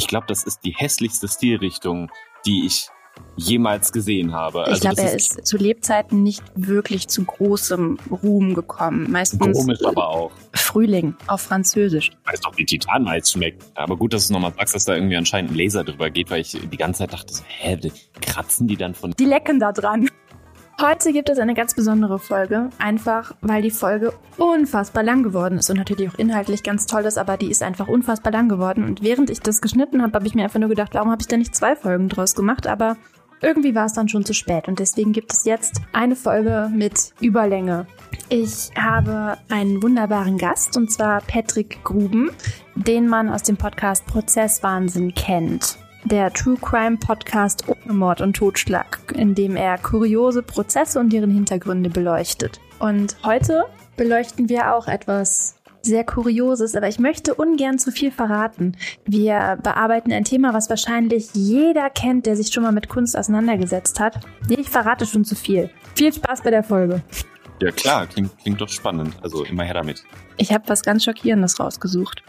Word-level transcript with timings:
Ich 0.00 0.06
glaube, 0.08 0.24
das 0.28 0.44
ist 0.44 0.60
die 0.64 0.72
hässlichste 0.72 1.28
Stilrichtung, 1.28 2.10
die 2.46 2.64
ich 2.64 2.88
jemals 3.36 3.92
gesehen 3.92 4.32
habe. 4.32 4.62
Ich 4.62 4.68
Also 4.68 4.80
glaube, 4.80 4.96
das 4.96 5.10
er 5.10 5.14
ist 5.14 5.46
zu 5.46 5.58
Lebzeiten 5.58 6.22
nicht 6.22 6.42
wirklich 6.54 7.06
zu 7.08 7.22
großem 7.22 7.98
Ruhm 8.10 8.54
gekommen. 8.54 9.10
Meistens 9.10 9.58
komisch, 9.58 9.84
aber 9.84 10.08
auch. 10.08 10.32
Frühling 10.54 11.16
auf 11.26 11.42
Französisch. 11.42 12.12
Ich 12.12 12.32
weiß 12.32 12.40
doch, 12.40 12.56
wie 12.56 12.64
Titanmais 12.64 13.30
schmeckt. 13.30 13.62
Aber 13.74 13.94
gut, 13.94 14.14
dass 14.14 14.28
du 14.28 14.32
nochmal 14.32 14.54
sagst, 14.56 14.74
dass 14.74 14.86
da 14.86 14.94
irgendwie 14.94 15.16
anscheinend 15.16 15.50
ein 15.50 15.56
Laser 15.56 15.84
drüber 15.84 16.08
geht, 16.08 16.30
weil 16.30 16.40
ich 16.40 16.52
die 16.52 16.76
ganze 16.78 17.00
Zeit 17.00 17.12
dachte, 17.12 17.34
so, 17.34 17.42
hä, 17.46 17.78
kratzen 18.22 18.68
die 18.68 18.76
dann 18.76 18.94
von 18.94 19.10
Die 19.18 19.26
lecken 19.26 19.60
da 19.60 19.70
dran. 19.70 20.08
Heute 20.80 21.12
gibt 21.12 21.28
es 21.28 21.38
eine 21.38 21.52
ganz 21.52 21.74
besondere 21.74 22.18
Folge, 22.18 22.70
einfach 22.78 23.34
weil 23.42 23.60
die 23.60 23.70
Folge 23.70 24.14
unfassbar 24.38 25.02
lang 25.02 25.22
geworden 25.22 25.58
ist 25.58 25.68
und 25.68 25.76
natürlich 25.76 26.08
auch 26.08 26.18
inhaltlich 26.18 26.62
ganz 26.62 26.86
toll 26.86 27.04
ist, 27.04 27.18
aber 27.18 27.36
die 27.36 27.50
ist 27.50 27.62
einfach 27.62 27.86
unfassbar 27.86 28.32
lang 28.32 28.48
geworden. 28.48 28.84
Und 28.84 29.02
während 29.02 29.28
ich 29.28 29.40
das 29.40 29.60
geschnitten 29.60 30.00
habe, 30.00 30.14
habe 30.14 30.26
ich 30.26 30.34
mir 30.34 30.44
einfach 30.44 30.58
nur 30.58 30.70
gedacht, 30.70 30.94
warum 30.94 31.10
habe 31.10 31.20
ich 31.20 31.28
da 31.28 31.36
nicht 31.36 31.54
zwei 31.54 31.76
Folgen 31.76 32.08
draus 32.08 32.34
gemacht? 32.34 32.66
Aber 32.66 32.96
irgendwie 33.42 33.74
war 33.74 33.84
es 33.84 33.92
dann 33.92 34.08
schon 34.08 34.24
zu 34.24 34.32
spät 34.32 34.68
und 34.68 34.78
deswegen 34.78 35.12
gibt 35.12 35.34
es 35.34 35.44
jetzt 35.44 35.82
eine 35.92 36.16
Folge 36.16 36.70
mit 36.74 37.12
Überlänge. 37.20 37.86
Ich 38.30 38.70
habe 38.74 39.36
einen 39.50 39.82
wunderbaren 39.82 40.38
Gast 40.38 40.78
und 40.78 40.90
zwar 40.90 41.20
Patrick 41.20 41.84
Gruben, 41.84 42.30
den 42.74 43.06
man 43.06 43.28
aus 43.28 43.42
dem 43.42 43.58
Podcast 43.58 44.06
Prozesswahnsinn 44.06 45.14
kennt. 45.14 45.79
Der 46.04 46.32
True 46.32 46.56
Crime 46.60 46.96
Podcast 46.96 47.64
ohne 47.68 47.92
Mord 47.92 48.20
und 48.20 48.34
Totschlag, 48.34 48.98
in 49.14 49.34
dem 49.34 49.54
er 49.54 49.76
kuriose 49.76 50.42
Prozesse 50.42 50.98
und 50.98 51.12
deren 51.12 51.30
Hintergründe 51.30 51.90
beleuchtet. 51.90 52.60
Und 52.78 53.16
heute 53.22 53.66
beleuchten 53.96 54.48
wir 54.48 54.74
auch 54.74 54.88
etwas 54.88 55.56
sehr 55.82 56.04
Kurioses, 56.04 56.74
aber 56.74 56.88
ich 56.88 56.98
möchte 56.98 57.34
ungern 57.34 57.78
zu 57.78 57.92
viel 57.92 58.10
verraten. 58.10 58.76
Wir 59.06 59.58
bearbeiten 59.62 60.12
ein 60.12 60.24
Thema, 60.24 60.54
was 60.54 60.70
wahrscheinlich 60.70 61.30
jeder 61.34 61.90
kennt, 61.90 62.26
der 62.26 62.36
sich 62.36 62.52
schon 62.52 62.62
mal 62.62 62.72
mit 62.72 62.88
Kunst 62.88 63.16
auseinandergesetzt 63.16 64.00
hat. 64.00 64.20
Nee, 64.48 64.56
ich 64.60 64.70
verrate 64.70 65.06
schon 65.06 65.24
zu 65.24 65.34
viel. 65.34 65.70
Viel 65.94 66.12
Spaß 66.12 66.42
bei 66.42 66.50
der 66.50 66.62
Folge. 66.62 67.02
Ja 67.62 67.70
klar, 67.70 68.06
klingt, 68.06 68.36
klingt 68.38 68.60
doch 68.60 68.68
spannend. 68.68 69.14
Also 69.22 69.44
immer 69.44 69.64
her 69.64 69.74
damit. 69.74 70.02
Ich 70.38 70.52
habe 70.52 70.68
was 70.68 70.82
ganz 70.82 71.04
Schockierendes 71.04 71.60
rausgesucht. 71.60 72.22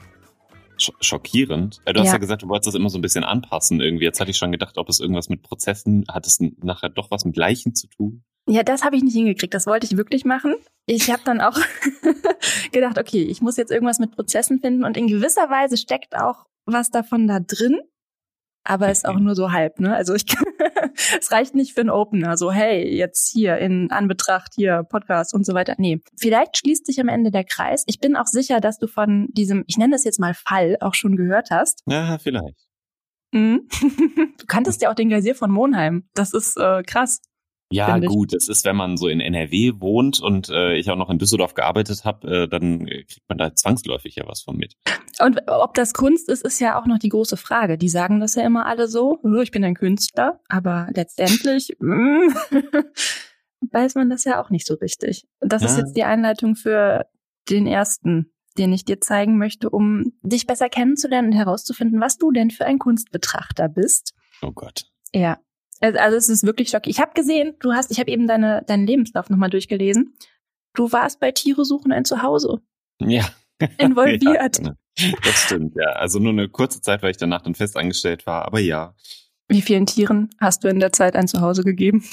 Sch 0.81 0.91
schockierend. 1.01 1.81
Äh, 1.85 1.93
Du 1.93 1.99
hast 1.99 2.07
Ja. 2.07 2.13
ja 2.13 2.17
gesagt, 2.19 2.41
du 2.43 2.47
wolltest 2.49 2.67
das 2.67 2.75
immer 2.75 2.89
so 2.89 2.97
ein 2.97 3.01
bisschen 3.01 3.23
anpassen 3.23 3.79
irgendwie. 3.81 4.05
Jetzt 4.05 4.19
hatte 4.19 4.31
ich 4.31 4.37
schon 4.37 4.51
gedacht, 4.51 4.77
ob 4.77 4.89
es 4.89 4.99
irgendwas 4.99 5.29
mit 5.29 5.41
Prozessen, 5.43 6.05
hat 6.09 6.25
es 6.27 6.39
nachher 6.61 6.89
doch 6.89 7.11
was 7.11 7.25
mit 7.25 7.37
Leichen 7.37 7.75
zu 7.75 7.87
tun? 7.87 8.23
Ja, 8.49 8.63
das 8.63 8.83
habe 8.83 8.95
ich 8.95 9.03
nicht 9.03 9.13
hingekriegt. 9.13 9.53
Das 9.53 9.67
wollte 9.67 9.85
ich 9.85 9.97
wirklich 9.97 10.25
machen. 10.25 10.55
Ich 10.87 11.11
habe 11.11 11.21
dann 11.23 11.41
auch 11.41 11.57
gedacht, 12.71 12.97
okay, 12.97 13.23
ich 13.23 13.41
muss 13.41 13.57
jetzt 13.57 13.71
irgendwas 13.71 13.99
mit 13.99 14.11
Prozessen 14.11 14.59
finden 14.59 14.83
und 14.83 14.97
in 14.97 15.07
gewisser 15.07 15.49
Weise 15.49 15.77
steckt 15.77 16.15
auch 16.15 16.45
was 16.65 16.89
davon 16.89 17.27
da 17.27 17.39
drin, 17.39 17.79
aber 18.63 18.91
ist 18.91 19.07
auch 19.07 19.19
nur 19.19 19.35
so 19.35 19.51
halb, 19.51 19.79
ne? 19.79 19.95
Also 19.95 20.13
ich 20.13 20.25
es 21.19 21.31
reicht 21.31 21.55
nicht 21.55 21.73
für 21.73 21.81
einen 21.81 21.89
Opener, 21.89 22.37
so 22.37 22.51
hey, 22.51 22.95
jetzt 22.95 23.31
hier 23.31 23.57
in 23.57 23.91
Anbetracht 23.91 24.53
hier 24.55 24.83
Podcast 24.83 25.33
und 25.33 25.45
so 25.45 25.53
weiter. 25.53 25.75
Nee, 25.77 26.01
vielleicht 26.17 26.57
schließt 26.57 26.85
sich 26.85 26.99
am 26.99 27.07
Ende 27.07 27.31
der 27.31 27.43
Kreis. 27.43 27.83
Ich 27.87 27.99
bin 27.99 28.15
auch 28.15 28.27
sicher, 28.27 28.59
dass 28.59 28.77
du 28.77 28.87
von 28.87 29.27
diesem, 29.31 29.63
ich 29.67 29.77
nenne 29.77 29.95
es 29.95 30.03
jetzt 30.03 30.19
mal 30.19 30.33
Fall, 30.33 30.77
auch 30.79 30.93
schon 30.93 31.15
gehört 31.15 31.49
hast. 31.51 31.83
Ja, 31.87 32.17
vielleicht. 32.17 32.67
Mhm. 33.31 33.67
Du 34.37 34.47
kanntest 34.47 34.81
ja 34.81 34.89
auch 34.89 34.95
den 34.95 35.09
Geysir 35.09 35.35
von 35.35 35.51
Monheim. 35.51 36.09
Das 36.15 36.33
ist 36.33 36.57
äh, 36.57 36.81
krass. 36.81 37.21
Ja, 37.71 37.97
gut, 37.99 38.33
es 38.33 38.47
ist, 38.47 38.65
wenn 38.65 38.75
man 38.75 38.97
so 38.97 39.07
in 39.07 39.19
NRW 39.19 39.73
wohnt 39.79 40.19
und 40.21 40.49
äh, 40.49 40.75
ich 40.75 40.89
auch 40.91 40.95
noch 40.95 41.09
in 41.09 41.17
Düsseldorf 41.19 41.53
gearbeitet 41.53 42.03
habe, 42.05 42.27
äh, 42.43 42.47
dann 42.47 42.87
äh, 42.87 43.03
kriegt 43.03 43.27
man 43.27 43.37
da 43.37 43.53
zwangsläufig 43.55 44.15
ja 44.15 44.23
was 44.27 44.41
von 44.41 44.57
mit. 44.57 44.75
Und 45.19 45.41
ob 45.47 45.73
das 45.73 45.93
Kunst 45.93 46.29
ist, 46.29 46.43
ist 46.43 46.59
ja 46.59 46.79
auch 46.79 46.85
noch 46.87 46.99
die 46.99 47.09
große 47.09 47.37
Frage. 47.37 47.77
Die 47.77 47.89
sagen 47.89 48.19
das 48.19 48.35
ja 48.35 48.43
immer 48.43 48.65
alle 48.65 48.87
so, 48.87 49.19
"Oh, 49.23 49.41
ich 49.41 49.51
bin 49.51 49.63
ein 49.63 49.75
Künstler, 49.75 50.39
aber 50.49 50.87
letztendlich 50.93 51.75
mm, 51.79 52.29
weiß 53.71 53.95
man 53.95 54.09
das 54.09 54.23
ja 54.23 54.41
auch 54.43 54.49
nicht 54.49 54.65
so 54.65 54.75
richtig. 54.75 55.25
Das 55.39 55.63
ist 55.63 55.77
Ja. 55.77 55.79
jetzt 55.83 55.93
die 55.95 56.03
Einleitung 56.03 56.55
für 56.55 57.05
den 57.49 57.67
ersten, 57.67 58.31
den 58.57 58.73
ich 58.73 58.85
dir 58.85 58.99
zeigen 58.99 59.37
möchte, 59.37 59.69
um 59.69 60.13
dich 60.23 60.47
besser 60.47 60.69
kennenzulernen 60.69 61.29
und 61.31 61.37
herauszufinden, 61.37 61.99
was 62.01 62.17
du 62.17 62.31
denn 62.31 62.51
für 62.51 62.65
ein 62.65 62.79
Kunstbetrachter 62.79 63.69
bist. 63.69 64.13
Oh 64.41 64.51
Gott. 64.51 64.85
Ja. 65.13 65.37
Also 65.81 65.99
also 65.99 66.17
es 66.17 66.29
ist 66.29 66.43
wirklich 66.45 66.69
schockierend. 66.69 66.95
Ich 66.95 67.01
habe 67.01 67.11
gesehen, 67.13 67.55
du 67.59 67.73
hast, 67.73 67.91
ich 67.91 67.99
habe 67.99 68.09
eben 68.11 68.27
deine, 68.27 68.63
deinen 68.67 68.85
Lebenslauf 68.87 69.29
nochmal 69.29 69.49
durchgelesen. 69.49 70.13
Du 70.73 70.91
warst 70.91 71.19
bei 71.19 71.31
Tiere 71.31 71.65
suchen 71.65 71.91
ein 71.91 72.05
Zuhause 72.05 72.61
Ja. 73.01 73.25
involviert. 73.77 74.59
Ja, 74.63 74.73
das 75.23 75.43
stimmt, 75.45 75.75
ja. 75.75 75.89
Also 75.93 76.19
nur 76.19 76.31
eine 76.31 76.47
kurze 76.49 76.81
Zeit, 76.81 77.01
weil 77.03 77.11
ich 77.11 77.17
danach 77.17 77.41
dann 77.41 77.55
fest 77.55 77.75
angestellt 77.77 78.25
war, 78.25 78.45
aber 78.45 78.59
ja. 78.59 78.95
Wie 79.49 79.61
vielen 79.61 79.85
Tieren 79.85 80.29
hast 80.39 80.63
du 80.63 80.69
in 80.69 80.79
der 80.79 80.91
Zeit 80.93 81.15
ein 81.15 81.27
Zuhause 81.27 81.63
gegeben? 81.63 82.03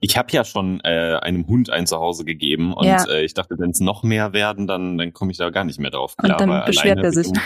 Ich 0.00 0.18
habe 0.18 0.30
ja 0.32 0.44
schon 0.44 0.80
äh, 0.84 1.18
einem 1.22 1.46
Hund 1.46 1.70
ein 1.70 1.86
Zuhause 1.86 2.24
gegeben 2.26 2.74
und 2.74 2.84
Ja. 2.86 3.04
äh, 3.08 3.24
ich 3.24 3.32
dachte, 3.32 3.54
wenn 3.58 3.70
es 3.70 3.80
noch 3.80 4.02
mehr 4.02 4.34
werden, 4.34 4.66
dann, 4.66 4.98
dann 4.98 5.14
komme 5.14 5.30
ich 5.32 5.38
da 5.38 5.48
gar 5.48 5.64
nicht 5.64 5.80
mehr 5.80 5.90
drauf 5.90 6.14
klar. 6.16 6.38
Und 6.40 6.46
dann 6.48 6.64
beschwert 6.66 6.98
er 7.02 7.12
sich. 7.12 7.28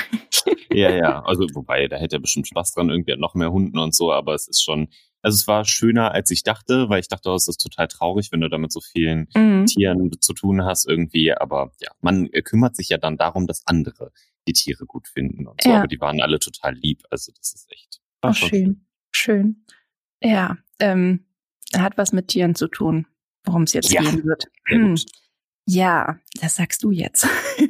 Ja, 0.72 0.90
ja. 0.90 1.22
Also 1.24 1.44
wobei, 1.52 1.86
da 1.86 1.96
hätte 1.96 2.16
er 2.16 2.20
bestimmt 2.20 2.48
Spaß 2.48 2.72
dran, 2.72 2.88
irgendwie 2.88 3.14
noch 3.16 3.34
mehr 3.34 3.52
Hunden 3.52 3.78
und 3.78 3.94
so, 3.94 4.10
aber 4.10 4.32
es 4.34 4.48
ist 4.48 4.62
schon, 4.64 4.88
also 5.22 5.36
es 5.36 5.46
war 5.46 5.64
schöner, 5.64 6.12
als 6.12 6.30
ich 6.30 6.42
dachte, 6.42 6.88
weil 6.88 7.00
ich 7.00 7.08
dachte, 7.08 7.30
oh, 7.30 7.34
es 7.34 7.48
ist 7.48 7.58
total 7.58 7.88
traurig, 7.88 8.32
wenn 8.32 8.40
du 8.40 8.48
da 8.50 8.58
mit 8.58 8.72
so 8.72 8.80
vielen 8.80 9.28
Mhm. 9.34 9.66
Tieren 9.66 10.10
zu 10.20 10.32
tun 10.34 10.64
hast 10.64 10.86
irgendwie. 10.88 11.32
Aber 11.32 11.72
ja, 11.80 11.90
man 12.00 12.26
äh, 12.32 12.42
kümmert 12.42 12.76
sich 12.76 12.88
ja 12.88 12.98
dann 12.98 13.16
darum, 13.16 13.46
dass 13.46 13.62
andere 13.66 14.12
die 14.48 14.52
Tiere 14.52 14.84
gut 14.86 15.06
finden 15.08 15.46
und 15.46 15.62
so. 15.62 15.70
Ja. 15.70 15.78
Aber 15.78 15.86
die 15.86 16.00
waren 16.00 16.20
alle 16.20 16.38
total 16.40 16.74
lieb. 16.74 17.02
Also 17.10 17.32
das 17.36 17.54
ist 17.54 17.70
echt. 17.70 18.00
war 18.20 18.30
Oh, 18.30 18.34
schon 18.34 18.48
schön. 18.48 18.86
Schön. 19.14 19.64
Ja, 20.22 20.56
ähm, 20.80 21.24
hat 21.76 21.96
was 21.98 22.12
mit 22.12 22.28
Tieren 22.28 22.54
zu 22.54 22.68
tun, 22.68 23.06
worum 23.44 23.62
es 23.62 23.72
jetzt 23.72 23.92
Ja. 23.92 24.02
gehen 24.02 24.24
wird. 24.24 24.44
Hm. 24.66 24.96
Ja, 25.66 26.16
das 26.40 26.56
sagst 26.56 26.82
du 26.82 26.90
jetzt. 26.90 27.26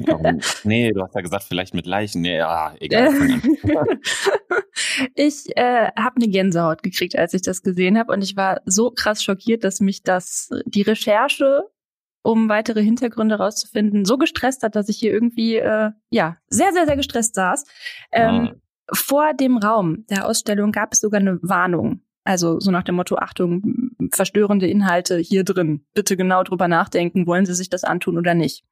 Warum? 0.07 0.41
Nee, 0.65 0.93
du 0.93 1.03
hast 1.03 1.15
ja 1.15 1.21
gesagt, 1.21 1.45
vielleicht 1.45 1.75
mit 1.75 1.87
Leichen. 1.87 2.23
Nee, 2.23 2.39
ja, 2.39 2.75
egal. 2.81 3.13
ich 5.15 5.57
äh, 5.57 5.91
habe 5.99 6.17
eine 6.17 6.29
Gänsehaut 6.29 6.83
gekriegt, 6.83 7.17
als 7.17 7.35
ich 7.35 7.43
das 7.43 7.63
gesehen 7.63 7.99
habe 7.99 8.13
und 8.13 8.23
ich 8.23 8.37
war 8.37 8.61
so 8.65 8.91
krass 8.91 9.23
schockiert, 9.23 9.65
dass 9.65 9.81
mich 9.81 10.03
das 10.03 10.49
die 10.65 10.83
Recherche 10.83 11.65
um 12.23 12.49
weitere 12.49 12.83
Hintergründe 12.83 13.35
rauszufinden, 13.35 14.05
so 14.05 14.17
gestresst 14.17 14.63
hat, 14.63 14.77
dass 14.77 14.89
ich 14.89 14.97
hier 14.97 15.13
irgendwie 15.13 15.57
äh, 15.57 15.91
ja 16.11 16.37
sehr 16.49 16.73
sehr 16.73 16.87
sehr 16.87 16.97
gestresst 16.97 17.35
saß. 17.35 17.65
Ähm, 18.13 18.45
Ja. 18.45 18.55
Vor 18.95 19.33
dem 19.35 19.57
Raum 19.59 20.05
der 20.11 20.27
Ausstellung 20.27 20.71
gab 20.73 20.93
es 20.93 21.01
sogar 21.01 21.21
eine 21.21 21.39
Warnung. 21.43 22.03
Also 22.25 22.61
so 22.61 22.71
nach 22.71 22.85
dem 22.85 22.95
Motto, 22.95 23.17
Achtung, 23.17 23.91
verstörende 24.13 24.69
Inhalte 24.69 25.19
hier 25.19 25.45
drin. 25.45 25.85
Bitte 25.95 26.17
genau 26.17 26.43
drüber 26.45 26.69
nachdenken, 26.69 27.27
wollen 27.27 27.47
Sie 27.47 27.55
sich 27.55 27.69
das 27.69 27.85
antun 27.85 28.17
oder 28.19 28.35
nicht. 28.35 28.65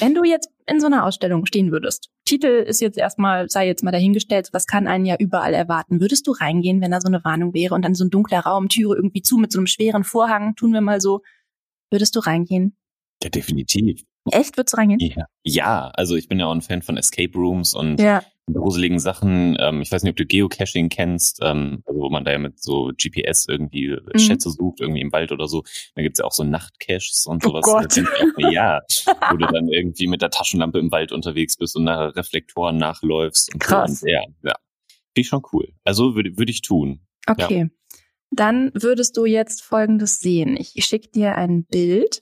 Wenn 0.00 0.14
du 0.14 0.24
jetzt 0.24 0.50
in 0.66 0.80
so 0.80 0.86
einer 0.86 1.04
Ausstellung 1.04 1.44
stehen 1.46 1.70
würdest, 1.70 2.08
Titel 2.24 2.46
ist 2.46 2.80
jetzt 2.80 2.96
erstmal, 2.96 3.50
sei 3.50 3.66
jetzt 3.66 3.82
mal 3.82 3.90
dahingestellt, 3.90 4.48
was 4.52 4.66
kann 4.66 4.86
einen 4.86 5.04
ja 5.04 5.16
überall 5.18 5.52
erwarten. 5.52 6.00
Würdest 6.00 6.26
du 6.26 6.32
reingehen, 6.32 6.80
wenn 6.80 6.90
da 6.90 7.00
so 7.00 7.08
eine 7.08 7.22
Warnung 7.24 7.52
wäre 7.52 7.74
und 7.74 7.84
dann 7.84 7.94
so 7.94 8.04
ein 8.04 8.10
dunkler 8.10 8.40
Raum, 8.40 8.68
Türe 8.68 8.96
irgendwie 8.96 9.22
zu 9.22 9.36
mit 9.36 9.52
so 9.52 9.58
einem 9.58 9.66
schweren 9.66 10.04
Vorhang, 10.04 10.54
tun 10.56 10.72
wir 10.72 10.80
mal 10.80 11.00
so. 11.00 11.20
Würdest 11.90 12.16
du 12.16 12.20
reingehen? 12.20 12.76
ja, 13.22 13.30
definitiv. 13.30 14.04
Echt, 14.30 14.56
würdest 14.56 14.74
du 14.74 14.78
reingehen? 14.78 15.00
Ja. 15.00 15.26
ja, 15.42 15.88
also 15.94 16.16
ich 16.16 16.28
bin 16.28 16.40
ja 16.40 16.46
auch 16.46 16.54
ein 16.54 16.62
Fan 16.62 16.82
von 16.82 16.96
Escape 16.96 17.36
Rooms 17.36 17.74
und 17.74 18.00
Ja. 18.00 18.22
Gruseligen 18.52 18.98
Sachen. 18.98 19.56
Ähm, 19.58 19.80
ich 19.80 19.90
weiß 19.90 20.02
nicht, 20.02 20.10
ob 20.10 20.16
du 20.16 20.26
Geocaching 20.26 20.88
kennst, 20.88 21.40
ähm, 21.42 21.82
also 21.86 22.00
wo 22.00 22.10
man 22.10 22.24
da 22.24 22.32
ja 22.32 22.38
mit 22.38 22.62
so 22.62 22.92
GPS 22.96 23.46
irgendwie 23.48 23.86
äh, 23.86 24.00
Mhm. 24.14 24.18
Schätze 24.18 24.50
sucht, 24.50 24.80
irgendwie 24.80 25.00
im 25.00 25.12
Wald 25.12 25.32
oder 25.32 25.46
so. 25.48 25.62
Da 25.94 26.02
gibt's 26.02 26.18
ja 26.18 26.24
auch 26.26 26.32
so 26.32 26.44
Nachtcaches 26.44 27.26
und 27.26 27.44
Oh 27.46 27.48
sowas. 27.48 27.64
Gott. 27.64 27.96
Ich 27.96 28.06
auch, 28.06 28.50
Ja, 28.52 28.80
wo 29.30 29.36
du 29.36 29.46
dann 29.46 29.68
irgendwie 29.72 30.06
mit 30.06 30.20
der 30.22 30.30
Taschenlampe 30.30 30.78
im 30.78 30.90
Wald 30.92 31.12
unterwegs 31.12 31.56
bist 31.56 31.74
und 31.76 31.84
nach 31.84 32.14
Reflektoren 32.16 32.76
nachläufst. 32.76 33.52
Und 33.54 33.60
Krass. 33.60 34.00
So. 34.00 34.06
Und 34.06 34.12
ja, 34.12 34.20
ja. 34.42 34.54
Finde 34.88 35.20
ich 35.20 35.28
schon 35.28 35.42
cool. 35.52 35.72
Also 35.84 36.14
würde 36.14 36.36
würde 36.36 36.50
ich 36.50 36.60
tun. 36.62 37.00
Okay. 37.26 37.70
Dann 38.30 38.72
würdest 38.74 39.16
du 39.16 39.24
jetzt 39.26 39.62
Folgendes 39.62 40.18
sehen. 40.18 40.56
Ich 40.58 40.84
schicke 40.84 41.08
dir 41.10 41.36
ein 41.36 41.64
Bild. 41.64 42.20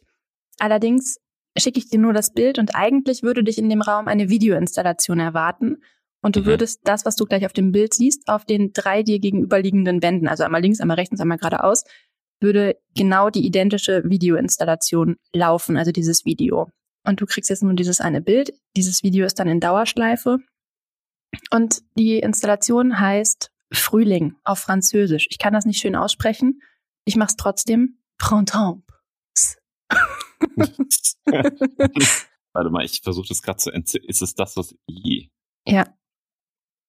Allerdings 0.58 1.18
schicke 1.56 1.78
ich 1.78 1.88
dir 1.88 1.98
nur 1.98 2.12
das 2.12 2.32
Bild 2.34 2.58
und 2.58 2.74
eigentlich 2.76 3.22
würde 3.22 3.42
dich 3.42 3.56
in 3.58 3.68
dem 3.70 3.80
Raum 3.82 4.08
eine 4.08 4.28
Videoinstallation 4.28 5.18
erwarten. 5.20 5.82
Und 6.22 6.36
du 6.36 6.40
Mhm. 6.40 6.46
würdest 6.46 6.80
das, 6.84 7.04
was 7.04 7.16
du 7.16 7.26
gleich 7.26 7.44
auf 7.44 7.52
dem 7.52 7.72
Bild 7.72 7.92
siehst, 7.94 8.28
auf 8.28 8.44
den 8.44 8.72
drei 8.72 9.02
dir 9.02 9.18
gegenüberliegenden 9.18 10.02
Wänden, 10.02 10.28
also 10.28 10.44
einmal 10.44 10.62
links, 10.62 10.80
einmal 10.80 10.96
rechts, 10.96 11.20
einmal 11.20 11.38
geradeaus, 11.38 11.84
würde 12.40 12.76
genau 12.94 13.28
die 13.30 13.44
identische 13.44 14.02
Videoinstallation 14.04 15.16
laufen, 15.34 15.76
also 15.76 15.92
dieses 15.92 16.24
Video. 16.24 16.70
Und 17.04 17.20
du 17.20 17.26
kriegst 17.26 17.50
jetzt 17.50 17.62
nur 17.62 17.74
dieses 17.74 18.00
eine 18.00 18.20
Bild. 18.20 18.52
Dieses 18.76 19.02
Video 19.02 19.26
ist 19.26 19.38
dann 19.40 19.48
in 19.48 19.60
Dauerschleife. 19.60 20.38
Und 21.50 21.82
die 21.96 22.18
Installation 22.18 22.98
heißt 23.00 23.50
Frühling 23.72 24.36
auf 24.44 24.60
Französisch. 24.60 25.26
Ich 25.30 25.38
kann 25.38 25.52
das 25.54 25.64
nicht 25.64 25.80
schön 25.80 25.96
aussprechen. 25.96 26.60
Ich 27.04 27.16
mache 27.16 27.30
es 27.30 27.36
trotzdem. 27.36 27.98
Printemps. 28.18 29.56
Warte 32.52 32.70
mal, 32.70 32.84
ich 32.84 33.00
versuche 33.02 33.28
das 33.28 33.42
gerade 33.42 33.58
zu 33.58 33.70
entziffern. 33.70 34.08
Ist 34.08 34.22
es 34.22 34.34
das, 34.34 34.56
was 34.56 34.74
I? 34.88 35.30
Ja. 35.66 35.86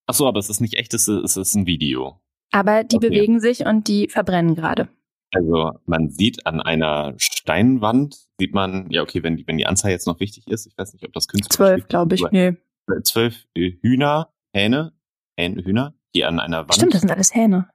Ach 0.06 0.14
so, 0.14 0.26
aber 0.26 0.38
es 0.38 0.50
ist 0.50 0.60
nicht 0.60 0.74
echt, 0.74 0.92
es 0.94 1.08
ist, 1.08 1.24
es 1.24 1.36
ist 1.36 1.54
ein 1.54 1.66
Video. 1.66 2.20
Aber 2.52 2.84
die 2.84 2.96
Okay. 2.96 3.08
bewegen 3.08 3.40
sich 3.40 3.66
und 3.66 3.88
die 3.88 4.08
verbrennen 4.08 4.54
gerade. 4.54 4.88
Also 5.34 5.72
man 5.86 6.10
sieht 6.10 6.46
an 6.46 6.60
einer 6.60 7.14
Steinwand, 7.16 8.16
sieht 8.38 8.54
man, 8.54 8.88
ja 8.90 9.02
okay, 9.02 9.22
wenn 9.22 9.36
die, 9.36 9.46
wenn 9.46 9.58
die 9.58 9.66
Anzahl 9.66 9.90
jetzt 9.90 10.06
noch 10.06 10.20
wichtig 10.20 10.46
ist, 10.46 10.66
ich 10.66 10.78
weiß 10.78 10.92
nicht, 10.92 11.04
ob 11.04 11.12
das 11.12 11.26
künstlich 11.26 11.50
Zwölf, 11.50 11.88
glaube 11.88 12.14
ich. 12.14 12.22
Nee. 12.30 12.56
Zwölf 13.02 13.44
Hühner, 13.56 14.32
Hähne, 14.54 14.92
Hähne, 15.36 15.64
Hühner, 15.64 15.94
die 16.14 16.24
an 16.24 16.38
einer 16.38 16.60
Wand. 16.62 16.74
Stimmt, 16.74 16.94
das 16.94 17.00
sind 17.00 17.10
alles 17.10 17.34
Hähne. 17.34 17.68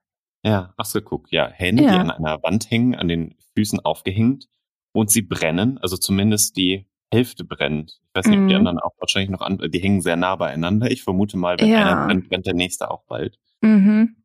Ja, 0.45 0.73
ach 0.77 0.85
so, 0.85 1.01
guck, 1.01 1.31
ja, 1.31 1.49
Hähne, 1.49 1.81
die 1.81 1.87
Ja. 1.87 1.99
an 1.99 2.11
einer 2.11 2.41
Wand 2.43 2.71
hängen, 2.71 2.95
an 2.95 3.09
den 3.09 3.35
Füßen 3.57 3.81
aufgehängt 3.81 4.47
und 4.93 5.11
sie 5.11 5.21
brennen, 5.23 5.77
also 5.79 5.97
zumindest 5.97 6.55
die 6.55 6.85
Hälfte 7.11 7.43
brennt. 7.43 7.99
Ich 8.03 8.15
weiß 8.15 8.25
nicht, 8.27 8.39
ob 8.39 8.47
die 8.47 8.53
Mhm. 8.53 8.59
anderen 8.59 8.79
auch 8.79 8.91
wahrscheinlich 8.99 9.29
noch 9.29 9.41
an, 9.41 9.57
die 9.71 9.79
hängen 9.79 10.01
sehr 10.01 10.15
nah 10.15 10.35
beieinander. 10.35 10.91
Ich 10.91 11.03
vermute 11.03 11.37
mal, 11.37 11.57
wenn 11.59 11.67
Ja. 11.69 11.85
einer 11.85 12.05
brennt, 12.07 12.29
brennt 12.29 12.45
der 12.45 12.53
nächste 12.53 12.89
auch 12.91 13.03
bald. 13.05 13.39
Mhm. 13.61 14.15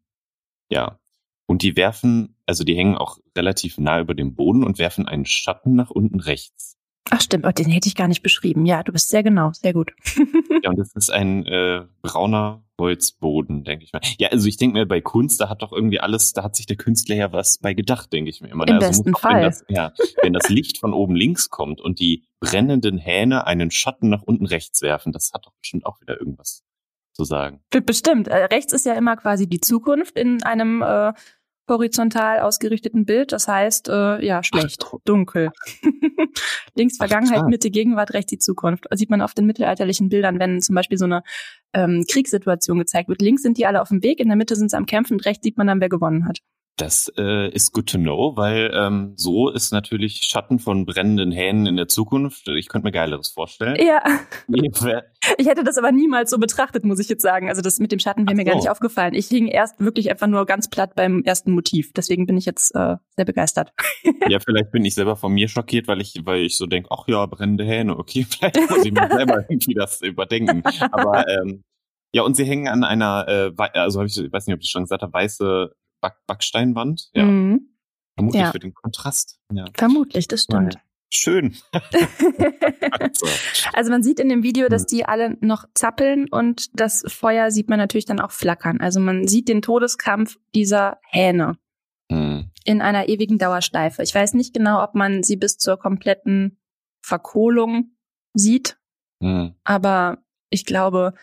Ja. 0.71 0.99
Und 1.47 1.63
die 1.63 1.77
werfen, 1.77 2.37
also 2.47 2.65
die 2.65 2.75
hängen 2.77 2.97
auch 2.97 3.19
relativ 3.37 3.79
nah 3.79 4.01
über 4.01 4.15
dem 4.15 4.35
Boden 4.35 4.65
und 4.65 4.79
werfen 4.79 5.07
einen 5.07 5.27
Schatten 5.27 5.75
nach 5.75 5.91
unten 5.91 6.21
rechts. 6.21 6.79
Ach 7.11 7.21
stimmt, 7.21 7.45
oh, 7.47 7.51
den 7.51 7.69
hätte 7.69 7.87
ich 7.87 7.95
gar 7.97 8.09
nicht 8.09 8.23
beschrieben. 8.23 8.65
Ja, 8.65 8.83
du 8.83 8.91
bist 8.93 9.11
sehr 9.11 9.23
genau, 9.23 9.53
sehr 9.53 9.73
gut. 9.75 9.93
Ja, 10.65 10.71
und 10.71 10.79
das 10.79 10.95
ist 10.95 11.11
ein 11.13 11.45
äh, 11.45 11.83
brauner 12.01 12.65
Holzboden, 12.81 13.65
denke 13.65 13.85
ich 13.85 13.93
mal. 13.93 14.01
Ja, 14.19 14.29
also 14.29 14.49
ich 14.49 14.57
denke 14.57 14.79
mir, 14.79 14.87
bei 14.87 15.03
Kunst, 15.03 15.39
da 15.43 15.51
hat 15.51 15.61
doch 15.61 15.73
irgendwie 15.73 16.01
alles, 16.01 16.33
da 16.33 16.43
hat 16.43 16.57
sich 16.57 16.65
der 16.65 16.77
Künstler 16.79 17.17
ja 17.17 17.33
was 17.33 17.59
bei 17.59 17.75
gedacht, 17.75 18.11
denke 18.15 18.31
ich 18.31 18.41
mir 18.41 18.49
immer. 18.49 18.67
Im 18.67 18.77
Also 18.77 18.87
besten 18.89 19.13
doch, 19.13 19.23
Wenn 19.25 19.31
Fall. 19.31 19.43
das, 19.43 19.65
ja, 19.69 19.93
wenn 20.23 20.33
das 20.33 20.49
Licht 20.49 20.79
von 20.79 20.95
oben 20.95 21.15
links 21.15 21.51
kommt 21.51 21.83
und 21.83 22.01
die 22.01 22.25
brennenden 22.51 22.99
Hähne 22.99 23.47
einen 23.47 23.71
Schatten 23.71 24.09
nach 24.11 24.23
unten 24.23 24.47
rechts 24.47 24.83
werfen, 24.83 25.13
das 25.13 25.31
hat 25.33 25.47
doch 25.47 25.55
bestimmt 25.61 25.87
auch 25.87 26.01
wieder 26.01 26.19
irgendwas 26.19 26.63
zu 27.13 27.25
sagen. 27.25 27.63
Be- 27.71 27.81
Bestimmt. 27.83 28.29
Äh, 28.29 28.45
rechts 28.47 28.73
ist 28.73 28.87
ja 28.87 28.95
immer 28.95 29.17
quasi 29.17 29.49
die 29.49 29.61
Zukunft 29.61 30.17
in 30.19 30.43
einem 30.43 30.83
äh, 30.83 31.13
horizontal 31.71 32.41
ausgerichteten 32.41 33.05
Bild. 33.07 33.33
Das 33.33 33.49
heißt, 33.49 33.89
äh, 33.89 34.25
ja, 34.25 34.43
schlecht, 34.43 34.85
Ach, 34.87 34.95
dunkel. 35.05 35.51
Links 36.75 36.97
Ach, 36.99 37.07
Vergangenheit, 37.07 37.41
krass. 37.41 37.49
Mitte 37.49 37.71
Gegenwart, 37.71 38.13
rechts 38.13 38.31
die 38.31 38.39
Zukunft. 38.39 38.87
Das 38.91 38.99
sieht 38.99 39.11
man 39.11 39.23
auf 39.23 39.35
den 39.35 39.47
mittelalterlichen 39.47 40.09
Bildern, 40.09 40.39
wenn 40.39 40.61
zum 40.61 40.75
Beispiel 40.75 40.99
so 40.99 41.05
eine 41.07 41.23
ähm, 41.73 42.05
Kriegssituation 42.11 42.79
gezeigt 42.79 43.09
wird. 43.09 43.23
Links 43.23 43.43
sind 43.43 43.57
die 43.59 43.67
alle 43.67 43.81
auf 43.81 43.89
dem 43.89 44.03
Weg, 44.03 44.21
in 44.21 44.29
der 44.29 44.37
Mitte 44.37 44.57
sind 44.57 44.71
sie 44.71 44.77
am 44.77 44.87
Kämpfen 44.87 45.15
und 45.15 45.25
rechts 45.25 45.45
sieht 45.45 45.57
man 45.57 45.67
dann, 45.67 45.81
wer 45.81 45.89
gewonnen 45.89 46.27
hat. 46.27 46.41
Das 46.77 47.13
äh, 47.17 47.51
ist 47.51 47.73
good 47.73 47.89
to 47.89 47.99
know, 47.99 48.37
weil 48.37 48.73
ähm, 48.75 49.13
so 49.15 49.49
ist 49.49 49.73
natürlich 49.73 50.23
Schatten 50.25 50.59
von 50.59 50.87
brennenden 50.87 51.31
Hähnen 51.31 51.67
in 51.67 51.77
der 51.77 51.87
Zukunft. 51.87 52.49
Ich 52.49 52.69
könnte 52.69 52.87
mir 52.87 52.93
Geileres 52.93 53.31
vorstellen. 53.31 53.77
Ja, 53.81 54.03
ich 55.39 55.47
hätte 55.47 55.63
das 55.63 55.79
aber 55.79 55.93
niemals 55.93 56.31
so 56.31 56.39
betrachtet, 56.39 56.85
muss 56.85 56.99
ich 56.99 57.09
jetzt 57.09 57.23
sagen. 57.23 57.49
Also 57.49 57.63
das 57.63 57.79
mit 57.79 57.93
dem 57.93 58.01
Schatten 58.01 58.27
wäre 58.27 58.35
mir 58.35 58.45
gar 58.45 58.55
so. 58.55 58.59
nicht 58.59 58.71
aufgefallen. 58.71 59.15
Ich 59.15 59.29
hing 59.29 59.47
erst 59.47 59.79
wirklich 59.79 60.11
einfach 60.11 60.27
nur 60.27 60.47
ganz 60.47 60.69
platt 60.69 60.97
beim 60.97 61.23
ersten 61.23 61.53
Motiv. 61.53 61.93
Deswegen 61.93 62.27
bin 62.27 62.37
ich 62.37 62.45
jetzt 62.45 62.75
äh, 62.75 62.97
sehr 63.17 63.25
begeistert. 63.25 63.73
Ja, 64.27 64.39
vielleicht 64.41 64.71
bin 64.71 64.85
ich 64.87 64.95
selber 64.95 65.17
von 65.17 65.33
mir 65.33 65.49
schockiert, 65.49 65.87
weil 65.87 66.01
ich, 66.01 66.15
weil 66.25 66.41
ich 66.41 66.57
so 66.57 66.65
denke, 66.65 66.89
ach 66.91 67.07
ja, 67.09 67.27
brennende 67.27 67.65
Hähne, 67.65 67.99
okay, 67.99 68.25
vielleicht 68.29 68.57
muss 68.71 68.85
ich 68.85 68.93
mir 68.93 69.07
selber 69.11 69.45
irgendwie 69.49 69.75
das 69.75 70.01
überdenken. 70.01 70.63
Aber 70.93 71.29
ähm, 71.29 71.63
ja, 72.13 72.23
und 72.23 72.35
sie 72.35 72.45
hängen 72.45 72.69
an 72.69 72.85
einer, 72.85 73.27
äh, 73.29 73.53
also 73.75 74.01
hab 74.01 74.07
ich, 74.07 74.17
ich 74.19 74.33
weiß 74.33 74.47
nicht, 74.47 74.55
ob 74.55 74.63
ich 74.63 74.71
schon 74.71 74.85
gesagt 74.85 75.03
habe, 75.03 75.13
weiße 75.13 75.75
Back 76.05 76.17
Backsteinwand. 76.27 77.09
Ja, 77.15 77.25
Mhm. 77.25 77.71
vermutlich 78.15 78.43
Ja. 78.43 78.53
für 78.53 78.59
den 78.59 78.75
Kontrast. 78.75 79.39
Ja. 79.51 79.65
Vermutlich, 79.75 80.29
das 80.29 80.43
stimmt. 80.43 80.77
Schön. 81.11 81.55
so. 83.13 83.27
Also 83.73 83.91
man 83.91 84.03
sieht 84.03 84.21
in 84.21 84.29
dem 84.29 84.43
Video, 84.43 84.65
Hm. 84.67 84.71
dass 84.71 84.85
die 84.85 85.07
alle 85.07 85.39
noch 85.41 85.65
zappeln 85.75 86.29
und 86.29 86.79
das 86.79 87.05
Feuer 87.07 87.51
sieht 87.51 87.69
man 87.71 87.79
natürlich 87.79 88.05
dann 88.05 88.21
auch 88.21 88.33
flackern. 88.33 88.81
Also 88.81 89.01
man 89.01 89.27
sieht 89.27 89.49
den 89.49 89.63
Todeskampf 89.63 90.37
dieser 90.55 90.99
Hähne 91.09 91.57
hm. 92.11 92.51
in 92.65 92.83
einer 92.83 93.09
ewigen 93.09 93.39
Dauerschleife. 93.39 94.03
Ich 94.03 94.15
weiß 94.15 94.35
nicht 94.35 94.53
genau, 94.55 94.83
ob 94.83 94.95
man 94.95 95.23
sie 95.23 95.37
bis 95.37 95.57
zur 95.57 95.79
kompletten 95.79 96.59
Verkohlung 97.03 97.97
sieht, 98.35 98.77
Hm. 99.23 99.55
aber 99.65 100.19
ich 100.51 100.67
glaube, 100.67 101.15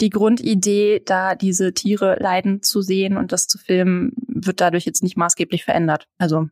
die 0.00 0.10
Grundidee, 0.10 1.00
da 1.04 1.34
diese 1.34 1.72
Tiere 1.72 2.16
leiden 2.20 2.62
zu 2.62 2.82
sehen 2.82 3.16
und 3.16 3.32
das 3.32 3.46
zu 3.48 3.58
filmen, 3.58 4.12
wird 4.28 4.60
dadurch 4.60 4.84
jetzt 4.84 5.02
nicht 5.02 5.16
maßgeblich 5.16 5.64
verändert. 5.64 6.06
Also, 6.18 6.48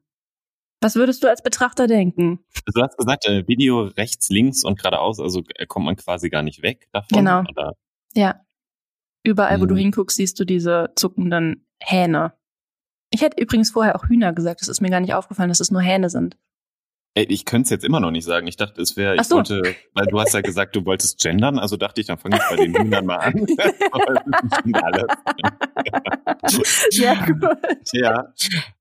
was 0.81 0.97
würdest 0.97 1.23
du 1.23 1.29
als 1.29 1.43
Betrachter 1.43 1.87
denken? 1.87 2.41
Du 2.75 2.83
hast 2.83 2.97
gesagt, 2.97 3.27
äh, 3.27 3.47
Video 3.47 3.83
rechts, 3.83 4.29
links 4.31 4.65
und 4.65 4.79
geradeaus, 4.79 5.21
also 5.21 5.43
äh, 5.57 5.67
kommt 5.67 5.87
man 5.87 5.97
quasi 5.97 6.31
gar 6.31 6.43
nicht 6.43 6.63
weg 6.63 6.89
davon. 6.93 7.19
Genau. 7.19 7.41
Oder? 7.41 7.73
Ja. 8.15 8.41
Überall, 9.23 9.61
wo 9.61 9.65
Mhm. 9.65 9.69
du 9.69 9.77
hinguckst, 9.77 10.17
siehst 10.17 10.39
du 10.41 10.45
diese 10.45 10.91
zuckenden 10.97 11.67
Hähne. 11.81 12.35
Ich 13.11 13.23
hätte 13.23 13.41
übrigens 13.41 13.71
vorher 13.71 13.97
auch 13.97 14.05
Hühner 14.09 14.33
gesagt. 14.33 14.61
Das 14.61 14.69
ist 14.69 14.81
mir 14.81 14.91
gar 14.91 15.01
nicht 15.01 15.15
aufgefallen, 15.15 15.49
dass 15.49 15.61
es 15.61 15.71
nur 15.71 15.81
Hähne 15.83 16.11
sind. 16.11 16.37
Ey, 17.17 17.25
ich 17.27 17.45
könnte 17.45 17.65
es 17.65 17.71
jetzt 17.71 17.85
immer 17.85 18.01
noch 18.01 18.11
nicht 18.11 18.25
sagen. 18.25 18.49
Ich 18.49 18.57
dachte, 18.57 18.83
es 18.83 18.97
wäre, 18.97 19.15
ich 19.15 19.23
so. 19.23 19.37
wollte, 19.37 19.63
weil 19.95 20.07
du 20.07 20.19
hast 20.19 20.35
ja 20.35 20.41
gesagt, 20.41 20.75
du 20.75 20.85
wolltest 20.85 21.23
gendern, 21.23 21.61
also 21.61 21.77
dachte 21.77 22.01
ich, 22.01 22.09
dann 22.09 22.19
fange 22.19 22.37
ich 22.37 22.43
bei 22.51 22.57
den 22.57 22.75
Hühnern 22.75 23.07
mal 23.07 23.19
an. 23.19 23.47
Sehr 26.91 27.17
gut. 27.27 27.43
ja. 27.93 28.33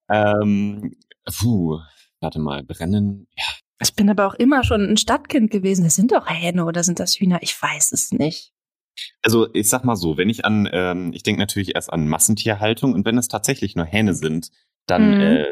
Ähm, 0.10 0.96
puh, 1.40 1.80
warte 2.20 2.40
mal, 2.40 2.64
brennen. 2.64 3.28
Ja, 3.38 3.44
Ich 3.82 3.96
bin 3.96 4.10
aber 4.10 4.28
auch 4.28 4.36
immer 4.36 4.64
schon 4.64 4.82
ein 4.90 4.98
Stadtkind 4.98 5.52
gewesen. 5.52 5.84
Das 5.84 5.96
sind 5.96 6.12
doch 6.12 6.30
Hähne 6.30 6.66
oder 6.66 6.84
sind 6.84 7.00
das 7.00 7.16
Hühner? 7.20 7.40
Ich 7.42 7.60
weiß 7.62 7.92
es 7.92 8.12
nicht. 8.12 8.52
also 9.24 9.48
ich 9.54 9.70
sag 9.70 9.84
mal 9.86 9.96
so, 9.96 10.18
wenn 10.18 10.30
ich 10.30 10.46
an, 10.46 10.70
ähm, 10.72 11.12
ich 11.14 11.24
denke 11.24 11.40
natürlich 11.40 11.76
erst 11.76 11.92
an 11.92 12.08
Massentierhaltung 12.08 12.94
und 12.94 13.06
wenn 13.06 13.18
es 13.18 13.28
tatsächlich 13.28 13.76
nur 13.76 13.86
Hähne 13.86 14.14
sind, 14.14 14.50
dann 14.88 15.16
Mhm. 15.16 15.22
äh, 15.22 15.46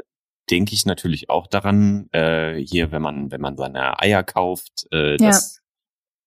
denke 0.51 0.73
ich 0.73 0.85
natürlich 0.85 1.29
auch 1.29 1.47
daran, 1.47 2.07
äh, 2.11 2.55
hier, 2.55 2.91
wenn 2.91 3.01
man, 3.01 3.31
wenn 3.31 3.41
man 3.41 3.57
seine 3.57 3.99
Eier 3.99 4.23
kauft, 4.23 4.87
äh, 4.91 5.11
Ja. 5.13 5.27
dass 5.29 5.61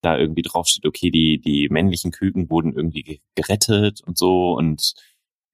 da 0.02 0.18
irgendwie 0.18 0.42
draufsteht, 0.42 0.86
okay, 0.86 1.10
die, 1.10 1.40
die 1.40 1.68
männlichen 1.70 2.10
Küken 2.10 2.50
wurden 2.50 2.72
irgendwie 2.74 3.02
ge- 3.02 3.20
gerettet 3.34 4.00
und 4.02 4.18
so 4.18 4.54
und 4.54 4.94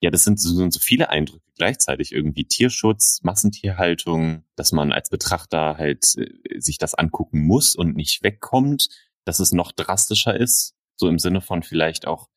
ja, 0.02 0.11
das 0.11 0.25
sind 0.25 0.40
so, 0.40 0.55
sind 0.55 0.72
so 0.72 0.81
viele 0.81 1.11
Eindrücke 1.11 1.44
gleichzeitig 1.56 2.12
irgendwie 2.12 2.44
Tierschutz, 2.46 3.20
Massentierhaltung, 3.22 4.44
dass 4.56 4.72
man 4.72 4.93
als 4.93 5.11
Betrachter 5.11 5.76
halt 5.76 6.05
äh, 6.17 6.58
sich 6.61 6.78
das 6.78 6.94
angucken 6.94 7.46
muss 7.46 7.75
und 7.76 7.94
nicht 7.96 8.22
wegkommt, 8.22 8.88
dass 9.26 9.40
es 9.40 9.52
noch 9.52 9.72
drastischer 9.72 10.34
ist, 10.34 10.75
so 10.96 11.06
im 11.08 11.19
Sinne 11.19 11.43
von 11.43 11.62
vielleicht 11.62 12.06
auch, 12.06 12.28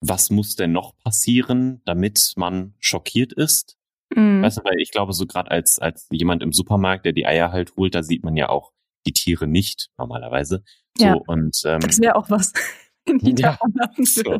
was 0.00 0.28
muss 0.30 0.56
denn 0.56 0.72
noch 0.72 0.96
passieren, 0.98 1.80
damit 1.86 2.32
man 2.36 2.74
schockiert 2.80 3.32
ist? 3.32 3.76
Mhm. 4.14 4.42
Weißt 4.42 4.58
du, 4.58 4.64
weil 4.64 4.78
ich 4.80 4.90
glaube, 4.90 5.12
so 5.12 5.26
gerade 5.26 5.50
als, 5.50 5.78
als 5.78 6.06
jemand 6.10 6.42
im 6.42 6.52
Supermarkt, 6.52 7.04
der 7.04 7.12
die 7.12 7.26
Eier 7.26 7.52
halt 7.52 7.74
holt, 7.76 7.94
da 7.94 8.02
sieht 8.02 8.24
man 8.24 8.36
ja 8.36 8.48
auch 8.48 8.72
die 9.06 9.12
Tiere 9.12 9.46
nicht 9.46 9.88
normalerweise. 9.98 10.62
So, 10.96 11.04
Ja. 11.06 11.14
und 11.26 11.60
ähm, 11.66 11.80
Das 11.80 12.00
wäre 12.00 12.16
auch 12.16 12.30
was. 12.30 12.52
die 13.08 13.34
Ja. 13.40 13.58
So. 14.02 14.38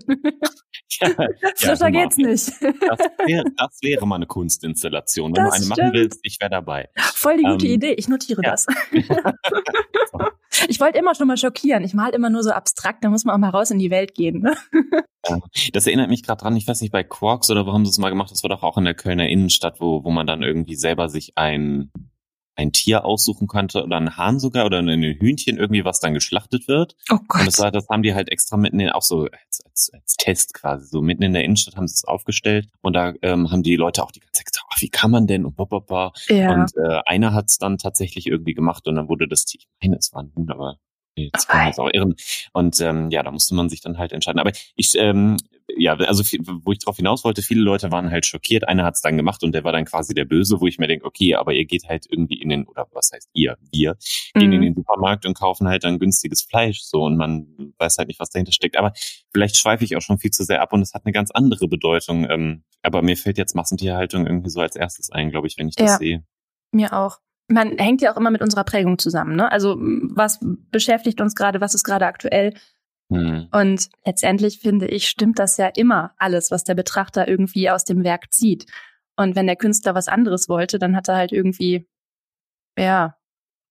ja, 1.00 1.76
mal. 1.80 1.92
geht's 1.92 2.16
nicht. 2.16 2.48
das, 2.48 2.98
wäre, 3.26 3.44
das 3.56 3.78
wäre 3.82 4.06
mal 4.06 4.16
eine 4.16 4.26
Kunstinstallation. 4.26 5.34
Wenn 5.34 5.44
Das 5.44 5.54
du 5.54 5.56
eine 5.56 5.66
machen 5.66 5.80
stimmt. 5.80 5.94
willst, 5.94 6.20
ich 6.22 6.40
wäre 6.40 6.50
dabei. 6.50 6.88
Voll 6.96 7.36
die 7.38 7.42
gute 7.44 7.66
Ähm, 7.66 7.72
Idee. 7.74 7.92
Ich 7.94 8.08
notiere 8.08 8.42
ja. 8.42 8.50
das. 8.52 8.66
ich 10.68 10.80
wollte 10.80 10.98
immer 10.98 11.14
schon 11.14 11.26
mal 11.26 11.36
schockieren. 11.36 11.84
Ich 11.84 11.94
mal 11.94 12.10
immer 12.10 12.30
nur 12.30 12.42
so 12.42 12.50
abstrakt. 12.50 13.02
Da 13.04 13.08
muss 13.10 13.24
man 13.24 13.34
auch 13.34 13.38
mal 13.38 13.50
raus 13.50 13.70
in 13.70 13.78
die 13.78 13.90
Welt 13.90 14.14
gehen. 14.14 14.40
Ne? 14.40 14.56
Das 15.72 15.86
erinnert 15.86 16.10
mich 16.10 16.22
gerade 16.22 16.42
dran, 16.42 16.56
ich 16.56 16.68
weiß 16.68 16.80
nicht, 16.82 16.92
bei 16.92 17.02
Quarks 17.02 17.50
oder 17.50 17.66
wo 17.66 17.72
haben 17.72 17.84
sie 17.86 17.90
es 17.90 17.98
mal 17.98 18.10
gemacht, 18.10 18.30
das 18.30 18.42
war 18.42 18.50
doch 18.50 18.62
auch 18.62 18.76
in 18.76 18.84
der 18.84 18.92
Kölner 18.94 19.26
Innenstadt, 19.28 19.80
wo, 19.80 20.04
wo 20.04 20.10
man 20.10 20.26
dann 20.26 20.42
irgendwie 20.42 20.74
selber 20.76 21.08
sich 21.08 21.32
ein, 21.36 21.90
ein 22.56 22.72
Tier 22.72 23.04
aussuchen 23.04 23.46
konnte 23.46 23.82
oder 23.82 23.96
ein 23.96 24.16
Hahn 24.16 24.38
sogar 24.38 24.66
oder 24.66 24.78
ein 24.78 25.02
Hühnchen 25.02 25.56
irgendwie, 25.56 25.84
was 25.84 26.00
dann 26.00 26.14
geschlachtet 26.14 26.68
wird. 26.68 26.96
Oh 27.10 27.14
Und 27.14 27.28
Gott. 27.28 27.46
das, 27.46 27.58
war, 27.58 27.70
das 27.70 27.88
haben 27.88 28.02
die 28.02 28.14
halt 28.14 28.30
extra 28.30 28.56
mitten 28.56 28.80
in, 28.80 28.90
auch 28.90 29.02
so 29.02 29.22
als, 29.24 29.60
als, 29.64 29.90
als 29.92 30.16
Test 30.16 30.54
quasi, 30.54 30.86
so 30.86 31.02
mitten 31.02 31.22
in 31.22 31.32
der 31.32 31.44
Innenstadt 31.44 31.76
haben 31.76 31.88
sie 31.88 31.94
es 31.94 32.04
aufgestellt 32.04 32.68
und 32.82 32.94
da 32.94 33.12
ähm, 33.22 33.50
haben 33.50 33.62
die 33.62 33.76
Leute 33.76 34.02
auch 34.02 34.12
die 34.12 34.20
ganze 34.20 34.32
Zeit 34.32 34.46
gesagt, 34.46 34.66
ach, 34.70 34.80
wie 34.80 34.88
kann 34.88 35.10
man 35.10 35.26
denn 35.26 35.44
und 35.44 35.56
bop, 35.56 35.72
ja. 36.28 36.52
Und 36.52 36.76
äh, 36.76 37.00
einer 37.06 37.32
hat 37.32 37.46
es 37.48 37.58
dann 37.58 37.78
tatsächlich 37.78 38.26
irgendwie 38.26 38.54
gemacht 38.54 38.86
und 38.86 38.94
dann 38.94 39.08
wurde 39.08 39.26
das 39.28 39.44
Tier, 39.44 39.60
ich 39.60 39.88
meine, 39.88 39.96
es 39.96 40.12
war 40.12 40.22
ein 40.22 40.32
Huhn, 40.36 40.50
aber 40.50 40.78
jetzt 41.16 41.48
kann 41.48 41.60
man 41.60 41.70
es 41.70 41.78
auch 41.78 41.90
irren. 41.92 42.14
Und 42.52 42.80
ähm, 42.80 43.10
ja, 43.10 43.22
da 43.22 43.30
musste 43.30 43.54
man 43.54 43.68
sich 43.68 43.80
dann 43.80 43.98
halt 43.98 44.12
entscheiden. 44.12 44.40
Aber 44.40 44.52
ich, 44.76 44.92
ähm, 44.96 45.36
ja, 45.76 45.94
also 45.94 46.22
wo 46.64 46.72
ich 46.72 46.78
drauf 46.78 46.96
hinaus 46.96 47.24
wollte, 47.24 47.42
viele 47.42 47.62
Leute 47.62 47.90
waren 47.92 48.10
halt 48.10 48.26
schockiert. 48.26 48.66
Einer 48.68 48.84
hat 48.84 48.94
es 48.94 49.00
dann 49.00 49.16
gemacht 49.16 49.42
und 49.42 49.52
der 49.52 49.64
war 49.64 49.72
dann 49.72 49.84
quasi 49.84 50.14
der 50.14 50.24
Böse, 50.24 50.60
wo 50.60 50.66
ich 50.66 50.78
mir 50.78 50.86
denke, 50.86 51.04
okay, 51.06 51.34
aber 51.34 51.52
ihr 51.52 51.64
geht 51.64 51.84
halt 51.88 52.06
irgendwie 52.08 52.40
in 52.40 52.48
den, 52.48 52.66
oder 52.66 52.86
was 52.92 53.10
heißt 53.12 53.30
ihr, 53.32 53.56
wir, 53.72 53.96
gehen 54.34 54.52
in 54.52 54.60
Mhm. 54.60 54.64
den 54.64 54.74
Supermarkt 54.74 55.26
und 55.26 55.34
kaufen 55.38 55.68
halt 55.68 55.84
dann 55.84 55.98
günstiges 55.98 56.42
Fleisch 56.42 56.82
so 56.82 57.02
und 57.02 57.16
man 57.16 57.46
weiß 57.78 57.98
halt 57.98 58.08
nicht, 58.08 58.20
was 58.20 58.30
dahinter 58.30 58.52
steckt. 58.52 58.76
Aber 58.76 58.92
vielleicht 59.32 59.56
schweife 59.56 59.84
ich 59.84 59.96
auch 59.96 60.02
schon 60.02 60.18
viel 60.18 60.30
zu 60.30 60.44
sehr 60.44 60.60
ab 60.62 60.72
und 60.72 60.82
es 60.82 60.94
hat 60.94 61.04
eine 61.04 61.12
ganz 61.12 61.30
andere 61.30 61.68
Bedeutung. 61.68 62.28
Ähm, 62.30 62.64
aber 62.82 63.02
mir 63.02 63.16
fällt 63.16 63.38
jetzt 63.38 63.54
Massentierhaltung 63.54 64.26
irgendwie 64.26 64.50
so 64.50 64.60
als 64.60 64.76
erstes 64.76 65.10
ein, 65.10 65.30
glaube 65.30 65.46
ich, 65.46 65.56
wenn 65.58 65.68
ich 65.68 65.76
das 65.76 65.90
Ja. 65.92 65.96
sehe. 65.98 66.24
Mir 66.72 66.92
auch. 66.92 67.18
Man 67.46 67.76
hängt 67.78 68.00
ja 68.00 68.12
auch 68.12 68.16
immer 68.16 68.30
mit 68.30 68.40
unserer 68.40 68.64
Prägung 68.64 68.98
zusammen. 68.98 69.36
Ne? 69.36 69.50
Also 69.52 69.76
was 69.78 70.40
beschäftigt 70.70 71.20
uns 71.20 71.34
gerade, 71.34 71.60
was 71.60 71.74
ist 71.74 71.84
gerade 71.84 72.06
aktuell? 72.06 72.54
Mhm. 73.08 73.48
Und 73.52 73.88
letztendlich 74.04 74.58
finde 74.58 74.86
ich, 74.86 75.08
stimmt 75.08 75.38
das 75.38 75.56
ja 75.56 75.68
immer 75.68 76.12
alles, 76.18 76.50
was 76.50 76.64
der 76.64 76.74
Betrachter 76.74 77.28
irgendwie 77.28 77.70
aus 77.70 77.84
dem 77.84 78.04
Werk 78.04 78.32
zieht. 78.32 78.66
Und 79.16 79.36
wenn 79.36 79.46
der 79.46 79.56
Künstler 79.56 79.94
was 79.94 80.08
anderes 80.08 80.48
wollte, 80.48 80.78
dann 80.78 80.96
hat 80.96 81.08
er 81.08 81.16
halt 81.16 81.32
irgendwie, 81.32 81.86
ja, 82.76 83.16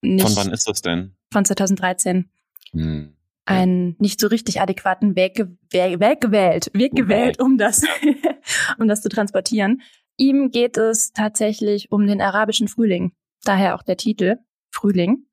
nicht. 0.02 0.24
Von 0.24 0.36
wann 0.36 0.54
ist 0.54 0.68
das 0.68 0.82
denn? 0.82 1.16
Von 1.32 1.46
2013. 1.46 2.30
Hm. 2.72 3.16
Einen 3.46 3.96
nicht 4.00 4.22
so 4.22 4.28
richtig 4.28 4.62
adäquaten 4.62 5.16
Weg, 5.18 5.46
Weg, 5.72 6.00
Weg 6.00 6.22
gewählt, 6.22 6.72
Weg 6.74 6.94
gewählt, 6.94 7.42
um 7.42 7.58
das, 7.58 7.84
um 8.80 8.88
das 8.88 9.02
zu 9.02 9.10
transportieren. 9.10 9.82
Ihm 10.18 10.52
geht 10.52 10.78
es 10.78 11.12
tatsächlich 11.12 11.92
um 11.92 12.08
den 12.08 12.22
arabischen 12.22 12.68
Frühling. 12.68 13.14
Daher 13.44 13.76
auch 13.76 13.84
der 13.84 13.98
Titel 13.98 14.38
Frühling. 14.72 15.26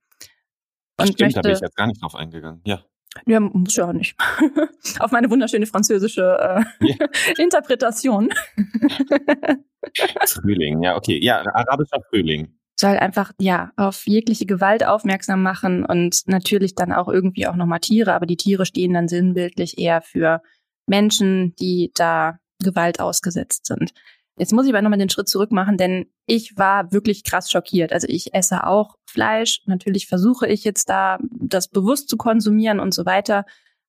Und 0.99 1.07
Stimmt, 1.07 1.21
möchte, 1.21 1.41
da 1.41 1.43
bin 1.43 1.53
ich 1.53 1.61
jetzt 1.61 1.77
gar 1.77 1.87
nicht 1.87 2.03
drauf 2.03 2.15
eingegangen. 2.15 2.63
Ja. 2.65 2.85
Ja, 3.27 3.41
muss 3.41 3.77
ja 3.77 3.89
auch 3.89 3.93
nicht. 3.93 4.17
Auf 5.01 5.11
meine 5.11 5.31
wunderschöne 5.31 5.67
französische 5.67 6.65
äh, 6.81 6.87
ja. 6.87 7.07
Interpretation. 7.39 8.31
Frühling, 10.27 10.83
ja, 10.83 10.97
okay. 10.97 11.19
Ja, 11.23 11.43
arabischer 11.53 12.01
Frühling. 12.09 12.57
Soll 12.79 12.97
einfach, 12.97 13.33
ja, 13.39 13.73
auf 13.77 14.07
jegliche 14.07 14.47
Gewalt 14.47 14.87
aufmerksam 14.87 15.43
machen 15.43 15.85
und 15.85 16.23
natürlich 16.27 16.75
dann 16.75 16.93
auch 16.93 17.09
irgendwie 17.09 17.47
auch 17.47 17.57
nochmal 17.57 17.81
Tiere, 17.81 18.15
aber 18.15 18.25
die 18.25 18.39
Tiere 18.39 18.65
stehen 18.65 18.95
dann 18.95 19.07
sinnbildlich 19.07 19.77
eher 19.77 20.01
für 20.01 20.41
Menschen, 20.87 21.55
die 21.57 21.91
da 21.95 22.39
Gewalt 22.63 23.01
ausgesetzt 23.01 23.67
sind. 23.67 23.93
Jetzt 24.41 24.55
muss 24.55 24.65
ich 24.65 24.73
aber 24.73 24.81
nochmal 24.81 24.99
den 24.99 25.11
Schritt 25.11 25.29
zurück 25.29 25.53
machen, 25.53 25.77
denn 25.77 26.07
ich 26.25 26.57
war 26.57 26.93
wirklich 26.93 27.25
krass 27.25 27.51
schockiert. 27.51 27.93
Also 27.93 28.07
ich 28.09 28.33
esse 28.33 28.67
auch 28.67 28.97
Fleisch. 29.05 29.61
Natürlich 29.67 30.07
versuche 30.07 30.47
ich 30.47 30.65
jetzt 30.65 30.89
da 30.89 31.19
das 31.31 31.69
bewusst 31.69 32.09
zu 32.09 32.17
konsumieren 32.17 32.81
und 32.81 32.95
so 32.95 33.05
weiter. 33.05 33.45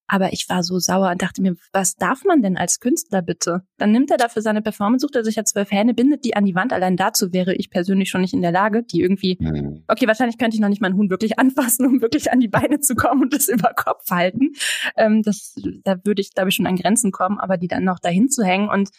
Aber 0.07 0.33
ich 0.33 0.49
war 0.49 0.61
so 0.61 0.77
sauer 0.77 1.09
und 1.09 1.21
dachte 1.21 1.41
mir, 1.41 1.55
was 1.71 1.95
darf 1.95 2.25
man 2.25 2.41
denn 2.41 2.57
als 2.57 2.81
Künstler 2.81 3.21
bitte? 3.21 3.61
Dann 3.77 3.93
nimmt 3.93 4.11
er 4.11 4.17
dafür 4.17 4.41
seine 4.41 4.61
Performance, 4.61 5.03
sucht 5.03 5.15
er 5.15 5.23
sich 5.23 5.37
ja 5.37 5.45
zwölf 5.45 5.71
Hähne, 5.71 5.93
bindet 5.93 6.25
die 6.25 6.35
an 6.35 6.43
die 6.43 6.53
Wand. 6.53 6.73
Allein 6.73 6.97
dazu 6.97 7.31
wäre 7.31 7.55
ich 7.55 7.69
persönlich 7.69 8.09
schon 8.09 8.19
nicht 8.19 8.33
in 8.33 8.41
der 8.41 8.51
Lage, 8.51 8.83
die 8.83 8.99
irgendwie, 8.99 9.37
mhm. 9.39 9.85
okay, 9.87 10.07
wahrscheinlich 10.07 10.37
könnte 10.37 10.55
ich 10.55 10.61
noch 10.61 10.67
nicht 10.67 10.81
mal 10.81 10.87
einen 10.87 10.97
Huhn 10.97 11.09
wirklich 11.09 11.39
anfassen, 11.39 11.85
um 11.85 12.01
wirklich 12.01 12.29
an 12.29 12.41
die 12.41 12.49
Beine 12.49 12.81
zu 12.81 12.95
kommen 12.95 13.21
und 13.21 13.33
das 13.33 13.47
über 13.47 13.71
Kopf 13.73 14.09
halten. 14.11 14.51
Ähm, 14.97 15.23
das, 15.23 15.55
da 15.85 15.95
würde 16.03 16.19
ich, 16.19 16.33
glaube 16.33 16.49
ich, 16.49 16.55
schon 16.55 16.67
an 16.67 16.75
Grenzen 16.75 17.13
kommen, 17.13 17.39
aber 17.39 17.55
die 17.55 17.69
dann 17.69 17.85
noch 17.85 17.99
dahin 17.99 18.27
zu 18.27 18.43
hängen 18.43 18.67
und 18.67 18.89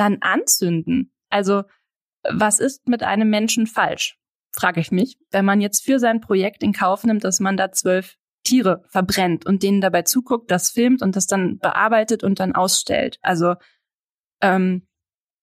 dann 0.00 0.18
anzünden. 0.20 1.12
Also 1.28 1.64
was 2.22 2.58
ist 2.58 2.88
mit 2.88 3.02
einem 3.02 3.30
Menschen 3.30 3.66
falsch? 3.66 4.18
Frage 4.52 4.80
ich 4.80 4.90
mich, 4.90 5.18
wenn 5.30 5.44
man 5.44 5.60
jetzt 5.60 5.84
für 5.84 5.98
sein 5.98 6.20
Projekt 6.20 6.62
in 6.62 6.72
Kauf 6.72 7.04
nimmt, 7.04 7.24
dass 7.24 7.40
man 7.40 7.56
da 7.56 7.70
zwölf 7.70 8.16
Tiere 8.44 8.84
verbrennt 8.88 9.46
und 9.46 9.62
denen 9.62 9.80
dabei 9.80 10.02
zuguckt, 10.02 10.50
das 10.50 10.70
filmt 10.70 11.02
und 11.02 11.16
das 11.16 11.26
dann 11.26 11.58
bearbeitet 11.58 12.24
und 12.24 12.40
dann 12.40 12.54
ausstellt. 12.54 13.18
Also 13.20 13.54
ähm, 14.40 14.86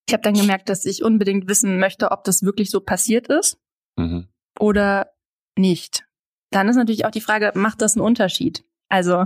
ich 0.07 0.13
habe 0.13 0.24
dann 0.24 0.33
gemerkt, 0.33 0.69
dass 0.69 0.85
ich 0.85 1.03
unbedingt 1.03 1.47
wissen 1.47 1.79
möchte, 1.79 2.12
ob 2.12 2.24
das 2.24 2.43
wirklich 2.43 2.69
so 2.69 2.81
passiert 2.81 3.27
ist 3.27 3.59
mhm. 3.95 4.27
oder 4.59 5.12
nicht. 5.55 6.05
Dann 6.51 6.67
ist 6.67 6.75
natürlich 6.75 7.05
auch 7.05 7.12
die 7.12 7.21
Frage, 7.21 7.51
macht 7.55 7.81
das 7.81 7.95
einen 7.95 8.05
Unterschied? 8.05 8.63
Also 8.89 9.25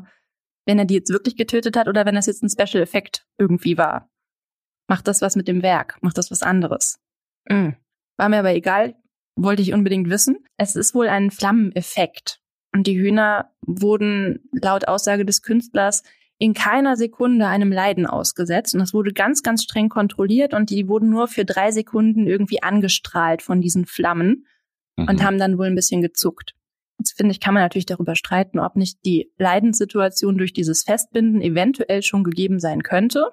wenn 0.66 0.80
er 0.80 0.86
die 0.86 0.96
jetzt 0.96 1.12
wirklich 1.12 1.36
getötet 1.36 1.76
hat 1.78 1.88
oder 1.88 2.06
wenn 2.06 2.16
das 2.16 2.28
jetzt 2.28 2.44
ein 2.44 2.50
Special 2.50 2.84
Effekt 2.84 3.26
irgendwie 3.38 3.78
war. 3.78 4.10
Macht 4.90 5.08
das 5.08 5.22
was 5.22 5.36
mit 5.36 5.48
dem 5.48 5.62
Werk? 5.62 5.98
Macht 6.02 6.18
das 6.18 6.32
was 6.32 6.42
anderes? 6.42 7.00
Mhm. 7.48 7.76
War 8.18 8.28
mir 8.28 8.40
aber 8.40 8.54
egal, 8.54 8.96
wollte 9.36 9.62
ich 9.62 9.74
unbedingt 9.74 10.10
wissen. 10.10 10.40
Es 10.58 10.76
ist 10.76 10.96
wohl 10.96 11.08
ein 11.08 11.32
Flammeneffekt. 11.32 12.42
Und 12.74 12.88
die 12.88 13.00
Hühner 13.00 13.52
wurden 13.66 14.40
laut 14.52 14.88
Aussage 14.88 15.26
des 15.26 15.42
Künstlers 15.42 16.04
in 16.40 16.54
keiner 16.54 16.96
Sekunde 16.96 17.48
einem 17.48 17.72
Leiden 17.72 18.08
ausgesetzt. 18.08 18.74
Und 18.74 18.80
das 18.80 18.94
wurde 18.94 19.14
ganz, 19.14 19.44
ganz 19.44 19.64
streng 19.64 19.90
kontrolliert 19.90 20.54
und 20.54 20.70
die 20.70 20.88
wurden 20.88 21.10
nur 21.10 21.28
für 21.28 21.46
drei 21.46 21.72
Sekunden 21.72 22.26
irgendwie 22.26 22.64
angestrahlt 22.64 23.42
von 23.42 23.62
diesen 23.62 23.86
Flammen 23.86 24.48
mhm. 24.98 25.08
und 25.08 25.24
haben 25.24 25.38
dann 25.38 25.58
wohl 25.58 25.68
ein 25.68 25.76
bisschen 25.76 26.02
gezuckt. 26.02 26.56
Jetzt 26.98 27.16
finde 27.16 27.32
ich, 27.32 27.40
kann 27.40 27.54
man 27.54 27.64
natürlich 27.64 27.86
darüber 27.86 28.16
streiten, 28.16 28.60
ob 28.60 28.76
nicht 28.76 29.06
die 29.06 29.32
Leidenssituation 29.38 30.38
durch 30.38 30.52
dieses 30.52 30.84
Festbinden 30.84 31.42
eventuell 31.42 32.02
schon 32.02 32.24
gegeben 32.24 32.60
sein 32.60 32.84
könnte. 32.84 33.32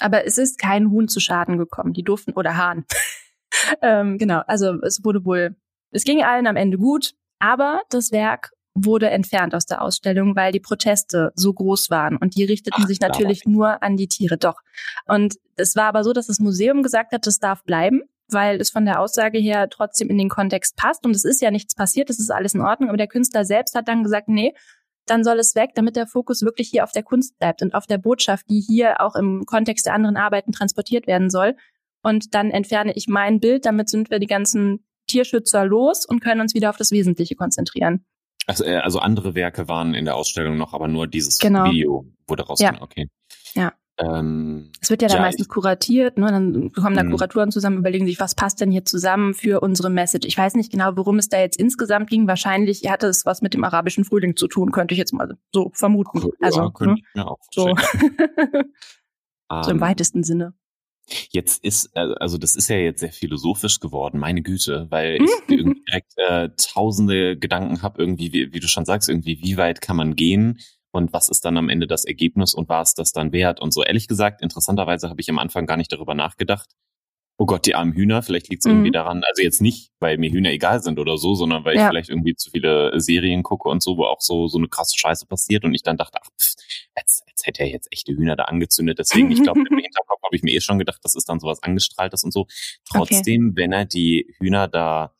Aber 0.00 0.26
es 0.26 0.38
ist 0.38 0.58
kein 0.58 0.90
Huhn 0.90 1.08
zu 1.08 1.20
Schaden 1.20 1.58
gekommen. 1.58 1.92
Die 1.92 2.02
durften, 2.02 2.32
oder 2.32 2.56
Hahn. 2.56 2.84
ähm, 3.82 4.18
genau, 4.18 4.42
also 4.46 4.80
es 4.82 5.04
wurde 5.04 5.24
wohl, 5.24 5.56
es 5.90 6.04
ging 6.04 6.22
allen 6.22 6.46
am 6.46 6.56
Ende 6.56 6.78
gut, 6.78 7.14
aber 7.38 7.82
das 7.90 8.12
Werk 8.12 8.50
wurde 8.74 9.08
entfernt 9.10 9.54
aus 9.54 9.66
der 9.66 9.82
Ausstellung, 9.82 10.34
weil 10.34 10.50
die 10.50 10.60
Proteste 10.60 11.32
so 11.36 11.52
groß 11.52 11.90
waren 11.90 12.16
und 12.16 12.34
die 12.36 12.44
richteten 12.44 12.82
Ach, 12.82 12.88
sich 12.88 13.00
natürlich 13.00 13.44
nur 13.46 13.82
an 13.82 13.96
die 13.96 14.08
Tiere, 14.08 14.36
doch. 14.36 14.56
Und 15.06 15.36
es 15.56 15.76
war 15.76 15.84
aber 15.84 16.02
so, 16.02 16.12
dass 16.12 16.26
das 16.26 16.40
Museum 16.40 16.82
gesagt 16.82 17.12
hat, 17.12 17.26
das 17.26 17.38
darf 17.38 17.62
bleiben, 17.62 18.02
weil 18.28 18.60
es 18.60 18.70
von 18.70 18.84
der 18.84 19.00
Aussage 19.00 19.38
her 19.38 19.68
trotzdem 19.70 20.08
in 20.10 20.18
den 20.18 20.28
Kontext 20.28 20.76
passt 20.76 21.06
und 21.06 21.14
es 21.14 21.24
ist 21.24 21.40
ja 21.40 21.52
nichts 21.52 21.76
passiert, 21.76 22.10
es 22.10 22.18
ist 22.18 22.30
alles 22.30 22.54
in 22.54 22.62
Ordnung, 22.62 22.88
aber 22.88 22.98
der 22.98 23.06
Künstler 23.06 23.44
selbst 23.44 23.76
hat 23.76 23.86
dann 23.86 24.02
gesagt, 24.02 24.28
nee, 24.28 24.54
dann 25.06 25.24
soll 25.24 25.38
es 25.38 25.54
weg, 25.54 25.70
damit 25.74 25.96
der 25.96 26.06
Fokus 26.06 26.42
wirklich 26.42 26.68
hier 26.68 26.84
auf 26.84 26.92
der 26.92 27.02
Kunst 27.02 27.38
bleibt 27.38 27.62
und 27.62 27.74
auf 27.74 27.86
der 27.86 27.98
Botschaft, 27.98 28.46
die 28.48 28.60
hier 28.60 29.00
auch 29.00 29.16
im 29.16 29.44
Kontext 29.46 29.86
der 29.86 29.94
anderen 29.94 30.16
Arbeiten 30.16 30.52
transportiert 30.52 31.06
werden 31.06 31.30
soll. 31.30 31.56
Und 32.02 32.34
dann 32.34 32.50
entferne 32.50 32.92
ich 32.94 33.08
mein 33.08 33.40
Bild, 33.40 33.66
damit 33.66 33.88
sind 33.88 34.10
wir 34.10 34.18
die 34.18 34.26
ganzen 34.26 34.84
Tierschützer 35.06 35.64
los 35.64 36.06
und 36.06 36.20
können 36.20 36.40
uns 36.40 36.54
wieder 36.54 36.70
auf 36.70 36.76
das 36.76 36.90
Wesentliche 36.90 37.34
konzentrieren. 37.34 38.04
Also, 38.46 38.64
äh, 38.64 38.76
also 38.76 38.98
andere 38.98 39.34
Werke 39.34 39.68
waren 39.68 39.94
in 39.94 40.04
der 40.04 40.16
Ausstellung 40.16 40.56
noch, 40.56 40.74
aber 40.74 40.88
nur 40.88 41.06
dieses 41.06 41.38
genau. 41.38 41.64
Video 41.70 42.06
wurde 42.26 42.44
rausgenommen. 42.44 42.80
Ja. 42.80 42.84
Okay. 42.84 43.08
Ja. 43.54 43.72
Ähm, 43.96 44.72
es 44.80 44.90
wird 44.90 45.02
ja 45.02 45.08
dann 45.08 45.18
ja, 45.18 45.22
meistens 45.22 45.48
kuratiert, 45.48 46.18
ne? 46.18 46.26
dann 46.26 46.72
kommen 46.72 46.96
da 46.96 47.04
mhm. 47.04 47.12
Kuratoren 47.12 47.52
zusammen, 47.52 47.78
überlegen 47.78 48.06
sich, 48.06 48.18
was 48.18 48.34
passt 48.34 48.60
denn 48.60 48.72
hier 48.72 48.84
zusammen 48.84 49.34
für 49.34 49.60
unsere 49.60 49.88
Message. 49.88 50.26
Ich 50.26 50.36
weiß 50.36 50.54
nicht 50.54 50.72
genau, 50.72 50.96
worum 50.96 51.18
es 51.18 51.28
da 51.28 51.38
jetzt 51.38 51.56
insgesamt 51.56 52.10
ging. 52.10 52.26
Wahrscheinlich 52.26 52.88
hatte 52.90 53.06
es 53.06 53.24
was 53.24 53.40
mit 53.40 53.54
dem 53.54 53.62
arabischen 53.62 54.04
Frühling 54.04 54.36
zu 54.36 54.48
tun, 54.48 54.72
könnte 54.72 54.94
ich 54.94 54.98
jetzt 54.98 55.12
mal 55.12 55.36
so 55.52 55.70
vermuten. 55.74 56.18
Ja, 56.22 56.28
also, 56.40 56.70
könnte 56.70 56.94
ne? 56.94 57.00
ich 57.00 57.14
mir 57.14 57.28
auch 57.28 57.38
so. 57.52 57.74
so 59.62 59.70
im 59.70 59.76
ähm, 59.76 59.80
weitesten 59.80 60.24
Sinne. 60.24 60.54
Jetzt 61.30 61.62
ist, 61.62 61.90
äh, 61.94 62.14
also 62.18 62.38
das 62.38 62.56
ist 62.56 62.68
ja 62.68 62.76
jetzt 62.76 63.00
sehr 63.00 63.12
philosophisch 63.12 63.78
geworden, 63.78 64.18
meine 64.18 64.42
Güte, 64.42 64.86
weil 64.90 65.22
ich 65.22 65.30
irgendwie 65.48 65.84
direkt 65.84 66.14
äh, 66.16 66.48
tausende 66.56 67.36
Gedanken 67.36 67.82
habe, 67.82 68.00
irgendwie, 68.00 68.32
wie, 68.32 68.52
wie 68.52 68.60
du 68.60 68.68
schon 68.68 68.86
sagst, 68.86 69.08
irgendwie, 69.08 69.40
wie 69.42 69.56
weit 69.56 69.80
kann 69.80 69.96
man 69.96 70.16
gehen? 70.16 70.58
Und 70.94 71.12
was 71.12 71.28
ist 71.28 71.44
dann 71.44 71.56
am 71.56 71.68
Ende 71.68 71.86
das 71.86 72.04
Ergebnis 72.04 72.54
und 72.54 72.68
war 72.68 72.82
es 72.82 72.94
das 72.94 73.12
dann 73.12 73.32
wert 73.32 73.60
und 73.60 73.72
so. 73.72 73.82
Ehrlich 73.82 74.06
gesagt, 74.08 74.42
interessanterweise 74.42 75.08
habe 75.08 75.20
ich 75.20 75.28
am 75.28 75.38
Anfang 75.38 75.66
gar 75.66 75.76
nicht 75.76 75.92
darüber 75.92 76.14
nachgedacht. 76.14 76.70
Oh 77.36 77.46
Gott, 77.46 77.66
die 77.66 77.74
armen 77.74 77.94
Hühner, 77.94 78.22
vielleicht 78.22 78.48
liegt 78.48 78.64
es 78.64 78.66
mhm. 78.66 78.78
irgendwie 78.78 78.92
daran, 78.92 79.24
also 79.24 79.42
jetzt 79.42 79.60
nicht, 79.60 79.90
weil 79.98 80.18
mir 80.18 80.30
Hühner 80.30 80.52
egal 80.52 80.80
sind 80.80 81.00
oder 81.00 81.18
so, 81.18 81.34
sondern 81.34 81.64
weil 81.64 81.74
ja. 81.74 81.82
ich 81.82 81.88
vielleicht 81.88 82.10
irgendwie 82.10 82.36
zu 82.36 82.48
viele 82.52 82.92
Serien 83.00 83.42
gucke 83.42 83.68
und 83.68 83.82
so, 83.82 83.96
wo 83.96 84.04
auch 84.04 84.20
so, 84.20 84.46
so 84.46 84.56
eine 84.56 84.68
krasse 84.68 84.96
Scheiße 84.96 85.26
passiert 85.26 85.64
und 85.64 85.74
ich 85.74 85.82
dann 85.82 85.96
dachte, 85.96 86.18
ach, 86.22 86.30
pff, 86.40 86.54
jetzt, 86.96 87.24
jetzt 87.26 87.44
hätte 87.44 87.64
er 87.64 87.70
jetzt 87.70 87.88
echte 87.90 88.12
Hühner 88.12 88.36
da 88.36 88.44
angezündet. 88.44 89.00
Deswegen, 89.00 89.32
ich 89.32 89.42
glaube, 89.42 89.60
im 89.68 89.78
Hinterkopf 89.78 90.22
habe 90.22 90.36
ich 90.36 90.44
mir 90.44 90.52
eh 90.52 90.60
schon 90.60 90.78
gedacht, 90.78 91.00
das 91.02 91.16
ist 91.16 91.28
dann 91.28 91.40
sowas 91.40 91.60
angestrahltes 91.60 92.22
und 92.22 92.32
so. 92.32 92.46
Trotzdem, 92.84 93.48
okay. 93.48 93.62
wenn 93.62 93.72
er 93.72 93.84
die 93.84 94.32
Hühner 94.38 94.68
da 94.68 95.16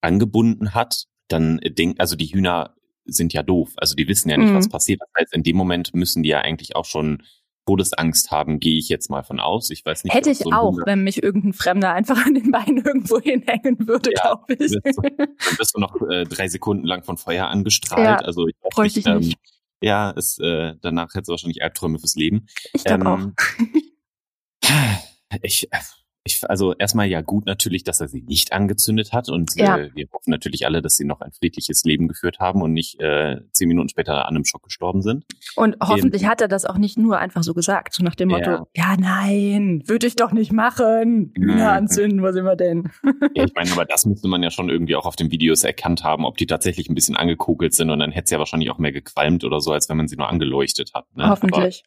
angebunden 0.00 0.74
hat, 0.74 1.04
dann 1.28 1.60
denkt, 1.62 2.00
also 2.00 2.16
die 2.16 2.26
Hühner 2.26 2.74
sind 3.04 3.32
ja 3.32 3.42
doof. 3.42 3.72
Also 3.76 3.94
die 3.94 4.08
wissen 4.08 4.28
ja 4.30 4.36
nicht, 4.36 4.50
mhm. 4.50 4.56
was 4.56 4.68
passiert. 4.68 5.00
Das 5.00 5.08
heißt, 5.18 5.34
in 5.34 5.42
dem 5.42 5.56
Moment 5.56 5.94
müssen 5.94 6.22
die 6.22 6.30
ja 6.30 6.40
eigentlich 6.40 6.76
auch 6.76 6.84
schon 6.84 7.22
Todesangst 7.66 8.30
haben, 8.30 8.60
gehe 8.60 8.78
ich 8.78 8.88
jetzt 8.88 9.08
mal 9.08 9.22
von 9.22 9.40
aus. 9.40 9.70
Ich 9.70 9.84
weiß 9.84 10.04
nicht. 10.04 10.14
Hätte 10.14 10.30
ich 10.30 10.38
so 10.38 10.50
auch, 10.52 10.76
wenn 10.84 11.02
mich 11.02 11.22
irgendein 11.22 11.54
Fremder 11.54 11.92
einfach 11.92 12.26
an 12.26 12.34
den 12.34 12.50
Beinen 12.50 12.84
irgendwo 12.84 13.20
hinhängen 13.20 13.86
würde, 13.88 14.10
ja, 14.14 14.22
glaube 14.22 14.54
ich. 14.54 14.72
Dann 14.84 15.58
wirst 15.58 15.74
du 15.74 15.80
noch 15.80 15.94
äh, 16.10 16.24
drei 16.24 16.48
Sekunden 16.48 16.86
lang 16.86 17.04
von 17.04 17.16
Feuer 17.16 17.48
angestrahlt. 17.48 18.04
Ja, 18.04 18.16
also 18.16 18.46
ich 18.46 18.56
weiß 18.62 18.96
nicht, 18.96 18.96
ich 18.98 19.06
ähm, 19.06 19.18
nicht. 19.18 19.38
Ja, 19.80 20.10
ist, 20.10 20.40
äh, 20.40 20.74
danach 20.80 21.14
hättest 21.14 21.28
du 21.28 21.32
wahrscheinlich 21.32 21.62
Albträume 21.62 21.98
fürs 21.98 22.14
Leben. 22.16 22.46
Ich 22.72 22.84
glaube 22.84 23.04
ähm, 23.04 23.34
auch. 23.34 24.68
ich, 25.42 25.72
äh, 25.72 25.78
ich, 26.24 26.48
also 26.48 26.74
erstmal 26.74 27.06
ja 27.06 27.20
gut 27.20 27.44
natürlich, 27.44 27.84
dass 27.84 28.00
er 28.00 28.08
sie 28.08 28.22
nicht 28.22 28.52
angezündet 28.52 29.12
hat 29.12 29.28
und 29.28 29.52
ja. 29.56 29.76
äh, 29.76 29.90
wir 29.94 30.06
hoffen 30.12 30.30
natürlich 30.30 30.66
alle, 30.66 30.80
dass 30.80 30.96
sie 30.96 31.04
noch 31.04 31.20
ein 31.20 31.32
friedliches 31.32 31.84
Leben 31.84 32.08
geführt 32.08 32.38
haben 32.40 32.62
und 32.62 32.72
nicht 32.72 32.98
äh, 33.00 33.40
zehn 33.52 33.68
Minuten 33.68 33.90
später 33.90 34.26
an 34.26 34.34
einem 34.34 34.44
Schock 34.46 34.62
gestorben 34.62 35.02
sind. 35.02 35.26
Und 35.54 35.76
hoffentlich 35.82 36.22
ähm, 36.22 36.28
hat 36.28 36.40
er 36.40 36.48
das 36.48 36.64
auch 36.64 36.78
nicht 36.78 36.96
nur 36.96 37.18
einfach 37.18 37.42
so 37.42 37.52
gesagt, 37.52 37.92
so 37.92 38.02
nach 38.02 38.14
dem 38.14 38.30
Motto, 38.30 38.50
ja, 38.50 38.66
ja 38.74 38.96
nein, 38.98 39.82
würde 39.86 40.06
ich 40.06 40.16
doch 40.16 40.32
nicht 40.32 40.50
machen, 40.50 41.32
Hühner 41.36 41.72
anzünden, 41.72 42.22
was 42.22 42.36
immer 42.36 42.56
denn. 42.56 42.90
ja, 43.34 43.44
ich 43.44 43.54
meine, 43.54 43.70
aber 43.72 43.84
das 43.84 44.06
müsste 44.06 44.26
man 44.28 44.42
ja 44.42 44.50
schon 44.50 44.70
irgendwie 44.70 44.96
auch 44.96 45.04
auf 45.04 45.16
den 45.16 45.30
Videos 45.30 45.62
erkannt 45.62 46.04
haben, 46.04 46.24
ob 46.24 46.38
die 46.38 46.46
tatsächlich 46.46 46.88
ein 46.88 46.94
bisschen 46.94 47.16
angekokelt 47.16 47.74
sind 47.74 47.90
und 47.90 47.98
dann 47.98 48.12
hätte 48.12 48.24
es 48.24 48.30
ja 48.30 48.38
wahrscheinlich 48.38 48.70
auch 48.70 48.78
mehr 48.78 48.92
gequalmt 48.92 49.44
oder 49.44 49.60
so, 49.60 49.72
als 49.72 49.90
wenn 49.90 49.98
man 49.98 50.08
sie 50.08 50.16
nur 50.16 50.30
angeleuchtet 50.30 50.92
hat. 50.94 51.04
Ne? 51.14 51.28
Hoffentlich. 51.28 51.84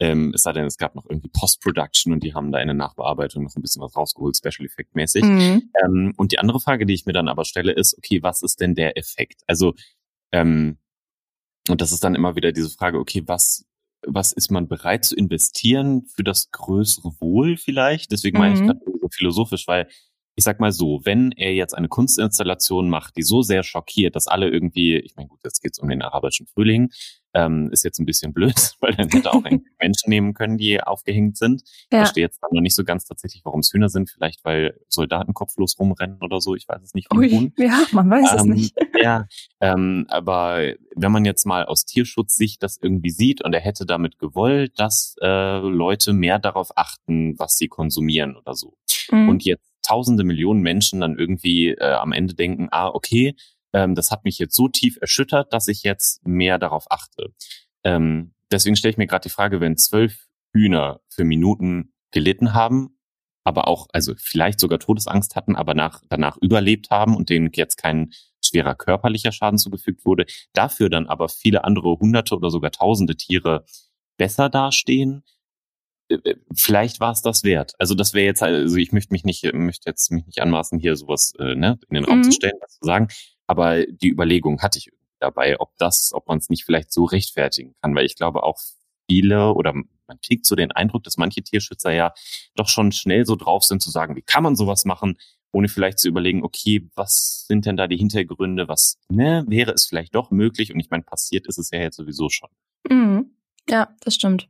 Ähm, 0.00 0.32
es 0.34 0.42
sei 0.42 0.52
denn, 0.52 0.64
es 0.64 0.78
gab 0.78 0.94
noch 0.94 1.06
irgendwie 1.08 1.28
Post-Production 1.28 2.12
und 2.12 2.22
die 2.22 2.34
haben 2.34 2.52
da 2.52 2.60
in 2.60 2.68
der 2.68 2.74
Nachbearbeitung 2.74 3.42
noch 3.42 3.56
ein 3.56 3.62
bisschen 3.62 3.82
was 3.82 3.96
rausgeholt, 3.96 4.36
Special 4.36 4.66
Effect 4.66 4.94
mäßig. 4.94 5.24
Mhm. 5.24 5.70
Ähm, 5.84 6.14
und 6.16 6.32
die 6.32 6.38
andere 6.38 6.60
Frage, 6.60 6.86
die 6.86 6.94
ich 6.94 7.04
mir 7.04 7.12
dann 7.12 7.28
aber 7.28 7.44
stelle, 7.44 7.72
ist, 7.72 7.96
okay, 7.98 8.22
was 8.22 8.42
ist 8.42 8.60
denn 8.60 8.74
der 8.74 8.96
Effekt? 8.96 9.42
Also, 9.46 9.74
ähm, 10.32 10.78
und 11.68 11.80
das 11.80 11.92
ist 11.92 12.04
dann 12.04 12.14
immer 12.14 12.36
wieder 12.36 12.52
diese 12.52 12.70
Frage, 12.70 12.98
okay, 12.98 13.24
was, 13.26 13.66
was 14.06 14.32
ist 14.32 14.50
man 14.50 14.68
bereit 14.68 15.04
zu 15.04 15.16
investieren 15.16 16.06
für 16.14 16.22
das 16.22 16.50
größere 16.52 17.12
Wohl 17.20 17.56
vielleicht? 17.56 18.12
Deswegen 18.12 18.38
mhm. 18.38 18.42
meine 18.42 18.54
ich 18.54 18.60
mhm. 18.60 18.66
gerade 18.66 18.80
so 19.00 19.08
philosophisch, 19.10 19.66
weil 19.66 19.88
ich 20.38 20.44
sag 20.44 20.60
mal 20.60 20.70
so, 20.70 21.00
wenn 21.02 21.32
er 21.32 21.52
jetzt 21.52 21.74
eine 21.76 21.88
Kunstinstallation 21.88 22.88
macht, 22.88 23.16
die 23.16 23.24
so 23.24 23.42
sehr 23.42 23.64
schockiert, 23.64 24.14
dass 24.14 24.28
alle 24.28 24.48
irgendwie, 24.48 24.96
ich 24.96 25.16
meine, 25.16 25.28
gut, 25.28 25.40
jetzt 25.42 25.60
geht's 25.60 25.80
um 25.80 25.88
den 25.88 26.00
arabischen 26.00 26.46
Frühling, 26.46 26.92
ähm, 27.38 27.70
ist 27.70 27.84
jetzt 27.84 27.98
ein 27.98 28.06
bisschen 28.06 28.32
blöd, 28.32 28.54
weil 28.80 28.94
dann 28.94 29.08
hätte 29.08 29.32
auch 29.32 29.42
Menschen 29.80 30.10
nehmen 30.10 30.34
können, 30.34 30.58
die 30.58 30.82
aufgehängt 30.82 31.36
sind. 31.36 31.62
Ja. 31.92 31.98
Ich 31.98 31.98
verstehe 31.98 32.24
jetzt 32.24 32.40
noch 32.42 32.60
nicht 32.60 32.74
so 32.74 32.84
ganz 32.84 33.04
tatsächlich, 33.04 33.44
warum 33.44 33.60
es 33.60 33.72
Hühner 33.72 33.88
sind. 33.88 34.10
Vielleicht, 34.10 34.44
weil 34.44 34.78
Soldaten 34.88 35.34
kopflos 35.34 35.78
rumrennen 35.78 36.18
oder 36.22 36.40
so. 36.40 36.54
Ich 36.54 36.68
weiß 36.68 36.82
es 36.82 36.94
nicht. 36.94 37.12
Ui, 37.14 37.52
ja, 37.56 37.84
man 37.92 38.10
weiß 38.10 38.32
ähm, 38.32 38.38
es 38.38 38.44
nicht. 38.44 38.76
Ja, 39.00 39.28
ähm, 39.60 40.06
aber 40.08 40.72
wenn 40.96 41.12
man 41.12 41.24
jetzt 41.24 41.46
mal 41.46 41.64
aus 41.64 41.84
Tierschutzsicht 41.84 42.60
das 42.64 42.78
irgendwie 42.82 43.10
sieht 43.10 43.44
und 43.44 43.52
er 43.52 43.60
hätte 43.60 43.86
damit 43.86 44.18
gewollt, 44.18 44.72
dass 44.76 45.14
äh, 45.22 45.58
Leute 45.58 46.12
mehr 46.12 46.40
darauf 46.40 46.76
achten, 46.76 47.38
was 47.38 47.56
sie 47.56 47.68
konsumieren 47.68 48.36
oder 48.36 48.54
so. 48.54 48.76
Mhm. 49.12 49.28
Und 49.28 49.44
jetzt 49.44 49.68
tausende 49.86 50.24
Millionen 50.24 50.62
Menschen 50.62 51.00
dann 51.00 51.16
irgendwie 51.16 51.68
äh, 51.68 51.92
am 51.92 52.10
Ende 52.10 52.34
denken, 52.34 52.68
ah, 52.72 52.88
okay, 52.88 53.36
ähm, 53.72 53.94
das 53.94 54.10
hat 54.10 54.24
mich 54.24 54.38
jetzt 54.38 54.54
so 54.54 54.68
tief 54.68 54.98
erschüttert, 55.00 55.52
dass 55.52 55.68
ich 55.68 55.82
jetzt 55.82 56.26
mehr 56.26 56.58
darauf 56.58 56.90
achte. 56.90 57.32
Ähm, 57.84 58.34
deswegen 58.50 58.76
stelle 58.76 58.92
ich 58.92 58.98
mir 58.98 59.06
gerade 59.06 59.28
die 59.28 59.32
Frage, 59.32 59.60
wenn 59.60 59.76
zwölf 59.76 60.26
Hühner 60.52 61.00
für 61.08 61.24
Minuten 61.24 61.92
gelitten 62.10 62.54
haben, 62.54 62.98
aber 63.44 63.68
auch, 63.68 63.86
also 63.92 64.14
vielleicht 64.18 64.60
sogar 64.60 64.78
Todesangst 64.78 65.36
hatten, 65.36 65.56
aber 65.56 65.74
nach, 65.74 66.02
danach 66.08 66.36
überlebt 66.38 66.90
haben 66.90 67.16
und 67.16 67.30
denen 67.30 67.50
jetzt 67.52 67.76
kein 67.76 68.12
schwerer 68.44 68.74
körperlicher 68.74 69.32
Schaden 69.32 69.58
zugefügt 69.58 70.04
wurde, 70.04 70.26
dafür 70.52 70.90
dann 70.90 71.06
aber 71.06 71.28
viele 71.28 71.64
andere 71.64 71.98
hunderte 71.98 72.36
oder 72.36 72.50
sogar 72.50 72.70
tausende 72.70 73.16
Tiere 73.16 73.64
besser 74.16 74.48
dastehen, 74.48 75.22
äh, 76.08 76.14
äh, 76.24 76.36
vielleicht 76.54 77.00
war 77.00 77.12
es 77.12 77.22
das 77.22 77.44
wert. 77.44 77.72
Also 77.78 77.94
das 77.94 78.14
wäre 78.14 78.26
jetzt, 78.26 78.42
also 78.42 78.76
ich 78.76 78.92
möchte 78.92 79.12
mich 79.12 79.24
nicht, 79.24 79.50
möchte 79.52 79.88
jetzt 79.88 80.10
mich 80.10 80.26
nicht 80.26 80.40
anmaßen, 80.40 80.78
hier 80.78 80.96
sowas 80.96 81.32
äh, 81.38 81.54
ne, 81.54 81.78
in 81.88 81.94
den 81.94 82.04
Raum 82.04 82.18
mhm. 82.18 82.24
zu 82.24 82.32
stellen, 82.32 82.56
was 82.60 82.78
zu 82.78 82.84
sagen. 82.86 83.08
Aber 83.48 83.84
die 83.84 84.10
Überlegung 84.10 84.60
hatte 84.60 84.78
ich 84.78 84.92
dabei, 85.18 85.58
ob 85.58 85.76
das, 85.78 86.10
ob 86.12 86.28
man 86.28 86.38
es 86.38 86.48
nicht 86.48 86.64
vielleicht 86.64 86.92
so 86.92 87.04
rechtfertigen 87.04 87.74
kann, 87.82 87.94
weil 87.94 88.06
ich 88.06 88.14
glaube 88.14 88.44
auch 88.44 88.58
viele 89.10 89.54
oder 89.54 89.72
man 89.72 90.20
kriegt 90.22 90.46
so 90.46 90.54
den 90.54 90.70
Eindruck, 90.70 91.02
dass 91.02 91.16
manche 91.16 91.42
Tierschützer 91.42 91.92
ja 91.92 92.12
doch 92.54 92.68
schon 92.68 92.92
schnell 92.92 93.26
so 93.26 93.34
drauf 93.34 93.64
sind 93.64 93.82
zu 93.82 93.90
sagen, 93.90 94.16
wie 94.16 94.22
kann 94.22 94.42
man 94.42 94.54
sowas 94.54 94.84
machen, 94.84 95.18
ohne 95.52 95.68
vielleicht 95.68 95.98
zu 95.98 96.08
überlegen, 96.08 96.44
okay, 96.44 96.88
was 96.94 97.46
sind 97.48 97.66
denn 97.66 97.76
da 97.76 97.86
die 97.86 97.96
Hintergründe, 97.96 98.68
was 98.68 98.98
ne, 99.08 99.44
wäre 99.48 99.72
es 99.72 99.86
vielleicht 99.86 100.14
doch 100.14 100.30
möglich 100.30 100.72
und 100.72 100.80
ich 100.80 100.90
meine, 100.90 101.02
passiert 101.02 101.46
ist 101.46 101.58
es 101.58 101.70
ja 101.70 101.80
jetzt 101.80 101.96
sowieso 101.96 102.28
schon. 102.28 102.50
Mhm. 102.88 103.34
Ja, 103.68 103.94
das 104.00 104.14
stimmt. 104.14 104.48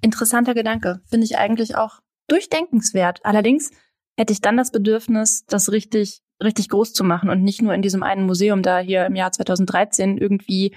Interessanter 0.00 0.54
Gedanke. 0.54 1.00
Finde 1.06 1.24
ich 1.24 1.38
eigentlich 1.38 1.76
auch 1.76 2.00
durchdenkenswert. 2.28 3.24
Allerdings 3.24 3.70
hätte 4.16 4.32
ich 4.32 4.40
dann 4.40 4.56
das 4.56 4.70
Bedürfnis, 4.70 5.44
das 5.46 5.72
richtig, 5.72 6.20
richtig 6.42 6.68
groß 6.68 6.92
zu 6.92 7.04
machen 7.04 7.30
und 7.30 7.42
nicht 7.42 7.62
nur 7.62 7.74
in 7.74 7.82
diesem 7.82 8.02
einen 8.02 8.26
Museum 8.26 8.62
da 8.62 8.78
hier 8.78 9.06
im 9.06 9.16
Jahr 9.16 9.32
2013 9.32 10.18
irgendwie, 10.18 10.74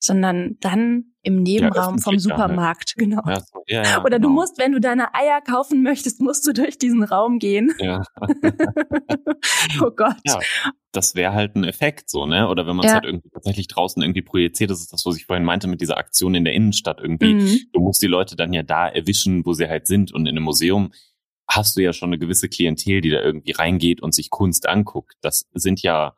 sondern 0.00 0.56
dann 0.60 1.12
im 1.22 1.42
Nebenraum 1.42 1.96
ja, 1.96 2.02
vom 2.02 2.18
Supermarkt, 2.18 2.94
ja, 2.96 3.04
genau. 3.04 3.22
Ja, 3.26 3.82
ja, 3.82 4.00
Oder 4.00 4.18
genau. 4.18 4.28
du 4.28 4.34
musst, 4.34 4.58
wenn 4.58 4.72
du 4.72 4.80
deine 4.80 5.14
Eier 5.14 5.40
kaufen 5.40 5.82
möchtest, 5.82 6.20
musst 6.20 6.46
du 6.46 6.52
durch 6.52 6.78
diesen 6.78 7.02
Raum 7.02 7.38
gehen. 7.38 7.74
Ja. 7.80 8.02
oh 9.82 9.90
Gott. 9.90 10.16
Ja, 10.24 10.38
das 10.92 11.14
wäre 11.14 11.34
halt 11.34 11.56
ein 11.56 11.64
Effekt 11.64 12.08
so, 12.10 12.26
ne? 12.26 12.48
Oder 12.48 12.66
wenn 12.66 12.76
man 12.76 12.86
es 12.86 12.92
halt 12.92 13.04
irgendwie 13.04 13.28
tatsächlich 13.30 13.68
draußen 13.68 14.00
irgendwie 14.02 14.22
projiziert, 14.22 14.70
das 14.70 14.80
ist 14.80 14.92
das, 14.92 15.04
was 15.04 15.16
ich 15.16 15.26
vorhin 15.26 15.44
meinte 15.44 15.68
mit 15.68 15.80
dieser 15.80 15.98
Aktion 15.98 16.34
in 16.34 16.44
der 16.44 16.54
Innenstadt 16.54 17.00
irgendwie. 17.00 17.34
Mhm. 17.34 17.60
Du 17.72 17.80
musst 17.80 18.00
die 18.00 18.06
Leute 18.06 18.36
dann 18.36 18.52
ja 18.52 18.62
da 18.62 18.88
erwischen, 18.88 19.44
wo 19.44 19.52
sie 19.52 19.68
halt 19.68 19.86
sind. 19.86 20.12
Und 20.12 20.26
in 20.26 20.36
einem 20.36 20.44
Museum 20.44 20.92
hast 21.48 21.76
du 21.76 21.82
ja 21.82 21.92
schon 21.92 22.10
eine 22.10 22.18
gewisse 22.18 22.48
Klientel, 22.48 23.00
die 23.00 23.10
da 23.10 23.20
irgendwie 23.20 23.52
reingeht 23.52 24.02
und 24.02 24.14
sich 24.14 24.30
Kunst 24.30 24.68
anguckt. 24.68 25.14
Das 25.22 25.48
sind 25.52 25.82
ja 25.82 26.14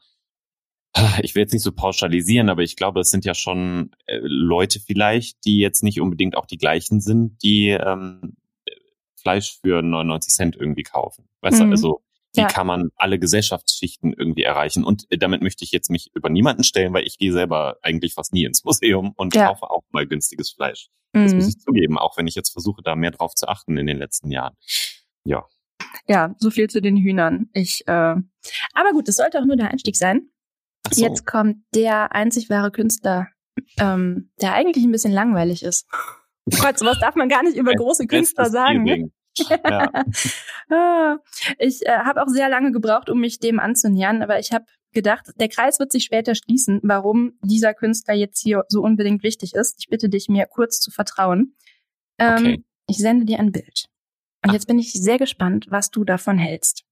ich 1.22 1.34
will 1.34 1.42
jetzt 1.42 1.52
nicht 1.52 1.62
so 1.62 1.72
pauschalisieren, 1.72 2.48
aber 2.48 2.62
ich 2.62 2.76
glaube, 2.76 3.00
es 3.00 3.10
sind 3.10 3.24
ja 3.24 3.34
schon 3.34 3.90
äh, 4.06 4.18
Leute 4.22 4.80
vielleicht, 4.80 5.44
die 5.44 5.58
jetzt 5.58 5.82
nicht 5.82 6.00
unbedingt 6.00 6.36
auch 6.36 6.46
die 6.46 6.58
gleichen 6.58 7.00
sind, 7.00 7.42
die 7.42 7.68
ähm, 7.68 8.36
Fleisch 9.16 9.58
für 9.60 9.82
99 9.82 10.32
Cent 10.32 10.56
irgendwie 10.56 10.82
kaufen. 10.82 11.28
Weißt 11.40 11.60
mhm. 11.60 11.66
du, 11.66 11.70
also 11.70 12.02
wie 12.34 12.42
ja. 12.42 12.46
kann 12.46 12.66
man 12.66 12.90
alle 12.96 13.18
Gesellschaftsschichten 13.18 14.12
irgendwie 14.12 14.44
erreichen? 14.44 14.84
Und 14.84 15.06
äh, 15.10 15.18
damit 15.18 15.42
möchte 15.42 15.64
ich 15.64 15.72
jetzt 15.72 15.90
mich 15.90 16.10
über 16.14 16.28
niemanden 16.28 16.64
stellen, 16.64 16.92
weil 16.92 17.06
ich 17.06 17.18
gehe 17.18 17.32
selber 17.32 17.76
eigentlich 17.82 18.14
fast 18.14 18.32
nie 18.32 18.44
ins 18.44 18.64
Museum 18.64 19.12
und 19.16 19.34
ja. 19.34 19.48
kaufe 19.48 19.70
auch 19.70 19.82
mal 19.90 20.06
günstiges 20.06 20.50
Fleisch. 20.50 20.88
Mhm. 21.12 21.24
Das 21.24 21.34
muss 21.34 21.44
mhm. 21.44 21.50
ich 21.50 21.58
zugeben, 21.60 21.98
auch 21.98 22.16
wenn 22.16 22.26
ich 22.26 22.34
jetzt 22.34 22.50
versuche, 22.50 22.82
da 22.82 22.96
mehr 22.96 23.10
drauf 23.10 23.34
zu 23.34 23.48
achten 23.48 23.76
in 23.76 23.86
den 23.86 23.98
letzten 23.98 24.30
Jahren. 24.30 24.56
Ja. 25.24 25.46
Ja, 26.06 26.34
so 26.38 26.50
viel 26.50 26.68
zu 26.68 26.80
den 26.80 26.96
Hühnern. 26.96 27.48
Ich, 27.52 27.82
äh, 27.86 27.92
aber 27.92 28.92
gut, 28.92 29.08
das 29.08 29.16
sollte 29.16 29.38
auch 29.38 29.44
nur 29.44 29.56
der 29.56 29.70
Einstieg 29.70 29.96
sein. 29.96 30.30
So. 30.90 31.04
Jetzt 31.04 31.26
kommt 31.26 31.58
der 31.74 32.12
einzig 32.12 32.50
wahre 32.50 32.70
Künstler, 32.70 33.28
ähm, 33.78 34.30
der 34.40 34.54
eigentlich 34.54 34.84
ein 34.84 34.92
bisschen 34.92 35.12
langweilig 35.12 35.62
ist. 35.62 35.86
Gott, 36.60 36.78
sowas 36.78 36.98
darf 37.00 37.14
man 37.14 37.28
gar 37.28 37.42
nicht 37.42 37.56
über 37.56 37.74
große 37.74 38.06
Künstler 38.06 38.50
sagen. 38.50 38.82
Ne? 38.84 39.10
Ja. 39.36 39.90
Ah, 40.72 41.18
ich 41.58 41.84
äh, 41.84 41.90
habe 41.90 42.22
auch 42.22 42.28
sehr 42.28 42.48
lange 42.48 42.70
gebraucht, 42.70 43.10
um 43.10 43.18
mich 43.18 43.40
dem 43.40 43.58
anzunähern, 43.58 44.22
aber 44.22 44.38
ich 44.38 44.52
habe 44.52 44.66
gedacht, 44.92 45.26
der 45.34 45.48
Kreis 45.48 45.80
wird 45.80 45.90
sich 45.90 46.04
später 46.04 46.36
schließen, 46.36 46.78
warum 46.84 47.32
dieser 47.42 47.74
Künstler 47.74 48.14
jetzt 48.14 48.40
hier 48.40 48.62
so 48.68 48.80
unbedingt 48.80 49.24
wichtig 49.24 49.56
ist. 49.56 49.74
Ich 49.80 49.88
bitte 49.88 50.08
dich, 50.08 50.28
mir 50.28 50.46
kurz 50.46 50.78
zu 50.78 50.92
vertrauen. 50.92 51.56
Ähm, 52.18 52.36
okay. 52.36 52.64
Ich 52.86 52.98
sende 52.98 53.24
dir 53.24 53.40
ein 53.40 53.50
Bild. 53.50 53.86
Und 54.42 54.50
Ach. 54.50 54.52
jetzt 54.54 54.66
bin 54.66 54.78
ich 54.78 54.92
sehr 54.92 55.18
gespannt, 55.18 55.66
was 55.70 55.90
du 55.90 56.04
davon 56.04 56.38
hältst. 56.38 56.84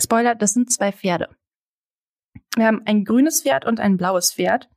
Spoiler, 0.00 0.34
das 0.34 0.52
sind 0.52 0.72
zwei 0.72 0.92
Pferde. 0.92 1.28
Wir 2.56 2.66
haben 2.66 2.82
ein 2.84 3.04
grünes 3.04 3.42
Pferd 3.42 3.64
und 3.64 3.80
ein 3.80 3.96
blaues 3.96 4.32
Pferd. 4.32 4.68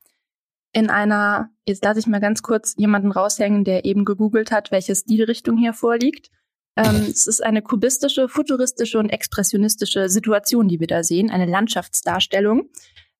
In 0.74 0.90
einer, 0.90 1.50
jetzt 1.66 1.84
lasse 1.84 2.00
ich 2.00 2.08
mal 2.08 2.20
ganz 2.20 2.42
kurz 2.42 2.76
jemanden 2.78 3.12
raushängen, 3.12 3.64
der 3.64 3.86
eben 3.86 4.06
gegoogelt 4.06 4.52
hat, 4.52 4.72
welche 4.72 4.96
Stilrichtung 4.96 5.58
hier 5.58 5.74
vorliegt. 5.74 6.30
Ähm, 6.76 6.96
es 7.10 7.28
ist 7.28 7.44
eine 7.44 7.62
kubistische, 7.62 8.30
futuristische 8.30 9.00
und 9.00 9.10
expressionistische 9.10 10.10
Situation, 10.10 10.68
die 10.68 10.80
wir 10.80 10.88
da 10.88 11.04
sehen, 11.04 11.30
eine 11.30 11.46
Landschaftsdarstellung 11.46 12.70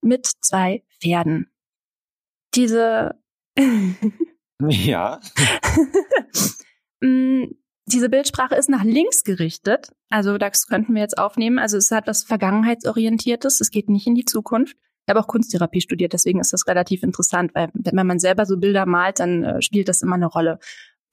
mit 0.02 0.28
zwei 0.42 0.84
Pferden. 1.02 1.52
Diese 2.54 3.16
ja. 4.60 5.20
Diese 7.88 8.10
Bildsprache 8.10 8.56
ist 8.56 8.70
nach 8.70 8.84
links 8.84 9.24
gerichtet. 9.24 9.94
Also 10.10 10.38
das 10.38 10.68
könnten 10.68 10.94
wir 10.94 11.02
jetzt 11.02 11.18
aufnehmen. 11.18 11.58
Also 11.58 11.78
es 11.78 11.90
hat 11.90 12.06
was 12.06 12.24
Vergangenheitsorientiertes. 12.24 13.62
Es 13.62 13.72
geht 13.72 13.90
nicht 13.90 14.08
in 14.08 14.16
die 14.16 14.26
Zukunft. 14.26 14.76
Ich 14.76 15.10
habe 15.10 15.22
auch 15.22 15.28
Kunsttherapie 15.28 15.80
studiert, 15.80 16.12
deswegen 16.12 16.42
ist 16.42 16.52
das 16.52 16.68
relativ 16.68 17.02
interessant, 17.02 17.56
weil 17.56 17.70
wenn 17.74 18.06
man 18.06 18.20
selber 18.20 18.46
so 18.46 18.58
Bilder 18.58 18.86
malt, 18.86 19.22
dann 19.22 19.42
äh, 19.42 19.62
spielt 19.62 19.88
das 19.88 20.02
immer 20.02 20.16
eine 20.16 20.26
Rolle. 20.26 20.60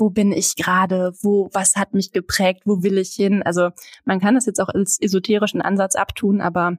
Wo 0.01 0.11
bin 0.11 0.33
ich 0.33 0.57
gerade? 0.57 1.13
Wo, 1.23 1.49
was 1.53 1.77
hat 1.77 1.95
mich 1.95 2.11
geprägt? 2.11 2.63
Wo 2.65 2.83
will 2.83 2.99
ich 2.99 3.11
hin? 3.11 3.45
Also 3.45 3.71
man 4.05 4.19
kann 4.19 4.35
das 4.35 4.47
jetzt 4.47 4.61
auch 4.61 4.69
als 4.69 5.01
esoterischen 5.01 5.63
Ansatz 5.63 5.95
abtun, 5.95 6.41
aber 6.41 6.77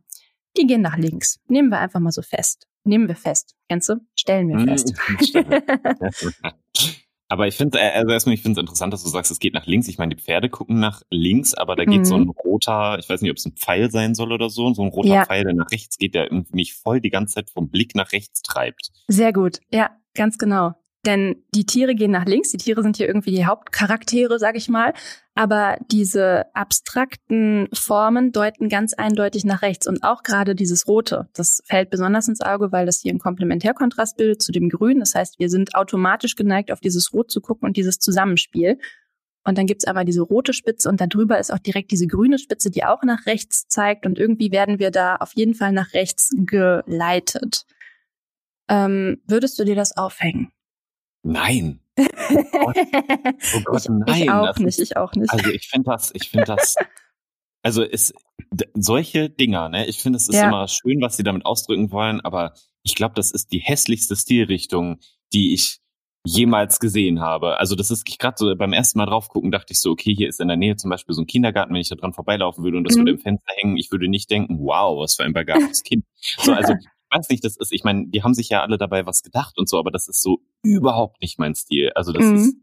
die 0.57 0.67
gehen 0.67 0.81
nach 0.81 0.97
links. 0.97 1.39
Nehmen 1.47 1.69
wir 1.69 1.79
einfach 1.79 2.01
mal 2.01 2.11
so 2.11 2.21
fest. 2.21 2.67
Nehmen 2.83 3.07
wir 3.07 3.15
fest. 3.15 3.55
Kennst 3.69 3.87
du? 3.87 4.01
Stellen 4.13 4.49
wir 4.49 4.59
fest. 4.59 4.93
Aber 7.27 7.47
ich 7.47 7.55
finde, 7.55 7.79
äh, 7.79 7.91
also 7.91 8.11
erstmal, 8.11 8.35
ich 8.35 8.41
finde 8.41 8.59
es 8.59 8.63
interessant, 8.63 8.93
dass 8.93 9.03
du 9.03 9.09
sagst, 9.09 9.31
es 9.31 9.39
geht 9.39 9.53
nach 9.53 9.65
links. 9.65 9.87
Ich 9.87 9.97
meine, 9.97 10.15
die 10.15 10.21
Pferde 10.21 10.49
gucken 10.49 10.79
nach 10.79 11.01
links, 11.09 11.53
aber 11.53 11.75
da 11.75 11.85
geht 11.85 12.01
mhm. 12.01 12.05
so 12.05 12.15
ein 12.15 12.29
roter, 12.29 12.99
ich 12.99 13.09
weiß 13.09 13.21
nicht, 13.21 13.31
ob 13.31 13.37
es 13.37 13.45
ein 13.45 13.53
Pfeil 13.53 13.89
sein 13.91 14.15
soll 14.15 14.31
oder 14.31 14.49
so, 14.49 14.71
so 14.73 14.83
ein 14.83 14.89
roter 14.89 15.09
ja. 15.09 15.25
Pfeil, 15.25 15.43
der 15.43 15.53
nach 15.53 15.71
rechts 15.71 15.97
geht, 15.97 16.13
der 16.13 16.25
irgendwie 16.25 16.55
mich 16.55 16.73
voll 16.75 17.01
die 17.01 17.09
ganze 17.09 17.35
Zeit 17.35 17.49
vom 17.49 17.69
Blick 17.69 17.95
nach 17.95 18.11
rechts 18.11 18.41
treibt. 18.41 18.91
Sehr 19.07 19.33
gut, 19.33 19.59
ja, 19.71 19.89
ganz 20.13 20.37
genau. 20.37 20.73
Denn 21.05 21.43
die 21.53 21.65
Tiere 21.65 21.93
gehen 21.93 22.11
nach 22.11 22.25
links, 22.25 22.49
die 22.49 22.57
Tiere 22.57 22.81
sind 22.81 22.97
hier 22.97 23.07
irgendwie 23.07 23.31
die 23.31 23.45
Hauptcharaktere, 23.45 24.39
sag 24.39 24.55
ich 24.57 24.69
mal. 24.69 24.93
Aber 25.35 25.77
diese 25.91 26.45
abstrakten 26.55 27.67
Formen 27.73 28.31
deuten 28.31 28.69
ganz 28.69 28.93
eindeutig 28.93 29.45
nach 29.45 29.61
rechts. 29.61 29.85
Und 29.85 30.03
auch 30.03 30.23
gerade 30.23 30.55
dieses 30.55 30.87
Rote, 30.87 31.29
das 31.33 31.61
fällt 31.65 31.91
besonders 31.91 32.27
ins 32.27 32.41
Auge, 32.41 32.71
weil 32.71 32.85
das 32.85 33.01
hier 33.01 33.11
einen 33.11 33.19
Komplementärkontrast 33.19 34.17
bildet 34.17 34.41
zu 34.41 34.51
dem 34.51 34.69
Grün. 34.69 34.99
Das 34.99 35.13
heißt, 35.13 35.37
wir 35.37 35.49
sind 35.49 35.75
automatisch 35.75 36.35
geneigt, 36.35 36.71
auf 36.71 36.79
dieses 36.79 37.13
Rot 37.13 37.29
zu 37.29 37.39
gucken 37.41 37.67
und 37.67 37.77
dieses 37.77 37.99
Zusammenspiel. 37.99 38.79
Und 39.43 39.59
dann 39.59 39.67
gibt's 39.67 39.85
einmal 39.85 40.05
diese 40.05 40.21
rote 40.21 40.53
Spitze 40.53 40.89
und 40.89 40.99
darüber 40.99 41.37
ist 41.37 41.53
auch 41.53 41.59
direkt 41.59 41.91
diese 41.91 42.07
grüne 42.07 42.39
Spitze, 42.39 42.71
die 42.71 42.83
auch 42.83 43.03
nach 43.03 43.27
rechts 43.27 43.67
zeigt. 43.67 44.07
Und 44.07 44.17
irgendwie 44.17 44.51
werden 44.51 44.79
wir 44.79 44.89
da 44.89 45.17
auf 45.17 45.33
jeden 45.35 45.53
Fall 45.53 45.71
nach 45.71 45.93
rechts 45.93 46.31
geleitet. 46.35 47.65
Ähm, 48.67 49.21
würdest 49.27 49.59
du 49.59 49.63
dir 49.63 49.75
das 49.75 49.95
aufhängen? 49.95 50.51
Nein. 51.25 51.79
Oh 51.97 52.03
Gott, 52.51 52.77
oh 53.55 53.61
Gott 53.63 53.85
nein. 53.89 54.23
Ich 54.23 54.29
auch 54.29 54.45
das 54.45 54.59
nicht, 54.59 54.79
ich 54.79 54.97
auch 54.97 55.11
nicht. 55.13 55.31
Also 55.31 55.49
ich 55.49 55.67
finde 55.67 55.89
das, 55.89 56.11
ich 56.13 56.29
finde 56.29 56.45
das, 56.45 56.75
also 57.63 57.83
es, 57.83 58.13
solche 58.75 59.31
Dinger, 59.31 59.69
ne, 59.69 59.87
ich 59.87 59.97
finde 59.97 60.17
es 60.17 60.29
ist 60.29 60.35
ja. 60.35 60.47
immer 60.47 60.67
schön, 60.67 61.01
was 61.01 61.17
sie 61.17 61.23
damit 61.23 61.45
ausdrücken 61.45 61.91
wollen, 61.91 62.21
aber 62.21 62.53
ich 62.83 62.93
glaube, 62.93 63.15
das 63.15 63.31
ist 63.31 63.51
die 63.51 63.59
hässlichste 63.59 64.15
Stilrichtung, 64.15 64.99
die 65.33 65.55
ich 65.55 65.79
jemals 66.27 66.79
gesehen 66.79 67.21
habe. 67.21 67.59
Also 67.59 67.75
das 67.75 67.89
ist 67.89 68.05
gerade 68.05 68.35
so 68.37 68.55
beim 68.55 68.73
ersten 68.73 68.99
Mal 68.99 69.07
drauf 69.07 69.29
gucken, 69.29 69.51
dachte 69.51 69.73
ich 69.73 69.81
so, 69.81 69.91
okay, 69.91 70.13
hier 70.15 70.29
ist 70.29 70.39
in 70.39 70.47
der 70.47 70.57
Nähe 70.57 70.75
zum 70.75 70.91
Beispiel 70.91 71.15
so 71.15 71.21
ein 71.21 71.27
Kindergarten, 71.27 71.73
wenn 71.73 71.81
ich 71.81 71.89
da 71.89 71.95
dran 71.95 72.13
vorbeilaufen 72.13 72.63
würde 72.63 72.77
und 72.77 72.83
das 72.83 72.95
mhm. 72.95 73.01
würde 73.01 73.11
im 73.13 73.19
Fenster 73.19 73.51
hängen, 73.55 73.77
ich 73.77 73.91
würde 73.91 74.07
nicht 74.07 74.29
denken, 74.29 74.59
wow, 74.59 74.99
was 75.01 75.15
für 75.15 75.23
ein 75.23 75.33
begabtes 75.33 75.81
Kind. 75.81 76.05
So, 76.37 76.53
also 76.53 76.73
ich 76.73 76.85
weiß 77.15 77.29
nicht, 77.29 77.43
das 77.43 77.57
ist, 77.57 77.71
ich 77.71 77.83
meine, 77.83 78.07
die 78.07 78.23
haben 78.23 78.33
sich 78.33 78.49
ja 78.49 78.61
alle 78.61 78.77
dabei 78.77 79.05
was 79.05 79.23
gedacht 79.23 79.57
und 79.57 79.69
so, 79.69 79.79
aber 79.79 79.91
das 79.91 80.07
ist 80.07 80.21
so 80.21 80.39
überhaupt 80.63 81.21
nicht 81.21 81.39
mein 81.39 81.55
Stil. 81.55 81.91
Also 81.95 82.11
das 82.11 82.25
mhm. 82.25 82.35
ist, 82.35 82.55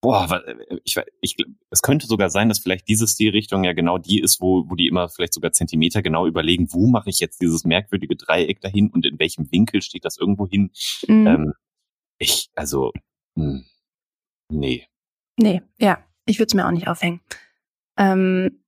boah, 0.00 0.42
ich, 0.84 0.96
ich, 1.20 1.36
es 1.70 1.82
könnte 1.82 2.06
sogar 2.06 2.30
sein, 2.30 2.48
dass 2.48 2.58
vielleicht 2.58 2.88
diese 2.88 3.08
Stilrichtung 3.08 3.64
ja 3.64 3.72
genau 3.72 3.98
die 3.98 4.20
ist, 4.20 4.40
wo, 4.40 4.68
wo 4.68 4.74
die 4.74 4.86
immer 4.86 5.08
vielleicht 5.08 5.34
sogar 5.34 5.52
Zentimeter 5.52 6.02
genau 6.02 6.26
überlegen, 6.26 6.72
wo 6.72 6.86
mache 6.86 7.10
ich 7.10 7.20
jetzt 7.20 7.40
dieses 7.40 7.64
merkwürdige 7.64 8.16
Dreieck 8.16 8.60
dahin 8.60 8.90
und 8.90 9.06
in 9.06 9.18
welchem 9.18 9.50
Winkel 9.50 9.82
steht 9.82 10.04
das 10.04 10.18
irgendwo 10.18 10.46
hin. 10.46 10.70
Mhm. 11.06 11.26
Ähm, 11.26 11.52
ich, 12.18 12.48
also, 12.54 12.92
mh, 13.34 13.44
hm, 13.44 13.64
nee. 14.50 14.86
Nee, 15.38 15.62
ja, 15.78 15.98
ich 16.24 16.38
würde 16.38 16.48
es 16.48 16.54
mir 16.54 16.66
auch 16.66 16.72
nicht 16.72 16.88
aufhängen. 16.88 17.20
Ähm, 17.98 18.62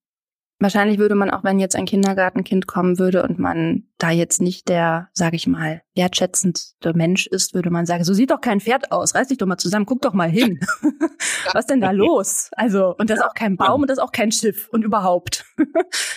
wahrscheinlich 0.59 0.99
würde 0.99 1.15
man 1.15 1.29
auch, 1.29 1.43
wenn 1.43 1.59
jetzt 1.59 1.75
ein 1.75 1.85
Kindergartenkind 1.85 2.67
kommen 2.67 2.99
würde 2.99 3.23
und 3.23 3.39
man 3.39 3.85
da 3.97 4.11
jetzt 4.11 4.41
nicht 4.41 4.69
der, 4.69 5.09
sage 5.13 5.35
ich 5.35 5.47
mal, 5.47 5.81
wertschätzendste 5.95 6.93
Mensch 6.93 7.27
ist, 7.27 7.53
würde 7.53 7.69
man 7.69 7.85
sagen, 7.85 8.03
so 8.03 8.13
sieht 8.13 8.31
doch 8.31 8.41
kein 8.41 8.59
Pferd 8.59 8.91
aus, 8.91 9.15
reiß 9.15 9.29
dich 9.29 9.37
doch 9.37 9.47
mal 9.47 9.57
zusammen, 9.57 9.85
guck 9.85 10.01
doch 10.01 10.13
mal 10.13 10.29
hin. 10.29 10.59
Was 11.53 11.65
denn 11.65 11.81
da 11.81 11.91
los? 11.91 12.49
Also, 12.53 12.95
und 12.97 13.09
das 13.09 13.19
ist 13.19 13.25
auch 13.25 13.33
kein 13.33 13.57
Baum 13.57 13.81
und 13.81 13.89
das 13.89 13.97
ist 13.97 14.03
auch 14.03 14.11
kein 14.11 14.31
Schiff 14.31 14.69
und 14.71 14.83
überhaupt. 14.83 15.45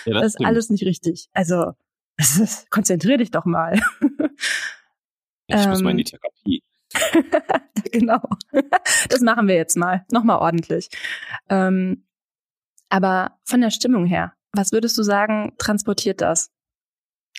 Ja, 0.05 0.13
das, 0.13 0.21
das 0.21 0.35
ist 0.35 0.45
alles 0.45 0.69
nicht 0.69 0.85
richtig. 0.85 1.29
Also, 1.33 1.71
konzentrier 2.69 3.17
dich 3.17 3.31
doch 3.31 3.45
mal. 3.45 3.79
Ich 5.47 5.67
muss 5.67 5.81
mal 5.81 5.91
in 5.91 5.97
die 5.97 6.03
ähm, 6.03 6.19
Therapie. 6.19 6.63
genau. 7.91 8.21
Das 9.09 9.21
machen 9.21 9.47
wir 9.47 9.55
jetzt 9.55 9.77
mal. 9.77 10.05
Nochmal 10.11 10.39
ordentlich. 10.39 10.89
Ähm, 11.49 12.05
aber 12.93 13.39
von 13.43 13.59
der 13.59 13.71
Stimmung 13.71 14.05
her, 14.05 14.33
was 14.51 14.71
würdest 14.71 14.95
du 14.99 15.01
sagen, 15.01 15.53
transportiert 15.57 16.21
das? 16.21 16.51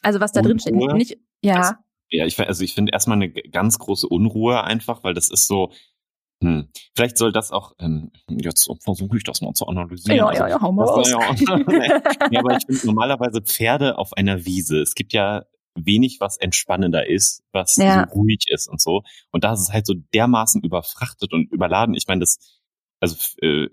Also 0.02 0.18
was 0.18 0.32
da 0.32 0.40
Unruhe? 0.40 0.50
drin 0.50 0.60
steht, 0.60 0.74
nicht, 0.74 1.16
ja. 1.44 1.56
Also, 1.58 1.74
ja, 2.10 2.26
ich, 2.26 2.40
also 2.40 2.64
ich 2.64 2.74
finde 2.74 2.90
erstmal 2.92 3.18
eine 3.18 3.30
ganz 3.30 3.78
große 3.78 4.08
Unruhe 4.08 4.64
einfach, 4.64 5.04
weil 5.04 5.14
das 5.14 5.30
ist 5.30 5.46
so, 5.46 5.70
hm, 6.42 6.70
vielleicht 6.96 7.16
soll 7.18 7.30
das 7.30 7.52
auch, 7.52 7.72
ähm, 7.78 8.10
jetzt 8.28 8.68
versuche 8.80 9.16
ich 9.16 9.22
das 9.22 9.42
mal 9.42 9.54
zu 9.54 9.68
analysieren. 9.68 10.16
Ja, 10.16 10.26
also, 10.26 10.42
ja, 10.42 10.48
ja, 10.48 10.60
hau 10.60 10.72
mal 10.72 10.86
raus. 10.86 11.08
Ja, 11.08 11.20
ja, 12.32 12.40
aber 12.40 12.56
ich 12.56 12.66
finde 12.66 12.86
normalerweise 12.86 13.40
Pferde 13.40 13.96
auf 13.96 14.12
einer 14.14 14.44
Wiese. 14.44 14.80
Es 14.80 14.96
gibt 14.96 15.12
ja 15.12 15.44
wenig, 15.76 16.16
was 16.18 16.36
entspannender 16.36 17.08
ist, 17.08 17.44
was 17.52 17.76
ja. 17.76 18.08
so 18.08 18.14
ruhig 18.14 18.46
ist 18.48 18.68
und 18.68 18.80
so. 18.80 19.02
Und 19.30 19.44
da 19.44 19.52
ist 19.52 19.60
es 19.60 19.72
halt 19.72 19.86
so 19.86 19.94
dermaßen 19.94 20.62
überfrachtet 20.62 21.32
und 21.32 21.52
überladen. 21.52 21.94
Ich 21.94 22.08
meine, 22.08 22.20
das, 22.20 22.38
also 22.98 23.16
äh, 23.40 23.68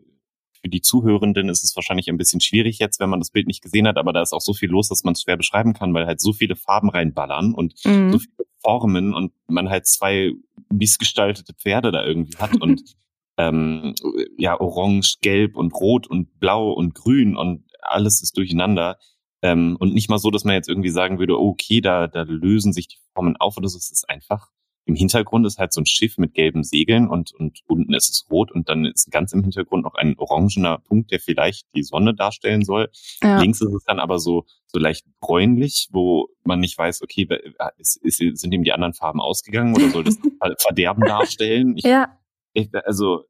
für 0.62 0.70
die 0.70 0.82
Zuhörenden 0.82 1.50
ist 1.50 1.64
es 1.64 1.76
wahrscheinlich 1.76 2.10
ein 2.10 2.18
bisschen 2.18 2.42
schwierig 2.42 2.80
jetzt, 2.80 3.00
wenn 3.00 3.10
man 3.10 3.20
das 3.20 3.32
Bild 3.32 3.48
nicht 3.48 3.64
gesehen 3.64 3.88
hat, 3.88 3.98
aber 3.98 4.14
da 4.14 4.22
ist 4.22 4.34
auch 4.34 4.42
so 4.42 4.54
viel 4.54 4.70
los, 4.70 4.90
dass 4.90 5.04
man 5.04 5.14
es 5.14 5.24
schwer 5.24 5.38
beschreiben 5.38 5.74
kann, 5.74 5.94
weil 5.94 6.06
halt 6.06 6.22
so 6.22 6.34
viele 6.34 6.56
Farben 6.56 6.90
reinballern 6.90 7.54
und 7.54 7.74
mhm. 7.84 8.12
so 8.12 8.20
viele 8.20 8.48
Formen 8.62 9.14
und 9.14 9.34
man 9.48 9.70
halt 9.70 9.88
zwei 9.88 10.32
missgestaltete 10.72 11.54
Pferde 11.54 11.92
da 11.92 12.06
irgendwie 12.06 12.38
hat 12.38 12.62
und 12.62 12.82
ähm, 13.38 13.96
ja, 14.38 14.60
orange, 14.60 15.18
gelb 15.22 15.56
und 15.56 15.74
rot 15.74 16.08
und 16.08 16.40
blau 16.40 16.72
und 16.72 16.94
grün 16.94 17.36
und 17.36 17.66
alles 17.82 18.22
ist 18.22 18.38
durcheinander. 18.38 19.00
Ähm, 19.42 19.76
und 19.80 19.94
nicht 19.94 20.10
mal 20.10 20.20
so, 20.20 20.30
dass 20.30 20.44
man 20.44 20.54
jetzt 20.54 20.70
irgendwie 20.70 20.90
sagen 20.90 21.18
würde, 21.18 21.40
okay, 21.40 21.82
da, 21.82 22.08
da 22.08 22.22
lösen 22.22 22.74
sich 22.74 22.88
die 22.88 22.98
Formen 23.14 23.38
auf 23.38 23.58
oder 23.58 23.68
so. 23.68 23.78
Es 23.78 23.92
ist 23.92 24.08
einfach, 24.08 24.50
im 24.86 24.96
Hintergrund 24.96 25.46
ist 25.46 25.60
halt 25.60 25.74
so 25.74 25.82
ein 25.82 25.86
Schiff 25.86 26.18
mit 26.18 26.34
gelben 26.34 26.64
Segeln 26.64 27.08
und, 27.08 27.34
und 27.34 27.60
unten 27.68 27.94
ist 27.94 28.10
es 28.10 28.28
rot 28.32 28.52
und 28.52 28.68
dann 28.68 28.86
ist 28.86 29.12
ganz 29.12 29.32
im 29.32 29.42
Hintergrund 29.42 29.84
noch 29.84 29.96
ein 29.96 30.18
orangener 30.18 30.80
Punkt, 30.80 31.12
der 31.12 31.20
vielleicht 31.20 31.68
die 31.76 31.84
Sonne 31.84 32.16
darstellen 32.16 32.66
soll. 32.66 32.90
Ja. 33.22 33.40
Links 33.40 33.62
ist 33.62 33.74
es 33.74 33.84
dann 33.84 34.00
aber 34.00 34.20
so, 34.20 34.46
so 34.66 34.80
leicht 34.80 35.06
bräunlich, 35.20 35.90
wo 35.92 36.30
man 36.44 36.60
nicht 36.60 36.78
weiß, 36.78 37.04
okay, 37.04 37.28
ist, 37.78 37.98
ist, 37.98 38.18
sind 38.18 38.54
ihm 38.54 38.64
die 38.64 38.74
anderen 38.74 38.94
Farben 38.94 39.22
ausgegangen 39.22 39.76
oder 39.76 39.90
soll 39.90 40.04
das 40.04 40.18
Verderben 40.58 41.06
darstellen? 41.06 41.78
Ich, 41.78 41.84
ja. 41.84 42.18
Ich, 42.54 42.70
also, 42.86 43.26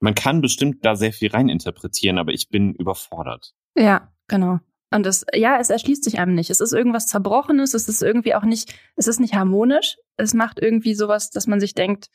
man 0.00 0.14
kann 0.14 0.40
bestimmt 0.40 0.84
da 0.84 0.96
sehr 0.96 1.12
viel 1.12 1.30
reininterpretieren, 1.30 2.18
aber 2.18 2.32
ich 2.32 2.48
bin 2.48 2.74
überfordert. 2.74 3.54
Ja, 3.76 4.12
genau. 4.26 4.58
Und 4.92 5.06
es, 5.06 5.24
ja, 5.32 5.58
es 5.58 5.70
erschließt 5.70 6.02
sich 6.02 6.18
einem 6.18 6.34
nicht. 6.34 6.50
Es 6.50 6.60
ist 6.60 6.72
irgendwas 6.72 7.06
Zerbrochenes, 7.06 7.74
es 7.74 7.88
ist 7.88 8.02
irgendwie 8.02 8.34
auch 8.34 8.42
nicht, 8.42 8.74
es 8.96 9.06
ist 9.06 9.20
nicht 9.20 9.34
harmonisch. 9.34 9.96
Es 10.16 10.34
macht 10.34 10.60
irgendwie 10.60 10.94
sowas, 10.94 11.30
dass 11.30 11.46
man 11.46 11.60
sich 11.60 11.74
denkt, 11.74 12.10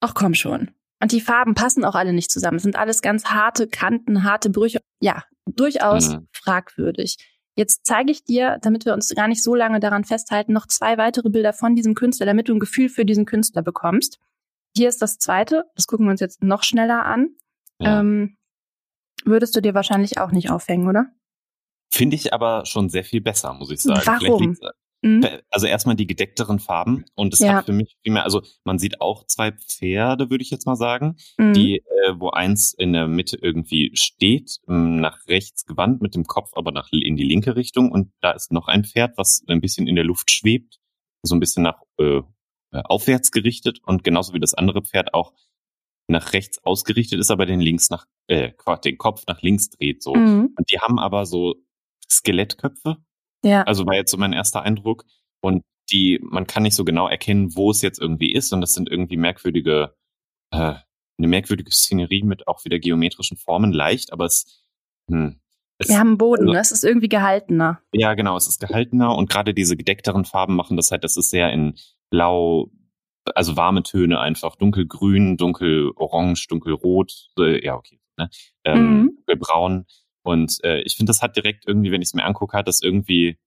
ach 0.00 0.14
komm 0.14 0.34
schon. 0.34 0.72
Und 1.00 1.12
die 1.12 1.20
Farben 1.20 1.54
passen 1.54 1.84
auch 1.84 1.94
alle 1.94 2.12
nicht 2.12 2.30
zusammen. 2.30 2.56
Es 2.56 2.64
sind 2.64 2.76
alles 2.76 3.02
ganz 3.02 3.26
harte 3.26 3.68
Kanten, 3.68 4.24
harte 4.24 4.50
Brüche. 4.50 4.80
Ja, 5.00 5.24
durchaus 5.46 6.10
mhm. 6.10 6.28
fragwürdig. 6.32 7.16
Jetzt 7.56 7.84
zeige 7.84 8.10
ich 8.10 8.24
dir, 8.24 8.58
damit 8.62 8.84
wir 8.84 8.92
uns 8.92 9.14
gar 9.14 9.28
nicht 9.28 9.42
so 9.42 9.54
lange 9.54 9.80
daran 9.80 10.04
festhalten, 10.04 10.52
noch 10.52 10.66
zwei 10.66 10.98
weitere 10.98 11.30
Bilder 11.30 11.52
von 11.52 11.74
diesem 11.74 11.94
Künstler, 11.94 12.26
damit 12.26 12.48
du 12.48 12.54
ein 12.54 12.60
Gefühl 12.60 12.88
für 12.88 13.04
diesen 13.04 13.26
Künstler 13.26 13.62
bekommst. 13.62 14.18
Hier 14.76 14.88
ist 14.88 15.02
das 15.02 15.18
zweite, 15.18 15.64
das 15.74 15.86
gucken 15.86 16.06
wir 16.06 16.10
uns 16.10 16.20
jetzt 16.20 16.42
noch 16.42 16.62
schneller 16.62 17.04
an. 17.04 17.30
Ja. 17.80 18.00
Ähm, 18.00 18.36
würdest 19.24 19.56
du 19.56 19.60
dir 19.60 19.74
wahrscheinlich 19.74 20.18
auch 20.18 20.30
nicht 20.32 20.50
aufhängen, 20.50 20.88
oder? 20.88 21.08
Finde 21.92 22.16
ich 22.16 22.32
aber 22.32 22.66
schon 22.66 22.88
sehr 22.88 23.04
viel 23.04 23.20
besser, 23.20 23.52
muss 23.54 23.70
ich 23.70 23.80
sagen. 23.80 24.06
Warum? 24.06 24.56
Mhm. 25.02 25.24
Also 25.50 25.66
erstmal 25.66 25.96
die 25.96 26.06
gedeckteren 26.06 26.58
Farben 26.58 27.04
und 27.14 27.32
es 27.32 27.40
ja. 27.40 27.54
hat 27.54 27.66
für 27.66 27.72
mich 27.72 27.96
viel 28.02 28.12
mehr, 28.12 28.24
also 28.24 28.42
man 28.64 28.78
sieht 28.78 29.00
auch 29.00 29.26
zwei 29.26 29.52
Pferde, 29.52 30.28
würde 30.28 30.42
ich 30.42 30.50
jetzt 30.50 30.66
mal 30.66 30.76
sagen, 30.76 31.16
mhm. 31.38 31.54
die, 31.54 31.78
äh, 31.78 32.12
wo 32.16 32.30
eins 32.30 32.74
in 32.74 32.92
der 32.92 33.08
Mitte 33.08 33.38
irgendwie 33.40 33.92
steht, 33.94 34.58
ähm, 34.68 35.00
nach 35.00 35.26
rechts 35.26 35.64
gewandt, 35.64 36.02
mit 36.02 36.14
dem 36.14 36.24
Kopf 36.24 36.50
aber 36.54 36.70
nach 36.70 36.88
in 36.92 37.16
die 37.16 37.24
linke 37.24 37.56
Richtung 37.56 37.90
und 37.90 38.12
da 38.20 38.32
ist 38.32 38.52
noch 38.52 38.68
ein 38.68 38.84
Pferd, 38.84 39.16
was 39.16 39.42
ein 39.48 39.62
bisschen 39.62 39.86
in 39.86 39.94
der 39.94 40.04
Luft 40.04 40.30
schwebt, 40.30 40.78
so 41.22 41.34
ein 41.34 41.40
bisschen 41.40 41.62
nach 41.62 41.80
äh, 41.98 42.18
äh 42.72 42.82
aufwärts 42.84 43.30
gerichtet 43.30 43.80
und 43.82 44.04
genauso 44.04 44.34
wie 44.34 44.40
das 44.40 44.52
andere 44.52 44.82
Pferd 44.82 45.14
auch 45.14 45.32
nach 46.08 46.34
rechts 46.34 46.62
ausgerichtet 46.62 47.20
ist, 47.20 47.30
aber 47.30 47.46
den 47.46 47.60
links 47.60 47.88
nach, 47.88 48.04
äh, 48.26 48.52
den 48.84 48.98
Kopf 48.98 49.22
nach 49.26 49.40
links 49.40 49.70
dreht 49.70 50.02
so. 50.02 50.14
Mhm. 50.14 50.54
Und 50.56 50.70
die 50.70 50.78
haben 50.78 50.98
aber 50.98 51.24
so 51.24 51.54
Skelettköpfe. 52.10 52.96
Ja. 53.44 53.62
Also 53.62 53.86
war 53.86 53.94
jetzt 53.94 54.10
so 54.10 54.16
mein 54.16 54.32
erster 54.32 54.62
Eindruck. 54.62 55.04
Und 55.40 55.62
die, 55.90 56.18
man 56.22 56.46
kann 56.46 56.62
nicht 56.62 56.74
so 56.74 56.84
genau 56.84 57.08
erkennen, 57.08 57.56
wo 57.56 57.70
es 57.70 57.82
jetzt 57.82 58.00
irgendwie 58.00 58.32
ist. 58.32 58.52
Und 58.52 58.60
das 58.60 58.72
sind 58.72 58.90
irgendwie 58.90 59.16
merkwürdige, 59.16 59.94
äh, 60.52 60.74
eine 61.18 61.28
merkwürdige 61.28 61.70
Szenerie 61.70 62.22
mit 62.22 62.48
auch 62.48 62.64
wieder 62.64 62.78
geometrischen 62.78 63.36
Formen, 63.36 63.72
leicht, 63.72 64.12
aber 64.12 64.24
es, 64.24 64.64
hm, 65.10 65.40
es 65.78 65.88
Wir 65.88 65.98
haben 65.98 66.18
Boden, 66.18 66.42
also, 66.42 66.52
ne? 66.52 66.60
es 66.60 66.72
ist 66.72 66.84
irgendwie 66.84 67.08
gehaltener. 67.08 67.80
Ja, 67.92 68.14
genau, 68.14 68.36
es 68.36 68.46
ist 68.46 68.60
gehaltener 68.60 69.14
und 69.16 69.30
gerade 69.30 69.54
diese 69.54 69.76
gedeckteren 69.76 70.24
Farben 70.24 70.54
machen 70.54 70.76
das 70.76 70.90
halt, 70.90 71.04
das 71.04 71.16
ist 71.16 71.30
sehr 71.30 71.52
in 71.52 71.74
blau, 72.10 72.70
also 73.34 73.56
warme 73.56 73.82
Töne 73.82 74.18
einfach, 74.20 74.56
dunkelgrün, 74.56 75.36
dunkelorange, 75.36 76.46
dunkelrot, 76.48 77.28
äh, 77.38 77.64
ja, 77.64 77.76
okay, 77.76 77.98
ne? 78.18 78.30
ähm, 78.64 78.82
mhm. 78.82 79.10
dunkelbraun. 79.16 79.86
Und 80.22 80.62
äh, 80.64 80.80
ich 80.82 80.96
finde, 80.96 81.10
das 81.10 81.22
hat 81.22 81.36
direkt 81.36 81.66
irgendwie, 81.66 81.90
wenn 81.90 82.02
ich 82.02 82.08
es 82.08 82.14
mir 82.14 82.24
angucke, 82.24 82.56
hat 82.56 82.68
das 82.68 82.82
irgendwie 82.82 83.38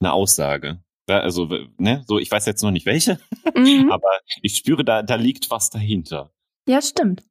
eine 0.00 0.12
Aussage. 0.12 0.80
Ja, 1.08 1.20
also, 1.20 1.48
ne, 1.78 2.04
so, 2.06 2.18
ich 2.18 2.30
weiß 2.30 2.46
jetzt 2.46 2.62
noch 2.62 2.72
nicht 2.72 2.86
welche, 2.86 3.18
mhm. 3.54 3.90
aber 3.92 4.10
ich 4.42 4.56
spüre, 4.56 4.84
da, 4.84 5.02
da 5.02 5.14
liegt 5.14 5.50
was 5.50 5.70
dahinter. 5.70 6.32
Ja, 6.68 6.82
stimmt. 6.82 7.22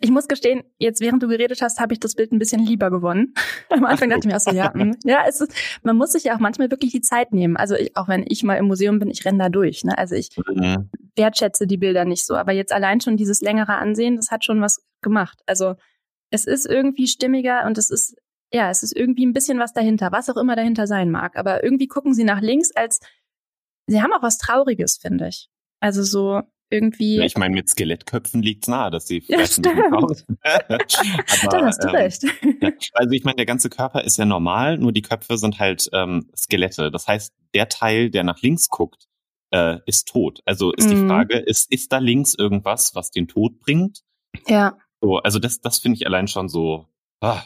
Ich 0.00 0.10
muss 0.10 0.28
gestehen, 0.28 0.64
jetzt 0.78 1.02
während 1.02 1.22
du 1.22 1.28
geredet 1.28 1.60
hast, 1.60 1.78
habe 1.78 1.92
ich 1.92 2.00
das 2.00 2.14
Bild 2.14 2.32
ein 2.32 2.38
bisschen 2.38 2.64
lieber 2.64 2.90
gewonnen. 2.90 3.34
Am 3.68 3.84
Anfang 3.84 4.08
dachte 4.08 4.20
ich 4.20 4.26
mir 4.26 4.36
auch 4.36 4.40
so, 4.40 4.50
ja, 4.50 4.70
mh. 4.74 4.82
Hm. 4.82 4.96
ja, 5.04 5.24
es 5.28 5.42
ist, 5.42 5.52
man 5.82 5.96
muss 5.96 6.12
sich 6.12 6.24
ja 6.24 6.34
auch 6.34 6.40
manchmal 6.40 6.70
wirklich 6.70 6.92
die 6.92 7.02
Zeit 7.02 7.32
nehmen. 7.32 7.58
Also 7.58 7.74
ich, 7.74 7.94
auch 7.94 8.08
wenn 8.08 8.24
ich 8.26 8.42
mal 8.42 8.56
im 8.56 8.66
Museum 8.66 8.98
bin, 8.98 9.10
ich 9.10 9.26
renne 9.26 9.38
da 9.38 9.48
durch. 9.50 9.84
Ne? 9.84 9.96
Also 9.98 10.14
ich 10.14 10.30
mhm. 10.54 10.88
wertschätze 11.16 11.66
die 11.66 11.76
Bilder 11.76 12.06
nicht 12.06 12.24
so. 12.24 12.34
Aber 12.34 12.52
jetzt 12.52 12.72
allein 12.72 13.02
schon 13.02 13.18
dieses 13.18 13.42
längere 13.42 13.76
Ansehen, 13.76 14.16
das 14.16 14.30
hat 14.30 14.42
schon 14.42 14.62
was 14.62 14.82
gemacht. 15.02 15.42
Also 15.44 15.74
es 16.34 16.46
ist 16.46 16.66
irgendwie 16.66 17.06
stimmiger 17.06 17.64
und 17.64 17.78
es 17.78 17.90
ist, 17.90 18.16
ja, 18.52 18.68
es 18.68 18.82
ist 18.82 18.94
irgendwie 18.96 19.24
ein 19.24 19.32
bisschen 19.32 19.60
was 19.60 19.72
dahinter, 19.72 20.10
was 20.10 20.28
auch 20.28 20.36
immer 20.36 20.56
dahinter 20.56 20.88
sein 20.88 21.10
mag. 21.10 21.36
Aber 21.36 21.62
irgendwie 21.62 21.86
gucken 21.86 22.12
sie 22.12 22.24
nach 22.24 22.40
links 22.40 22.72
als, 22.74 22.98
sie 23.86 24.02
haben 24.02 24.12
auch 24.12 24.22
was 24.22 24.38
Trauriges, 24.38 24.98
finde 25.00 25.28
ich. 25.28 25.48
Also 25.78 26.02
so 26.02 26.40
irgendwie. 26.70 27.18
Ja, 27.18 27.24
ich 27.24 27.36
meine, 27.36 27.54
mit 27.54 27.68
Skelettköpfen 27.68 28.42
liegt 28.42 28.64
es 28.64 28.68
nahe, 28.68 28.90
dass 28.90 29.06
sie 29.06 29.22
ja, 29.28 29.46
stimmt. 29.46 29.78
Aber, 29.92 30.12
da 30.42 31.66
hast 31.66 31.84
du 31.84 31.88
ähm, 31.88 31.94
recht. 31.94 32.24
Ja, 32.60 32.70
also 32.94 33.12
ich 33.12 33.22
meine, 33.22 33.36
der 33.36 33.46
ganze 33.46 33.70
Körper 33.70 34.02
ist 34.02 34.18
ja 34.18 34.24
normal, 34.24 34.78
nur 34.78 34.90
die 34.90 35.02
Köpfe 35.02 35.38
sind 35.38 35.60
halt 35.60 35.88
ähm, 35.92 36.30
Skelette. 36.36 36.90
Das 36.90 37.06
heißt, 37.06 37.32
der 37.54 37.68
Teil, 37.68 38.10
der 38.10 38.24
nach 38.24 38.42
links 38.42 38.68
guckt, 38.70 39.06
äh, 39.52 39.78
ist 39.86 40.08
tot. 40.08 40.40
Also 40.46 40.72
ist 40.72 40.88
mhm. 40.88 40.90
die 40.90 41.06
Frage, 41.06 41.38
ist, 41.38 41.70
ist 41.70 41.92
da 41.92 41.98
links 41.98 42.34
irgendwas, 42.34 42.96
was 42.96 43.12
den 43.12 43.28
Tod 43.28 43.60
bringt? 43.60 44.00
Ja. 44.48 44.76
So, 45.04 45.18
also 45.18 45.38
das, 45.38 45.60
das 45.60 45.78
finde 45.78 45.96
ich 45.96 46.06
allein 46.06 46.28
schon 46.28 46.48
so. 46.48 46.86
Ah. 47.20 47.42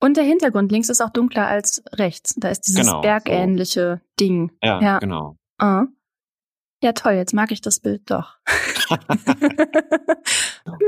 Und 0.00 0.16
der 0.16 0.24
Hintergrund 0.24 0.72
links 0.72 0.88
ist 0.88 1.02
auch 1.02 1.10
dunkler 1.10 1.46
als 1.46 1.84
rechts. 1.92 2.34
Da 2.38 2.48
ist 2.48 2.62
dieses 2.62 2.86
genau, 2.86 3.02
bergähnliche 3.02 4.00
so. 4.02 4.08
Ding. 4.18 4.50
Ja, 4.62 4.80
ja, 4.80 4.98
genau. 4.98 5.36
Ah. 5.58 5.84
Ja, 6.82 6.92
toll, 6.92 7.12
jetzt 7.12 7.34
mag 7.34 7.52
ich 7.52 7.60
das 7.60 7.80
Bild 7.80 8.10
doch. 8.10 8.38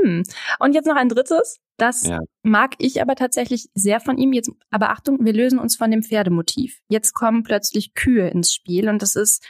hm. 0.03 0.23
Und 0.59 0.73
jetzt 0.73 0.87
noch 0.87 0.95
ein 0.95 1.09
drittes. 1.09 1.59
Das 1.77 2.07
ja. 2.07 2.19
mag 2.41 2.73
ich 2.79 3.03
aber 3.03 3.13
tatsächlich 3.15 3.69
sehr 3.75 3.99
von 3.99 4.17
ihm. 4.17 4.33
Jetzt, 4.33 4.51
aber 4.71 4.89
Achtung, 4.89 5.23
wir 5.23 5.33
lösen 5.33 5.59
uns 5.59 5.75
von 5.75 5.91
dem 5.91 6.01
Pferdemotiv. 6.01 6.81
Jetzt 6.89 7.13
kommen 7.13 7.43
plötzlich 7.43 7.93
Kühe 7.93 8.29
ins 8.29 8.51
Spiel 8.51 8.89
und 8.89 9.03
das 9.03 9.15
ist 9.15 9.45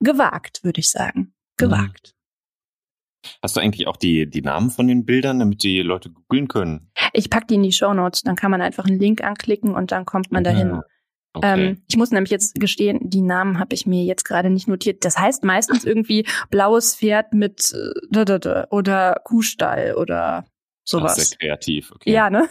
gewagt, 0.00 0.64
würde 0.64 0.80
ich 0.80 0.90
sagen. 0.90 1.32
Gewagt. 1.56 2.17
Hast 3.42 3.56
du 3.56 3.60
eigentlich 3.60 3.86
auch 3.86 3.96
die, 3.96 4.28
die 4.28 4.42
Namen 4.42 4.70
von 4.70 4.86
den 4.86 5.04
Bildern, 5.04 5.38
damit 5.38 5.62
die 5.62 5.80
Leute 5.80 6.10
googeln 6.10 6.48
können? 6.48 6.90
Ich 7.12 7.30
pack 7.30 7.48
die 7.48 7.54
in 7.54 7.62
die 7.62 7.72
Show 7.72 7.92
Notes, 7.92 8.22
dann 8.22 8.36
kann 8.36 8.50
man 8.50 8.62
einfach 8.62 8.84
einen 8.84 8.98
Link 8.98 9.22
anklicken 9.22 9.74
und 9.74 9.92
dann 9.92 10.04
kommt 10.04 10.30
man 10.30 10.44
dahin. 10.44 10.68
Ja. 10.68 10.82
Okay. 11.34 11.68
Ähm, 11.68 11.82
ich 11.88 11.96
muss 11.96 12.10
nämlich 12.10 12.30
jetzt 12.30 12.58
gestehen, 12.58 12.98
die 13.02 13.20
Namen 13.20 13.58
habe 13.58 13.74
ich 13.74 13.86
mir 13.86 14.02
jetzt 14.04 14.24
gerade 14.24 14.50
nicht 14.50 14.66
notiert. 14.66 15.04
Das 15.04 15.18
heißt 15.18 15.44
meistens 15.44 15.84
irgendwie 15.84 16.26
blaues 16.50 16.96
Pferd 16.96 17.32
mit 17.34 17.72
äh, 17.74 18.66
oder 18.70 19.20
Kuhstall 19.24 19.94
oder 19.94 20.46
sowas. 20.84 21.16
Ach, 21.18 21.22
sehr 21.22 21.38
kreativ, 21.38 21.92
okay. 21.92 22.12
Ja, 22.12 22.30
ne? 22.30 22.48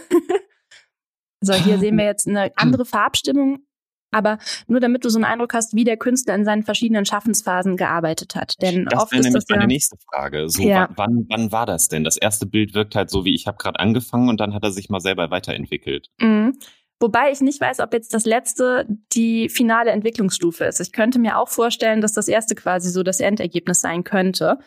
so, 1.41 1.53
hier 1.53 1.79
sehen 1.79 1.97
wir 1.97 2.05
jetzt 2.05 2.27
eine 2.27 2.51
andere 2.55 2.85
Farbstimmung, 2.85 3.65
aber 4.11 4.37
nur 4.67 4.79
damit 4.79 5.05
du 5.05 5.09
so 5.09 5.17
einen 5.17 5.25
Eindruck 5.25 5.53
hast, 5.53 5.75
wie 5.75 5.83
der 5.83 5.97
Künstler 5.97 6.35
in 6.35 6.45
seinen 6.45 6.63
verschiedenen 6.63 7.05
Schaffensphasen 7.05 7.77
gearbeitet 7.77 8.35
hat. 8.35 8.55
Denn 8.61 8.85
das 8.85 9.03
oft 9.03 9.11
wäre 9.11 9.23
nämlich 9.23 9.43
das 9.43 9.49
meine 9.49 9.63
ja, 9.63 9.67
nächste 9.67 9.97
Frage. 10.09 10.49
So, 10.49 10.63
ja. 10.63 10.89
wann, 10.95 11.25
wann 11.29 11.51
war 11.51 11.65
das 11.65 11.87
denn? 11.87 12.03
Das 12.03 12.17
erste 12.17 12.45
Bild 12.45 12.73
wirkt 12.73 12.95
halt 12.95 13.09
so, 13.09 13.25
wie 13.25 13.35
ich 13.35 13.47
habe 13.47 13.57
gerade 13.57 13.79
angefangen 13.79 14.29
und 14.29 14.39
dann 14.39 14.53
hat 14.53 14.63
er 14.63 14.71
sich 14.71 14.89
mal 14.89 15.01
selber 15.01 15.29
weiterentwickelt. 15.29 16.09
Mhm. 16.19 16.57
Wobei 16.99 17.31
ich 17.31 17.41
nicht 17.41 17.61
weiß, 17.61 17.79
ob 17.79 17.93
jetzt 17.93 18.13
das 18.13 18.25
letzte 18.25 18.87
die 19.13 19.49
finale 19.49 19.91
Entwicklungsstufe 19.91 20.65
ist. 20.65 20.79
Ich 20.79 20.91
könnte 20.91 21.19
mir 21.19 21.37
auch 21.37 21.47
vorstellen, 21.47 22.01
dass 22.01 22.13
das 22.13 22.27
erste 22.27 22.55
quasi 22.55 22.89
so 22.89 23.03
das 23.03 23.19
Endergebnis 23.19 23.81
sein 23.81 24.03
könnte. 24.03 24.57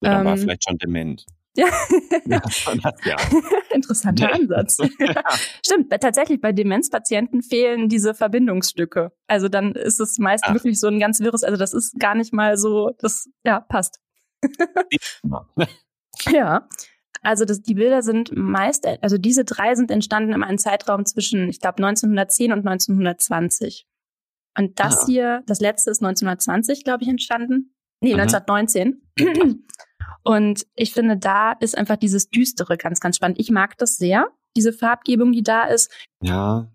Oder 0.00 0.20
ähm, 0.20 0.24
war 0.24 0.36
vielleicht 0.36 0.64
schon 0.64 0.78
dement. 0.78 1.24
Ja. 1.56 1.66
ja, 2.26 2.42
ja. 3.04 3.16
Interessanter 3.74 4.32
Ansatz. 4.32 4.78
ja. 4.98 5.22
Stimmt, 5.64 5.90
tatsächlich 5.90 6.40
bei 6.40 6.52
Demenzpatienten 6.52 7.42
fehlen 7.42 7.88
diese 7.88 8.14
Verbindungsstücke. 8.14 9.12
Also 9.26 9.48
dann 9.48 9.72
ist 9.72 9.98
es 9.98 10.18
meist 10.18 10.44
Ach. 10.46 10.54
wirklich 10.54 10.78
so 10.78 10.88
ein 10.88 10.98
ganz 10.98 11.20
wirres, 11.20 11.42
also 11.42 11.56
das 11.56 11.72
ist 11.72 11.98
gar 11.98 12.14
nicht 12.14 12.32
mal 12.32 12.56
so, 12.56 12.92
das 12.98 13.28
ja 13.44 13.60
passt. 13.60 14.00
ja. 16.30 16.68
Also 17.22 17.44
das, 17.44 17.62
die 17.62 17.74
Bilder 17.74 18.02
sind 18.02 18.36
meist, 18.36 18.86
also 19.00 19.18
diese 19.18 19.44
drei 19.44 19.74
sind 19.74 19.90
entstanden 19.90 20.32
in 20.32 20.44
einem 20.44 20.58
Zeitraum 20.58 21.06
zwischen, 21.06 21.48
ich 21.48 21.58
glaube, 21.58 21.82
1910 21.82 22.52
und 22.52 22.58
1920. 22.66 23.86
Und 24.56 24.78
das 24.78 25.00
ah. 25.00 25.06
hier, 25.06 25.42
das 25.46 25.60
letzte 25.60 25.90
ist 25.90 26.02
1920, 26.02 26.84
glaube 26.84 27.02
ich, 27.02 27.08
entstanden. 27.08 27.74
Nee, 28.00 28.14
mhm. 28.14 28.20
1919. 28.20 29.02
Und 30.22 30.66
ich 30.74 30.92
finde, 30.92 31.16
da 31.16 31.52
ist 31.52 31.76
einfach 31.76 31.96
dieses 31.96 32.30
Düstere 32.30 32.76
ganz, 32.76 33.00
ganz 33.00 33.16
spannend. 33.16 33.38
Ich 33.38 33.50
mag 33.50 33.78
das 33.78 33.96
sehr, 33.96 34.26
diese 34.56 34.72
Farbgebung, 34.72 35.32
die 35.32 35.42
da 35.42 35.64
ist. 35.64 35.92
Ja, 36.22 36.70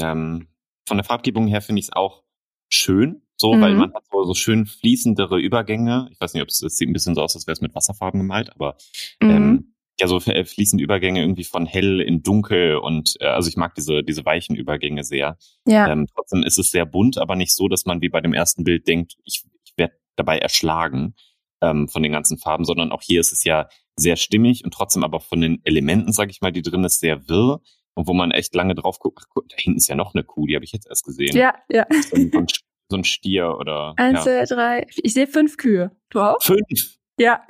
ähm, 0.00 0.48
von 0.86 0.96
der 0.96 1.04
Farbgebung 1.04 1.46
her 1.46 1.62
finde 1.62 1.80
ich 1.80 1.86
es 1.86 1.92
auch 1.92 2.22
schön, 2.68 3.22
so, 3.36 3.54
mhm. 3.54 3.60
weil 3.60 3.74
man 3.74 3.94
hat 3.94 4.04
so, 4.10 4.24
so 4.24 4.34
schön 4.34 4.66
fließendere 4.66 5.38
Übergänge. 5.38 6.08
Ich 6.12 6.20
weiß 6.20 6.34
nicht, 6.34 6.42
ob 6.42 6.48
es 6.48 6.58
sieht 6.58 6.88
ein 6.88 6.92
bisschen 6.92 7.14
so 7.14 7.22
aus, 7.22 7.34
als 7.34 7.46
wäre 7.46 7.54
es 7.54 7.60
mit 7.60 7.74
Wasserfarben 7.74 8.20
gemalt, 8.20 8.50
aber 8.54 8.76
mhm. 9.20 9.30
ähm, 9.30 9.74
ja 10.00 10.08
so 10.08 10.18
äh, 10.18 10.44
fließende 10.44 10.82
Übergänge 10.82 11.20
irgendwie 11.20 11.44
von 11.44 11.66
hell 11.66 12.00
in 12.00 12.22
dunkel 12.22 12.76
und 12.76 13.14
äh, 13.20 13.26
also 13.26 13.48
ich 13.48 13.56
mag 13.56 13.74
diese 13.74 14.02
diese 14.02 14.24
weichen 14.24 14.56
Übergänge 14.56 15.04
sehr. 15.04 15.38
Ja. 15.66 15.88
Ähm, 15.88 16.06
trotzdem 16.14 16.42
ist 16.42 16.58
es 16.58 16.70
sehr 16.70 16.84
bunt, 16.84 17.18
aber 17.18 17.36
nicht 17.36 17.54
so, 17.54 17.68
dass 17.68 17.86
man 17.86 18.00
wie 18.00 18.08
bei 18.08 18.20
dem 18.20 18.34
ersten 18.34 18.64
Bild 18.64 18.88
denkt, 18.88 19.14
ich, 19.24 19.44
ich 19.64 19.72
werde 19.76 19.94
dabei 20.16 20.38
erschlagen 20.38 21.14
ähm, 21.64 21.88
von 21.88 22.02
den 22.02 22.12
ganzen 22.12 22.38
Farben, 22.38 22.64
sondern 22.64 22.92
auch 22.92 23.02
hier 23.02 23.20
ist 23.20 23.32
es 23.32 23.44
ja 23.44 23.68
sehr 23.96 24.16
stimmig 24.16 24.64
und 24.64 24.74
trotzdem 24.74 25.04
aber 25.04 25.20
von 25.20 25.40
den 25.40 25.60
Elementen, 25.64 26.12
sag 26.12 26.30
ich 26.30 26.40
mal, 26.40 26.52
die 26.52 26.62
drin 26.62 26.84
ist, 26.84 27.00
sehr 27.00 27.28
wirr 27.28 27.60
und 27.94 28.06
wo 28.08 28.12
man 28.12 28.30
echt 28.30 28.54
lange 28.54 28.74
drauf 28.74 28.98
guckt. 28.98 29.20
Ach, 29.22 29.28
guck, 29.30 29.48
da 29.48 29.56
hinten 29.56 29.78
ist 29.78 29.88
ja 29.88 29.94
noch 29.94 30.14
eine 30.14 30.24
Kuh, 30.24 30.46
die 30.46 30.54
habe 30.54 30.64
ich 30.64 30.72
jetzt 30.72 30.88
erst 30.88 31.04
gesehen. 31.04 31.36
Ja, 31.36 31.54
ja. 31.68 31.86
So 31.90 32.16
ein, 32.16 32.46
so 32.90 32.96
ein 32.96 33.04
Stier 33.04 33.56
oder. 33.58 33.94
Eins, 33.96 34.24
ja. 34.24 34.44
zwei, 34.44 34.54
drei. 34.54 34.86
Ich 35.02 35.14
sehe 35.14 35.26
fünf 35.26 35.56
Kühe. 35.56 35.90
Du 36.10 36.20
auch? 36.20 36.42
Fünf. 36.42 36.98
Ja. 37.18 37.44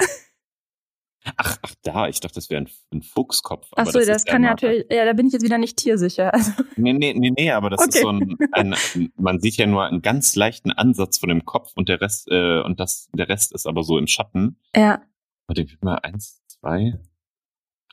Ach, 1.37 1.59
ach 1.63 1.75
da, 1.83 2.09
ich 2.09 2.21
dachte, 2.21 2.35
das 2.35 2.51
wäre 2.51 2.63
ein, 2.63 2.69
ein, 2.93 3.03
Fuchskopf. 3.03 3.69
Ach 3.77 3.87
so, 3.87 3.99
das, 3.99 4.09
das 4.09 4.25
kann 4.25 4.43
natürlich, 4.43 4.85
ja, 4.91 5.05
da 5.05 5.15
bin 5.15 5.27
ich 5.27 5.33
jetzt 5.33 5.43
wieder 5.43 5.59
nicht 5.59 5.79
tiersicher. 5.79 6.35
Also. 6.35 6.53
Nee, 6.77 6.93
nee, 6.93 7.15
nee, 7.15 7.31
nee, 7.31 7.51
aber 7.51 7.71
das 7.71 7.81
okay. 7.81 7.89
ist 7.99 8.03
so 8.03 8.09
ein, 8.11 8.37
ein, 8.53 8.75
man 9.17 9.41
sieht 9.41 9.57
ja 9.57 9.67
nur 9.67 9.85
einen 9.85 10.03
ganz 10.03 10.37
leichten 10.37 10.71
Ansatz 10.71 11.19
von 11.19 11.31
dem 11.31 11.45
Kopf 11.45 11.73
und 11.77 11.89
der 11.89 12.01
Rest, 12.01 12.29
äh, 12.31 12.61
und 12.61 12.79
das, 12.79 13.09
der 13.15 13.29
Rest 13.29 13.55
ist 13.55 13.67
aber 13.67 13.83
so 13.85 13.97
im 13.99 14.07
Schatten. 14.07 14.59
Ja. 14.77 15.03
Warte, 15.47 15.63
ich 15.63 15.81
mal 15.81 15.99
eins, 16.03 16.43
zwei, 16.47 17.01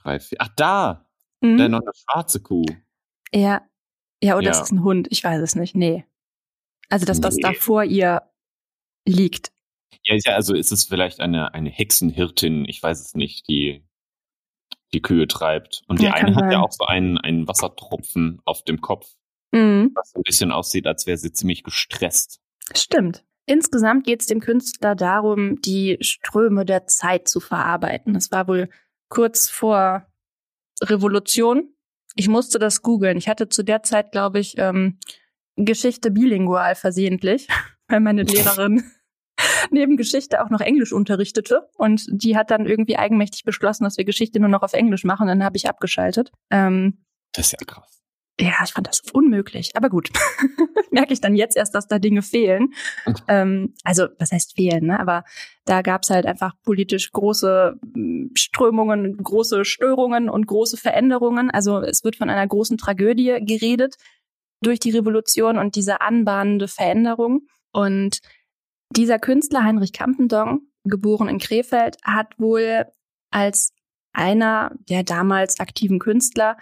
drei, 0.02 0.20
vier. 0.20 0.38
Ach, 0.42 0.50
da! 0.56 1.08
Mhm. 1.42 1.58
Da 1.58 1.70
noch 1.70 1.82
eine 1.82 1.92
schwarze 1.94 2.42
Kuh. 2.42 2.66
Ja. 3.34 3.62
Ja, 4.24 4.36
oder 4.36 4.46
ja. 4.46 4.52
ist 4.52 4.62
es 4.62 4.72
ein 4.72 4.84
Hund? 4.84 5.08
Ich 5.10 5.24
weiß 5.24 5.42
es 5.42 5.56
nicht. 5.56 5.76
Nee. 5.76 6.06
Also 6.90 7.06
das, 7.06 7.24
was 7.24 7.36
nee. 7.36 7.42
da 7.42 7.54
vor 7.54 7.84
ihr 7.84 8.22
liegt. 9.08 9.52
Ja, 10.04 10.16
ja, 10.24 10.34
also 10.34 10.56
ist 10.56 10.72
es 10.72 10.86
vielleicht 10.86 11.20
eine, 11.20 11.54
eine 11.54 11.70
Hexenhirtin, 11.70 12.66
ich 12.68 12.82
weiß 12.82 13.02
es 13.02 13.14
nicht, 13.14 13.48
die 13.48 13.84
die 14.94 15.02
Kühe 15.02 15.28
treibt. 15.28 15.84
Und 15.88 16.00
die 16.00 16.06
ja, 16.06 16.14
eine 16.14 16.36
hat 16.36 16.44
sein. 16.44 16.52
ja 16.52 16.60
auch 16.60 16.72
so 16.72 16.86
einen, 16.86 17.18
einen 17.18 17.48
Wassertropfen 17.48 18.42
auf 18.46 18.64
dem 18.64 18.82
Kopf, 18.82 19.08
mhm. 19.52 19.92
was 19.96 20.14
ein 20.16 20.24
bisschen 20.24 20.52
aussieht, 20.52 20.88
als 20.88 21.06
wäre 21.08 21.18
sie 21.18 21.32
ziemlich 21.32 21.64
gestresst. 21.64 22.42
Stimmt. 22.76 23.24
Insgesamt 23.46 24.06
geht 24.06 24.22
es 24.22 24.28
dem 24.28 24.40
Künstler 24.40 24.96
darum, 24.96 25.62
die 25.62 25.98
Ströme 26.02 26.64
der 26.66 26.88
Zeit 26.88 27.28
zu 27.28 27.40
verarbeiten. 27.40 28.14
Das 28.14 28.32
war 28.32 28.48
wohl 28.48 28.70
kurz 29.10 29.50
vor 29.50 30.06
Revolution. 30.82 31.74
Ich 32.16 32.28
musste 32.28 32.60
das 32.60 32.82
googeln. 32.82 33.18
Ich 33.18 33.28
hatte 33.28 33.50
zu 33.50 33.64
der 33.64 33.84
Zeit, 33.84 34.12
glaube 34.12 34.40
ich, 34.40 34.58
ähm, 34.58 35.00
Geschichte 35.56 36.12
bilingual 36.12 36.76
versehentlich, 36.76 37.48
weil 37.88 38.00
meine 38.00 38.24
Lehrerin 38.24 38.84
neben 39.72 39.98
Geschichte 39.98 40.44
auch 40.44 40.50
noch 40.50 40.62
Englisch 40.62 40.94
unterrichtete. 40.94 41.70
Und 41.78 42.06
die 42.10 42.38
hat 42.38 42.52
dann 42.52 42.66
irgendwie 42.66 42.98
eigenmächtig 42.98 43.44
beschlossen, 43.44 43.84
dass 43.84 43.98
wir 43.98 44.06
Geschichte 44.06 44.40
nur 44.40 44.50
noch 44.50 44.62
auf 44.62 44.74
Englisch 44.74 45.04
machen. 45.04 45.24
Und 45.24 45.28
dann 45.30 45.44
habe 45.44 45.58
ich 45.58 45.70
abgeschaltet. 45.70 46.32
Ähm, 46.50 47.04
das 47.34 47.48
ist 47.48 47.52
ja 47.54 47.66
krass. 47.66 48.02
Ja, 48.40 48.54
ich 48.64 48.72
fand 48.72 48.88
das 48.88 49.02
unmöglich. 49.14 49.76
Aber 49.76 49.90
gut, 49.90 50.10
merke 50.92 51.14
ich 51.14 51.22
dann 51.22 51.36
jetzt 51.36 51.56
erst, 51.56 51.76
dass 51.76 51.88
da 51.88 52.00
Dinge 52.00 52.22
fehlen. 52.22 52.74
ähm, 53.28 53.76
also, 53.84 54.08
was 54.18 54.32
heißt 54.32 54.56
fehlen, 54.56 54.88
ne? 54.88 55.00
Aber 55.00 55.24
da 55.66 55.82
gab 55.82 56.04
es 56.04 56.10
halt 56.10 56.26
einfach 56.26 56.54
politisch 56.64 57.12
große 57.12 57.76
hm, 57.94 58.32
Strömungen, 58.36 59.18
große 59.18 59.64
Störungen 59.64 60.30
und 60.30 60.48
große 60.48 60.78
Veränderungen. 60.78 61.52
Also 61.52 61.82
es 61.82 62.04
wird 62.04 62.16
von 62.16 62.30
einer 62.30 62.48
großen 62.48 62.78
Tragödie 62.78 63.38
geredet 63.42 63.96
durch 64.64 64.80
die 64.80 64.92
Revolution 64.92 65.58
und 65.58 65.76
diese 65.76 66.02
anbahnende 66.02 66.68
Veränderung. 66.68 67.42
Und 67.74 68.20
dieser 68.96 69.20
Künstler 69.20 69.64
Heinrich 69.64 69.94
Campendong, 69.94 70.62
geboren 70.84 71.28
in 71.28 71.40
Krefeld, 71.40 71.98
hat 72.04 72.40
wohl 72.40 72.86
als 73.30 73.74
einer 74.14 74.72
der 74.90 75.04
damals 75.04 75.60
aktiven 75.60 76.00
Künstler 76.00 76.58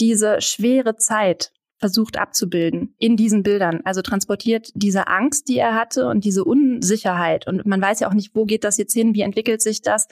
diese 0.00 0.40
schwere 0.40 0.96
Zeit 0.96 1.52
versucht 1.78 2.16
abzubilden 2.16 2.94
in 2.98 3.16
diesen 3.16 3.42
Bildern. 3.42 3.80
Also 3.84 4.02
transportiert 4.02 4.70
diese 4.74 5.08
Angst, 5.08 5.48
die 5.48 5.58
er 5.58 5.74
hatte 5.74 6.06
und 6.06 6.24
diese 6.24 6.44
Unsicherheit. 6.44 7.48
Und 7.48 7.66
man 7.66 7.82
weiß 7.82 8.00
ja 8.00 8.08
auch 8.08 8.14
nicht, 8.14 8.36
wo 8.36 8.44
geht 8.44 8.62
das 8.62 8.78
jetzt 8.78 8.92
hin, 8.92 9.14
wie 9.14 9.22
entwickelt 9.22 9.60
sich 9.60 9.82
das. 9.82 10.06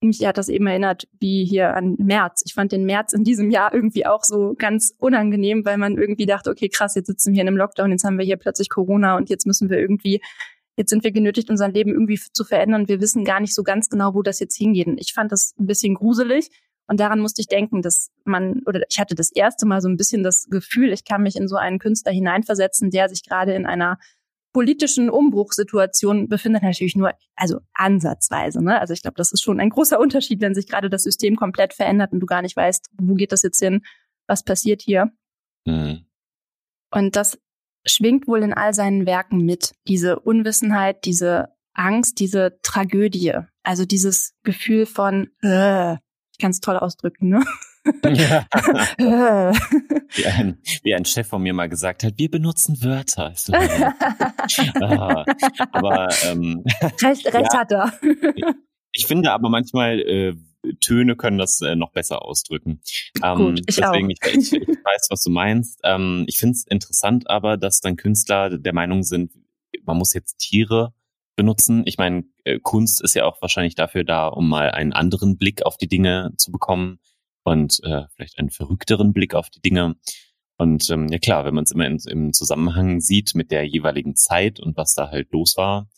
Mich 0.00 0.24
hat 0.24 0.38
das 0.38 0.48
eben 0.48 0.68
erinnert, 0.68 1.08
wie 1.18 1.44
hier 1.44 1.74
an 1.74 1.96
März. 1.98 2.42
Ich 2.46 2.54
fand 2.54 2.70
den 2.70 2.84
März 2.84 3.12
in 3.12 3.24
diesem 3.24 3.50
Jahr 3.50 3.74
irgendwie 3.74 4.06
auch 4.06 4.22
so 4.22 4.54
ganz 4.56 4.94
unangenehm, 4.98 5.64
weil 5.64 5.78
man 5.78 5.96
irgendwie 5.96 6.26
dachte, 6.26 6.50
okay, 6.50 6.68
krass, 6.68 6.94
jetzt 6.94 7.08
sitzen 7.08 7.34
wir 7.34 7.42
in 7.42 7.48
einem 7.48 7.56
Lockdown, 7.56 7.90
jetzt 7.90 8.04
haben 8.04 8.18
wir 8.18 8.24
hier 8.24 8.36
plötzlich 8.36 8.68
Corona 8.68 9.16
und 9.16 9.28
jetzt 9.28 9.46
müssen 9.46 9.68
wir 9.68 9.78
irgendwie 9.78 10.20
jetzt 10.76 10.90
sind 10.90 11.04
wir 11.04 11.12
genötigt, 11.12 11.50
unser 11.50 11.68
Leben 11.68 11.90
irgendwie 11.90 12.20
zu 12.32 12.44
verändern. 12.44 12.88
Wir 12.88 13.00
wissen 13.00 13.24
gar 13.24 13.40
nicht 13.40 13.54
so 13.54 13.62
ganz 13.62 13.88
genau, 13.88 14.14
wo 14.14 14.22
das 14.22 14.40
jetzt 14.40 14.56
hingeht. 14.56 14.86
Und 14.86 14.98
ich 14.98 15.12
fand 15.12 15.32
das 15.32 15.54
ein 15.58 15.66
bisschen 15.66 15.94
gruselig. 15.94 16.50
Und 16.86 17.00
daran 17.00 17.20
musste 17.20 17.40
ich 17.40 17.48
denken, 17.48 17.82
dass 17.82 18.10
man, 18.24 18.62
oder 18.66 18.82
ich 18.88 19.00
hatte 19.00 19.14
das 19.14 19.32
erste 19.32 19.66
Mal 19.66 19.80
so 19.80 19.88
ein 19.88 19.96
bisschen 19.96 20.22
das 20.22 20.46
Gefühl, 20.48 20.92
ich 20.92 21.04
kann 21.04 21.22
mich 21.22 21.36
in 21.36 21.48
so 21.48 21.56
einen 21.56 21.78
Künstler 21.78 22.12
hineinversetzen, 22.12 22.90
der 22.90 23.08
sich 23.08 23.24
gerade 23.24 23.54
in 23.54 23.66
einer 23.66 23.98
politischen 24.52 25.10
Umbruchssituation 25.10 26.28
befindet, 26.28 26.62
natürlich 26.62 26.96
nur, 26.96 27.12
also 27.34 27.60
ansatzweise. 27.74 28.64
Ne? 28.64 28.80
Also 28.80 28.94
ich 28.94 29.02
glaube, 29.02 29.16
das 29.16 29.32
ist 29.32 29.42
schon 29.42 29.60
ein 29.60 29.68
großer 29.68 29.98
Unterschied, 30.00 30.40
wenn 30.40 30.54
sich 30.54 30.66
gerade 30.66 30.88
das 30.88 31.02
System 31.02 31.36
komplett 31.36 31.74
verändert 31.74 32.12
und 32.12 32.20
du 32.20 32.26
gar 32.26 32.40
nicht 32.40 32.56
weißt, 32.56 32.88
wo 32.98 33.14
geht 33.14 33.32
das 33.32 33.42
jetzt 33.42 33.58
hin, 33.58 33.82
was 34.26 34.44
passiert 34.44 34.80
hier. 34.80 35.10
Mhm. 35.66 36.06
Und 36.90 37.16
das 37.16 37.38
schwingt 37.86 38.26
wohl 38.26 38.42
in 38.42 38.52
all 38.52 38.74
seinen 38.74 39.06
Werken 39.06 39.38
mit. 39.44 39.72
Diese 39.88 40.18
Unwissenheit, 40.20 41.04
diese 41.04 41.48
Angst, 41.72 42.20
diese 42.20 42.58
Tragödie. 42.62 43.34
Also 43.62 43.84
dieses 43.84 44.34
Gefühl 44.42 44.86
von, 44.86 45.28
äh, 45.42 45.94
ich 45.94 46.38
kann 46.40 46.50
es 46.50 46.60
toll 46.60 46.76
ausdrücken, 46.76 47.28
ne? 47.28 47.44
Ja. 48.04 48.46
wie, 50.14 50.26
ein, 50.26 50.58
wie 50.82 50.94
ein 50.94 51.04
Chef 51.04 51.28
von 51.28 51.42
mir 51.42 51.54
mal 51.54 51.68
gesagt 51.68 52.02
hat, 52.02 52.14
wir 52.16 52.30
benutzen 52.30 52.82
Wörter. 52.82 53.32
So, 53.36 53.52
ah, 54.80 55.24
aber 55.70 56.08
ähm, 56.24 56.64
recht, 57.02 57.26
recht 57.26 57.52
ja, 57.52 57.58
hat 57.58 57.70
er. 57.70 57.92
ich 58.92 59.06
finde 59.06 59.30
aber 59.30 59.48
manchmal 59.50 60.00
äh, 60.00 60.34
Töne 60.80 61.16
können 61.16 61.38
das 61.38 61.60
äh, 61.60 61.76
noch 61.76 61.92
besser 61.92 62.22
ausdrücken. 62.22 62.80
Ähm, 63.22 63.38
Gut, 63.38 63.60
ich 63.66 63.76
deswegen, 63.76 64.06
auch. 64.06 64.28
Ich, 64.28 64.52
ich, 64.52 64.68
weiß, 64.68 65.08
was 65.10 65.22
du 65.22 65.30
meinst. 65.30 65.80
Ähm, 65.84 66.24
ich 66.26 66.38
finde 66.38 66.52
es 66.52 66.66
interessant 66.66 67.28
aber, 67.30 67.56
dass 67.56 67.80
dann 67.80 67.96
Künstler 67.96 68.58
der 68.58 68.72
Meinung 68.72 69.02
sind, 69.02 69.32
man 69.84 69.96
muss 69.96 70.14
jetzt 70.14 70.38
Tiere 70.38 70.92
benutzen. 71.36 71.82
Ich 71.86 71.98
meine, 71.98 72.24
äh, 72.44 72.58
Kunst 72.60 73.02
ist 73.02 73.14
ja 73.14 73.24
auch 73.24 73.40
wahrscheinlich 73.42 73.74
dafür 73.74 74.04
da, 74.04 74.26
um 74.28 74.48
mal 74.48 74.70
einen 74.70 74.92
anderen 74.92 75.36
Blick 75.36 75.64
auf 75.64 75.76
die 75.76 75.88
Dinge 75.88 76.32
zu 76.36 76.50
bekommen 76.50 76.98
und 77.44 77.80
äh, 77.84 78.04
vielleicht 78.14 78.38
einen 78.38 78.50
verrückteren 78.50 79.12
Blick 79.12 79.34
auf 79.34 79.50
die 79.50 79.60
Dinge. 79.60 79.96
Und 80.58 80.88
ähm, 80.90 81.08
ja 81.08 81.18
klar, 81.18 81.44
wenn 81.44 81.54
man 81.54 81.64
es 81.64 81.72
immer 81.72 81.86
in, 81.86 81.98
im 82.08 82.32
Zusammenhang 82.32 83.00
sieht 83.00 83.34
mit 83.34 83.50
der 83.50 83.64
jeweiligen 83.64 84.16
Zeit 84.16 84.58
und 84.58 84.76
was 84.76 84.94
da 84.94 85.10
halt 85.10 85.30
los 85.32 85.56
war, 85.56 85.88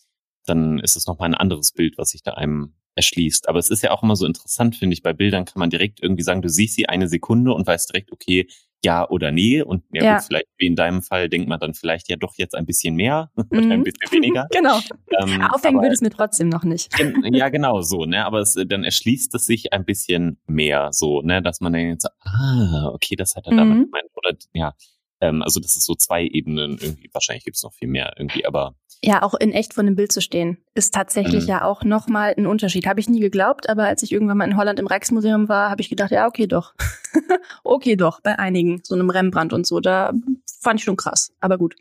dann 0.46 0.78
ist 0.80 0.96
es 0.96 1.06
nochmal 1.06 1.28
ein 1.28 1.34
anderes 1.34 1.72
Bild, 1.72 1.96
was 1.96 2.10
sich 2.10 2.22
da 2.22 2.32
einem 2.32 2.74
erschließt. 2.98 3.48
Aber 3.48 3.60
es 3.60 3.70
ist 3.70 3.82
ja 3.82 3.92
auch 3.92 4.02
immer 4.02 4.16
so 4.16 4.26
interessant, 4.26 4.76
finde 4.76 4.94
ich, 4.94 5.02
bei 5.02 5.12
Bildern 5.12 5.44
kann 5.44 5.60
man 5.60 5.70
direkt 5.70 6.02
irgendwie 6.02 6.24
sagen, 6.24 6.42
du 6.42 6.48
siehst 6.48 6.74
sie 6.74 6.88
eine 6.88 7.08
Sekunde 7.08 7.54
und 7.54 7.66
weißt 7.66 7.90
direkt, 7.90 8.12
okay, 8.12 8.48
ja 8.84 9.08
oder 9.08 9.30
nee. 9.30 9.62
Und 9.62 9.84
ja, 9.92 10.04
ja. 10.04 10.16
Gut, 10.16 10.26
vielleicht 10.26 10.46
wie 10.58 10.66
in 10.66 10.76
deinem 10.76 11.02
Fall 11.02 11.28
denkt 11.28 11.48
man 11.48 11.60
dann 11.60 11.74
vielleicht 11.74 12.08
ja 12.08 12.16
doch 12.16 12.34
jetzt 12.36 12.54
ein 12.54 12.66
bisschen 12.66 12.96
mehr 12.96 13.30
oder 13.50 13.62
mhm. 13.62 13.70
ein 13.70 13.82
bisschen 13.84 14.12
weniger. 14.12 14.46
genau. 14.52 14.80
Ähm, 15.20 15.42
Aufhängen 15.52 15.80
würde 15.80 15.94
es 15.94 16.00
mir 16.00 16.10
trotzdem 16.10 16.48
noch 16.48 16.64
nicht. 16.64 16.92
ja, 17.32 17.48
genau 17.48 17.80
so, 17.82 18.04
ne? 18.04 18.26
Aber 18.26 18.40
es, 18.40 18.54
dann 18.66 18.84
erschließt 18.84 19.34
es 19.34 19.46
sich 19.46 19.72
ein 19.72 19.84
bisschen 19.84 20.38
mehr 20.46 20.90
so, 20.92 21.22
ne, 21.22 21.40
dass 21.40 21.60
man 21.60 21.72
dann 21.72 21.88
jetzt, 21.88 22.08
ah, 22.24 22.90
okay, 22.92 23.14
das 23.16 23.36
hat 23.36 23.46
er 23.46 23.52
mhm. 23.52 23.56
damit 23.56 23.84
gemeint. 23.86 24.10
Oder 24.14 24.36
ja, 24.52 24.74
ähm, 25.20 25.42
also 25.42 25.60
das 25.60 25.76
ist 25.76 25.84
so 25.84 25.94
zwei 25.94 26.24
Ebenen 26.24 26.78
irgendwie. 26.78 27.10
Wahrscheinlich 27.12 27.44
gibt 27.44 27.56
es 27.56 27.62
noch 27.62 27.72
viel 27.72 27.88
mehr 27.88 28.12
irgendwie, 28.16 28.46
aber 28.46 28.74
ja, 29.00 29.22
auch 29.22 29.34
in 29.34 29.52
echt 29.52 29.74
vor 29.74 29.84
dem 29.84 29.94
Bild 29.94 30.10
zu 30.10 30.20
stehen, 30.20 30.58
ist 30.74 30.92
tatsächlich 30.92 31.44
mhm. 31.44 31.48
ja 31.48 31.64
auch 31.64 31.84
nochmal 31.84 32.34
ein 32.36 32.48
Unterschied. 32.48 32.86
Habe 32.86 32.98
ich 32.98 33.08
nie 33.08 33.20
geglaubt, 33.20 33.68
aber 33.68 33.84
als 33.84 34.02
ich 34.02 34.10
irgendwann 34.10 34.38
mal 34.38 34.48
in 34.48 34.56
Holland 34.56 34.80
im 34.80 34.88
Rijksmuseum 34.88 35.48
war, 35.48 35.70
habe 35.70 35.80
ich 35.80 35.88
gedacht, 35.88 36.10
ja, 36.10 36.26
okay, 36.26 36.48
doch. 36.48 36.74
okay, 37.64 37.94
doch, 37.94 38.20
bei 38.20 38.38
einigen, 38.38 38.80
so 38.82 38.96
einem 38.96 39.10
Rembrandt 39.10 39.52
und 39.52 39.66
so, 39.66 39.78
da 39.78 40.12
fand 40.60 40.80
ich 40.80 40.84
schon 40.84 40.96
krass. 40.96 41.32
Aber 41.40 41.58
gut. 41.58 41.76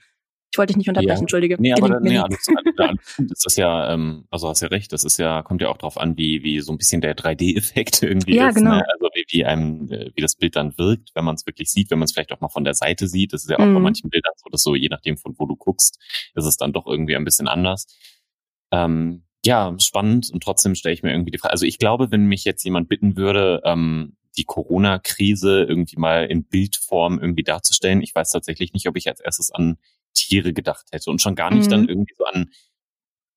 Ich 0.58 0.60
wollte 0.60 0.74
dich 0.74 0.78
nicht 0.78 0.89
unterbrechen, 0.89 1.17
ja. 1.17 1.22
entschuldige. 1.22 1.56
Nee, 1.60 1.74
aber 1.74 2.00
nee, 2.00 2.17
alles, 2.17 2.48
alles, 2.76 3.15
das 3.30 3.46
ist 3.46 3.58
ja, 3.58 3.93
ähm, 3.93 4.26
also 4.32 4.50
hast 4.50 4.62
ja 4.62 4.70
recht, 4.70 4.91
das 4.91 5.04
ist 5.04 5.20
ja, 5.20 5.43
kommt 5.43 5.62
ja 5.62 5.70
auch 5.70 5.78
drauf 5.78 6.00
an, 6.00 6.17
wie, 6.17 6.41
wie 6.41 6.62
so 6.62 6.72
ein 6.72 6.80
bisschen 6.80 7.00
der 7.00 7.15
3D-Effekt 7.15 8.02
irgendwie 8.02 8.38
ja, 8.38 8.50
ist. 8.50 8.56
Genau. 8.56 8.72
Ne? 8.72 8.84
Also 8.91 9.08
wie, 9.13 9.24
wie 9.30 9.46
einem, 9.46 9.88
äh, 9.91 10.10
wie 10.15 10.22
das 10.22 10.36
Bild 10.36 10.56
dann 10.56 10.76
wirkt, 10.80 11.12
wenn 11.13 11.26
man 11.26 11.36
es 11.36 11.46
wirklich 11.46 11.70
sieht, 11.70 11.91
wenn 11.91 12.00
man 12.00 12.06
es 12.06 12.13
vielleicht 12.13 12.32
auch 12.32 12.41
mal 12.41 12.50
von 12.50 12.63
der 12.63 12.74
Seite 12.74 13.08
sieht. 13.08 13.34
Das 13.34 13.43
ist 13.43 13.52
ja 13.52 13.60
auch 13.60 13.65
mhm. 13.65 13.76
bei 13.76 13.80
manchen 13.82 14.10
Bildern 14.10 14.34
so, 14.38 14.50
dass 14.50 14.63
so, 14.63 14.74
je 14.74 14.89
nachdem 14.89 15.17
von 15.17 15.36
wo 15.38 15.46
du 15.46 15.56
guckst, 15.56 16.00
ist 16.34 16.46
es 16.46 16.58
dann 16.58 16.74
doch 16.74 16.88
irgendwie 16.88 17.15
ein 17.15 17.24
bisschen 17.24 17.48
anders. 17.48 17.86
Ähm, 18.72 19.26
ja, 19.46 19.76
spannend 19.80 20.32
und 20.34 20.41
trotzdem 20.41 20.74
stelle 20.74 20.93
ich 20.93 21.04
mir 21.04 21.12
irgendwie 21.12 21.30
die 21.30 21.38
Frage. 21.38 21.52
Also 21.52 21.67
ich 21.67 21.78
glaube, 21.78 22.10
wenn 22.10 22.26
mich 22.26 22.46
jetzt 22.46 22.63
jemand 22.63 22.89
bitten 22.89 23.15
würde, 23.15 23.62
ähm, 23.63 24.17
die 24.38 24.46
Corona-Krise 24.46 25.63
irgendwie 25.63 25.98
mal 25.98 26.26
in 26.26 26.46
Bildform 26.46 27.20
irgendwie 27.20 27.43
darzustellen. 27.43 28.02
Ich 28.02 28.13
weiß 28.13 28.32
tatsächlich 28.32 28.74
nicht, 28.74 28.88
ob 28.88 28.96
ich 28.96 29.08
als 29.08 29.20
erstes 29.20 29.52
an 29.52 29.78
Tiere 30.18 30.54
gedacht 30.54 30.86
hätte 30.92 31.10
und 31.10 31.22
schon 31.22 31.36
gar 31.36 31.54
nicht 31.54 31.68
mhm. 31.68 31.72
dann 31.72 31.90
irgendwie 31.90 32.14
so 32.18 32.26
an, 32.26 32.52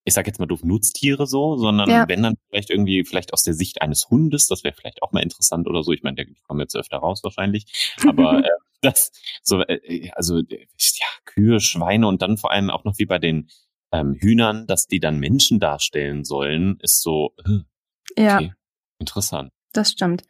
ich 0.04 0.14
sag 0.14 0.26
jetzt 0.26 0.40
mal 0.40 0.46
doof, 0.46 0.64
Nutztiere 0.64 1.26
so, 1.26 1.56
sondern 1.56 1.90
ja. 1.90 2.08
wenn 2.08 2.22
dann 2.22 2.36
vielleicht 2.48 2.70
irgendwie, 2.70 3.04
vielleicht 3.04 3.32
aus 3.32 3.42
der 3.42 3.54
Sicht 3.54 3.82
eines 3.82 4.08
Hundes, 4.08 4.46
das 4.46 4.64
wäre 4.64 4.74
vielleicht 4.74 5.02
auch 5.02 5.12
mal 5.12 5.22
interessant 5.22 5.68
oder 5.68 5.82
so. 5.82 5.92
Ich 5.92 6.02
meine, 6.02 6.24
die 6.24 6.34
kommen 6.46 6.60
jetzt 6.60 6.76
öfter 6.76 6.98
raus 6.98 7.22
wahrscheinlich, 7.22 7.94
aber 8.06 8.38
äh, 8.44 8.48
das 8.80 9.12
so, 9.42 9.60
äh, 9.62 10.10
also 10.14 10.38
ja, 10.38 11.06
Kühe, 11.26 11.60
Schweine 11.60 12.06
und 12.06 12.22
dann 12.22 12.38
vor 12.38 12.50
allem 12.50 12.70
auch 12.70 12.84
noch 12.84 12.98
wie 12.98 13.06
bei 13.06 13.18
den 13.18 13.50
ähm, 13.92 14.16
Hühnern, 14.18 14.66
dass 14.66 14.86
die 14.86 15.00
dann 15.00 15.18
Menschen 15.18 15.60
darstellen 15.60 16.24
sollen, 16.24 16.78
ist 16.80 17.02
so, 17.02 17.34
äh, 17.44 17.60
okay, 18.12 18.46
ja. 18.46 18.52
interessant. 18.98 19.52
Das 19.72 19.90
stimmt. 19.90 20.22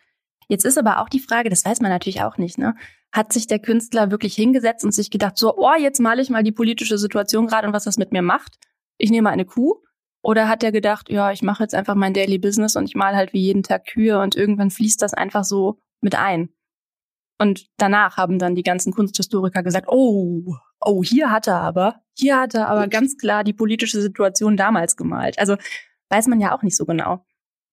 Jetzt 0.49 0.65
ist 0.65 0.79
aber 0.79 1.01
auch 1.01 1.09
die 1.09 1.21
Frage, 1.21 1.49
das 1.49 1.65
weiß 1.65 1.81
man 1.81 1.91
natürlich 1.91 2.23
auch 2.23 2.37
nicht, 2.37 2.59
ne? 2.59 2.75
Hat 3.13 3.33
sich 3.33 3.47
der 3.47 3.59
Künstler 3.59 4.11
wirklich 4.11 4.35
hingesetzt 4.35 4.85
und 4.85 4.93
sich 4.93 5.11
gedacht, 5.11 5.37
so, 5.37 5.57
oh, 5.57 5.75
jetzt 5.79 6.01
male 6.01 6.23
ich 6.23 6.31
mal 6.31 6.43
die 6.43 6.53
politische 6.53 6.99
Situation 6.99 7.47
gerade 7.47 7.67
und 7.67 7.73
was 7.73 7.85
das 7.85 7.97
mit 7.97 8.13
mir 8.13 8.23
macht? 8.23 8.57
Ich 8.99 9.11
nehme 9.11 9.31
eine 9.31 9.45
Kuh. 9.45 9.83
Oder 10.23 10.49
hat 10.49 10.63
er 10.63 10.71
gedacht, 10.71 11.09
ja, 11.09 11.33
ich 11.33 11.43
mache 11.43 11.63
jetzt 11.63 11.75
einfach 11.75 11.95
mein 11.95 12.13
Daily 12.13 12.39
Business 12.39 12.77
und 12.77 12.85
ich 12.85 12.95
male 12.95 13.17
halt 13.17 13.33
wie 13.33 13.41
jeden 13.41 13.63
Tag 13.63 13.87
Kühe 13.87 14.21
und 14.21 14.37
irgendwann 14.37 14.71
fließt 14.71 15.01
das 15.01 15.15
einfach 15.15 15.45
so 15.45 15.81
mit 16.03 16.15
ein. 16.15 16.51
Und 17.39 17.69
danach 17.79 18.19
haben 18.19 18.39
dann 18.39 18.55
die 18.55 18.63
ganzen 18.63 18.93
Kunsthistoriker 18.93 19.63
gesagt, 19.63 19.87
oh, 19.89 20.57
oh, 20.79 21.03
hier 21.03 21.31
hat 21.31 21.47
er 21.47 21.61
aber, 21.63 22.03
hier 22.15 22.39
hat 22.39 22.55
er 22.55 22.69
aber 22.69 22.87
ganz 22.87 23.17
klar 23.17 23.45
die 23.45 23.55
politische 23.55 24.01
Situation 24.03 24.59
damals 24.59 24.95
gemalt. 24.95 25.39
Also 25.39 25.57
weiß 26.11 26.27
man 26.27 26.41
ja 26.41 26.55
auch 26.55 26.63
nicht 26.63 26.77
so 26.77 26.85
genau. 26.85 27.25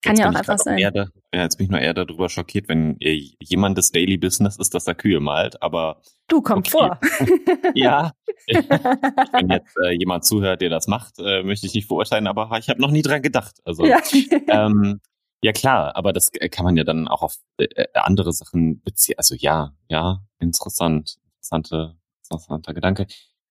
Kann 0.07 0.15
jetzt 0.15 0.23
ja 0.23 0.29
auch 0.31 0.35
einfach 0.35 0.57
sein. 0.57 0.77
Da, 0.93 1.07
ja, 1.33 1.43
jetzt 1.43 1.57
bin 1.57 1.65
ich 1.65 1.71
nur 1.71 1.79
eher 1.79 1.93
darüber 1.93 2.29
schockiert, 2.29 2.67
wenn 2.67 2.97
jemand 2.99 3.77
das 3.77 3.91
Daily 3.91 4.17
Business 4.17 4.57
ist, 4.57 4.73
dass 4.73 4.87
er 4.87 4.95
Kühe 4.95 5.19
malt, 5.19 5.61
aber. 5.61 6.01
Du 6.27 6.41
kommst 6.41 6.73
okay. 6.73 6.87
vor. 6.87 6.99
ja. 7.75 8.11
wenn 8.47 9.49
jetzt 9.49 9.75
äh, 9.83 9.91
jemand 9.91 10.25
zuhört, 10.25 10.61
der 10.61 10.69
das 10.69 10.87
macht, 10.87 11.15
äh, 11.19 11.43
möchte 11.43 11.67
ich 11.67 11.73
nicht 11.73 11.87
verurteilen, 11.87 12.27
aber 12.27 12.57
ich 12.57 12.69
habe 12.69 12.81
noch 12.81 12.91
nie 12.91 13.01
dran 13.01 13.21
gedacht. 13.21 13.59
Also, 13.65 13.85
ja. 13.85 13.99
ähm, 14.47 15.01
ja 15.41 15.51
klar, 15.51 15.95
aber 15.95 16.13
das 16.13 16.29
äh, 16.33 16.49
kann 16.49 16.65
man 16.65 16.77
ja 16.77 16.83
dann 16.83 17.07
auch 17.07 17.21
auf 17.21 17.35
äh, 17.57 17.65
äh, 17.65 17.87
andere 17.93 18.33
Sachen 18.33 18.81
beziehen. 18.81 19.15
Also 19.17 19.35
ja, 19.35 19.73
ja, 19.89 20.21
interessant, 20.39 21.17
interessante, 21.35 21.97
interessanter 22.23 22.73
Gedanke. 22.73 23.07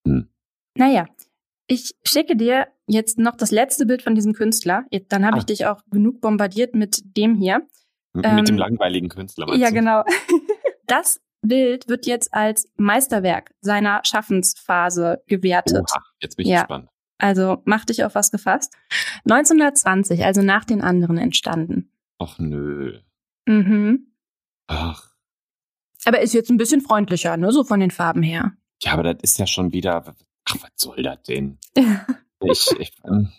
Hm. 0.07 0.29
Naja, 0.75 1.07
ich 1.67 1.95
schicke 2.05 2.37
dir 2.37 2.69
jetzt 2.87 3.19
noch 3.19 3.37
das 3.37 3.51
letzte 3.51 3.87
Bild 3.87 4.03
von 4.03 4.15
diesem 4.15 4.33
Künstler. 4.33 4.85
Dann 5.09 5.27
habe 5.27 5.37
ah. 5.37 5.39
ich 5.39 5.47
dich 5.47 5.67
auch 5.67 5.81
genug 5.91 6.21
bombardiert 6.21 6.75
mit 6.75 7.17
dem 7.17 7.35
hier. 7.35 7.67
M 8.15 8.23
ähm, 8.25 8.35
mit 8.37 8.49
dem 8.49 8.57
langweiligen 8.57 9.09
Künstler. 9.09 9.53
Ja, 9.55 9.69
du? 9.69 9.75
genau. 9.75 10.05
Das 10.89 11.21
Bild 11.43 11.89
wird 11.89 12.07
jetzt 12.07 12.33
als 12.33 12.71
Meisterwerk 12.77 13.51
seiner 13.61 14.03
Schaffensphase 14.05 15.21
gewertet. 15.27 15.85
Oha, 15.91 16.03
jetzt 16.21 16.37
bin 16.37 16.47
ich 16.47 16.53
ja. 16.53 16.61
gespannt. 16.61 16.89
Also 17.19 17.61
mach 17.65 17.85
dich 17.85 18.05
auf 18.05 18.15
was 18.15 18.31
gefasst. 18.31 18.73
1920, 19.29 20.25
also 20.25 20.43
nach 20.43 20.65
den 20.65 20.83
anderen 20.83 21.19
entstanden. 21.19 21.91
Ach 22.19 22.39
nö. 22.39 23.01
Mhm. 23.47 24.13
Ach. 24.69 25.11
Aber 26.05 26.21
ist 26.21 26.35
jetzt 26.35 26.51
ein 26.51 26.57
bisschen 26.57 26.83
freundlicher, 26.83 27.37
ne, 27.37 27.51
so 27.51 27.65
von 27.65 27.81
den 27.81 27.91
Farben 27.91 28.23
her. 28.23 28.53
Ja, 28.83 28.93
aber 28.93 29.03
das 29.03 29.17
ist 29.23 29.39
ja 29.39 29.47
schon 29.47 29.73
wieder, 29.73 30.15
ach, 30.49 30.57
was 30.63 30.71
soll 30.77 31.03
das 31.03 31.23
denn? 31.23 31.59
ich, 32.41 32.71
ich, 32.79 32.93
ähm, 33.05 33.33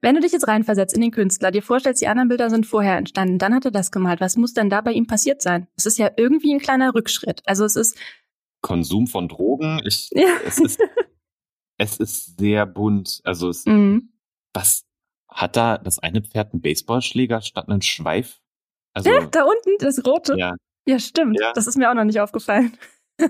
wenn 0.00 0.14
du 0.14 0.20
dich 0.20 0.32
jetzt 0.32 0.48
reinversetzt 0.48 0.94
in 0.94 1.00
den 1.00 1.10
Künstler, 1.10 1.50
dir 1.50 1.62
vorstellst, 1.62 2.02
die 2.02 2.08
anderen 2.08 2.28
Bilder 2.28 2.50
sind 2.50 2.66
vorher 2.66 2.96
entstanden, 2.96 3.38
dann 3.38 3.54
hat 3.54 3.64
er 3.64 3.70
das 3.70 3.90
gemalt. 3.90 4.20
Was 4.20 4.36
muss 4.36 4.52
denn 4.52 4.68
da 4.68 4.80
bei 4.80 4.92
ihm 4.92 5.06
passiert 5.06 5.40
sein? 5.40 5.66
Es 5.76 5.86
ist 5.86 5.98
ja 5.98 6.10
irgendwie 6.16 6.52
ein 6.52 6.60
kleiner 6.60 6.94
Rückschritt. 6.94 7.42
Also 7.46 7.64
es 7.64 7.76
ist 7.76 7.98
Konsum 8.60 9.06
von 9.06 9.28
Drogen. 9.28 9.80
Ich, 9.84 10.10
ja. 10.14 10.36
es, 10.46 10.58
ist, 10.58 10.80
es 11.78 11.96
ist 11.96 12.38
sehr 12.38 12.66
bunt. 12.66 13.20
Also 13.24 13.48
es, 13.48 13.64
mhm. 13.64 14.12
was 14.52 14.84
hat 15.28 15.56
da 15.56 15.78
das 15.78 15.98
eine 15.98 16.22
Pferd 16.22 16.52
einen 16.52 16.60
Baseballschläger 16.60 17.40
statt 17.40 17.68
einen 17.68 17.82
Schweif? 17.82 18.40
Also, 18.94 19.10
ja, 19.10 19.24
da 19.26 19.44
unten, 19.44 19.78
das 19.78 20.04
rote. 20.06 20.36
Ja, 20.36 20.54
ja 20.86 20.98
stimmt. 20.98 21.38
Ja. 21.40 21.52
Das 21.54 21.66
ist 21.66 21.78
mir 21.78 21.90
auch 21.90 21.94
noch 21.94 22.04
nicht 22.04 22.20
aufgefallen. 22.20 22.76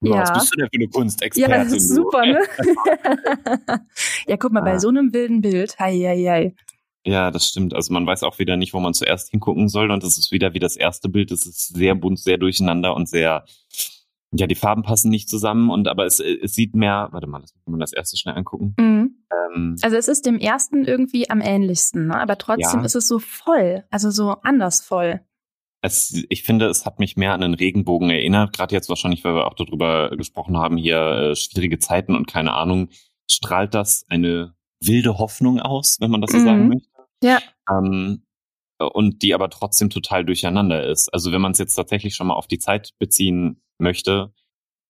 Ja. 0.00 0.20
Was 0.20 0.32
bist 0.32 0.52
du 0.52 0.56
denn 0.58 0.68
für 0.68 0.76
eine 0.76 0.88
Kunstexpertin? 0.88 1.50
Ja, 1.50 1.64
das 1.64 1.72
ist 1.72 1.94
super, 1.94 2.26
ne? 2.26 2.38
ja, 4.26 4.36
guck 4.36 4.52
mal, 4.52 4.60
ah. 4.60 4.64
bei 4.64 4.78
so 4.78 4.88
einem 4.88 5.12
wilden 5.12 5.40
Bild, 5.40 5.78
hei, 5.78 5.92
hei, 5.98 6.24
hei. 6.24 6.54
Ja, 7.06 7.30
das 7.30 7.46
stimmt. 7.48 7.74
Also 7.74 7.92
man 7.92 8.06
weiß 8.06 8.22
auch 8.22 8.38
wieder 8.38 8.56
nicht, 8.56 8.72
wo 8.72 8.80
man 8.80 8.94
zuerst 8.94 9.30
hingucken 9.30 9.68
soll. 9.68 9.90
Und 9.90 10.02
das 10.02 10.16
ist 10.16 10.32
wieder 10.32 10.54
wie 10.54 10.58
das 10.58 10.76
erste 10.76 11.08
Bild. 11.08 11.30
Das 11.30 11.44
ist 11.44 11.74
sehr 11.74 11.94
bunt, 11.94 12.18
sehr 12.18 12.38
durcheinander 12.38 12.94
und 12.94 13.08
sehr, 13.08 13.44
ja, 14.32 14.46
die 14.46 14.54
Farben 14.54 14.82
passen 14.82 15.10
nicht 15.10 15.28
zusammen. 15.28 15.68
Und 15.68 15.86
aber 15.86 16.06
es, 16.06 16.18
es 16.20 16.54
sieht 16.54 16.74
mehr, 16.74 17.08
warte 17.12 17.26
mal, 17.26 17.40
lass 17.42 17.54
mal 17.66 17.78
das 17.78 17.92
erste 17.92 18.16
schnell 18.16 18.36
angucken. 18.36 18.74
Mhm. 18.78 19.16
Ähm, 19.30 19.76
also 19.82 19.96
es 19.96 20.08
ist 20.08 20.24
dem 20.24 20.38
ersten 20.38 20.86
irgendwie 20.86 21.28
am 21.28 21.42
ähnlichsten, 21.42 22.06
ne? 22.06 22.18
aber 22.18 22.38
trotzdem 22.38 22.80
ja. 22.80 22.86
ist 22.86 22.94
es 22.94 23.06
so 23.06 23.18
voll, 23.18 23.84
also 23.90 24.10
so 24.10 24.36
anders 24.42 24.80
voll 24.80 25.20
es, 25.84 26.24
ich 26.30 26.44
finde, 26.44 26.66
es 26.66 26.86
hat 26.86 26.98
mich 26.98 27.16
mehr 27.16 27.34
an 27.34 27.42
den 27.42 27.52
Regenbogen 27.52 28.08
erinnert, 28.08 28.56
gerade 28.56 28.74
jetzt 28.74 28.88
wahrscheinlich, 28.88 29.22
weil 29.22 29.34
wir 29.34 29.46
auch 29.46 29.54
darüber 29.54 30.16
gesprochen 30.16 30.56
haben, 30.56 30.78
hier 30.78 30.96
äh, 30.96 31.36
schwierige 31.36 31.78
Zeiten 31.78 32.16
und 32.16 32.26
keine 32.26 32.54
Ahnung, 32.54 32.88
strahlt 33.30 33.74
das 33.74 34.06
eine 34.08 34.54
wilde 34.80 35.18
Hoffnung 35.18 35.60
aus, 35.60 35.98
wenn 36.00 36.10
man 36.10 36.22
das 36.22 36.30
so 36.30 36.38
mhm. 36.38 36.44
sagen 36.44 36.68
möchte. 36.68 36.88
Ja. 37.22 37.38
Ähm, 37.70 38.22
und 38.78 39.22
die 39.22 39.34
aber 39.34 39.50
trotzdem 39.50 39.90
total 39.90 40.24
durcheinander 40.24 40.86
ist. 40.86 41.12
Also 41.12 41.32
wenn 41.32 41.42
man 41.42 41.52
es 41.52 41.58
jetzt 41.58 41.74
tatsächlich 41.74 42.14
schon 42.14 42.28
mal 42.28 42.34
auf 42.34 42.46
die 42.46 42.58
Zeit 42.58 42.94
beziehen 42.98 43.62
möchte, 43.78 44.32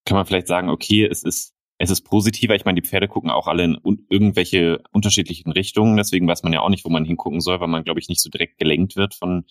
kann 0.05 0.16
man 0.16 0.26
vielleicht 0.26 0.47
sagen, 0.47 0.68
okay, 0.68 1.07
es 1.07 1.24
ist 1.24 1.55
es 1.78 1.90
ist 1.90 2.03
positiver. 2.03 2.55
Ich 2.55 2.64
meine, 2.64 2.80
die 2.80 2.86
Pferde 2.86 3.09
gucken 3.09 3.30
auch 3.30 3.49
alle 3.49 3.64
in 3.64 3.76
un 3.82 4.07
irgendwelche 4.09 4.80
unterschiedlichen 4.92 5.51
Richtungen. 5.51 5.97
Deswegen 5.97 6.28
weiß 6.28 6.45
man 6.45 6.53
ja 6.53 6.61
auch 6.61 6.68
nicht, 6.68 6.84
wo 6.84 6.88
man 6.88 7.05
hingucken 7.05 7.40
soll, 7.40 7.59
weil 7.61 7.68
man, 7.68 7.82
glaube 7.82 7.99
ich, 7.99 8.09
nicht 8.09 8.22
so 8.22 8.30
direkt 8.30 8.59
gelenkt 8.59 8.95
wird 8.95 9.14
von 9.14 9.45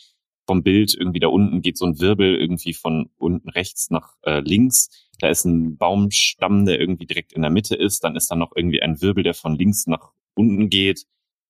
vom 0.45 0.63
Bild 0.63 0.93
irgendwie 0.93 1.19
da 1.19 1.27
unten 1.27 1.61
geht 1.61 1.77
so 1.77 1.85
ein 1.85 1.99
Wirbel 1.99 2.35
irgendwie 2.35 2.73
von 2.73 3.09
unten 3.17 3.49
rechts 3.49 3.89
nach 3.89 4.15
äh, 4.23 4.39
links. 4.39 4.89
Da 5.19 5.29
ist 5.29 5.45
ein 5.45 5.77
Baumstamm, 5.77 6.65
der 6.65 6.79
irgendwie 6.79 7.05
direkt 7.05 7.33
in 7.33 7.41
der 7.41 7.51
Mitte 7.51 7.75
ist. 7.75 8.03
Dann 8.03 8.15
ist 8.15 8.29
da 8.29 8.35
noch 8.35 8.51
irgendwie 8.55 8.81
ein 8.81 9.01
Wirbel, 9.01 9.23
der 9.23 9.33
von 9.33 9.55
links 9.55 9.87
nach 9.87 10.11
unten 10.35 10.69
geht. 10.69 11.05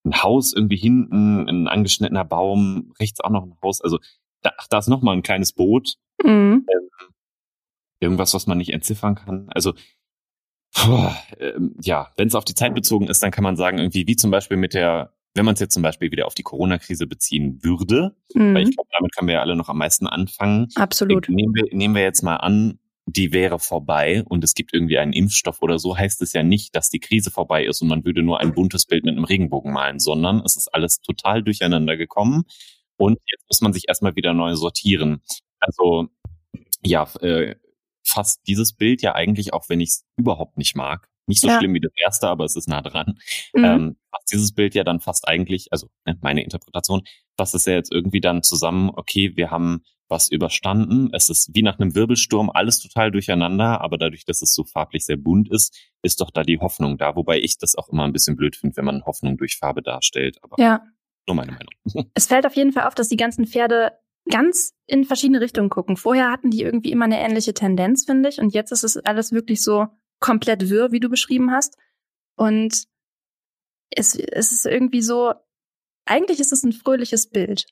Ein 0.06 0.22
Haus 0.22 0.54
irgendwie 0.54 0.78
hinten, 0.78 1.48
ein 1.48 1.68
angeschnittener 1.68 2.26
Baum, 2.26 2.94
rechts 3.00 3.22
auch 3.22 3.30
noch 3.30 3.44
ein 3.44 3.56
Haus. 3.64 3.82
Also 3.82 4.00
da, 4.42 4.52
da 4.70 4.78
ist 4.78 4.90
noch 4.90 5.02
mal 5.02 5.14
ein 5.14 5.24
kleines 5.24 5.54
Boot. 5.54 5.96
Mhm. 6.24 6.68
Ähm, 6.70 6.90
irgendwas, 8.00 8.34
was 8.34 8.48
man 8.48 8.58
nicht 8.58 8.74
entziffern 8.74 9.16
kann. 9.16 9.48
Also 9.50 9.74
puh, 10.74 11.10
ähm, 11.40 11.76
ja, 11.82 12.12
wenn 12.18 12.28
es 12.28 12.36
auf 12.36 12.46
die 12.46 12.56
Zeit 12.56 12.76
bezogen 12.76 13.08
ist, 13.08 13.24
dann 13.24 13.32
kann 13.32 13.44
man 13.44 13.56
sagen, 13.56 13.78
irgendwie 13.78 14.08
wie 14.08 14.16
zum 14.16 14.30
Beispiel 14.30 14.58
mit 14.58 14.74
der 14.74 15.14
wenn 15.34 15.46
man 15.46 15.56
es 15.56 15.60
jetzt 15.60 15.74
zum 15.74 15.84
Beispiel 15.84 16.12
wieder 16.12 16.28
auf 16.28 16.36
die 16.36 16.44
Corona-Krise 16.44 17.08
beziehen 17.08 17.64
würde, 17.64 18.16
mhm. 18.34 18.54
weil 18.54 18.68
ich 18.68 18.76
glaube, 18.76 18.90
damit 18.92 19.16
können 19.16 19.28
wir 19.28 19.36
ja 19.36 19.42
alle 19.42 19.56
noch 19.56 19.70
am 19.70 19.78
meisten 19.78 20.08
anfangen. 20.08 20.68
Absolut. 20.76 21.28
Nehmen 21.30 21.54
wir, 21.56 21.76
nehmen 21.76 21.96
wir 21.96 22.04
jetzt 22.04 22.22
mal 22.22 22.38
an, 22.38 22.80
die 23.06 23.34
wäre 23.34 23.60
vorbei 23.60 24.24
und 24.26 24.44
es 24.44 24.54
gibt 24.54 24.74
irgendwie 24.74 24.98
einen 24.98 25.14
Impfstoff 25.14 25.62
oder 25.62 25.78
so, 25.78 25.98
heißt 25.98 26.22
es 26.22 26.34
ja 26.34 26.44
nicht, 26.44 26.76
dass 26.76 26.90
die 26.90 27.00
Krise 27.00 27.32
vorbei 27.32 27.66
ist 27.66 27.82
und 27.82 27.90
man 27.90 28.06
würde 28.06 28.24
nur 28.24 28.40
ein 28.40 28.54
buntes 28.54 28.86
Bild 28.86 29.04
mit 29.04 29.16
einem 29.16 29.26
Regenbogen 29.26 29.74
malen, 29.74 30.00
sondern 30.00 30.42
es 30.46 30.56
ist 30.56 30.74
alles 30.74 31.02
total 31.02 31.44
durcheinander 31.44 31.98
gekommen 31.98 32.44
und 32.96 33.20
jetzt 33.26 33.46
muss 33.50 33.62
man 33.62 33.74
sich 33.74 33.90
erstmal 33.90 34.16
wieder 34.16 34.34
neu 34.34 34.56
sortieren. 34.56 35.22
Also 35.60 36.08
ja, 36.86 37.08
äh, 37.20 37.56
fast 38.04 38.42
dieses 38.48 38.74
Bild 38.74 39.02
ja 39.02 39.16
eigentlich, 39.16 39.54
auch 39.54 39.68
wenn 39.70 39.82
ich 39.82 39.90
es 39.90 40.06
überhaupt 40.16 40.58
nicht 40.58 40.76
mag, 40.76 41.10
nicht 41.28 41.42
so 41.42 41.48
ja. 41.48 41.58
schlimm 41.58 41.74
wie 41.74 41.80
das 41.80 41.94
erste, 41.96 42.28
aber 42.28 42.46
es 42.46 42.56
ist 42.56 42.68
nah 42.68 42.82
dran. 42.82 43.18
Mhm. 43.54 43.64
Ähm, 43.64 43.98
was 44.12 44.26
dieses 44.26 44.54
Bild 44.54 44.76
ja 44.76 44.84
dann 44.84 45.00
fast 45.00 45.28
eigentlich, 45.28 45.68
also 45.72 45.88
ne, 46.06 46.18
meine 46.22 46.44
Interpretation, 46.44 47.04
was 47.38 47.54
ist 47.54 47.68
ja 47.68 47.74
jetzt 47.74 47.92
irgendwie 47.92 48.22
dann 48.22 48.44
zusammen, 48.44 48.92
okay, 48.94 49.36
wir 49.36 49.52
haben 49.52 49.84
was 50.10 50.30
überstanden. 50.30 51.10
Es 51.14 51.30
ist 51.30 51.50
wie 51.54 51.64
nach 51.64 51.80
einem 51.80 51.96
Wirbelsturm 51.96 52.50
alles 52.50 52.80
total 52.80 53.12
durcheinander, 53.12 53.82
aber 53.82 53.98
dadurch, 53.98 54.26
dass 54.26 54.42
es 54.42 54.54
so 54.54 54.64
farblich 54.64 55.06
sehr 55.06 55.18
bunt 55.18 55.50
ist, 55.52 55.76
ist 56.04 56.22
doch 56.22 56.30
da 56.30 56.44
die 56.44 56.60
Hoffnung 56.60 56.98
da. 56.98 57.16
Wobei 57.16 57.40
ich 57.40 57.58
das 57.58 57.76
auch 57.76 57.90
immer 57.90 58.04
ein 58.04 58.14
bisschen 58.14 58.36
blöd 58.36 58.56
finde, 58.56 58.78
wenn 58.78 58.86
man 58.86 59.06
Hoffnung 59.06 59.38
durch 59.38 59.58
Farbe 59.58 59.82
darstellt. 59.82 60.38
Aber 60.44 60.62
ja. 60.62 60.84
nur 61.28 61.36
meine 61.36 61.54
Meinung. 61.54 62.06
Es 62.14 62.28
fällt 62.28 62.46
auf 62.46 62.56
jeden 62.56 62.74
Fall 62.74 62.88
auf, 62.88 62.96
dass 62.96 63.10
die 63.10 63.18
ganzen 63.18 63.48
Pferde 63.48 63.94
ganz 64.30 64.74
in 64.86 65.04
verschiedene 65.04 65.42
Richtungen 65.42 65.70
gucken. 65.70 65.98
Vorher 65.98 66.32
hatten 66.32 66.52
die 66.52 66.62
irgendwie 66.62 66.92
immer 66.92 67.06
eine 67.06 67.20
ähnliche 67.20 67.54
Tendenz, 67.54 68.06
finde 68.06 68.30
ich. 68.30 68.40
Und 68.40 68.54
jetzt 68.54 68.72
ist 68.72 68.84
es 68.84 68.98
alles 68.98 69.32
wirklich 69.32 69.64
so 69.64 69.88
komplett 70.24 70.70
wirr, 70.70 70.94
wie 70.94 71.02
du 71.02 71.10
beschrieben 71.10 71.52
hast. 71.52 71.78
Und 72.38 72.86
es, 73.90 74.16
es 74.16 74.54
ist 74.54 74.66
irgendwie 74.66 75.02
so, 75.02 75.34
eigentlich 76.06 76.40
ist 76.40 76.54
es 76.54 76.64
ein 76.64 76.72
fröhliches 76.72 77.30
Bild. 77.30 77.66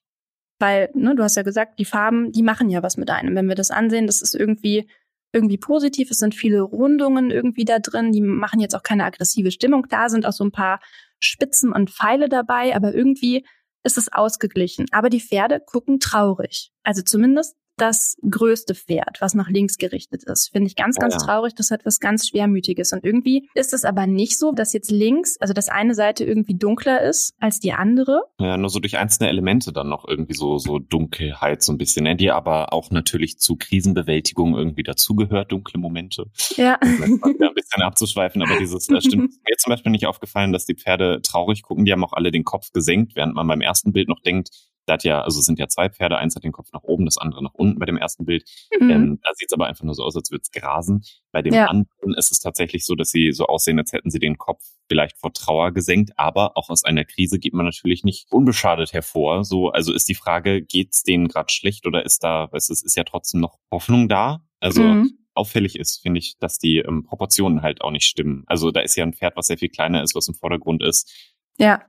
Weil, 0.59 0.89
ne, 0.93 1.15
du 1.15 1.23
hast 1.23 1.37
ja 1.37 1.43
gesagt, 1.43 1.79
die 1.79 1.85
Farben, 1.85 2.33
die 2.33 2.43
machen 2.43 2.69
ja 2.69 2.83
was 2.83 2.97
mit 2.97 3.09
einem. 3.09 3.35
Wenn 3.35 3.47
wir 3.47 3.55
das 3.55 3.71
ansehen, 3.71 4.05
das 4.05 4.21
ist 4.21 4.35
irgendwie, 4.35 4.89
irgendwie 5.31 5.57
positiv. 5.57 6.11
Es 6.11 6.17
sind 6.17 6.35
viele 6.35 6.61
Rundungen 6.61 7.31
irgendwie 7.31 7.63
da 7.63 7.79
drin. 7.79 8.11
Die 8.11 8.21
machen 8.21 8.59
jetzt 8.59 8.75
auch 8.75 8.83
keine 8.83 9.05
aggressive 9.05 9.51
Stimmung. 9.51 9.87
Da 9.87 10.09
sind 10.09 10.25
auch 10.25 10.33
so 10.33 10.43
ein 10.43 10.51
paar 10.51 10.81
Spitzen 11.19 11.71
und 11.71 11.89
Pfeile 11.89 12.27
dabei, 12.27 12.75
aber 12.75 12.93
irgendwie 12.93 13.45
ist 13.83 13.97
es 13.97 14.11
ausgeglichen. 14.11 14.87
Aber 14.91 15.09
die 15.09 15.21
Pferde 15.21 15.61
gucken 15.65 16.01
traurig. 16.01 16.73
Also 16.83 17.01
zumindest 17.01 17.55
das 17.81 18.15
größte 18.29 18.75
Pferd, 18.75 19.17
was 19.21 19.33
nach 19.33 19.49
links 19.49 19.77
gerichtet 19.77 20.23
ist. 20.25 20.51
Finde 20.51 20.67
ich 20.67 20.75
ganz, 20.75 20.97
ganz 20.97 21.15
ja. 21.15 21.19
traurig. 21.19 21.55
Das 21.55 21.71
hat 21.71 21.83
was 21.83 21.99
ganz 21.99 22.29
Schwermütiges. 22.29 22.93
Und 22.93 23.03
irgendwie 23.03 23.49
ist 23.55 23.73
es 23.73 23.83
aber 23.83 24.05
nicht 24.05 24.37
so, 24.37 24.51
dass 24.51 24.71
jetzt 24.73 24.91
links, 24.91 25.37
also 25.39 25.53
dass 25.53 25.67
eine 25.67 25.95
Seite 25.95 26.23
irgendwie 26.23 26.53
dunkler 26.53 27.01
ist 27.01 27.33
als 27.39 27.59
die 27.59 27.73
andere. 27.73 28.23
Ja, 28.39 28.55
nur 28.57 28.69
so 28.69 28.79
durch 28.79 28.97
einzelne 28.97 29.29
Elemente 29.29 29.73
dann 29.73 29.89
noch 29.89 30.07
irgendwie 30.07 30.35
so, 30.35 30.59
so 30.59 30.77
Dunkelheit 30.77 31.63
so 31.63 31.73
ein 31.73 31.79
bisschen, 31.79 32.03
ne? 32.03 32.15
die 32.15 32.29
aber 32.29 32.71
auch 32.71 32.91
natürlich 32.91 33.39
zu 33.39 33.55
Krisenbewältigung 33.55 34.55
irgendwie 34.55 34.83
dazugehört, 34.83 35.51
dunkle 35.51 35.79
Momente. 35.79 36.25
Ja. 36.55 36.77
ein 36.81 37.19
bisschen 37.19 37.81
abzuschweifen, 37.81 38.43
aber 38.43 38.59
dieses 38.59 38.89
äh, 38.89 39.01
stimmt 39.01 39.31
mir 39.31 39.57
zum 39.57 39.71
Beispiel 39.71 39.91
nicht 39.91 40.05
aufgefallen, 40.05 40.51
dass 40.51 40.65
die 40.65 40.75
Pferde 40.75 41.21
traurig 41.23 41.63
gucken. 41.63 41.85
Die 41.85 41.91
haben 41.91 42.03
auch 42.03 42.13
alle 42.13 42.31
den 42.31 42.43
Kopf 42.43 42.71
gesenkt, 42.71 43.15
während 43.15 43.33
man 43.33 43.47
beim 43.47 43.61
ersten 43.61 43.91
Bild 43.91 44.07
noch 44.07 44.19
denkt, 44.19 44.49
da 44.85 44.93
hat 44.93 45.03
ja, 45.03 45.21
also 45.21 45.39
es 45.39 45.45
sind 45.45 45.59
ja 45.59 45.67
zwei 45.67 45.89
Pferde, 45.89 46.17
eins 46.17 46.35
hat 46.35 46.43
den 46.43 46.51
Kopf 46.51 46.71
nach 46.73 46.83
oben, 46.83 47.05
das 47.05 47.17
andere 47.17 47.43
nach 47.43 47.53
unten 47.53 47.79
bei 47.79 47.85
dem 47.85 47.97
ersten 47.97 48.25
Bild. 48.25 48.43
Mhm. 48.79 48.89
Ähm, 48.89 49.19
da 49.21 49.29
sieht 49.35 49.49
es 49.49 49.53
aber 49.53 49.67
einfach 49.67 49.83
nur 49.83 49.93
so 49.93 50.03
aus, 50.03 50.15
als 50.15 50.31
würde 50.31 50.41
es 50.41 50.51
grasen. 50.51 51.03
Bei 51.31 51.41
dem 51.41 51.53
ja. 51.53 51.67
anderen 51.67 52.15
ist 52.17 52.31
es 52.31 52.39
tatsächlich 52.39 52.85
so, 52.85 52.95
dass 52.95 53.09
sie 53.09 53.31
so 53.31 53.45
aussehen, 53.45 53.79
als 53.79 53.93
hätten 53.93 54.09
sie 54.09 54.19
den 54.19 54.37
Kopf 54.37 54.63
vielleicht 54.87 55.17
vor 55.17 55.33
Trauer 55.33 55.71
gesenkt, 55.71 56.11
aber 56.17 56.57
auch 56.57 56.69
aus 56.69 56.83
einer 56.83 57.05
Krise 57.05 57.39
geht 57.39 57.53
man 57.53 57.65
natürlich 57.65 58.03
nicht 58.03 58.31
unbeschadet 58.31 58.91
hervor. 58.93 59.43
So, 59.43 59.69
also 59.69 59.93
ist 59.93 60.09
die 60.09 60.15
Frage, 60.15 60.61
geht's 60.61 61.03
denen 61.03 61.27
gerade 61.27 61.51
schlecht 61.51 61.85
oder 61.85 62.03
ist 62.03 62.23
da, 62.23 62.49
es 62.53 62.69
ist, 62.69 62.83
ist 62.83 62.97
ja 62.97 63.03
trotzdem 63.03 63.39
noch 63.39 63.59
Hoffnung 63.71 64.09
da? 64.09 64.43
Also 64.59 64.83
mhm. 64.83 65.17
auffällig 65.35 65.77
ist, 65.77 66.01
finde 66.01 66.19
ich, 66.19 66.37
dass 66.39 66.57
die 66.57 66.77
ähm, 66.77 67.03
Proportionen 67.03 67.61
halt 67.61 67.81
auch 67.81 67.91
nicht 67.91 68.05
stimmen. 68.05 68.43
Also 68.47 68.71
da 68.71 68.81
ist 68.81 68.95
ja 68.95 69.05
ein 69.05 69.13
Pferd, 69.13 69.35
was 69.37 69.47
sehr 69.47 69.57
viel 69.57 69.69
kleiner 69.69 70.03
ist, 70.03 70.15
was 70.15 70.27
im 70.27 70.35
Vordergrund 70.35 70.83
ist. 70.83 71.09
Ja 71.57 71.81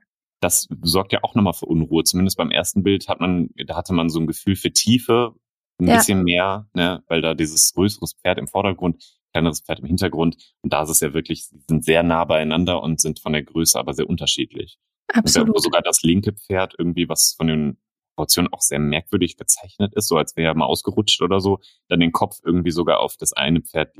das 0.43 0.67
sorgt 0.81 1.13
ja 1.13 1.19
auch 1.23 1.35
nochmal 1.35 1.53
für 1.53 1.65
Unruhe. 1.65 2.03
Zumindest 2.03 2.37
beim 2.37 2.51
ersten 2.51 2.83
Bild 2.83 3.07
hat 3.07 3.19
man, 3.19 3.49
da 3.65 3.75
hatte 3.75 3.93
man 3.93 4.09
so 4.09 4.19
ein 4.19 4.27
Gefühl 4.27 4.55
für 4.55 4.71
Tiefe, 4.71 5.33
ein 5.79 5.87
ja. 5.87 5.97
bisschen 5.97 6.23
mehr, 6.23 6.67
ne, 6.73 7.03
weil 7.07 7.21
da 7.21 7.33
dieses 7.33 7.73
größeres 7.73 8.13
Pferd 8.13 8.37
im 8.37 8.47
Vordergrund, 8.47 9.03
kleineres 9.31 9.61
Pferd 9.61 9.79
im 9.79 9.85
Hintergrund. 9.85 10.37
Und 10.61 10.73
da 10.73 10.83
ist 10.83 10.89
es 10.89 10.99
ja 10.99 11.13
wirklich, 11.13 11.45
sie 11.45 11.59
sind 11.67 11.83
sehr 11.83 12.03
nah 12.03 12.25
beieinander 12.25 12.81
und 12.81 13.01
sind 13.01 13.19
von 13.19 13.33
der 13.33 13.43
Größe 13.43 13.79
aber 13.79 13.93
sehr 13.93 14.09
unterschiedlich. 14.09 14.77
Absolut. 15.07 15.61
sogar 15.61 15.81
das 15.81 16.01
linke 16.01 16.33
Pferd 16.33 16.75
irgendwie, 16.77 17.07
was 17.07 17.35
von 17.37 17.47
den 17.47 17.77
Proportionen 18.15 18.53
auch 18.53 18.61
sehr 18.61 18.79
merkwürdig 18.79 19.37
gezeichnet 19.37 19.93
ist, 19.95 20.07
so 20.07 20.17
als 20.17 20.35
wäre 20.35 20.49
er 20.49 20.55
mal 20.55 20.65
ausgerutscht 20.65 21.21
oder 21.21 21.39
so, 21.39 21.59
dann 21.89 21.99
den 21.99 22.11
Kopf 22.11 22.37
irgendwie 22.43 22.71
sogar 22.71 22.99
auf 22.99 23.17
das 23.17 23.33
eine 23.33 23.61
Pferd 23.61 23.95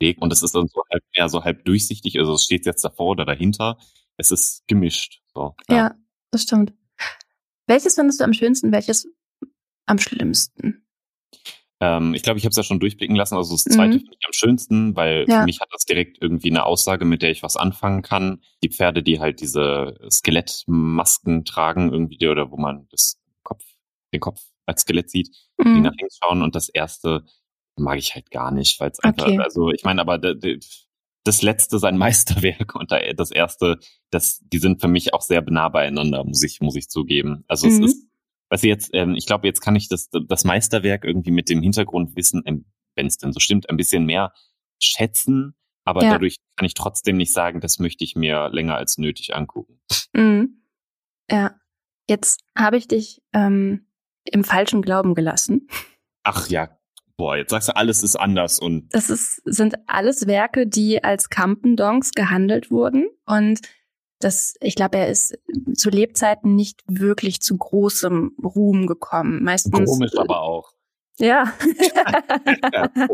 legt. 0.00 0.20
Und 0.20 0.30
das 0.30 0.42
ist 0.42 0.54
dann 0.54 0.68
so 0.68 0.82
halb, 0.90 1.02
eher 1.12 1.28
so 1.28 1.44
halb 1.44 1.64
durchsichtig, 1.64 2.18
also 2.18 2.34
es 2.34 2.44
steht 2.44 2.66
jetzt 2.66 2.84
davor 2.84 3.10
oder 3.10 3.24
dahinter. 3.24 3.78
Es 4.16 4.30
ist 4.30 4.64
gemischt. 4.66 5.21
So, 5.34 5.54
ja. 5.68 5.76
ja, 5.76 5.94
das 6.30 6.42
stimmt. 6.42 6.72
Welches 7.66 7.94
findest 7.94 8.20
du 8.20 8.24
am 8.24 8.32
schönsten, 8.32 8.72
welches 8.72 9.06
am 9.86 9.98
schlimmsten? 9.98 10.86
Ähm, 11.80 12.14
ich 12.14 12.22
glaube, 12.22 12.38
ich 12.38 12.44
habe 12.44 12.50
es 12.50 12.56
ja 12.56 12.62
schon 12.62 12.78
durchblicken 12.78 13.16
lassen. 13.16 13.36
Also 13.36 13.54
das 13.54 13.64
zweite 13.64 13.94
mhm. 13.94 14.00
finde 14.00 14.16
ich 14.18 14.26
am 14.26 14.32
schönsten, 14.32 14.94
weil 14.94 15.24
ja. 15.28 15.40
für 15.40 15.46
mich 15.46 15.60
hat 15.60 15.68
das 15.72 15.84
direkt 15.84 16.18
irgendwie 16.20 16.50
eine 16.50 16.64
Aussage, 16.64 17.04
mit 17.04 17.22
der 17.22 17.30
ich 17.30 17.42
was 17.42 17.56
anfangen 17.56 18.02
kann. 18.02 18.40
Die 18.62 18.68
Pferde, 18.68 19.02
die 19.02 19.18
halt 19.18 19.40
diese 19.40 19.98
Skelettmasken 20.08 21.44
tragen, 21.44 21.92
irgendwie, 21.92 22.28
oder 22.28 22.52
wo 22.52 22.56
man 22.56 22.86
das 22.90 23.20
Kopf, 23.42 23.64
den 24.12 24.20
Kopf 24.20 24.40
als 24.64 24.82
Skelett 24.82 25.10
sieht, 25.10 25.30
mhm. 25.58 25.74
die 25.74 25.80
nach 25.80 25.94
links 25.98 26.18
schauen. 26.22 26.42
Und 26.42 26.54
das 26.54 26.68
erste 26.68 27.24
mag 27.76 27.98
ich 27.98 28.14
halt 28.14 28.30
gar 28.30 28.52
nicht, 28.52 28.78
weil 28.78 28.90
es 28.90 29.00
einfach, 29.00 29.26
okay. 29.26 29.40
also 29.40 29.70
ich 29.70 29.82
meine, 29.82 30.00
aber 30.02 30.18
das 31.24 31.42
letzte 31.42 31.78
sein 31.78 31.96
Meisterwerk 31.98 32.74
und 32.74 32.92
das 33.16 33.30
erste, 33.30 33.78
das, 34.10 34.40
die 34.44 34.58
sind 34.58 34.80
für 34.80 34.88
mich 34.88 35.14
auch 35.14 35.22
sehr 35.22 35.42
nah 35.42 35.68
beieinander, 35.68 36.24
muss 36.24 36.42
ich, 36.42 36.60
muss 36.60 36.76
ich 36.76 36.88
zugeben. 36.88 37.44
Also 37.48 37.66
mhm. 37.66 37.84
es 37.84 37.92
ist, 37.92 38.06
was 38.48 38.62
jetzt, 38.62 38.90
ähm, 38.92 39.14
ich 39.14 39.26
glaube, 39.26 39.46
jetzt 39.46 39.60
kann 39.60 39.76
ich 39.76 39.88
das, 39.88 40.10
das 40.10 40.44
Meisterwerk 40.44 41.04
irgendwie 41.04 41.30
mit 41.30 41.48
dem 41.48 41.62
Hintergrundwissen, 41.62 42.42
ähm, 42.46 42.66
wenn 42.94 43.06
es 43.06 43.16
denn 43.16 43.32
so 43.32 43.40
stimmt, 43.40 43.70
ein 43.70 43.76
bisschen 43.76 44.04
mehr 44.04 44.32
schätzen, 44.80 45.54
aber 45.84 46.02
ja. 46.02 46.10
dadurch 46.10 46.36
kann 46.56 46.66
ich 46.66 46.74
trotzdem 46.74 47.16
nicht 47.16 47.32
sagen, 47.32 47.60
das 47.60 47.78
möchte 47.78 48.04
ich 48.04 48.14
mir 48.14 48.50
länger 48.50 48.76
als 48.76 48.98
nötig 48.98 49.34
angucken. 49.34 49.80
Mhm. 50.12 50.62
Ja, 51.30 51.54
jetzt 52.08 52.40
habe 52.56 52.76
ich 52.76 52.88
dich 52.88 53.22
ähm, 53.32 53.86
im 54.24 54.44
falschen 54.44 54.82
Glauben 54.82 55.14
gelassen. 55.14 55.68
Ach 56.22 56.48
ja, 56.48 56.78
boah, 57.22 57.36
jetzt 57.36 57.50
sagst 57.50 57.68
du, 57.68 57.76
alles 57.76 58.02
ist 58.02 58.16
anders 58.16 58.58
und. 58.58 58.92
Das 58.92 59.08
ist, 59.08 59.42
sind 59.44 59.76
alles 59.86 60.26
Werke, 60.26 60.66
die 60.66 61.04
als 61.04 61.28
Campendonks 61.30 62.10
gehandelt 62.10 62.72
wurden 62.72 63.06
und 63.26 63.60
das, 64.18 64.54
ich 64.60 64.74
glaube, 64.74 64.98
er 64.98 65.08
ist 65.08 65.38
zu 65.74 65.88
Lebzeiten 65.88 66.56
nicht 66.56 66.82
wirklich 66.88 67.40
zu 67.40 67.56
großem 67.56 68.36
Ruhm 68.42 68.86
gekommen. 68.86 69.42
Meistens. 69.42 69.88
Komisch 69.88 70.16
aber 70.16 70.40
auch. 70.40 70.72
Ja. 71.18 71.52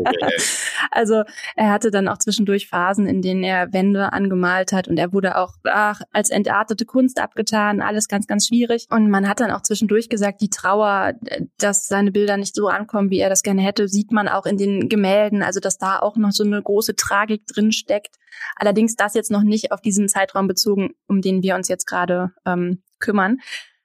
also 0.91 1.23
er 1.55 1.71
hatte 1.71 1.91
dann 1.91 2.07
auch 2.07 2.17
zwischendurch 2.17 2.67
Phasen, 2.67 3.07
in 3.07 3.21
denen 3.21 3.43
er 3.43 3.73
Wände 3.73 4.13
angemalt 4.13 4.71
hat 4.71 4.87
und 4.87 4.97
er 4.97 5.11
wurde 5.11 5.37
auch 5.37 5.53
ach, 5.65 6.01
als 6.11 6.29
entartete 6.29 6.85
Kunst 6.85 7.19
abgetan, 7.19 7.81
alles 7.81 8.07
ganz, 8.07 8.25
ganz 8.25 8.47
schwierig. 8.47 8.87
Und 8.89 9.09
man 9.09 9.27
hat 9.27 9.41
dann 9.41 9.51
auch 9.51 9.61
zwischendurch 9.61 10.07
gesagt, 10.07 10.41
die 10.41 10.49
Trauer, 10.49 11.13
dass 11.57 11.87
seine 11.87 12.11
Bilder 12.11 12.37
nicht 12.37 12.55
so 12.55 12.67
ankommen, 12.69 13.09
wie 13.09 13.19
er 13.19 13.29
das 13.29 13.43
gerne 13.43 13.61
hätte, 13.61 13.89
sieht 13.89 14.11
man 14.11 14.29
auch 14.29 14.45
in 14.45 14.57
den 14.57 14.87
Gemälden, 14.87 15.43
also 15.43 15.59
dass 15.59 15.77
da 15.77 15.99
auch 15.99 16.15
noch 16.15 16.31
so 16.31 16.43
eine 16.43 16.61
große 16.61 16.95
Tragik 16.95 17.45
drin 17.47 17.71
steckt. 17.71 18.15
Allerdings 18.55 18.95
das 18.95 19.13
jetzt 19.13 19.31
noch 19.31 19.43
nicht 19.43 19.73
auf 19.73 19.81
diesen 19.81 20.07
Zeitraum 20.07 20.47
bezogen, 20.47 20.91
um 21.07 21.21
den 21.21 21.43
wir 21.43 21.55
uns 21.55 21.67
jetzt 21.67 21.85
gerade 21.85 22.31
ähm, 22.45 22.81
kümmern. 22.99 23.37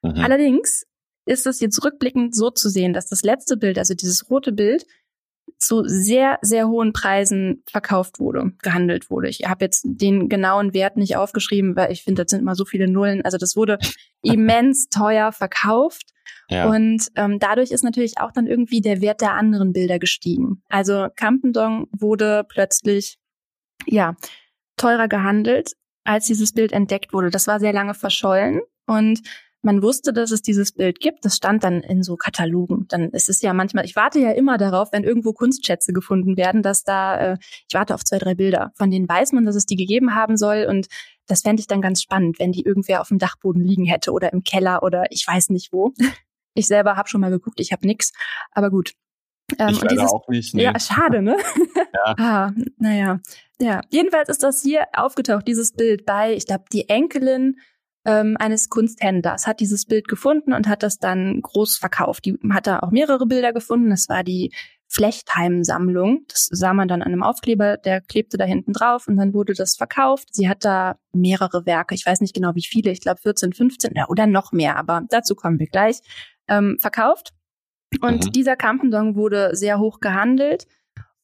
Mhm. 0.02 0.16
Allerdings 0.18 0.84
ist 1.27 1.47
es 1.47 1.61
jetzt 1.61 1.83
rückblickend 1.85 2.35
so 2.35 2.51
zu 2.51 2.68
sehen, 2.68 2.93
dass 2.93 3.07
das 3.07 3.22
letzte 3.22 3.57
Bild, 3.57 3.79
also 3.79 3.95
dieses 3.95 4.31
rote 4.31 4.53
Bild, 4.53 4.85
zu 5.59 5.83
sehr, 5.85 6.39
sehr 6.43 6.68
hohen 6.68 6.93
Preisen 6.93 7.62
verkauft 7.70 8.18
wurde, 8.18 8.53
gehandelt 8.62 9.11
wurde. 9.11 9.29
Ich 9.29 9.41
habe 9.47 9.64
jetzt 9.64 9.85
den 9.85 10.29
genauen 10.29 10.75
Wert 10.75 10.97
nicht 10.97 11.16
aufgeschrieben, 11.16 11.77
weil 11.77 11.93
ich 11.93 12.03
finde, 12.03 12.25
das 12.25 12.31
sind 12.31 12.41
immer 12.41 12.55
so 12.55 12.64
viele 12.64 12.89
Nullen. 12.89 13.22
Also 13.25 13.39
das 13.39 13.57
wurde 13.57 13.79
immens 14.22 14.89
teuer 14.89 15.33
verkauft. 15.33 16.11
Ja. 16.49 16.68
Und 16.68 17.09
ähm, 17.16 17.39
dadurch 17.39 17.70
ist 17.70 17.85
natürlich 17.85 18.18
auch 18.18 18.33
dann 18.33 18.47
irgendwie 18.47 18.81
der 18.81 19.01
Wert 19.01 19.20
der 19.20 19.33
anderen 19.33 19.72
Bilder 19.72 19.99
gestiegen. 19.99 20.62
Also 20.68 21.09
Campendong 21.16 21.89
wurde 21.93 22.45
plötzlich, 22.49 23.18
ja, 23.87 24.16
teurer 24.77 25.09
gehandelt, 25.09 25.72
als 26.05 26.27
dieses 26.27 26.53
Bild 26.53 26.72
entdeckt 26.72 27.12
wurde. 27.12 27.31
Das 27.31 27.47
war 27.47 27.61
sehr 27.61 27.72
lange 27.72 27.95
verschollen 27.95 28.61
und 28.87 29.20
man 29.64 29.82
wusste, 29.82 30.12
dass 30.12 30.30
es 30.30 30.42
dieses 30.42 30.72
Bild 30.72 31.00
gibt. 31.00 31.24
Das 31.24 31.36
stand 31.36 31.64
dann 31.64 31.80
in 31.80 32.02
so 32.02 32.16
Katalogen. 32.16 32.86
Dann 32.88 33.10
ist 33.10 33.28
es 33.28 33.42
ja 33.42 33.52
manchmal, 33.52 33.84
ich 33.84 33.96
warte 33.96 34.20
ja 34.20 34.30
immer 34.32 34.58
darauf, 34.58 34.92
wenn 34.92 35.04
irgendwo 35.04 35.32
Kunstschätze 35.32 35.92
gefunden 35.92 36.36
werden, 36.36 36.62
dass 36.62 36.84
da, 36.84 37.16
äh, 37.16 37.36
ich 37.68 37.74
warte 37.74 37.94
auf 37.94 38.04
zwei, 38.04 38.18
drei 38.18 38.34
Bilder. 38.34 38.72
Von 38.74 38.90
denen 38.90 39.08
weiß 39.08 39.32
man, 39.32 39.44
dass 39.44 39.56
es 39.56 39.66
die 39.66 39.76
gegeben 39.76 40.14
haben 40.14 40.36
soll. 40.36 40.66
Und 40.68 40.86
das 41.26 41.42
fände 41.42 41.60
ich 41.60 41.66
dann 41.66 41.80
ganz 41.80 42.02
spannend, 42.02 42.38
wenn 42.38 42.52
die 42.52 42.62
irgendwer 42.62 43.00
auf 43.00 43.08
dem 43.08 43.18
Dachboden 43.18 43.64
liegen 43.64 43.86
hätte 43.86 44.12
oder 44.12 44.32
im 44.32 44.42
Keller 44.42 44.82
oder 44.82 45.04
ich 45.10 45.26
weiß 45.26 45.50
nicht 45.50 45.72
wo. 45.72 45.92
Ich 46.56 46.68
selber 46.68 46.94
habe 46.94 47.08
schon 47.08 47.20
mal 47.20 47.30
geguckt, 47.30 47.58
ich 47.58 47.72
habe 47.72 47.84
nix. 47.84 48.12
Aber 48.52 48.70
gut. 48.70 48.92
Ähm, 49.58 49.70
ich 49.70 49.82
und 49.82 49.90
dieses, 49.90 50.12
auch 50.12 50.28
nicht. 50.28 50.54
Nee. 50.54 50.62
Ja, 50.62 50.78
schade, 50.78 51.20
ne? 51.20 51.36
ja. 52.06 52.14
ah, 52.16 52.52
naja. 52.78 53.18
Ja, 53.60 53.80
jedenfalls 53.90 54.28
ist 54.28 54.44
das 54.44 54.62
hier 54.62 54.86
aufgetaucht, 54.92 55.48
dieses 55.48 55.72
Bild 55.72 56.06
bei, 56.06 56.32
ich 56.34 56.46
glaube, 56.46 56.64
die 56.72 56.88
Enkelin 56.88 57.56
ähm, 58.05 58.36
eines 58.38 58.68
Kunsthändlers 58.68 59.46
hat 59.46 59.61
dieses 59.61 59.86
Bild 59.86 60.09
gefunden 60.09 60.52
und 60.52 60.68
hat 60.68 60.82
das 60.82 60.98
dann 60.98 61.40
groß 61.40 61.78
verkauft. 61.78 62.24
Die 62.24 62.38
hat 62.50 62.66
da 62.66 62.80
auch 62.80 62.90
mehrere 62.90 63.26
Bilder 63.26 63.52
gefunden. 63.52 63.90
Das 63.90 64.09
war 64.09 64.22
die 64.22 64.52
Flechtheim-Sammlung. 64.88 66.24
Das 66.28 66.48
sah 66.50 66.74
man 66.74 66.88
dann 66.88 67.02
an 67.02 67.12
einem 67.12 67.22
Aufkleber, 67.22 67.76
der 67.78 68.00
klebte 68.00 68.36
da 68.36 68.44
hinten 68.44 68.72
drauf 68.72 69.09
und 69.09 69.16
dann 69.16 69.34
wurde 69.34 69.55
das 69.55 69.76
verkauft. 69.76 70.28
Sie 70.32 70.48
hat 70.48 70.64
da 70.64 70.96
mehrere 71.12 71.66
Werke, 71.66 71.94
ich 71.94 72.07
weiß 72.07 72.20
nicht 72.20 72.34
genau 72.34 72.55
wie 72.55 72.62
viele, 72.62 72.90
ich 72.90 73.00
glaube 73.00 73.20
14, 73.20 73.52
15 73.52 73.92
oder 74.09 74.26
noch 74.26 74.52
mehr, 74.52 74.76
aber 74.76 75.02
dazu 75.09 75.34
kommen 75.34 75.59
wir 75.59 75.66
gleich, 75.66 76.00
ähm, 76.48 76.78
verkauft. 76.80 77.32
Und 78.00 78.26
mhm. 78.26 78.32
dieser 78.32 78.57
Campendong 78.57 79.16
wurde 79.16 79.57
sehr 79.57 79.78
hoch 79.78 80.00
gehandelt. 80.00 80.66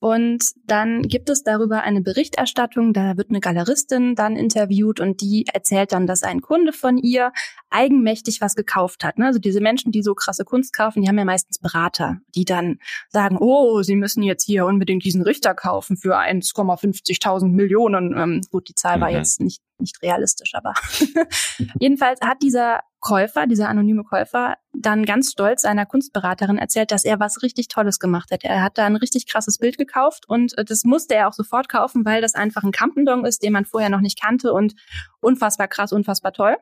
Und 0.01 0.45
dann 0.65 1.03
gibt 1.03 1.29
es 1.29 1.43
darüber 1.43 1.83
eine 1.83 2.01
Berichterstattung, 2.01 2.95
da 2.95 3.19
wird 3.19 3.29
eine 3.29 3.41
Galeristin 3.41 4.15
dann 4.15 4.35
interviewt 4.35 4.99
und 4.99 5.21
die 5.21 5.45
erzählt 5.53 5.93
dann, 5.93 6.07
dass 6.07 6.23
ein 6.23 6.41
Kunde 6.41 6.73
von 6.73 6.97
ihr 6.97 7.33
eigenmächtig 7.69 8.41
was 8.41 8.55
gekauft 8.55 9.05
hat. 9.05 9.19
Ne? 9.19 9.27
Also 9.27 9.39
diese 9.39 9.61
Menschen, 9.61 9.93
die 9.93 10.03
so 10.03 10.15
krasse 10.15 10.47
Kunst 10.47 10.73
kaufen, 10.73 11.03
die 11.03 11.09
haben 11.09 11.19
ja 11.19 11.27
meistens 11.27 11.59
Berater, 11.59 12.17
die 12.35 12.47
dann 12.47 12.79
sagen, 13.11 13.37
oh, 13.39 13.83
sie 13.83 13.95
müssen 13.95 14.23
jetzt 14.23 14.45
hier 14.45 14.65
unbedingt 14.65 15.05
diesen 15.05 15.21
Richter 15.21 15.55
kaufen 15.55 15.99
für 15.99 16.19
1,50.000 16.19 17.49
Millionen. 17.49 18.17
Ähm, 18.17 18.41
gut, 18.51 18.71
die 18.71 18.75
Zahl 18.75 19.03
war 19.03 19.11
mhm. 19.11 19.17
jetzt 19.17 19.41
nicht, 19.41 19.61
nicht 19.81 20.03
realistisch, 20.03 20.55
aber 20.55 20.75
jedenfalls 21.81 22.21
hat 22.21 22.43
dieser 22.43 22.81
Käufer, 23.01 23.47
dieser 23.47 23.69
anonyme 23.69 24.05
Käufer, 24.05 24.57
dann 24.75 25.05
ganz 25.05 25.33
stolz 25.33 25.63
seiner 25.63 25.87
Kunstberaterin 25.87 26.59
erzählt, 26.59 26.91
dass 26.91 27.05
er 27.05 27.19
was 27.19 27.43
richtig 27.43 27.69
Tolles 27.69 27.99
gemacht 27.99 28.31
hat. 28.31 28.45
Er 28.45 28.63
hat 28.63 28.77
da 28.77 28.85
ein 28.85 28.97
richtig 28.97 29.27
krasses 29.27 29.59
Bild 29.59 29.79
gekauft 29.79 30.29
und 30.29 30.57
äh, 30.59 30.65
das 30.65 30.85
musste 30.85 31.15
er 31.15 31.29
auch 31.29 31.33
sofort 31.33 31.69
kaufen, 31.69 32.05
weil 32.05 32.21
das 32.21 32.35
einfach 32.35 32.63
ein 32.63 32.73
Campendong 32.73 33.25
ist, 33.25 33.43
den 33.43 33.53
man 33.53 33.65
vorher 33.65 33.91
noch 33.91 34.01
nicht 34.01 34.21
kannte 34.21 34.53
und 34.53 34.75
unfassbar 35.21 35.69
krass, 35.69 35.93
unfassbar 35.93 36.33
toll. 36.33 36.57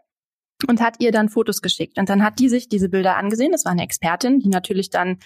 Und 0.67 0.81
hat 0.81 0.97
ihr 0.99 1.13
dann 1.13 1.29
Fotos 1.29 1.63
geschickt. 1.63 1.99
Und 1.99 2.09
dann 2.09 2.25
hat 2.25 2.41
die 2.41 2.49
sich 2.49 2.69
diese 2.69 2.89
Bilder 2.89 3.17
angesehen. 3.17 3.53
Das 3.53 3.65
war 3.65 3.71
eine 3.71 3.85
Expertin, 3.85 4.41
die 4.41 4.49
natürlich 4.49 4.91
dann 4.91 5.19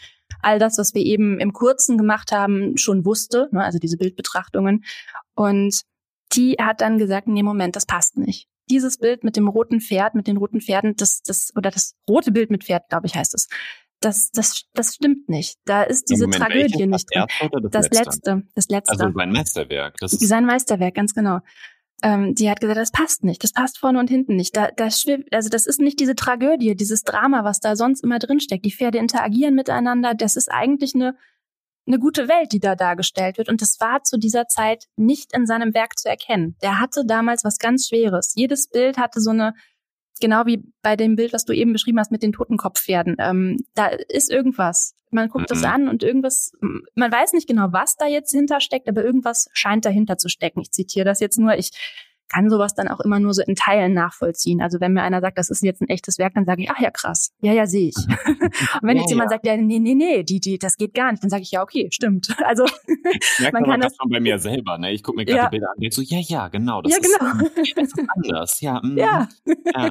all 0.43 0.59
das, 0.59 0.77
was 0.77 0.93
wir 0.93 1.03
eben 1.03 1.41
im 1.41 1.55
Kurzen 1.55 1.97
gemacht 1.97 2.33
haben, 2.33 2.77
schon 2.77 3.07
wusste, 3.07 3.49
ne, 3.51 3.65
also 3.65 3.79
diese 3.79 3.97
Bildbetrachtungen. 3.97 4.85
Und 5.35 5.85
die 6.35 6.57
hat 6.61 6.81
dann 6.81 6.99
gesagt, 6.99 7.29
nee, 7.29 7.43
Moment, 7.43 7.77
das 7.77 7.87
passt 7.87 8.17
nicht 8.17 8.49
dieses 8.71 8.99
Bild 8.99 9.25
mit 9.25 9.37
dem 9.37 9.49
roten 9.49 9.81
Pferd, 9.81 10.15
mit 10.15 10.27
den 10.27 10.37
roten 10.37 10.61
Pferden, 10.61 10.97
das, 10.97 11.23
das, 11.23 11.53
oder 11.57 11.71
das 11.71 11.95
rote 12.09 12.33
Bild 12.33 12.51
mit 12.51 12.65
Pferd, 12.65 12.89
glaube 12.89 13.07
ich, 13.07 13.15
heißt 13.15 13.35
es. 13.35 13.49
Das, 14.01 14.31
das, 14.33 14.65
das 14.75 14.95
stimmt 14.95 15.29
nicht. 15.29 15.59
Da 15.65 15.85
ist 15.85 16.11
diese 16.11 16.25
Moment, 16.27 16.43
Tragödie 16.43 16.87
nicht 16.87 17.09
drin. 17.15 17.27
Das, 17.71 17.71
das 17.71 17.91
letzte? 17.91 18.01
letzte? 18.01 18.43
Das 18.55 18.69
letzte. 18.69 18.93
Also 18.93 19.13
sein 19.15 19.31
Meisterwerk. 19.31 19.97
Das 20.01 20.13
ist 20.13 20.27
sein 20.27 20.45
Meisterwerk, 20.45 20.95
ganz 20.95 21.15
genau. 21.15 21.39
Ähm, 22.03 22.35
die 22.35 22.51
hat 22.51 22.61
gesagt, 22.61 22.81
das 22.81 22.91
passt 22.91 23.23
nicht, 23.23 23.45
das 23.45 23.53
passt 23.53 23.79
vorne 23.79 24.01
und 24.01 24.11
hinten 24.11 24.35
nicht. 24.35 24.57
Da, 24.57 24.71
da 24.75 24.91
schwimmt, 24.91 25.33
also 25.33 25.49
das 25.49 25.67
ist 25.67 25.81
nicht 25.81 26.01
diese 26.01 26.17
Tragödie, 26.17 26.75
dieses 26.75 27.05
Drama, 27.05 27.45
was 27.45 27.61
da 27.61 27.77
sonst 27.77 28.03
immer 28.03 28.19
drin 28.19 28.41
steckt. 28.41 28.65
Die 28.65 28.73
Pferde 28.73 28.99
interagieren 28.99 29.55
miteinander. 29.55 30.15
Das 30.15 30.35
ist 30.35 30.51
eigentlich 30.51 30.97
eine 30.97 31.15
eine 31.93 32.01
gute 32.01 32.29
Welt, 32.29 32.53
die 32.53 32.61
da 32.61 32.75
dargestellt 32.75 33.39
wird. 33.39 33.49
Und 33.49 33.63
das 33.63 33.79
war 33.81 34.03
zu 34.03 34.19
dieser 34.19 34.49
Zeit 34.49 34.87
nicht 34.97 35.35
in 35.35 35.47
seinem 35.47 35.75
Werk 35.75 35.99
zu 35.99 36.09
erkennen. 36.09 36.57
Der 36.63 36.81
hatte 36.81 37.05
damals 37.07 37.45
was 37.45 37.59
ganz 37.59 37.89
Schweres. 37.89 38.33
Jedes 38.35 38.69
Bild 38.69 38.99
hatte 38.99 39.21
so 39.21 39.31
eine, 39.31 39.55
genau 40.21 40.47
wie 40.47 40.65
bei 40.83 40.97
dem 40.97 41.17
Bild, 41.17 41.33
was 41.33 41.45
du 41.45 41.53
eben 41.53 41.73
beschrieben 41.73 41.99
hast 41.99 42.11
mit 42.11 42.23
den 42.23 42.33
Totenkopfpferden. 42.33 43.17
Ähm, 43.19 43.59
da 43.75 43.87
ist 43.87 44.31
irgendwas. 44.31 44.95
Man 45.11 45.29
guckt 45.29 45.51
mhm. 45.51 45.55
das 45.55 45.65
an 45.65 45.89
und 45.89 46.03
irgendwas, 46.03 46.53
man 46.95 47.13
weiß 47.13 47.35
nicht 47.35 47.47
genau, 47.47 47.69
was 47.71 47.97
da 47.97 48.07
jetzt 48.07 48.33
hintersteckt, 48.33 48.89
aber 48.89 49.05
irgendwas 49.05 49.49
scheint 49.53 49.85
dahinter 49.85 50.17
zu 50.17 50.31
stecken. 50.31 50.61
Ich 50.61 50.71
zitiere 50.71 51.05
das 51.05 51.21
jetzt 51.21 51.39
nur. 51.39 51.55
Ich 51.59 51.71
kann 52.33 52.51
sowas 52.51 52.75
dann 52.75 52.89
auch 52.89 53.01
immer 53.01 53.21
nur 53.21 53.35
so 53.35 53.43
in 53.43 53.55
Teilen 53.55 53.93
nachvollziehen. 53.93 54.61
Also 54.63 54.81
wenn 54.81 54.93
mir 54.93 55.03
einer 55.03 55.21
sagt, 55.21 55.39
das 55.39 55.51
ist 55.51 55.63
jetzt 55.63 55.83
ein 55.83 55.89
echtes 55.89 56.19
Werk, 56.19 56.35
dann 56.35 56.45
sage 56.45 56.63
ich, 56.63 56.71
ach 56.71 56.81
ja, 56.81 56.91
krass. 56.91 57.33
Ja, 57.41 57.53
ja, 57.53 57.67
sehe 57.67 57.89
ich. 57.89 57.97
Und 58.07 58.83
wenn 58.83 58.97
ja, 58.97 59.03
jetzt 59.03 59.11
jemand 59.11 59.31
ja. 59.31 59.37
sagt, 59.37 59.47
ja, 59.47 59.57
nee, 59.57 59.79
nee, 59.79 59.95
nee, 59.95 60.23
die, 60.23 60.41
die, 60.41 60.59
das 60.59 60.77
geht 60.77 60.95
gar 60.95 61.11
nicht, 61.11 61.23
dann 61.23 61.31
sage 61.31 61.43
ich, 61.43 61.51
ja, 61.51 61.63
okay, 61.63 61.89
stimmt. 61.91 62.35
Also 62.53 62.67
man 63.53 63.65
kann 63.65 63.81
das 63.81 63.95
schon 63.97 64.11
bei 64.11 64.21
mir 64.21 64.39
selber, 64.39 64.77
ne? 64.77 64.93
Ich 64.93 65.03
gucke 65.03 65.17
mir 65.17 65.25
gerade 65.25 65.39
ja. 65.39 65.49
Bilder 65.49 65.69
an 65.71 65.83
und 65.83 65.95
so, 65.95 66.03
ja, 66.03 66.19
ja, 66.19 66.49
genau, 66.49 66.83
das, 66.83 66.93
ja, 66.93 66.99
genau. 66.99 67.47
Ist, 67.47 67.77
das 67.77 67.85
ist 67.85 68.09
anders. 68.15 68.61
Ja, 68.61 68.81
mm, 68.83 68.99
ja. 68.99 69.29
ja. 69.47 69.91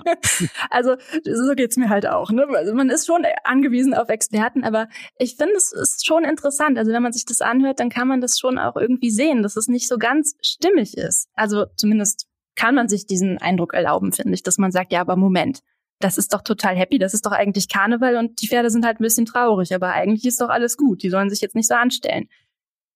Also 0.69 0.95
so 1.23 1.53
geht's 1.55 1.77
mir 1.77 1.89
halt 1.89 2.07
auch. 2.07 2.29
Ne? 2.29 2.45
Also 2.53 2.73
man 2.73 2.89
ist 2.89 3.07
schon 3.07 3.25
angewiesen 3.43 3.93
auf 3.93 4.09
Experten, 4.09 4.63
aber 4.63 4.89
ich 5.17 5.37
finde, 5.37 5.53
es 5.55 5.71
ist 5.71 6.05
schon 6.05 6.23
interessant. 6.23 6.77
Also 6.77 6.91
wenn 6.91 7.01
man 7.01 7.13
sich 7.13 7.25
das 7.25 7.41
anhört, 7.41 7.79
dann 7.79 7.89
kann 7.89 8.07
man 8.07 8.21
das 8.21 8.37
schon 8.37 8.59
auch 8.59 8.75
irgendwie 8.75 9.11
sehen, 9.11 9.43
dass 9.43 9.55
es 9.55 9.67
nicht 9.67 9.87
so 9.87 9.97
ganz 9.97 10.35
stimmig 10.41 10.97
ist. 10.97 11.29
Also 11.35 11.65
zumindest 11.77 12.27
kann 12.55 12.75
man 12.75 12.87
sich 12.87 13.05
diesen 13.05 13.37
Eindruck 13.37 13.73
erlauben, 13.73 14.11
finde 14.11 14.33
ich, 14.33 14.43
dass 14.43 14.57
man 14.57 14.71
sagt, 14.71 14.91
ja, 14.91 15.01
aber 15.01 15.15
Moment, 15.15 15.61
das 15.99 16.17
ist 16.17 16.33
doch 16.33 16.41
total 16.41 16.75
happy, 16.75 16.97
das 16.97 17.13
ist 17.13 17.25
doch 17.25 17.31
eigentlich 17.31 17.69
Karneval 17.69 18.17
und 18.17 18.41
die 18.41 18.47
Pferde 18.47 18.69
sind 18.69 18.85
halt 18.85 18.99
ein 18.99 19.03
bisschen 19.03 19.25
traurig, 19.25 19.73
aber 19.73 19.93
eigentlich 19.93 20.25
ist 20.25 20.41
doch 20.41 20.49
alles 20.49 20.77
gut, 20.77 21.03
die 21.03 21.09
sollen 21.09 21.29
sich 21.29 21.41
jetzt 21.41 21.55
nicht 21.55 21.67
so 21.67 21.75
anstellen. 21.75 22.27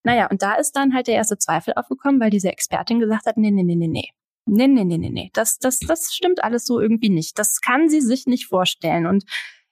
Naja, 0.04 0.28
und 0.30 0.42
da 0.42 0.56
ist 0.56 0.74
dann 0.74 0.94
halt 0.94 1.08
der 1.08 1.16
erste 1.16 1.38
Zweifel 1.38 1.74
aufgekommen, 1.76 2.20
weil 2.20 2.30
diese 2.30 2.50
Expertin 2.50 3.00
gesagt 3.00 3.26
hat, 3.26 3.38
nee, 3.38 3.52
nee, 3.52 3.64
nee, 3.64 3.76
nee, 3.76 3.88
nee. 3.88 4.10
Nee, 4.48 4.68
nee, 4.68 4.84
nee, 4.84 5.00
nee, 5.00 5.10
nee. 5.10 5.32
Das, 5.34 5.58
das, 5.58 5.80
das 5.80 6.14
stimmt 6.14 6.44
alles 6.44 6.66
so 6.66 6.80
irgendwie 6.80 7.10
nicht. 7.10 7.40
Das 7.40 7.62
kann 7.62 7.90
sie 7.90 8.02
sich 8.02 8.28
nicht 8.28 8.46
vorstellen. 8.46 9.08
Und 9.08 9.26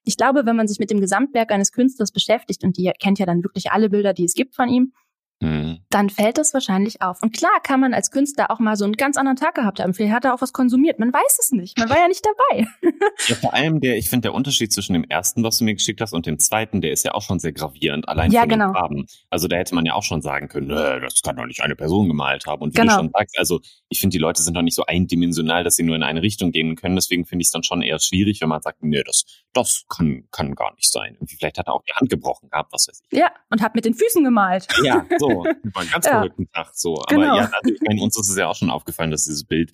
ich 0.03 0.17
glaube, 0.17 0.47
wenn 0.47 0.55
man 0.55 0.67
sich 0.67 0.79
mit 0.79 0.89
dem 0.89 0.99
Gesamtwerk 0.99 1.51
eines 1.51 1.71
Künstlers 1.71 2.11
beschäftigt, 2.11 2.63
und 2.63 2.77
die 2.77 2.91
kennt 2.99 3.19
ja 3.19 3.27
dann 3.27 3.43
wirklich 3.43 3.71
alle 3.71 3.91
Bilder, 3.91 4.13
die 4.13 4.25
es 4.25 4.33
gibt 4.33 4.55
von 4.55 4.69
ihm, 4.69 4.93
Mhm. 5.41 5.79
dann 5.89 6.09
fällt 6.09 6.37
das 6.37 6.53
wahrscheinlich 6.53 7.01
auf. 7.01 7.21
Und 7.21 7.35
klar 7.35 7.59
kann 7.61 7.79
man 7.79 7.93
als 7.93 8.11
Künstler 8.11 8.49
auch 8.49 8.59
mal 8.59 8.75
so 8.75 8.85
einen 8.85 8.93
ganz 8.93 9.17
anderen 9.17 9.35
Tag 9.35 9.55
gehabt 9.55 9.79
haben. 9.79 9.93
Vielleicht 9.93 10.13
hat 10.13 10.25
er 10.25 10.33
auch 10.33 10.41
was 10.41 10.53
konsumiert. 10.53 10.99
Man 10.99 11.11
weiß 11.11 11.37
es 11.39 11.51
nicht. 11.51 11.77
Man 11.77 11.89
war 11.89 11.97
ja 11.97 12.07
nicht 12.07 12.25
dabei. 12.25 12.67
ja, 13.27 13.35
vor 13.35 13.53
allem 13.53 13.81
der, 13.81 13.97
ich 13.97 14.09
finde 14.09 14.27
der 14.27 14.33
Unterschied 14.33 14.71
zwischen 14.71 14.93
dem 14.93 15.03
ersten, 15.03 15.43
was 15.43 15.57
du 15.57 15.65
mir 15.65 15.73
geschickt 15.73 15.99
hast, 15.99 16.13
und 16.13 16.25
dem 16.25 16.39
zweiten, 16.39 16.81
der 16.81 16.91
ist 16.91 17.03
ja 17.03 17.13
auch 17.13 17.21
schon 17.21 17.39
sehr 17.39 17.51
gravierend. 17.51 18.07
Allein 18.07 18.31
ja, 18.31 18.41
von 18.41 18.49
genau. 18.49 18.67
den 18.67 18.73
Farben. 18.73 19.05
Also 19.29 19.47
da 19.47 19.57
hätte 19.57 19.75
man 19.75 19.85
ja 19.85 19.93
auch 19.93 20.03
schon 20.03 20.21
sagen 20.21 20.47
können, 20.47 20.69
das 20.69 21.21
kann 21.21 21.35
doch 21.35 21.45
nicht 21.45 21.61
eine 21.61 21.75
Person 21.75 22.07
gemalt 22.07 22.45
haben. 22.45 22.61
Und 22.61 22.75
wie 22.75 22.81
genau. 22.81 22.93
du 22.93 22.99
schon 22.99 23.11
sagst, 23.11 23.37
also 23.37 23.59
ich 23.89 23.99
finde, 23.99 24.13
die 24.13 24.19
Leute 24.19 24.41
sind 24.41 24.55
doch 24.55 24.61
nicht 24.61 24.75
so 24.75 24.85
eindimensional, 24.85 25.63
dass 25.63 25.75
sie 25.75 25.83
nur 25.83 25.95
in 25.95 26.03
eine 26.03 26.21
Richtung 26.21 26.51
gehen 26.51 26.75
können. 26.75 26.95
Deswegen 26.95 27.25
finde 27.25 27.41
ich 27.41 27.47
es 27.47 27.51
dann 27.51 27.63
schon 27.63 27.81
eher 27.81 27.99
schwierig, 27.99 28.39
wenn 28.41 28.49
man 28.49 28.61
sagt, 28.61 28.81
nee, 28.81 29.03
das, 29.03 29.25
das 29.53 29.85
kann, 29.87 30.27
kann 30.31 30.55
gar 30.55 30.73
nicht 30.75 30.91
sein. 30.91 31.13
Irgendwie 31.15 31.35
vielleicht 31.35 31.57
hat 31.57 31.67
er 31.67 31.73
auch 31.73 31.83
die 31.83 31.93
Hand 31.93 32.09
gebrochen 32.09 32.49
gehabt, 32.49 32.73
was 32.73 32.87
weiß 32.87 33.01
ich. 33.09 33.17
Ja, 33.17 33.31
und 33.49 33.61
hat 33.61 33.75
mit 33.75 33.85
den 33.85 33.93
Füßen 33.93 34.23
gemalt. 34.23 34.67
Ja, 34.83 35.05
so. 35.19 35.27
War 35.73 35.81
ein 35.81 35.89
ganz 35.89 36.05
ja. 36.05 36.11
verrückten 36.11 36.49
Tag 36.51 36.71
so. 36.73 36.95
Aber 36.95 37.05
genau. 37.09 37.35
ja, 37.37 37.49
also 37.51 37.73
ich 37.73 37.81
meine, 37.87 38.01
uns 38.01 38.17
ist 38.17 38.29
es 38.29 38.37
ja 38.37 38.47
auch 38.47 38.55
schon 38.55 38.69
aufgefallen, 38.69 39.11
dass 39.11 39.25
dieses 39.25 39.45
Bild 39.45 39.71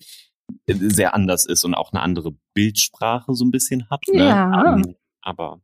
sehr 0.66 1.14
anders 1.14 1.46
ist 1.46 1.64
und 1.64 1.74
auch 1.74 1.92
eine 1.92 2.02
andere 2.02 2.32
Bildsprache 2.54 3.34
so 3.34 3.44
ein 3.44 3.50
bisschen 3.50 3.88
hat. 3.88 4.02
Ne? 4.08 4.26
Ja. 4.26 4.74
Um, 4.74 4.96
aber 5.22 5.60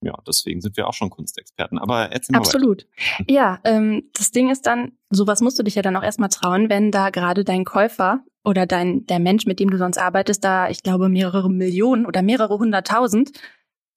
ja, 0.00 0.14
deswegen 0.26 0.60
sind 0.60 0.76
wir 0.76 0.86
auch 0.86 0.94
schon 0.94 1.10
Kunstexperten. 1.10 1.78
Aber 1.78 2.12
erzähl 2.12 2.34
mal 2.34 2.38
Absolut. 2.38 2.86
Weiter. 3.18 3.24
Ja, 3.32 3.58
ähm, 3.64 4.04
das 4.14 4.30
Ding 4.30 4.48
ist 4.48 4.66
dann, 4.66 4.92
sowas 5.10 5.40
musst 5.40 5.58
du 5.58 5.62
dich 5.62 5.74
ja 5.74 5.82
dann 5.82 5.96
auch 5.96 6.02
erstmal 6.02 6.28
trauen, 6.28 6.68
wenn 6.68 6.90
da 6.90 7.10
gerade 7.10 7.44
dein 7.44 7.64
Käufer 7.64 8.20
oder 8.44 8.66
dein 8.66 9.06
der 9.06 9.18
Mensch, 9.18 9.46
mit 9.46 9.58
dem 9.58 9.70
du 9.70 9.76
sonst 9.76 9.98
arbeitest, 9.98 10.44
da 10.44 10.68
ich 10.68 10.82
glaube 10.82 11.08
mehrere 11.08 11.50
Millionen 11.50 12.06
oder 12.06 12.22
mehrere 12.22 12.58
hunderttausend 12.58 13.32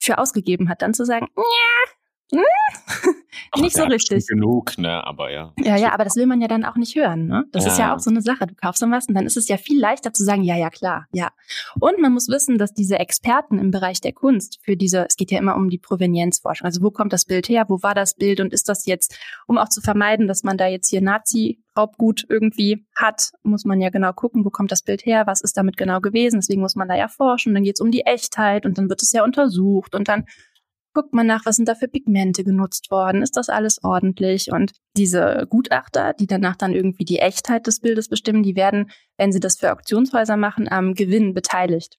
für 0.02 0.18
ausgegeben 0.18 0.70
hat, 0.70 0.82
dann 0.82 0.94
zu 0.94 1.06
sagen, 1.06 1.28
ja, 1.38 2.40
hm, 2.40 3.16
Ach, 3.52 3.60
nicht 3.62 3.76
so 3.76 3.84
richtig. 3.84 4.28
Genug, 4.28 4.78
ne? 4.78 5.06
Aber 5.06 5.32
ja. 5.32 5.54
Ja, 5.60 5.76
ja, 5.78 5.94
aber 5.94 6.04
das 6.04 6.16
will 6.16 6.26
man 6.26 6.42
ja 6.42 6.48
dann 6.48 6.66
auch 6.66 6.76
nicht 6.76 6.96
hören. 6.96 7.28
Ne? 7.28 7.46
Das 7.52 7.66
ist 7.66 7.78
ja 7.78 7.88
Ja. 7.88 7.96
auch 7.96 8.00
so 8.00 8.10
eine 8.10 8.22
Sache. 8.22 8.48
Du 8.48 8.56
kaufst 8.56 8.82
dann 8.82 8.92
was 8.92 9.08
und 9.08 9.16
dann 9.16 9.26
ist 9.26 9.38
es 9.38 9.48
ja 9.48 9.58
viel 9.58 9.80
leichter 9.80 10.14
zu 10.14 10.24
sagen, 10.24 10.44
ja, 10.44 10.56
ja, 10.58 10.70
klar, 10.70 11.08
ja. 11.14 11.30
Und 11.80 12.00
man 12.00 12.14
muss 12.14 12.28
wissen, 12.28 12.58
dass 12.58 12.74
diese 12.74 13.00
Experten 13.00 13.60
im 13.60 13.72
Bereich 13.72 14.02
der 14.02 14.14
Kunst 14.14 14.60
für 14.64 14.76
diese, 14.78 15.06
es 15.08 15.16
geht 15.16 15.32
ja 15.32 15.40
immer 15.40 15.56
um 15.56 15.70
die 15.70 15.78
Provenienzforschung. 15.78 16.66
Also 16.66 16.82
wo 16.82 16.92
kommt 16.92 17.14
das 17.14 17.26
Bild 17.26 17.50
her? 17.50 17.66
Wo 17.68 17.82
war 17.82 17.94
das 17.96 18.16
Bild? 18.16 18.40
Und 18.40 18.54
ist 18.54 18.70
das 18.70 18.86
jetzt, 18.86 19.18
um 19.48 19.58
auch 19.58 19.70
zu 19.70 19.82
vermeiden, 19.82 20.28
dass 20.28 20.44
man 20.44 20.58
da 20.58 20.68
jetzt 20.68 20.90
hier 20.90 21.02
Nazi-Raubgut 21.02 22.26
irgendwie 22.30 22.86
hat, 22.96 23.32
muss 23.44 23.66
man 23.66 23.82
ja 23.82 23.90
genau 23.90 24.14
gucken, 24.14 24.46
wo 24.46 24.50
kommt 24.50 24.72
das 24.72 24.82
Bild 24.84 25.06
her? 25.06 25.28
Was 25.28 25.42
ist 25.42 25.58
damit 25.58 25.78
genau 25.78 26.00
gewesen? 26.02 26.40
Deswegen 26.40 26.62
muss 26.62 26.76
man 26.76 26.88
da 26.88 26.96
ja 26.96 27.08
forschen. 27.08 27.54
Dann 27.54 27.64
geht 27.64 27.76
es 27.78 27.82
um 27.82 27.92
die 27.92 28.02
Echtheit 28.02 28.66
und 28.66 28.78
dann 28.78 28.90
wird 28.90 29.02
es 29.02 29.12
ja 29.12 29.24
untersucht 29.24 29.96
und 29.96 30.08
dann 30.08 30.26
guckt 30.94 31.14
man 31.14 31.28
nach, 31.28 31.46
was 31.46 31.56
sind 31.56 31.68
da 31.68 31.76
für 31.76 31.88
Pigmente 31.88 32.44
genutzt 32.44 32.92
worden, 32.92 33.22
ist 33.22 33.38
das 33.38 33.50
alles 33.50 33.84
ordentlich? 33.84 34.52
Und 34.52 34.74
diese 34.98 35.48
Gutachter, 35.50 36.14
die 36.14 36.28
danach 36.28 36.56
dann 36.56 36.74
irgendwie 36.74 37.06
die 37.06 37.20
Echtheit 37.20 37.68
des 37.68 37.80
Bildes 37.80 38.10
bestimmen, 38.10 38.44
die 38.44 38.56
werden, 38.56 38.92
wenn 39.18 39.32
sie 39.32 39.40
das 39.40 39.58
für 39.58 39.72
Auktionshäuser 39.72 40.38
machen, 40.38 40.70
am 40.70 40.94
Gewinn 40.94 41.34
beteiligt. 41.34 41.98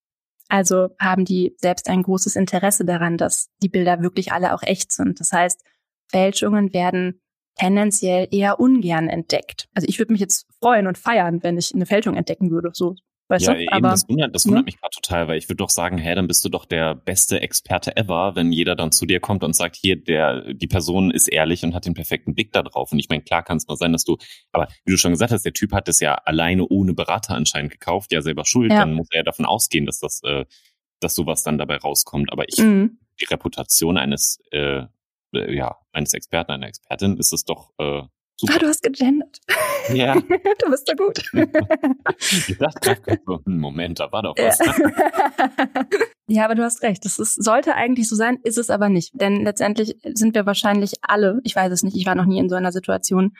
Also 0.48 0.88
haben 1.00 1.24
die 1.24 1.54
selbst 1.58 1.88
ein 1.88 2.02
großes 2.02 2.36
Interesse 2.36 2.84
daran, 2.84 3.16
dass 3.16 3.48
die 3.62 3.70
Bilder 3.70 4.02
wirklich 4.02 4.32
alle 4.32 4.54
auch 4.54 4.62
echt 4.62 4.92
sind. 4.92 5.18
Das 5.18 5.32
heißt, 5.32 5.62
Fälschungen 6.10 6.74
werden 6.74 7.22
tendenziell 7.56 8.28
eher 8.30 8.60
ungern 8.60 9.08
entdeckt. 9.08 9.68
Also 9.74 9.86
ich 9.88 9.98
würde 9.98 10.12
mich 10.12 10.20
jetzt 10.20 10.46
freuen 10.60 10.86
und 10.86 10.98
feiern, 10.98 11.42
wenn 11.42 11.58
ich 11.58 11.74
eine 11.74 11.86
Fälschung 11.86 12.16
entdecken 12.16 12.50
würde, 12.50 12.70
so, 12.72 12.96
weißt 13.32 13.46
ja, 13.46 13.54
du? 13.54 13.60
eben, 13.60 13.72
Aber 13.72 13.90
das 13.90 14.08
wundert, 14.08 14.34
das 14.34 14.46
wundert 14.46 14.62
ne? 14.62 14.66
mich 14.66 14.78
gerade 14.80 14.94
total, 14.94 15.26
weil 15.28 15.38
ich 15.38 15.48
würde 15.48 15.56
doch 15.56 15.70
sagen, 15.70 15.98
hä, 15.98 16.14
dann 16.14 16.28
bist 16.28 16.44
du 16.44 16.48
doch 16.48 16.64
der 16.64 16.94
beste 16.94 17.40
Experte 17.40 17.96
ever, 17.96 18.36
wenn 18.36 18.52
jeder 18.52 18.76
dann 18.76 18.92
zu 18.92 19.06
dir 19.06 19.18
kommt 19.20 19.42
und 19.42 19.54
sagt, 19.56 19.76
hier, 19.76 19.96
der, 19.96 20.54
die 20.54 20.66
Person 20.68 21.10
ist 21.10 21.28
ehrlich 21.28 21.64
und 21.64 21.74
hat 21.74 21.84
den 21.86 21.94
perfekten 21.94 22.34
Blick 22.34 22.52
da 22.52 22.62
drauf. 22.62 22.92
Und 22.92 22.98
ich 23.00 23.08
meine, 23.08 23.22
klar 23.22 23.42
kann 23.42 23.56
es 23.56 23.66
mal 23.66 23.76
sein, 23.76 23.92
dass 23.92 24.04
du, 24.04 24.16
aber 24.52 24.68
wie 24.84 24.92
du 24.92 24.96
schon 24.98 25.10
gesagt 25.12 25.32
hast, 25.32 25.44
der 25.44 25.52
Typ 25.52 25.72
hat 25.72 25.88
das 25.88 26.00
ja 26.00 26.14
alleine 26.14 26.66
ohne 26.68 26.94
Berater 26.94 27.34
anscheinend 27.34 27.72
gekauft, 27.72 28.12
ja 28.12 28.22
selber 28.22 28.44
schuld, 28.44 28.70
Ja. 28.70 28.80
dann 28.80 28.94
muss 28.94 29.08
er 29.10 29.18
ja 29.18 29.22
davon 29.24 29.46
ausgehen, 29.46 29.86
dass 29.86 29.98
das, 29.98 30.20
äh, 30.24 30.44
dass 31.00 31.14
sowas 31.14 31.42
dann 31.42 31.58
dabei 31.58 31.78
rauskommt. 31.78 32.30
Aber 32.32 32.44
ich, 32.46 32.58
Mhm. 32.58 32.98
die 33.20 33.24
Reputation 33.24 33.96
eines, 33.98 34.38
äh, 34.52 34.84
äh, 35.34 35.54
ja, 35.56 35.76
eines 35.92 36.14
Experten, 36.14 36.52
einer 36.52 36.68
Expertin 36.68 37.16
ist 37.16 37.32
es 37.32 37.44
doch 37.44 37.70
äh, 37.78 38.02
super. 38.42 38.54
Ah, 38.56 38.58
du 38.58 38.66
hast 38.66 38.82
gegendert. 38.82 39.38
ja, 39.92 40.14
du 40.58 40.70
bist 40.70 40.86
so 40.86 40.94
gut. 40.94 41.18
ich 42.18 42.58
dachte 42.58 42.96
gerade 42.96 43.22
so, 43.26 43.40
hm, 43.44 43.58
Moment, 43.58 44.00
da 44.00 44.10
war 44.12 44.22
doch 44.22 44.34
was. 44.36 44.58
ja, 46.26 46.44
aber 46.44 46.54
du 46.54 46.62
hast 46.62 46.82
recht. 46.82 47.04
Das 47.04 47.18
ist, 47.18 47.42
sollte 47.42 47.74
eigentlich 47.74 48.08
so 48.08 48.16
sein, 48.16 48.38
ist 48.42 48.58
es 48.58 48.70
aber 48.70 48.88
nicht. 48.88 49.12
Denn 49.14 49.44
letztendlich 49.44 49.96
sind 50.14 50.34
wir 50.34 50.46
wahrscheinlich 50.46 50.94
alle, 51.02 51.40
ich 51.44 51.56
weiß 51.56 51.72
es 51.72 51.82
nicht, 51.82 51.96
ich 51.96 52.06
war 52.06 52.14
noch 52.14 52.26
nie 52.26 52.38
in 52.38 52.48
so 52.48 52.56
einer 52.56 52.72
Situation, 52.72 53.36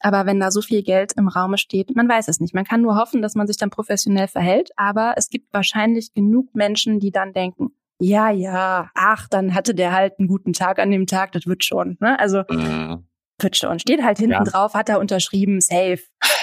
aber 0.00 0.26
wenn 0.26 0.40
da 0.40 0.50
so 0.50 0.60
viel 0.60 0.82
Geld 0.82 1.12
im 1.16 1.28
Raume 1.28 1.56
steht, 1.56 1.96
man 1.96 2.08
weiß 2.08 2.28
es 2.28 2.38
nicht. 2.38 2.54
Man 2.54 2.64
kann 2.64 2.82
nur 2.82 2.96
hoffen, 2.96 3.22
dass 3.22 3.34
man 3.34 3.46
sich 3.46 3.56
dann 3.56 3.70
professionell 3.70 4.28
verhält, 4.28 4.70
aber 4.76 5.14
es 5.16 5.30
gibt 5.30 5.52
wahrscheinlich 5.52 6.12
genug 6.12 6.54
Menschen, 6.54 7.00
die 7.00 7.10
dann 7.10 7.32
denken, 7.32 7.70
ja, 8.00 8.30
ja, 8.30 8.90
ach, 8.94 9.28
dann 9.28 9.54
hatte 9.54 9.74
der 9.74 9.92
halt 9.92 10.18
einen 10.18 10.28
guten 10.28 10.52
Tag 10.52 10.78
an 10.78 10.90
dem 10.90 11.06
Tag, 11.06 11.32
das 11.32 11.46
wird 11.46 11.64
schon. 11.64 11.96
Ne? 12.00 12.18
Also 12.18 12.40
Äh, 12.40 12.96
wird 13.44 13.56
schon. 13.56 13.78
Steht 13.78 14.02
halt 14.02 14.18
hinten 14.18 14.32
Ja. 14.32 14.42
drauf, 14.44 14.74
hat 14.74 14.88
er 14.88 14.98
unterschrieben, 14.98 15.60
safe. 15.60 16.00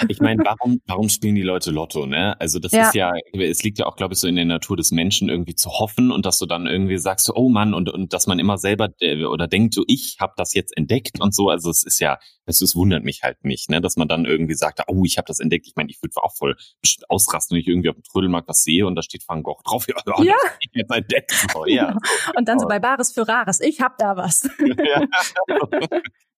Ich 0.08 0.20
meine, 0.20 0.42
warum, 0.44 0.80
warum 0.86 1.08
spielen 1.10 1.34
die 1.34 1.42
Leute 1.42 1.70
Lotto, 1.70 2.06
ne? 2.06 2.40
Also 2.40 2.58
das 2.58 2.72
Ja. 2.72 2.86
ist 2.88 2.94
ja, 2.94 3.12
es 3.38 3.62
liegt 3.62 3.78
ja 3.78 3.86
auch, 3.86 3.96
glaube 3.96 4.14
ich, 4.14 4.20
so 4.20 4.26
in 4.28 4.36
der 4.36 4.44
Natur 4.46 4.76
des 4.78 4.90
Menschen, 4.92 5.28
irgendwie 5.28 5.54
zu 5.54 5.68
hoffen 5.70 6.10
und 6.10 6.24
dass 6.24 6.38
du 6.38 6.46
dann 6.46 6.66
irgendwie 6.66 6.96
sagst, 6.96 7.30
oh 7.34 7.48
Mann, 7.50 7.74
und, 7.74 7.90
und 7.90 8.12
dass 8.14 8.26
man 8.26 8.38
immer 8.38 8.56
selber 8.56 8.88
äh, 9.00 9.24
oder 9.24 9.46
denkt, 9.48 9.74
so, 9.74 9.84
ich 9.86 10.16
habe 10.20 10.32
das 10.36 10.54
jetzt 10.54 10.74
entdeckt 10.76 11.20
und 11.20 11.34
so. 11.34 11.50
Also 11.50 11.68
es 11.68 11.82
ist 11.84 11.98
ja, 12.00 12.18
es, 12.46 12.60
es 12.62 12.74
wundert 12.74 13.04
mich 13.04 13.22
halt 13.22 13.44
nicht, 13.44 13.68
ne? 13.68 13.80
Dass 13.82 13.96
man 13.96 14.08
dann 14.08 14.24
irgendwie 14.24 14.54
sagt, 14.54 14.80
oh, 14.88 15.02
ich 15.04 15.18
habe 15.18 15.26
das 15.26 15.40
entdeckt. 15.40 15.66
Ich 15.66 15.74
meine, 15.76 15.90
ich 15.90 16.00
würde 16.02 16.14
auch 16.22 16.34
voll 16.36 16.56
bestimmt 16.80 17.10
ausrasten, 17.10 17.54
wenn 17.56 17.60
ich 17.60 17.68
irgendwie 17.68 17.90
auf 17.90 17.96
dem 17.96 18.02
Trödelmarkt 18.04 18.48
was 18.48 18.62
sehe 18.62 18.86
und 18.86 18.94
da 18.96 19.02
steht 19.02 19.24
Van 19.28 19.42
Gogh 19.42 19.60
drauf. 19.64 19.86
Ja, 19.92 19.96
ja, 20.18 20.24
Ja. 20.24 20.34
das 20.42 20.52
ich 20.60 20.70
jetzt 20.74 20.90
entdeckt. 20.94 21.32
So, 21.52 21.66
ja. 21.66 21.96
Und 22.36 22.48
dann 22.48 22.58
so 22.58 22.66
Aber- 22.66 22.74
bei 22.76 22.78
Bares 22.78 23.12
für 23.12 23.26
Rares, 23.28 23.60
ich 23.60 23.80
hab 23.80 23.98
da 23.98 24.16
was. 24.16 24.48
ja. 24.58 25.02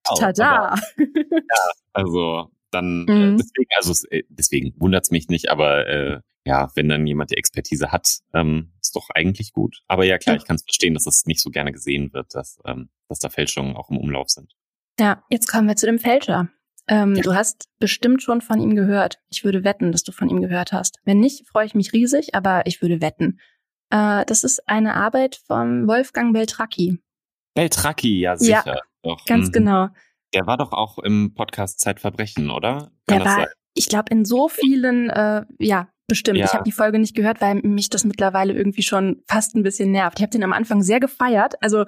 Tada. 0.04 0.74
Also 1.92 2.50
dann 2.70 3.02
Mhm. 3.04 3.08
äh, 3.08 3.36
deswegen, 3.36 3.70
also 3.76 3.92
es, 3.92 4.04
äh, 4.10 4.24
deswegen 4.28 4.74
wundert's 4.80 5.10
mich 5.10 5.28
nicht, 5.28 5.48
aber 5.50 5.86
äh, 5.86 6.20
ja, 6.44 6.70
wenn 6.74 6.88
dann 6.88 7.06
jemand 7.06 7.30
die 7.30 7.36
Expertise 7.36 7.92
hat, 7.92 8.18
ähm, 8.34 8.72
ist 8.82 8.96
doch 8.96 9.08
eigentlich 9.14 9.52
gut. 9.52 9.78
Aber 9.86 10.04
ja 10.04 10.18
klar, 10.18 10.34
Ja. 10.34 10.40
ich 10.40 10.46
kann 10.46 10.56
es 10.56 10.64
verstehen, 10.64 10.94
dass 10.94 11.06
es 11.06 11.24
nicht 11.26 11.40
so 11.40 11.50
gerne 11.50 11.72
gesehen 11.72 12.12
wird, 12.12 12.34
dass, 12.34 12.58
ähm, 12.64 12.90
dass 13.08 13.20
da 13.20 13.28
Fälschungen 13.30 13.76
auch 13.76 13.90
im 13.90 13.96
Umlauf 13.98 14.28
sind. 14.28 14.52
Ja, 14.98 15.22
jetzt 15.30 15.46
kommen 15.48 15.68
wir 15.68 15.76
zu 15.76 15.86
dem 15.86 15.98
Fälscher. 15.98 16.48
Ähm, 16.88 17.14
Ja. 17.14 17.22
Du 17.22 17.34
hast 17.34 17.68
bestimmt 17.78 18.22
schon 18.22 18.40
von 18.42 18.60
ihm 18.60 18.74
gehört. 18.74 19.18
Ich 19.30 19.44
würde 19.44 19.64
wetten, 19.64 19.90
dass 19.92 20.02
du 20.02 20.12
von 20.12 20.28
ihm 20.28 20.40
gehört 20.42 20.72
hast. 20.72 20.98
Wenn 21.04 21.20
nicht, 21.20 21.46
freue 21.48 21.64
ich 21.66 21.74
mich 21.74 21.92
riesig, 21.92 22.34
aber 22.34 22.66
ich 22.66 22.82
würde 22.82 23.00
wetten. 23.00 23.38
Äh, 23.90 24.24
das 24.26 24.42
ist 24.44 24.68
eine 24.68 24.94
Arbeit 24.94 25.40
von 25.46 25.86
Wolfgang 25.86 26.32
Beltracchi. 26.34 26.98
Beltracchi, 27.54 28.18
ja 28.20 28.32
Ja, 28.32 28.36
sicher. 28.36 28.80
Doch. 29.04 29.24
Ganz 29.26 29.48
Mhm. 29.48 29.52
genau. 29.52 29.88
Der 30.34 30.46
war 30.46 30.56
doch 30.56 30.72
auch 30.72 30.98
im 30.98 31.32
Podcast 31.34 31.80
Zeitverbrechen, 31.80 32.50
oder? 32.50 32.90
Der 33.08 33.16
Kann 33.18 33.24
das 33.24 33.36
war, 33.36 33.44
sein? 33.44 33.52
ich 33.74 33.88
glaube, 33.88 34.06
in 34.10 34.24
so 34.24 34.48
vielen, 34.48 35.08
äh, 35.10 35.44
ja, 35.60 35.88
bestimmt. 36.08 36.38
Ja. 36.38 36.46
Ich 36.46 36.52
habe 36.54 36.64
die 36.64 36.72
Folge 36.72 36.98
nicht 36.98 37.14
gehört, 37.14 37.40
weil 37.40 37.56
mich 37.62 37.88
das 37.88 38.04
mittlerweile 38.04 38.52
irgendwie 38.52 38.82
schon 38.82 39.22
fast 39.28 39.54
ein 39.54 39.62
bisschen 39.62 39.92
nervt. 39.92 40.18
Ich 40.18 40.22
habe 40.22 40.30
den 40.32 40.42
am 40.42 40.52
Anfang 40.52 40.82
sehr 40.82 40.98
gefeiert. 41.00 41.54
Also 41.62 41.84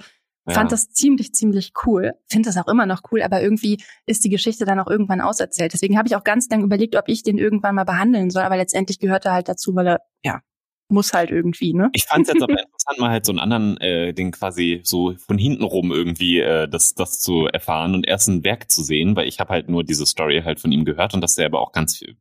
fand 0.49 0.71
Ja. 0.71 0.77
das 0.77 0.91
ziemlich, 0.91 1.35
ziemlich 1.35 1.73
cool. 1.85 2.13
Finde 2.31 2.49
das 2.49 2.57
auch 2.57 2.69
immer 2.69 2.87
noch 2.87 3.03
cool, 3.11 3.21
aber 3.23 3.43
irgendwie 3.43 3.83
ist 4.07 4.25
die 4.25 4.31
Geschichte 4.31 4.65
dann 4.65 4.79
auch 4.79 4.87
irgendwann 4.87 5.21
auserzählt. 5.21 5.73
Deswegen 5.73 5.99
habe 5.99 6.07
ich 6.07 6.15
auch 6.15 6.23
ganz 6.23 6.49
lang 6.49 6.63
überlegt, 6.63 6.95
ob 6.95 7.09
ich 7.09 7.25
den 7.25 7.37
irgendwann 7.37 7.75
mal 7.75 7.85
behandeln 7.85 8.31
soll, 8.31 8.45
aber 8.45 8.57
letztendlich 8.57 9.01
gehört 9.01 9.25
er 9.27 9.33
halt 9.33 9.49
dazu, 9.49 9.75
weil 9.75 9.89
er, 9.89 10.01
ja, 10.25 10.41
muss 10.89 11.13
halt 11.13 11.31
irgendwie, 11.31 11.75
ne? 11.75 11.91
Ich 11.93 12.05
fand 12.05 12.27
es 12.27 12.35
jetzt 12.35 12.43
aber 12.43 12.53
interessant, 12.63 12.99
mal 12.99 13.11
halt 13.11 13.27
so 13.27 13.33
einen 13.33 13.39
anderen, 13.39 13.77
äh, 13.79 14.13
den 14.15 14.31
quasi 14.31 14.81
so 14.85 15.15
von 15.17 15.39
hinten 15.39 15.65
rum 15.65 15.93
irgendwie 15.93 16.41
äh, 16.41 16.69
das, 16.69 16.95
das 16.95 17.21
zu 17.21 17.47
erfahren 17.47 17.95
und 17.95 18.07
erst 18.07 18.29
ein 18.29 18.45
Werk 18.45 18.71
zu 18.71 18.83
sehen, 18.83 19.17
weil 19.17 19.29
ich 19.29 19.41
habe 19.41 19.51
halt 19.51 19.69
nur 19.69 19.85
diese 19.85 20.07
Story 20.07 20.43
halt 20.45 20.61
von 20.61 20.73
ihm 20.73 20.85
gehört 20.85 21.15
und 21.15 21.21
dass 21.21 21.37
er 21.39 21.47
aber 21.47 21.61
auch 21.61 21.73
ganz 21.73 21.97
viel, 21.99 22.17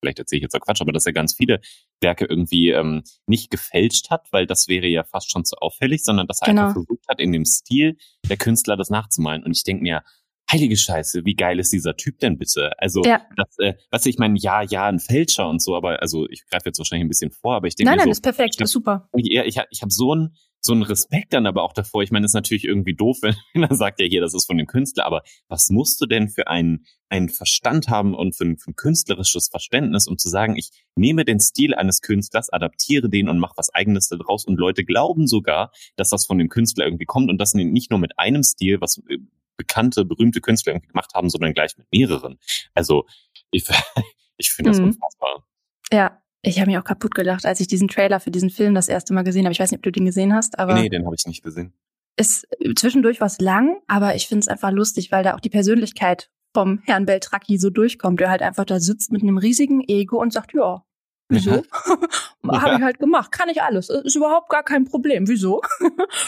vielleicht 0.00 0.18
erzähle 0.18 0.38
ich 0.38 0.42
jetzt 0.42 0.54
auch 0.54 0.60
Quatsch, 0.60 0.80
aber 0.80 0.92
dass 0.92 1.06
er 1.06 1.12
ganz 1.12 1.34
viele 1.34 1.60
Werke 2.00 2.24
irgendwie 2.24 2.70
ähm, 2.70 3.02
nicht 3.26 3.50
gefälscht 3.50 4.10
hat, 4.10 4.26
weil 4.32 4.46
das 4.46 4.68
wäre 4.68 4.86
ja 4.86 5.04
fast 5.04 5.30
schon 5.30 5.44
zu 5.44 5.56
auffällig, 5.56 6.04
sondern 6.04 6.26
dass 6.26 6.40
er 6.42 6.48
Genau. 6.48 6.62
einfach 6.62 6.74
versucht 6.74 7.06
hat, 7.08 7.20
in 7.20 7.32
dem 7.32 7.44
Stil 7.44 7.96
der 8.28 8.36
Künstler 8.36 8.76
das 8.76 8.90
nachzumalen. 8.90 9.44
Und 9.44 9.56
ich 9.56 9.64
denke 9.64 9.82
mir, 9.82 10.02
heilige 10.50 10.76
Scheiße, 10.76 11.24
wie 11.24 11.34
geil 11.34 11.58
ist 11.58 11.72
dieser 11.72 11.96
Typ 11.96 12.18
denn 12.18 12.38
bitte? 12.38 12.72
Also, 12.78 13.02
Ja. 13.04 13.22
das, 13.36 13.58
äh, 13.58 13.74
was 13.90 14.06
ich 14.06 14.18
meine, 14.18 14.38
ja, 14.38 14.62
ja, 14.62 14.86
ein 14.86 14.98
Fälscher 14.98 15.48
und 15.48 15.62
so, 15.62 15.76
aber 15.76 16.00
also 16.02 16.28
ich 16.28 16.44
greife 16.46 16.64
jetzt 16.66 16.78
wahrscheinlich 16.78 17.04
ein 17.04 17.08
bisschen 17.08 17.30
vor, 17.30 17.56
aber 17.56 17.66
ich 17.66 17.74
denke 17.74 17.90
Nein, 17.90 17.98
nein, 17.98 18.06
so, 18.06 18.12
ist 18.12 18.22
perfekt, 18.22 18.56
ich 18.56 18.60
ist 18.60 18.72
super. 18.72 19.08
ich, 19.14 19.30
ich, 19.30 19.60
ich 19.70 19.82
habe 19.82 19.90
so 19.90 20.12
einen 20.12 20.36
so 20.62 20.74
Respekt 20.74 21.32
dann 21.32 21.46
aber 21.46 21.62
auch 21.62 21.72
davor. 21.72 22.02
Ich 22.02 22.10
meine, 22.10 22.26
ist 22.26 22.34
natürlich 22.34 22.64
irgendwie 22.64 22.94
doof, 22.94 23.18
wenn 23.22 23.34
er 23.62 23.74
sagt, 23.74 24.00
ja, 24.00 24.06
hier, 24.06 24.20
das 24.20 24.34
ist 24.34 24.46
von 24.46 24.58
dem 24.58 24.66
Künstler, 24.66 25.06
aber 25.06 25.22
was 25.48 25.70
musst 25.70 26.00
du 26.00 26.06
denn 26.06 26.28
für 26.28 26.48
einen, 26.48 26.84
einen 27.08 27.28
Verstand 27.28 27.88
haben 27.88 28.14
und 28.14 28.36
für 28.36 28.44
ein, 28.44 28.58
für 28.58 28.70
ein 28.70 28.76
künstlerisches 28.76 29.48
Verständnis, 29.48 30.06
um 30.06 30.18
zu 30.18 30.28
sagen, 30.28 30.56
ich 30.56 30.70
nehme 30.96 31.24
den 31.24 31.40
Stil 31.40 31.74
eines 31.74 32.02
Künstlers, 32.02 32.50
adaptiere 32.52 33.08
den 33.08 33.28
und 33.28 33.38
mache 33.38 33.54
was 33.56 33.72
eigenes 33.72 34.08
daraus 34.08 34.44
und 34.44 34.58
Leute 34.58 34.84
glauben 34.84 35.26
sogar, 35.26 35.72
dass 35.96 36.10
das 36.10 36.26
von 36.26 36.38
dem 36.38 36.48
Künstler 36.48 36.84
irgendwie 36.84 37.06
kommt 37.06 37.30
und 37.30 37.38
das 37.38 37.54
nicht 37.54 37.90
nur 37.90 37.98
mit 38.00 38.18
einem 38.18 38.42
Stil, 38.42 38.80
was 38.80 38.98
äh, 39.08 39.18
bekannte, 39.60 40.04
berühmte 40.04 40.40
Künstler 40.40 40.72
irgendwie 40.72 40.88
gemacht 40.88 41.12
haben, 41.14 41.28
sondern 41.30 41.52
gleich 41.52 41.76
mit 41.76 41.86
mehreren. 41.92 42.38
Also 42.74 43.06
ich, 43.50 43.64
ich 44.38 44.50
finde 44.50 44.70
das 44.70 44.78
Mhm. 44.78 44.86
unfassbar. 44.86 45.44
Ja, 45.92 46.22
ich 46.42 46.58
habe 46.58 46.70
mich 46.70 46.78
auch 46.78 46.84
kaputt 46.84 47.14
gelacht, 47.14 47.44
als 47.44 47.60
ich 47.60 47.66
diesen 47.66 47.88
Trailer 47.88 48.20
für 48.20 48.30
diesen 48.30 48.50
Film 48.50 48.74
das 48.74 48.88
erste 48.88 49.12
Mal 49.12 49.22
gesehen 49.24 49.44
habe. 49.44 49.52
Ich 49.52 49.60
weiß 49.60 49.70
nicht, 49.70 49.78
ob 49.78 49.82
du 49.82 49.92
den 49.92 50.06
gesehen 50.06 50.34
hast, 50.34 50.58
aber 50.58 50.74
nee, 50.74 50.88
den 50.88 51.04
habe 51.04 51.14
ich 51.14 51.26
nicht 51.26 51.42
gesehen. 51.42 51.74
ist 52.16 52.46
zwischendurch 52.76 53.20
was 53.20 53.38
lang, 53.40 53.76
aber 53.86 54.14
ich 54.14 54.26
finde 54.26 54.40
es 54.40 54.48
einfach 54.48 54.70
lustig, 54.70 55.12
weil 55.12 55.22
da 55.24 55.34
auch 55.34 55.40
die 55.40 55.50
Persönlichkeit 55.50 56.30
vom 56.54 56.80
Herrn 56.84 57.06
Beltracchi 57.06 57.58
so 57.58 57.70
durchkommt, 57.70 58.18
der 58.20 58.30
halt 58.30 58.42
einfach 58.42 58.64
da 58.64 58.80
sitzt 58.80 59.12
mit 59.12 59.22
einem 59.22 59.38
riesigen 59.38 59.82
Ego 59.86 60.20
und 60.20 60.32
sagt, 60.32 60.52
ja, 60.54 60.82
wieso? 61.30 61.62
Habe 62.50 62.76
ich 62.76 62.82
halt 62.82 62.98
gemacht, 62.98 63.32
kann 63.32 63.48
ich 63.48 63.62
alles, 63.62 63.88
ist 63.88 64.16
überhaupt 64.16 64.48
gar 64.48 64.62
kein 64.62 64.84
Problem. 64.84 65.28
Wieso? 65.28 65.62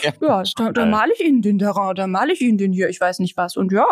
Ja. 0.03 0.13
Ja, 0.21 0.43
da, 0.57 0.73
da 0.73 0.87
male 0.87 1.13
ich 1.15 1.25
Ihnen 1.25 1.43
den 1.43 1.59
Terrain, 1.59 1.95
da 1.95 2.07
male 2.07 2.33
ich 2.33 2.41
Ihnen 2.41 2.57
den 2.59 2.73
hier, 2.73 2.89
ich 2.89 3.01
weiß 3.01 3.19
nicht 3.19 3.37
was. 3.37 3.57
Und 3.57 3.73
ja, 3.73 3.87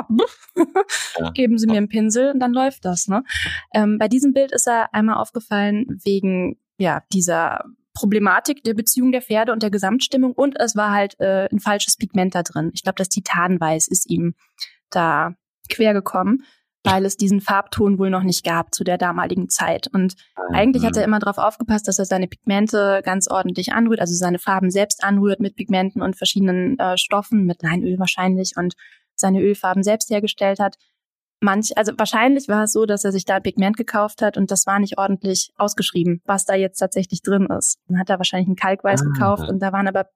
Ja. 1.19 1.31
geben 1.31 1.59
Sie 1.59 1.67
mir 1.67 1.79
einen 1.79 1.89
Pinsel 1.89 2.33
und 2.33 2.41
dann 2.41 2.53
läuft 2.53 2.85
das. 2.85 3.09
Ne? 3.09 3.25
Ähm, 3.75 3.99
bei 3.99 4.09
diesem 4.09 4.33
Bild 4.33 4.53
ist 4.53 4.67
er 4.67 4.95
einmal 4.95 5.17
aufgefallen 5.17 5.87
wegen 6.05 6.59
ja 6.79 7.03
dieser 7.13 7.65
Problematik 7.95 8.63
der 8.65 8.75
Beziehung 8.75 9.13
der 9.13 9.23
Pferde 9.23 9.53
und 9.53 9.63
der 9.63 9.71
Gesamtstimmung 9.71 10.33
und 10.33 10.59
es 10.59 10.77
war 10.77 10.93
halt 10.93 11.19
äh, 11.21 11.49
ein 11.51 11.59
falsches 11.59 11.97
Pigment 11.97 12.35
da 12.35 12.43
drin. 12.43 12.71
Ich 12.75 12.83
glaube, 12.83 12.97
das 12.97 13.09
Titanweiß 13.09 13.89
ist 13.89 14.09
ihm 14.09 14.35
da 14.91 15.35
quer 15.69 15.93
gekommen, 15.93 16.45
weil 16.83 17.05
es 17.05 17.17
diesen 17.17 17.41
Farbton 17.41 17.99
wohl 17.99 18.11
noch 18.11 18.23
nicht 18.23 18.45
gab 18.45 18.75
zu 18.75 18.85
der 18.85 18.97
damaligen 18.97 19.49
Zeit. 19.51 19.89
Und 19.93 20.15
eigentlich 20.53 20.85
hat 20.85 20.97
er 20.97 21.05
immer 21.05 21.19
darauf 21.19 21.39
aufgepasst, 21.39 21.87
dass 21.87 21.99
er 21.99 22.07
seine 22.07 22.27
Pigmente 22.27 23.03
ganz 23.05 23.29
ordentlich 23.29 23.73
anrührt, 23.73 24.01
also 24.01 24.15
seine 24.15 24.39
Farben 24.39 24.71
selbst 24.71 25.05
anrührt 25.05 25.41
mit 25.41 25.57
Pigmenten 25.57 26.01
und 26.01 26.17
verschiedenen 26.17 26.79
äh, 26.79 26.97
Stoffen, 26.97 27.45
mit 27.45 27.63
Leinöl 27.63 27.99
wahrscheinlich 27.99 28.55
und 28.57 28.75
seine 29.15 29.43
Ölfarben 29.43 29.83
selbst 29.83 30.11
hergestellt 30.11 30.59
hat. 30.59 30.77
Manch, 31.43 31.77
also 31.77 31.93
wahrscheinlich 31.97 32.49
war 32.49 32.65
es 32.65 32.73
so, 32.73 32.85
dass 32.85 33.05
er 33.05 33.13
sich 33.13 33.25
da 33.25 33.37
ein 33.37 33.43
Pigment 33.43 33.77
gekauft 33.77 34.21
hat 34.21 34.37
und 34.37 34.51
das 34.51 34.67
war 34.67 34.79
nicht 34.79 34.99
ordentlich 34.99 35.53
ausgeschrieben, 35.57 36.21
was 36.27 36.45
da 36.45 36.55
jetzt 36.55 36.79
tatsächlich 36.79 37.23
drin 37.23 37.47
ist. 37.47 37.79
Dann 37.89 37.99
hat 37.99 38.11
er 38.11 38.19
wahrscheinlich 38.19 38.49
ein 38.49 38.57
Kalkweiß 38.57 39.03
ah, 39.03 39.05
gekauft 39.05 39.49
und 39.49 39.61
da 39.61 39.73
waren 39.73 39.89
aber 39.89 40.07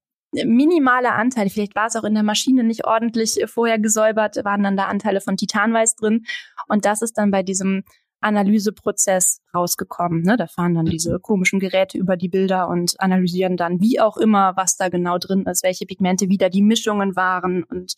minimale 0.45 1.13
Anteile, 1.13 1.51
vielleicht 1.51 1.75
war 1.75 1.87
es 1.87 1.97
auch 1.97 2.05
in 2.05 2.15
der 2.15 2.23
Maschine 2.23 2.65
nicht 2.65 2.87
ordentlich 2.87 3.39
vorher 3.47 3.79
gesäubert, 3.79 4.37
waren 4.45 4.63
dann 4.63 4.77
da 4.77 4.85
Anteile 4.85 5.21
von 5.21 5.37
Titanweiß 5.37 5.97
drin. 5.97 6.25
Und 6.69 6.85
das 6.85 7.03
ist 7.03 7.19
dann 7.19 7.31
bei 7.31 7.43
diesem 7.43 7.85
Analyseprozess 8.25 9.43
rausgekommen. 9.55 10.23
Ne? 10.23 10.37
Da 10.37 10.47
fahren 10.47 10.75
dann 10.75 10.87
diese 10.87 11.15
mhm. 11.15 11.23
komischen 11.23 11.61
Geräte 11.61 11.99
über 11.99 12.17
die 12.17 12.29
Bilder 12.29 12.69
und 12.69 12.99
analysieren 12.99 13.57
dann, 13.57 13.81
wie 13.81 14.01
auch 14.01 14.17
immer, 14.17 14.57
was 14.57 14.77
da 14.77 14.89
genau 14.89 15.19
drin 15.19 15.45
ist, 15.45 15.63
welche 15.63 15.87
Pigmente 15.87 16.29
wieder 16.29 16.49
die 16.49 16.63
Mischungen 16.63 17.17
waren. 17.17 17.65
Und 17.65 17.95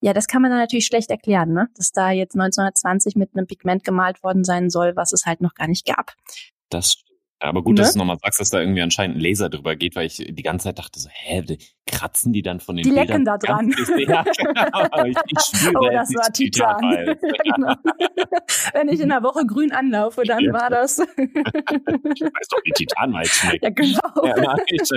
ja, 0.00 0.12
das 0.12 0.28
kann 0.28 0.40
man 0.40 0.50
dann 0.50 0.60
natürlich 0.60 0.86
schlecht 0.86 1.10
erklären, 1.10 1.52
ne? 1.52 1.68
dass 1.74 1.90
da 1.90 2.10
jetzt 2.10 2.34
1920 2.34 3.16
mit 3.16 3.30
einem 3.34 3.46
Pigment 3.46 3.84
gemalt 3.84 4.22
worden 4.22 4.44
sein 4.44 4.70
soll, 4.70 4.94
was 4.96 5.12
es 5.12 5.26
halt 5.26 5.40
noch 5.40 5.54
gar 5.54 5.66
nicht 5.66 5.84
gab. 5.84 6.14
Das 6.70 7.02
aber 7.40 7.62
gut, 7.62 7.76
ne? 7.76 7.82
dass 7.82 7.94
du 7.94 7.98
nochmal 7.98 8.18
sagst, 8.22 8.38
dass 8.38 8.50
da 8.50 8.60
irgendwie 8.60 8.82
anscheinend 8.82 9.16
ein 9.16 9.20
Laser 9.20 9.48
drüber 9.48 9.74
geht, 9.74 9.96
weil 9.96 10.06
ich 10.06 10.16
die 10.28 10.42
ganze 10.42 10.64
Zeit 10.64 10.78
dachte 10.78 11.00
so, 11.00 11.08
hä, 11.10 11.42
kratzen 11.86 12.32
die 12.32 12.42
dann 12.42 12.60
von 12.60 12.76
den 12.76 12.84
die 12.84 12.90
Bildern? 12.90 13.06
Die 13.06 13.12
lecken 13.12 13.24
da 13.24 13.38
dran. 13.38 13.74
Ja, 13.98 14.22
genau. 14.36 15.04
ich, 15.06 15.16
ich 15.26 15.58
spüre, 15.58 15.78
oh, 15.80 15.88
das 15.90 16.14
war 16.14 16.32
Titan. 16.32 16.80
genau. 17.44 17.74
Wenn 18.74 18.88
ich 18.88 19.00
in 19.00 19.08
der 19.08 19.22
Woche 19.22 19.44
grün 19.46 19.72
anlaufe, 19.72 20.22
dann 20.24 20.52
war 20.52 20.68
das. 20.68 20.98
ich 20.98 21.06
weiß 21.06 22.48
doch, 22.50 22.60
wie 22.64 22.72
Titan 22.72 23.10
mal 23.10 23.24
schmeckt. 23.24 23.64
Ja, 23.64 23.70
genau. 23.70 24.24
Ja, 24.24 24.54
ich, 24.66 24.88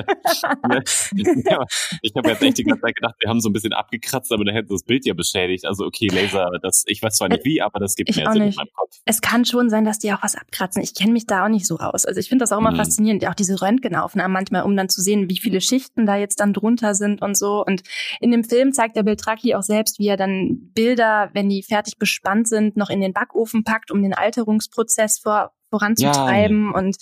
ja, 1.46 1.66
ich 2.02 2.12
habe 2.16 2.30
jetzt 2.30 2.42
echt 2.42 2.58
die 2.58 2.64
ganze 2.64 2.82
Zeit 2.82 2.96
gedacht, 2.96 3.16
wir 3.20 3.30
haben 3.30 3.40
so 3.40 3.50
ein 3.50 3.54
bisschen 3.54 3.74
abgekratzt, 3.74 4.32
aber 4.34 4.44
dann 4.44 4.54
hätten 4.54 4.70
das 4.70 4.84
Bild 4.84 5.06
ja 5.06 5.14
beschädigt. 5.14 5.66
Also 5.66 5.86
okay, 5.86 6.08
Laser, 6.08 6.52
das, 6.62 6.84
ich 6.88 7.02
weiß 7.02 7.16
zwar 7.16 7.30
nicht 7.30 7.46
wie, 7.46 7.62
aber 7.62 7.80
das 7.80 7.96
gibt 7.96 8.10
ich 8.10 8.18
mehr 8.18 8.32
Sinn 8.34 8.44
nicht. 8.44 8.58
in 8.58 8.66
meinem 8.66 8.74
Kopf. 8.74 8.98
Es 9.06 9.22
kann 9.22 9.46
schon 9.46 9.70
sein, 9.70 9.86
dass 9.86 10.00
die 10.00 10.12
auch 10.12 10.22
was 10.24 10.36
abkratzen. 10.36 10.82
Ich 10.82 10.94
kenne 10.94 11.14
mich 11.14 11.26
da 11.26 11.46
auch 11.46 11.50
nicht 11.50 11.66
so 11.66 11.80
aus. 11.80 12.06
Also 12.06 12.20
ich 12.20 12.33
finde 12.34 12.44
das 12.44 12.52
auch 12.52 12.58
immer 12.58 12.72
mhm. 12.72 12.78
faszinierend, 12.78 13.28
auch 13.28 13.36
diese 13.36 13.62
Röntgenaufnahmen 13.62 14.34
manchmal, 14.34 14.64
um 14.64 14.76
dann 14.76 14.90
zu 14.90 15.02
sehen, 15.02 15.30
wie 15.30 15.38
viele 15.38 15.62
Schichten 15.62 16.08
da 16.08 16.16
jetzt 16.16 16.40
dann 16.40 16.52
drunter 16.52 16.96
sind 16.96 17.22
und 17.22 17.38
so. 17.38 17.64
Und 17.64 17.84
in 18.20 18.32
dem 18.32 18.44
Film 18.44 18.74
zeigt 18.74 18.96
der 18.96 19.04
Beltraki 19.04 19.54
auch 19.54 19.62
selbst, 19.62 20.00
wie 20.00 20.08
er 20.08 20.18
dann 20.18 20.72
Bilder, 20.74 21.30
wenn 21.34 21.48
die 21.48 21.62
fertig 21.62 22.00
bespannt 22.00 22.48
sind, 22.48 22.76
noch 22.76 22.90
in 22.90 23.02
den 23.02 23.14
Backofen 23.14 23.64
packt, 23.64 23.92
um 23.92 24.02
den 24.02 24.16
Alterungsprozess 24.16 25.20
vor, 25.20 25.52
voranzutreiben. 25.70 26.72
Ja. 26.72 26.80
Und 26.80 26.98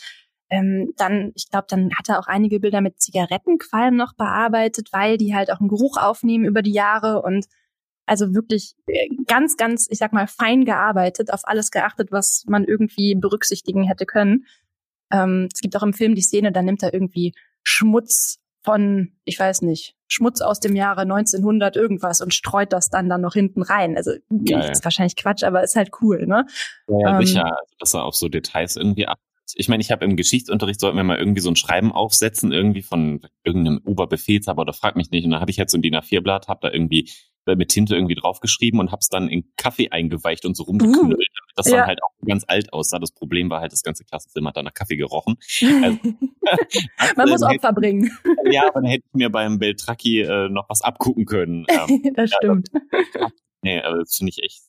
ähm, 0.49 0.91
dann, 0.97 1.31
ich 1.35 1.49
glaube, 1.49 1.67
dann 1.69 1.91
hat 1.97 2.09
er 2.09 2.19
auch 2.19 2.27
einige 2.27 2.59
Bilder 2.59 2.81
mit 2.81 2.99
Zigarettenqualm 3.01 3.95
noch 3.95 4.13
bearbeitet, 4.15 4.89
weil 4.91 5.17
die 5.17 5.33
halt 5.33 5.49
auch 5.49 5.61
einen 5.61 5.69
Geruch 5.69 5.95
aufnehmen 5.95 6.43
über 6.43 6.61
die 6.61 6.73
Jahre 6.73 7.21
und 7.21 7.45
also 8.05 8.33
wirklich 8.33 8.73
äh, 8.87 9.07
ganz, 9.27 9.55
ganz, 9.55 9.87
ich 9.89 9.99
sag 9.99 10.11
mal, 10.11 10.27
fein 10.27 10.65
gearbeitet, 10.65 11.31
auf 11.31 11.41
alles 11.43 11.71
geachtet, 11.71 12.11
was 12.11 12.43
man 12.49 12.65
irgendwie 12.65 13.15
berücksichtigen 13.15 13.83
hätte 13.83 14.05
können. 14.05 14.43
Ähm, 15.11 15.49
es 15.53 15.61
gibt 15.61 15.75
auch 15.75 15.83
im 15.83 15.93
Film 15.93 16.15
die 16.15 16.21
Szene, 16.21 16.51
da 16.51 16.61
nimmt 16.61 16.83
er 16.83 16.93
irgendwie 16.93 17.33
Schmutz 17.63 18.39
von, 18.63 19.13
ich 19.25 19.39
weiß 19.39 19.63
nicht, 19.63 19.95
Schmutz 20.07 20.41
aus 20.41 20.59
dem 20.59 20.75
Jahre 20.75 21.01
1900 21.01 21.75
irgendwas 21.75 22.21
und 22.21 22.33
streut 22.33 22.73
das 22.73 22.89
dann 22.89 23.09
dann 23.09 23.21
noch 23.21 23.33
hinten 23.33 23.61
rein. 23.61 23.97
Also 23.97 24.11
Geil. 24.29 24.69
ist 24.71 24.83
wahrscheinlich 24.83 25.15
Quatsch, 25.15 25.43
aber 25.43 25.63
ist 25.63 25.75
halt 25.75 25.91
cool, 26.01 26.27
ne? 26.27 26.45
Ja, 26.87 27.19
ähm, 27.19 27.25
sicher, 27.25 27.45
also, 27.45 27.75
dass 27.79 27.93
er 27.93 28.03
auf 28.03 28.15
so 28.15 28.27
Details 28.27 28.75
irgendwie 28.75 29.07
ab. 29.07 29.19
Ich 29.55 29.67
meine, 29.67 29.81
ich 29.81 29.91
habe 29.91 30.05
im 30.05 30.15
Geschichtsunterricht 30.15 30.79
sollten 30.79 30.97
wir 30.97 31.03
mal 31.03 31.17
irgendwie 31.17 31.41
so 31.41 31.49
ein 31.49 31.55
Schreiben 31.55 31.91
aufsetzen, 31.91 32.51
irgendwie 32.51 32.83
von 32.83 33.21
irgendeinem 33.43 33.81
Oberbefehlshaber 33.83 34.61
oder 34.61 34.73
frag 34.73 34.95
mich 34.95 35.11
nicht. 35.11 35.25
Und 35.25 35.31
dann 35.31 35.41
habe 35.41 35.51
ich 35.51 35.57
jetzt 35.57 35.71
so 35.71 35.77
ein 35.77 35.81
DIN 35.81 35.95
A4-Blatt, 35.95 36.47
habe 36.47 36.59
da 36.61 36.73
irgendwie 36.73 37.09
äh, 37.45 37.55
mit 37.55 37.69
Tinte 37.69 37.95
irgendwie 37.95 38.15
draufgeschrieben 38.15 38.79
und 38.79 38.91
habe 38.91 38.99
es 38.99 39.09
dann 39.09 39.27
in 39.27 39.51
Kaffee 39.57 39.89
eingeweicht 39.89 40.45
und 40.45 40.55
so 40.55 40.63
rumgeknüllt, 40.63 41.03
uh, 41.03 41.09
damit 41.09 41.40
das 41.55 41.67
ja. 41.67 41.77
dann 41.77 41.87
halt 41.87 42.03
auch 42.03 42.11
ganz 42.25 42.43
alt 42.47 42.71
aussah. 42.73 42.99
Das 42.99 43.11
Problem 43.11 43.49
war 43.49 43.61
halt, 43.61 43.71
das 43.71 43.83
ganze 43.83 44.03
Klassenzimmer 44.03 44.49
hat 44.49 44.57
dann 44.57 44.65
nach 44.65 44.73
Kaffee 44.73 44.97
gerochen. 44.97 45.37
Also, 45.61 45.97
Man 47.15 47.29
muss 47.29 47.43
Opfer 47.43 47.53
hätte, 47.53 47.73
bringen. 47.73 48.11
Ja, 48.51 48.67
aber 48.67 48.81
dann 48.81 48.89
hätte 48.89 49.05
ich 49.07 49.13
mir 49.13 49.29
beim 49.29 49.59
Beltraki 49.59 50.21
äh, 50.21 50.49
noch 50.49 50.69
was 50.69 50.81
abgucken 50.81 51.25
können. 51.25 51.65
Ähm, 51.71 52.13
das 52.15 52.31
stimmt. 52.31 52.69
Ja, 52.73 53.27
nee, 53.61 53.81
aber 53.81 53.99
das 53.99 54.15
finde 54.17 54.31
ich 54.35 54.43
echt 54.43 54.61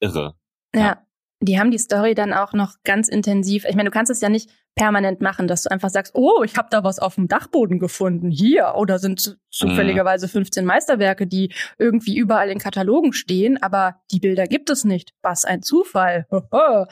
irre. 0.00 0.34
ja. 0.74 0.80
ja 0.80 1.06
die 1.42 1.58
haben 1.58 1.70
die 1.70 1.78
Story 1.78 2.14
dann 2.14 2.32
auch 2.32 2.52
noch 2.52 2.74
ganz 2.84 3.08
intensiv. 3.08 3.64
Ich 3.64 3.74
meine, 3.74 3.88
du 3.88 3.94
kannst 3.94 4.10
es 4.10 4.20
ja 4.20 4.28
nicht 4.28 4.50
permanent 4.74 5.20
machen, 5.20 5.48
dass 5.48 5.62
du 5.62 5.70
einfach 5.70 5.88
sagst, 5.88 6.14
oh, 6.14 6.42
ich 6.44 6.56
habe 6.56 6.68
da 6.70 6.84
was 6.84 6.98
auf 6.98 7.16
dem 7.16 7.28
Dachboden 7.28 7.78
gefunden, 7.78 8.30
hier, 8.30 8.74
oder 8.76 8.98
sind 8.98 9.38
zufälligerweise 9.50 10.28
15 10.28 10.64
Meisterwerke, 10.64 11.26
die 11.26 11.52
irgendwie 11.78 12.16
überall 12.16 12.50
in 12.50 12.58
Katalogen 12.58 13.12
stehen, 13.12 13.60
aber 13.62 13.96
die 14.10 14.20
Bilder 14.20 14.46
gibt 14.46 14.70
es 14.70 14.84
nicht. 14.84 15.12
Was 15.22 15.44
ein 15.44 15.62
Zufall. 15.62 16.26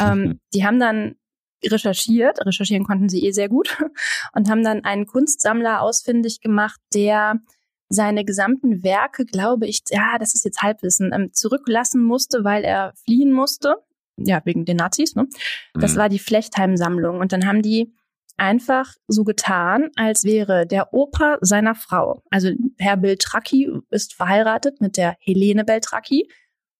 ähm, 0.00 0.40
die 0.54 0.64
haben 0.64 0.80
dann 0.80 1.16
recherchiert, 1.64 2.44
recherchieren 2.44 2.84
konnten 2.84 3.10
sie 3.10 3.24
eh 3.26 3.32
sehr 3.32 3.48
gut, 3.50 3.76
und 4.32 4.50
haben 4.50 4.64
dann 4.64 4.84
einen 4.84 5.06
Kunstsammler 5.06 5.82
ausfindig 5.82 6.40
gemacht, 6.40 6.80
der 6.94 7.36
seine 7.90 8.24
gesamten 8.24 8.82
Werke, 8.82 9.26
glaube 9.26 9.66
ich, 9.66 9.82
ja, 9.90 10.16
das 10.18 10.34
ist 10.34 10.44
jetzt 10.44 10.62
Halbwissen, 10.62 11.12
ähm, 11.12 11.32
zurücklassen 11.32 12.02
musste, 12.02 12.44
weil 12.44 12.64
er 12.64 12.92
fliehen 13.04 13.32
musste 13.32 13.76
ja, 14.24 14.40
wegen 14.44 14.64
den 14.64 14.76
Nazis, 14.76 15.14
ne? 15.14 15.26
Das 15.74 15.94
mhm. 15.94 15.98
war 15.98 16.08
die 16.08 16.18
Flechtheim-Sammlung. 16.18 17.18
Und 17.18 17.32
dann 17.32 17.46
haben 17.46 17.62
die 17.62 17.92
einfach 18.36 18.94
so 19.06 19.24
getan, 19.24 19.90
als 19.96 20.24
wäre 20.24 20.66
der 20.66 20.92
Opa 20.94 21.38
seiner 21.42 21.74
Frau. 21.74 22.22
Also 22.30 22.50
Herr 22.78 22.96
Beltracchi 22.96 23.70
ist 23.90 24.14
verheiratet 24.14 24.80
mit 24.80 24.96
der 24.96 25.16
Helene 25.20 25.64
Beltracchi. 25.64 26.28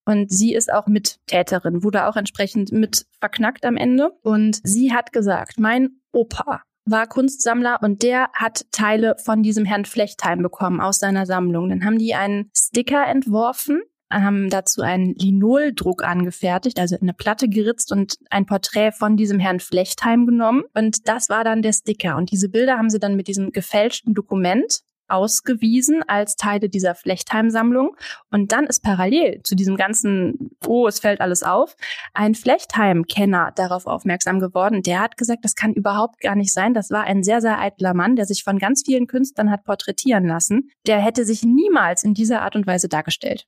Und 0.07 0.31
sie 0.33 0.55
ist 0.55 0.73
auch 0.73 0.87
Mittäterin, 0.87 1.85
wurde 1.85 2.07
auch 2.07 2.17
entsprechend 2.17 2.73
mit 2.73 3.07
verknackt 3.21 3.65
am 3.65 3.77
Ende. 3.77 4.11
Und 4.23 4.61
sie 4.65 4.93
hat 4.93 5.13
gesagt, 5.13 5.61
mein 5.61 6.01
Opa 6.13 6.63
war 6.87 7.07
Kunstsammler 7.07 7.79
und 7.83 8.03
der 8.03 8.31
hat 8.35 8.67
Teile 8.73 9.17
von 9.23 9.43
diesem 9.43 9.65
Herrn 9.65 9.85
Flechtheim 9.85 10.43
bekommen 10.43 10.81
aus 10.81 10.99
seiner 10.99 11.27
Sammlung. 11.27 11.69
Dann 11.69 11.85
haben 11.85 11.99
die 11.99 12.15
einen 12.15 12.51
Sticker 12.57 13.07
entworfen 13.07 13.83
haben 14.11 14.51
dazu 14.51 14.83
einen 14.83 15.15
Linoldruck 15.15 16.03
angefertigt, 16.05 16.79
also 16.79 16.97
eine 17.01 17.15
Platte 17.15 17.49
geritzt 17.49 17.93
und 17.93 18.17
ein 18.31 18.47
Porträt 18.47 18.93
von 18.93 19.17
diesem 19.17 19.39
Herrn 19.39 19.61
Flechtheim 19.61 20.27
genommen. 20.27 20.65
Und 20.75 21.09
das 21.09 21.29
war 21.29 21.45
dann 21.45 21.63
der 21.63 21.73
Sticker. 21.73 22.17
Und 22.17 22.31
diese 22.31 22.49
Bilder 22.49 22.77
haben 22.77 22.91
sie 22.91 22.99
dann 22.99 23.17
mit 23.17 23.29
diesem 23.29 23.51
gefälschten 23.51 24.15
Dokument 24.15 24.81
ausgewiesen 25.11 26.03
als 26.07 26.37
Teile 26.37 26.69
dieser 26.69 26.95
Flechtheim-Sammlung. 26.95 27.97
Und 28.31 28.53
dann 28.53 28.67
ist 28.67 28.83
parallel 28.83 29.41
zu 29.43 29.55
diesem 29.55 29.77
ganzen, 29.77 30.51
oh, 30.67 30.87
es 30.87 31.01
fällt 31.01 31.21
alles 31.21 31.43
auf, 31.43 31.77
ein 32.15 32.35
Flechtheim-Kenner 32.35 33.53
darauf 33.55 33.87
aufmerksam 33.87 34.41
geworden. 34.41 34.83
Der 34.83 35.01
hat 35.01 35.17
gesagt, 35.17 35.45
das 35.45 35.55
kann 35.55 35.75
überhaupt 35.75 36.21
gar 36.21 36.37
nicht 36.37 36.53
sein. 36.53 36.75
Das 36.75 36.91
war 36.91 37.05
ein 37.05 37.23
sehr, 37.23 37.41
sehr 37.41 37.59
eitler 37.59 37.95
Mann, 37.95 38.17
der 38.17 38.27
sich 38.27 38.45
von 38.45 38.59
ganz 38.59 38.83
vielen 38.87 39.07
Künstlern 39.07 39.51
hat 39.51 39.65
porträtieren 39.65 40.27
lassen. 40.27 40.71
Der 40.87 41.01
hätte 41.01 41.25
sich 41.25 41.43
niemals 41.43 42.05
in 42.05 42.15
dieser 42.15 42.43
Art 42.43 42.57
und 42.57 42.67
Weise 42.67 42.89
dargestellt. 42.89 43.47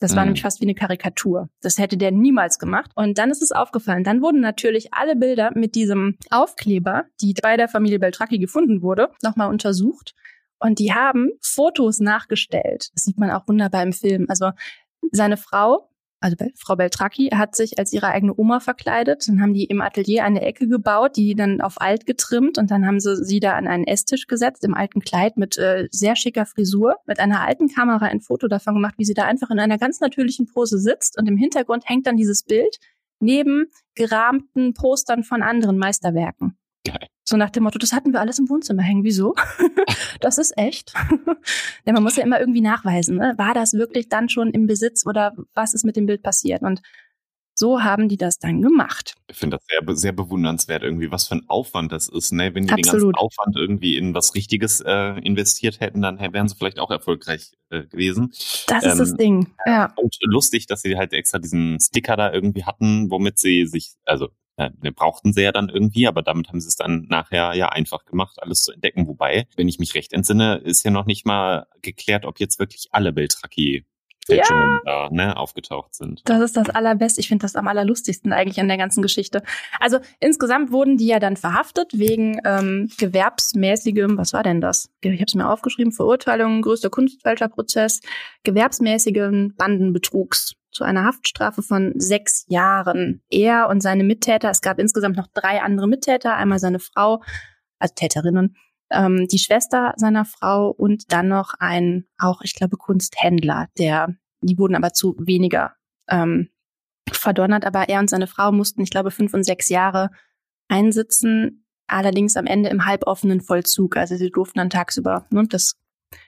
Das 0.00 0.14
war 0.14 0.22
mhm. 0.22 0.28
nämlich 0.28 0.42
fast 0.42 0.60
wie 0.60 0.66
eine 0.66 0.74
Karikatur. 0.74 1.48
Das 1.60 1.78
hätte 1.78 1.96
der 1.96 2.12
niemals 2.12 2.58
gemacht. 2.58 2.90
Und 2.94 3.18
dann 3.18 3.30
ist 3.30 3.42
es 3.42 3.52
aufgefallen. 3.52 4.04
Dann 4.04 4.22
wurden 4.22 4.40
natürlich 4.40 4.94
alle 4.94 5.16
Bilder 5.16 5.50
mit 5.54 5.74
diesem 5.74 6.16
Aufkleber, 6.30 7.04
die 7.20 7.34
bei 7.42 7.56
der 7.56 7.68
Familie 7.68 7.98
Beltracchi 7.98 8.38
gefunden 8.38 8.82
wurde, 8.82 9.10
nochmal 9.22 9.50
untersucht. 9.50 10.14
Und 10.60 10.78
die 10.78 10.92
haben 10.92 11.30
Fotos 11.40 12.00
nachgestellt. 12.00 12.90
Das 12.94 13.04
sieht 13.04 13.18
man 13.18 13.30
auch 13.30 13.46
wunderbar 13.48 13.82
im 13.82 13.92
Film. 13.92 14.26
Also 14.28 14.50
seine 15.12 15.36
Frau 15.36 15.87
also 16.20 16.36
Frau 16.56 16.74
Beltracchi 16.74 17.30
hat 17.32 17.54
sich 17.54 17.78
als 17.78 17.92
ihre 17.92 18.08
eigene 18.08 18.34
Oma 18.36 18.60
verkleidet. 18.60 19.28
Dann 19.28 19.40
haben 19.40 19.54
die 19.54 19.64
im 19.64 19.80
Atelier 19.80 20.24
eine 20.24 20.42
Ecke 20.42 20.66
gebaut, 20.66 21.16
die 21.16 21.34
dann 21.34 21.60
auf 21.60 21.80
alt 21.80 22.06
getrimmt 22.06 22.58
und 22.58 22.70
dann 22.70 22.86
haben 22.86 22.98
sie 22.98 23.16
sie 23.24 23.40
da 23.40 23.54
an 23.54 23.68
einen 23.68 23.84
Esstisch 23.84 24.26
gesetzt 24.26 24.64
im 24.64 24.74
alten 24.74 25.00
Kleid 25.00 25.36
mit 25.36 25.58
äh, 25.58 25.86
sehr 25.90 26.16
schicker 26.16 26.44
Frisur, 26.44 26.96
mit 27.06 27.20
einer 27.20 27.42
alten 27.42 27.68
Kamera 27.68 28.06
ein 28.06 28.20
Foto 28.20 28.48
davon 28.48 28.74
gemacht, 28.74 28.94
wie 28.98 29.04
sie 29.04 29.14
da 29.14 29.24
einfach 29.24 29.50
in 29.50 29.60
einer 29.60 29.78
ganz 29.78 30.00
natürlichen 30.00 30.46
Pose 30.46 30.78
sitzt 30.78 31.18
und 31.18 31.28
im 31.28 31.36
Hintergrund 31.36 31.88
hängt 31.88 32.06
dann 32.06 32.16
dieses 32.16 32.42
Bild 32.42 32.78
neben 33.20 33.66
gerahmten 33.94 34.74
Postern 34.74 35.22
von 35.22 35.42
anderen 35.42 35.78
Meisterwerken. 35.78 36.56
Geil. 36.84 37.08
So 37.24 37.36
nach 37.36 37.50
dem 37.50 37.64
Motto, 37.64 37.78
das 37.78 37.92
hatten 37.92 38.12
wir 38.12 38.20
alles 38.20 38.38
im 38.38 38.48
Wohnzimmer 38.48 38.82
hängen. 38.82 39.04
Wieso? 39.04 39.34
das 40.20 40.38
ist 40.38 40.56
echt. 40.56 40.94
Denn 41.86 41.94
man 41.94 42.02
muss 42.02 42.16
ja 42.16 42.24
immer 42.24 42.40
irgendwie 42.40 42.62
nachweisen, 42.62 43.16
ne? 43.16 43.34
war 43.36 43.52
das 43.52 43.74
wirklich 43.74 44.08
dann 44.08 44.28
schon 44.28 44.50
im 44.50 44.66
Besitz 44.66 45.04
oder 45.04 45.34
was 45.54 45.74
ist 45.74 45.84
mit 45.84 45.96
dem 45.96 46.06
Bild 46.06 46.22
passiert? 46.22 46.62
Und 46.62 46.80
so 47.58 47.82
haben 47.82 48.08
die 48.08 48.16
das 48.16 48.38
dann 48.38 48.62
gemacht. 48.62 49.14
Ich 49.28 49.36
finde 49.36 49.56
das 49.56 49.66
sehr, 49.66 49.96
sehr 49.96 50.12
bewundernswert 50.12 50.82
irgendwie, 50.84 51.10
was 51.10 51.26
für 51.26 51.34
ein 51.34 51.48
Aufwand 51.48 51.90
das 51.90 52.08
ist. 52.08 52.32
Ne? 52.32 52.54
Wenn 52.54 52.66
die 52.66 52.72
Absolut. 52.72 53.02
den 53.02 53.12
ganzen 53.12 53.14
Aufwand 53.16 53.56
irgendwie 53.56 53.96
in 53.96 54.14
was 54.14 54.34
Richtiges 54.34 54.80
äh, 54.80 55.18
investiert 55.20 55.80
hätten, 55.80 56.00
dann 56.00 56.20
wären 56.20 56.48
sie 56.48 56.54
vielleicht 56.54 56.78
auch 56.78 56.90
erfolgreich 56.90 57.52
äh, 57.70 57.82
gewesen. 57.82 58.32
Das 58.68 58.84
ähm, 58.84 58.90
ist 58.92 58.98
das 59.00 59.10
ähm, 59.10 59.16
Ding, 59.16 59.46
ja. 59.66 59.92
Und 59.96 60.16
lustig, 60.22 60.66
dass 60.66 60.82
sie 60.82 60.96
halt 60.96 61.12
extra 61.12 61.38
diesen 61.38 61.78
Sticker 61.80 62.16
da 62.16 62.32
irgendwie 62.32 62.64
hatten, 62.64 63.10
womit 63.10 63.38
sie 63.38 63.66
sich, 63.66 63.90
also 64.04 64.28
den 64.58 64.94
brauchten 64.94 65.32
sie 65.32 65.42
ja 65.42 65.52
dann 65.52 65.68
irgendwie, 65.68 66.06
aber 66.06 66.22
damit 66.22 66.48
haben 66.48 66.60
sie 66.60 66.68
es 66.68 66.76
dann 66.76 67.06
nachher 67.08 67.54
ja 67.54 67.68
einfach 67.68 68.04
gemacht, 68.04 68.42
alles 68.42 68.62
zu 68.62 68.72
entdecken. 68.72 69.06
Wobei, 69.06 69.46
wenn 69.56 69.68
ich 69.68 69.78
mich 69.78 69.94
recht 69.94 70.12
entsinne, 70.12 70.56
ist 70.56 70.84
ja 70.84 70.90
noch 70.90 71.06
nicht 71.06 71.26
mal 71.26 71.66
geklärt, 71.82 72.24
ob 72.24 72.40
jetzt 72.40 72.58
wirklich 72.58 72.88
alle 72.90 73.12
Beltraki 73.12 73.84
ja. 74.28 74.80
da 74.84 75.08
ne, 75.10 75.36
aufgetaucht 75.36 75.94
sind. 75.94 76.22
Das 76.24 76.40
ist 76.40 76.56
das 76.56 76.68
Allerbeste. 76.68 77.20
Ich 77.20 77.28
finde 77.28 77.42
das 77.42 77.56
am 77.56 77.68
allerlustigsten 77.68 78.32
eigentlich 78.32 78.60
an 78.60 78.68
der 78.68 78.76
ganzen 78.76 79.02
Geschichte. 79.02 79.42
Also 79.80 79.98
insgesamt 80.20 80.70
wurden 80.70 80.98
die 80.98 81.06
ja 81.06 81.18
dann 81.18 81.36
verhaftet 81.36 81.92
wegen 81.94 82.40
ähm, 82.44 82.90
gewerbsmäßigem, 82.98 84.18
was 84.18 84.32
war 84.32 84.42
denn 84.42 84.60
das? 84.60 84.90
Ich 85.00 85.12
habe 85.12 85.24
es 85.26 85.34
mir 85.34 85.48
aufgeschrieben, 85.48 85.92
Verurteilung, 85.92 86.62
größter 86.62 86.90
Kunstfälscherprozess, 86.90 88.00
gewerbsmäßigen 88.44 89.54
Bandenbetrugs 89.56 90.57
zu 90.70 90.84
einer 90.84 91.04
Haftstrafe 91.04 91.62
von 91.62 91.92
sechs 91.96 92.44
Jahren. 92.48 93.22
Er 93.30 93.68
und 93.68 93.82
seine 93.82 94.04
Mittäter, 94.04 94.50
es 94.50 94.60
gab 94.60 94.78
insgesamt 94.78 95.16
noch 95.16 95.28
drei 95.32 95.62
andere 95.62 95.88
Mittäter, 95.88 96.36
einmal 96.36 96.58
seine 96.58 96.78
Frau, 96.78 97.22
also 97.78 97.94
Täterinnen, 97.94 98.56
ähm, 98.90 99.26
die 99.30 99.38
Schwester 99.38 99.94
seiner 99.96 100.24
Frau 100.24 100.70
und 100.70 101.12
dann 101.12 101.28
noch 101.28 101.54
ein, 101.58 102.06
auch 102.18 102.40
ich 102.42 102.54
glaube, 102.54 102.76
Kunsthändler, 102.76 103.68
der, 103.78 104.14
die 104.40 104.58
wurden 104.58 104.74
aber 104.74 104.92
zu 104.92 105.16
weniger 105.18 105.74
ähm, 106.08 106.48
verdonnert, 107.10 107.64
aber 107.64 107.88
er 107.88 108.00
und 108.00 108.10
seine 108.10 108.26
Frau 108.26 108.52
mussten, 108.52 108.82
ich 108.82 108.90
glaube, 108.90 109.10
fünf 109.10 109.34
und 109.34 109.44
sechs 109.44 109.68
Jahre 109.68 110.10
einsitzen, 110.68 111.64
allerdings 111.86 112.36
am 112.36 112.46
Ende 112.46 112.68
im 112.68 112.84
halboffenen 112.84 113.40
Vollzug. 113.40 113.96
Also 113.96 114.16
sie 114.16 114.30
durften 114.30 114.58
dann 114.58 114.70
tagsüber 114.70 115.26
ne, 115.30 115.46
das 115.48 115.74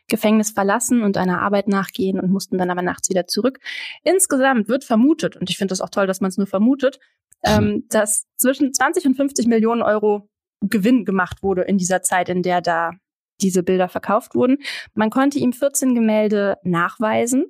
Gefängnis 0.09 0.51
verlassen 0.51 1.03
und 1.03 1.17
einer 1.17 1.41
Arbeit 1.41 1.69
nachgehen 1.69 2.21
und 2.21 2.31
mussten 2.31 2.59
dann 2.59 2.71
aber 2.71 2.83
nachts 2.83 3.09
wieder 3.09 3.27
zurück. 3.27 3.59
Insgesamt 4.03 4.69
wird 4.69 4.85
vermutet, 4.85 5.37
und 5.37 5.51
ich 5.51 5.57
finde 5.57 5.73
das 5.73 5.81
auch 5.81 5.91
toll, 5.91 6.07
dass 6.07 6.21
man 6.21 6.29
es 6.29 6.37
nur 6.37 6.47
vermutet, 6.47 6.99
ähm, 7.45 7.85
dass 7.89 8.27
zwischen 8.37 8.73
20 8.75 9.07
und 9.07 9.17
50 9.17 9.47
Millionen 9.47 9.83
Euro 9.83 10.29
Gewinn 10.61 11.05
gemacht 11.05 11.43
wurde 11.43 11.63
in 11.63 11.79
dieser 11.79 12.03
Zeit, 12.03 12.29
in 12.29 12.43
der 12.43 12.61
da 12.61 12.93
diese 13.41 13.63
Bilder 13.63 13.89
verkauft 13.89 14.35
wurden. 14.35 14.59
Man 14.95 15.11
konnte 15.11 15.39
ihm 15.39 15.53
14 15.53 15.95
Gemälde 15.95 16.57
nachweisen. 16.63 17.47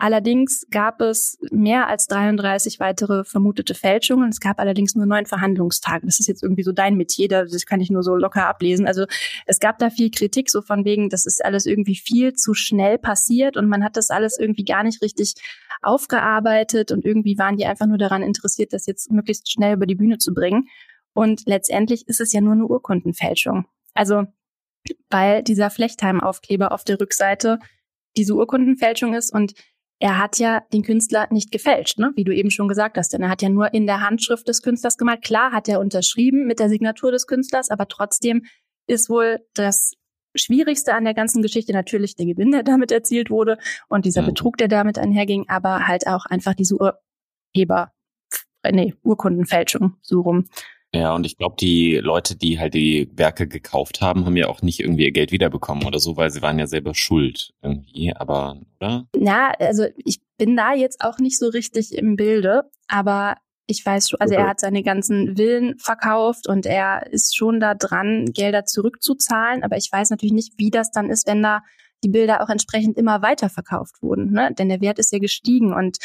Allerdings 0.00 0.66
gab 0.70 1.02
es 1.02 1.38
mehr 1.50 1.86
als 1.86 2.06
33 2.06 2.80
weitere 2.80 3.22
vermutete 3.22 3.74
Fälschungen. 3.74 4.30
Es 4.30 4.40
gab 4.40 4.58
allerdings 4.58 4.94
nur 4.94 5.04
neun 5.04 5.26
Verhandlungstage. 5.26 6.06
Das 6.06 6.18
ist 6.18 6.26
jetzt 6.26 6.42
irgendwie 6.42 6.62
so 6.62 6.72
dein 6.72 6.96
Metier, 6.96 7.28
das 7.28 7.66
kann 7.66 7.82
ich 7.82 7.90
nur 7.90 8.02
so 8.02 8.16
locker 8.16 8.46
ablesen. 8.46 8.86
Also 8.86 9.04
es 9.44 9.60
gab 9.60 9.78
da 9.78 9.90
viel 9.90 10.10
Kritik, 10.10 10.48
so 10.48 10.62
von 10.62 10.86
wegen, 10.86 11.10
das 11.10 11.26
ist 11.26 11.44
alles 11.44 11.66
irgendwie 11.66 11.96
viel 11.96 12.32
zu 12.32 12.54
schnell 12.54 12.96
passiert 12.96 13.58
und 13.58 13.68
man 13.68 13.84
hat 13.84 13.98
das 13.98 14.08
alles 14.08 14.38
irgendwie 14.38 14.64
gar 14.64 14.84
nicht 14.84 15.02
richtig 15.02 15.34
aufgearbeitet 15.82 16.92
und 16.92 17.04
irgendwie 17.04 17.36
waren 17.36 17.58
die 17.58 17.66
einfach 17.66 17.86
nur 17.86 17.98
daran 17.98 18.22
interessiert, 18.22 18.72
das 18.72 18.86
jetzt 18.86 19.12
möglichst 19.12 19.52
schnell 19.52 19.74
über 19.74 19.86
die 19.86 19.96
Bühne 19.96 20.16
zu 20.16 20.32
bringen. 20.32 20.68
Und 21.12 21.42
letztendlich 21.44 22.08
ist 22.08 22.22
es 22.22 22.32
ja 22.32 22.40
nur 22.40 22.54
eine 22.54 22.66
Urkundenfälschung. 22.66 23.66
Also 23.92 24.24
weil 25.10 25.42
dieser 25.42 25.68
Flechtheim-Aufkleber 25.68 26.72
auf 26.72 26.84
der 26.84 26.98
Rückseite 26.98 27.58
diese 28.16 28.34
Urkundenfälschung 28.34 29.14
ist 29.14 29.32
und 29.32 29.52
er 30.00 30.18
hat 30.18 30.38
ja 30.38 30.62
den 30.72 30.82
Künstler 30.82 31.28
nicht 31.30 31.52
gefälscht, 31.52 31.98
ne? 31.98 32.12
wie 32.16 32.24
du 32.24 32.34
eben 32.34 32.50
schon 32.50 32.68
gesagt 32.68 32.96
hast, 32.96 33.12
denn 33.12 33.22
er 33.22 33.28
hat 33.28 33.42
ja 33.42 33.50
nur 33.50 33.72
in 33.74 33.86
der 33.86 34.00
Handschrift 34.00 34.48
des 34.48 34.62
Künstlers 34.62 34.96
gemalt. 34.96 35.22
Klar 35.22 35.52
hat 35.52 35.68
er 35.68 35.78
unterschrieben 35.78 36.46
mit 36.46 36.58
der 36.58 36.70
Signatur 36.70 37.12
des 37.12 37.26
Künstlers, 37.26 37.70
aber 37.70 37.86
trotzdem 37.86 38.46
ist 38.86 39.10
wohl 39.10 39.40
das 39.54 39.92
Schwierigste 40.34 40.94
an 40.94 41.04
der 41.04 41.12
ganzen 41.12 41.42
Geschichte 41.42 41.72
natürlich 41.72 42.16
der 42.16 42.24
Gewinn, 42.24 42.50
der 42.50 42.62
damit 42.62 42.92
erzielt 42.92 43.30
wurde 43.30 43.58
und 43.88 44.06
dieser 44.06 44.22
mhm. 44.22 44.26
Betrug, 44.26 44.56
der 44.56 44.68
damit 44.68 44.98
einherging, 44.98 45.44
aber 45.48 45.86
halt 45.86 46.06
auch 46.06 46.24
einfach 46.24 46.54
diese 46.54 46.76
Urheber, 46.76 47.92
nee, 48.70 48.94
Urkundenfälschung 49.02 49.96
so 50.00 50.22
rum. 50.22 50.46
Ja, 50.92 51.14
und 51.14 51.24
ich 51.24 51.36
glaube, 51.36 51.54
die 51.60 51.96
Leute, 51.96 52.36
die 52.36 52.58
halt 52.58 52.74
die 52.74 53.08
Werke 53.14 53.46
gekauft 53.46 54.00
haben, 54.00 54.26
haben 54.26 54.36
ja 54.36 54.48
auch 54.48 54.60
nicht 54.60 54.80
irgendwie 54.80 55.04
ihr 55.04 55.12
Geld 55.12 55.30
wiederbekommen 55.30 55.86
oder 55.86 56.00
so, 56.00 56.16
weil 56.16 56.30
sie 56.30 56.42
waren 56.42 56.58
ja 56.58 56.66
selber 56.66 56.94
schuld 56.94 57.52
irgendwie, 57.62 58.12
aber, 58.14 58.60
oder? 58.80 59.06
Na, 59.16 59.52
also 59.58 59.86
ich 60.04 60.20
bin 60.36 60.56
da 60.56 60.74
jetzt 60.74 61.00
auch 61.02 61.18
nicht 61.18 61.38
so 61.38 61.48
richtig 61.48 61.94
im 61.96 62.16
Bilde, 62.16 62.64
aber 62.88 63.36
ich 63.68 63.86
weiß 63.86 64.08
schon, 64.08 64.20
also 64.20 64.34
okay. 64.34 64.42
er 64.42 64.48
hat 64.48 64.58
seine 64.58 64.82
ganzen 64.82 65.36
Villen 65.36 65.78
verkauft 65.78 66.48
und 66.48 66.66
er 66.66 67.06
ist 67.12 67.36
schon 67.36 67.60
da 67.60 67.74
dran, 67.74 68.26
Gelder 68.32 68.64
zurückzuzahlen, 68.64 69.62
aber 69.62 69.76
ich 69.76 69.88
weiß 69.92 70.10
natürlich 70.10 70.32
nicht, 70.32 70.54
wie 70.56 70.70
das 70.70 70.90
dann 70.90 71.08
ist, 71.08 71.28
wenn 71.28 71.40
da 71.40 71.60
die 72.02 72.08
Bilder 72.08 72.42
auch 72.42 72.48
entsprechend 72.48 72.96
immer 72.98 73.22
weiterverkauft 73.22 74.02
wurden, 74.02 74.32
ne? 74.32 74.52
Denn 74.58 74.68
der 74.68 74.80
Wert 74.80 74.98
ist 74.98 75.12
ja 75.12 75.18
gestiegen 75.18 75.72
und 75.72 75.98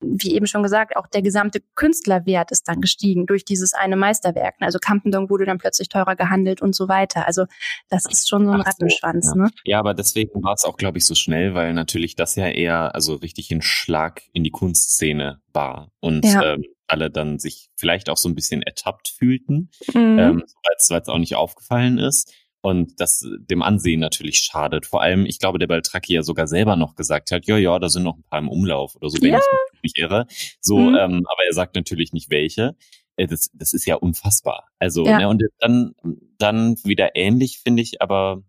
wie 0.00 0.34
eben 0.34 0.46
schon 0.46 0.62
gesagt, 0.62 0.96
auch 0.96 1.06
der 1.06 1.22
gesamte 1.22 1.60
Künstlerwert 1.74 2.50
ist 2.50 2.68
dann 2.68 2.80
gestiegen 2.80 3.26
durch 3.26 3.44
dieses 3.44 3.72
eine 3.72 3.96
Meisterwerk. 3.96 4.56
Also 4.60 4.78
Campendong 4.78 5.30
wurde 5.30 5.46
dann 5.46 5.58
plötzlich 5.58 5.88
teurer 5.88 6.16
gehandelt 6.16 6.60
und 6.60 6.74
so 6.74 6.88
weiter. 6.88 7.26
Also 7.26 7.46
das 7.88 8.04
ist 8.06 8.28
schon 8.28 8.46
so 8.46 8.52
ein 8.52 8.60
Ach 8.60 8.66
Rattenschwanz. 8.66 9.32
ja. 9.34 9.42
Ne? 9.42 9.50
ja, 9.64 9.78
aber 9.78 9.94
deswegen 9.94 10.42
war 10.42 10.52
es 10.52 10.64
auch, 10.64 10.76
glaube 10.76 10.98
ich, 10.98 11.06
so 11.06 11.14
schnell, 11.14 11.54
weil 11.54 11.72
natürlich 11.72 12.14
das 12.14 12.36
ja 12.36 12.48
eher 12.48 12.94
also 12.94 13.14
richtig 13.14 13.50
ein 13.50 13.62
Schlag 13.62 14.22
in 14.32 14.44
die 14.44 14.50
Kunstszene 14.50 15.40
war 15.52 15.90
und 16.00 16.24
ja. 16.24 16.54
ähm, 16.54 16.64
alle 16.86 17.10
dann 17.10 17.38
sich 17.38 17.68
vielleicht 17.76 18.10
auch 18.10 18.16
so 18.16 18.28
ein 18.28 18.34
bisschen 18.34 18.62
ertappt 18.62 19.08
fühlten, 19.08 19.70
mhm. 19.92 20.18
ähm, 20.18 20.44
weil 20.62 21.00
es 21.00 21.08
auch 21.08 21.18
nicht 21.18 21.34
aufgefallen 21.34 21.98
ist 21.98 22.32
und 22.62 23.00
das 23.00 23.24
dem 23.38 23.62
Ansehen 23.62 24.00
natürlich 24.00 24.38
schadet. 24.38 24.86
Vor 24.86 25.02
allem, 25.02 25.24
ich 25.26 25.38
glaube, 25.38 25.58
der 25.58 25.66
Baltraki 25.66 26.14
ja 26.14 26.22
sogar 26.22 26.46
selber 26.46 26.76
noch 26.76 26.94
gesagt 26.94 27.30
hat, 27.30 27.46
ja, 27.46 27.56
ja, 27.56 27.78
da 27.78 27.88
sind 27.88 28.02
noch 28.02 28.16
ein 28.16 28.24
paar 28.24 28.38
im 28.38 28.48
Umlauf 28.48 28.96
oder 28.96 29.10
so, 29.10 29.20
wenn 29.22 29.32
ja. 29.32 29.38
ich 29.38 29.82
mich 29.82 29.92
irre. 29.96 30.26
So, 30.60 30.78
mhm. 30.78 30.96
ähm, 30.96 31.26
aber 31.26 31.44
er 31.46 31.52
sagt 31.52 31.76
natürlich 31.76 32.12
nicht 32.12 32.30
welche. 32.30 32.76
Äh, 33.16 33.26
das, 33.26 33.50
das 33.54 33.72
ist 33.72 33.86
ja 33.86 33.96
unfassbar. 33.96 34.68
Also, 34.78 35.06
ja. 35.06 35.18
ne, 35.18 35.28
und 35.28 35.42
dann, 35.58 35.94
dann 36.38 36.76
wieder 36.84 37.14
ähnlich, 37.14 37.60
finde 37.60 37.82
ich, 37.82 38.02
aber 38.02 38.42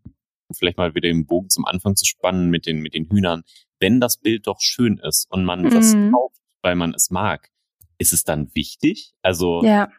vielleicht 0.52 0.78
mal 0.78 0.96
wieder 0.96 1.10
den 1.10 1.26
Bogen 1.26 1.50
zum 1.50 1.66
Anfang 1.66 1.96
zu 1.96 2.06
spannen 2.06 2.50
mit 2.50 2.66
den, 2.66 2.80
mit 2.80 2.94
den 2.94 3.10
Hühnern. 3.10 3.44
Wenn 3.80 4.00
das 4.00 4.18
Bild 4.18 4.48
doch 4.48 4.60
schön 4.60 4.98
ist 4.98 5.30
und 5.30 5.46
man 5.46 5.62
mhm. 5.62 5.70
das 5.70 5.94
kauft, 5.94 6.42
weil 6.62 6.76
man 6.76 6.94
es 6.94 7.10
mag, 7.10 7.50
ist 7.98 8.14
es 8.14 8.24
dann 8.24 8.54
wichtig? 8.56 9.14
Also, 9.22 9.64
ja. 9.64 9.90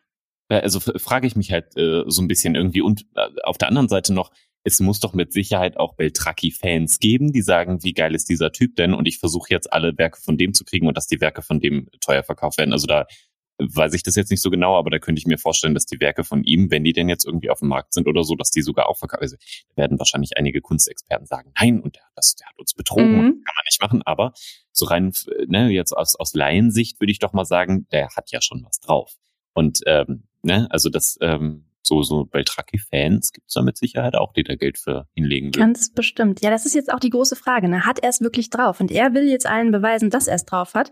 Also 0.48 0.80
frage 0.80 1.26
ich 1.26 1.36
mich 1.36 1.52
halt 1.52 1.76
äh, 1.76 2.04
so 2.06 2.22
ein 2.22 2.28
bisschen 2.28 2.54
irgendwie. 2.54 2.80
Und 2.80 3.02
äh, 3.14 3.28
auf 3.44 3.58
der 3.58 3.68
anderen 3.68 3.88
Seite 3.88 4.14
noch, 4.14 4.30
es 4.64 4.80
muss 4.80 5.00
doch 5.00 5.14
mit 5.14 5.32
Sicherheit 5.32 5.76
auch 5.76 5.94
Beltraki-Fans 5.94 6.98
geben, 6.98 7.32
die 7.32 7.42
sagen, 7.42 7.82
wie 7.82 7.92
geil 7.92 8.14
ist 8.14 8.28
dieser 8.28 8.52
Typ 8.52 8.76
denn? 8.76 8.94
Und 8.94 9.06
ich 9.06 9.18
versuche 9.18 9.50
jetzt 9.50 9.72
alle 9.72 9.96
Werke 9.98 10.20
von 10.20 10.36
dem 10.36 10.54
zu 10.54 10.64
kriegen 10.64 10.86
und 10.86 10.96
dass 10.96 11.06
die 11.06 11.20
Werke 11.20 11.42
von 11.42 11.60
dem 11.60 11.88
teuer 12.00 12.22
verkauft 12.22 12.58
werden. 12.58 12.72
Also 12.72 12.86
da 12.86 13.06
weiß 13.58 13.94
ich 13.94 14.02
das 14.02 14.14
jetzt 14.14 14.30
nicht 14.30 14.40
so 14.40 14.50
genau, 14.50 14.76
aber 14.76 14.90
da 14.90 14.98
könnte 14.98 15.18
ich 15.18 15.26
mir 15.26 15.38
vorstellen, 15.38 15.74
dass 15.74 15.84
die 15.84 16.00
Werke 16.00 16.22
von 16.22 16.44
ihm, 16.44 16.70
wenn 16.70 16.84
die 16.84 16.92
denn 16.92 17.08
jetzt 17.08 17.24
irgendwie 17.24 17.50
auf 17.50 17.58
dem 17.58 17.68
Markt 17.68 17.92
sind 17.92 18.06
oder 18.06 18.22
so, 18.22 18.36
dass 18.36 18.50
die 18.50 18.62
sogar 18.62 18.88
auch 18.88 18.96
verkauft. 18.96 19.22
Also 19.22 19.36
werden 19.74 19.98
wahrscheinlich 19.98 20.36
einige 20.36 20.60
Kunstexperten 20.60 21.26
sagen, 21.26 21.52
nein, 21.58 21.80
und 21.80 21.96
der, 21.96 22.04
das, 22.14 22.36
der 22.36 22.46
hat 22.48 22.58
uns 22.58 22.74
betrogen, 22.74 23.12
mhm. 23.12 23.42
kann 23.44 23.54
man 23.56 23.64
nicht 23.66 23.82
machen. 23.82 24.02
Aber 24.02 24.32
so 24.72 24.86
rein, 24.86 25.12
ne, 25.46 25.70
jetzt 25.70 25.92
aus, 25.92 26.14
aus 26.14 26.34
Laiensicht 26.34 27.00
würde 27.00 27.10
ich 27.10 27.18
doch 27.18 27.32
mal 27.32 27.44
sagen, 27.44 27.88
der 27.90 28.08
hat 28.14 28.30
ja 28.30 28.40
schon 28.40 28.64
was 28.64 28.78
drauf. 28.80 29.16
Und 29.54 29.80
ähm, 29.86 30.27
ne, 30.42 30.66
also 30.70 30.88
das 30.88 31.18
ähm, 31.20 31.64
so 31.82 32.02
so 32.02 32.24
Beltraki-Fans 32.24 33.32
gibt 33.32 33.48
es 33.48 33.54
da 33.54 33.62
mit 33.62 33.76
Sicherheit 33.76 34.14
auch, 34.14 34.32
die 34.32 34.42
da 34.42 34.54
Geld 34.54 34.78
für 34.78 35.06
hinlegen 35.14 35.48
würden. 35.48 35.60
Ganz 35.60 35.92
bestimmt. 35.92 36.42
Ja, 36.42 36.50
das 36.50 36.66
ist 36.66 36.74
jetzt 36.74 36.92
auch 36.92 37.00
die 37.00 37.10
große 37.10 37.36
Frage. 37.36 37.68
Ne? 37.68 37.84
Hat 37.84 37.98
er 38.00 38.10
es 38.10 38.20
wirklich 38.20 38.50
drauf? 38.50 38.80
Und 38.80 38.90
er 38.90 39.14
will 39.14 39.28
jetzt 39.28 39.46
allen 39.46 39.72
beweisen, 39.72 40.10
dass 40.10 40.28
er 40.28 40.36
es 40.36 40.44
drauf 40.44 40.74
hat. 40.74 40.90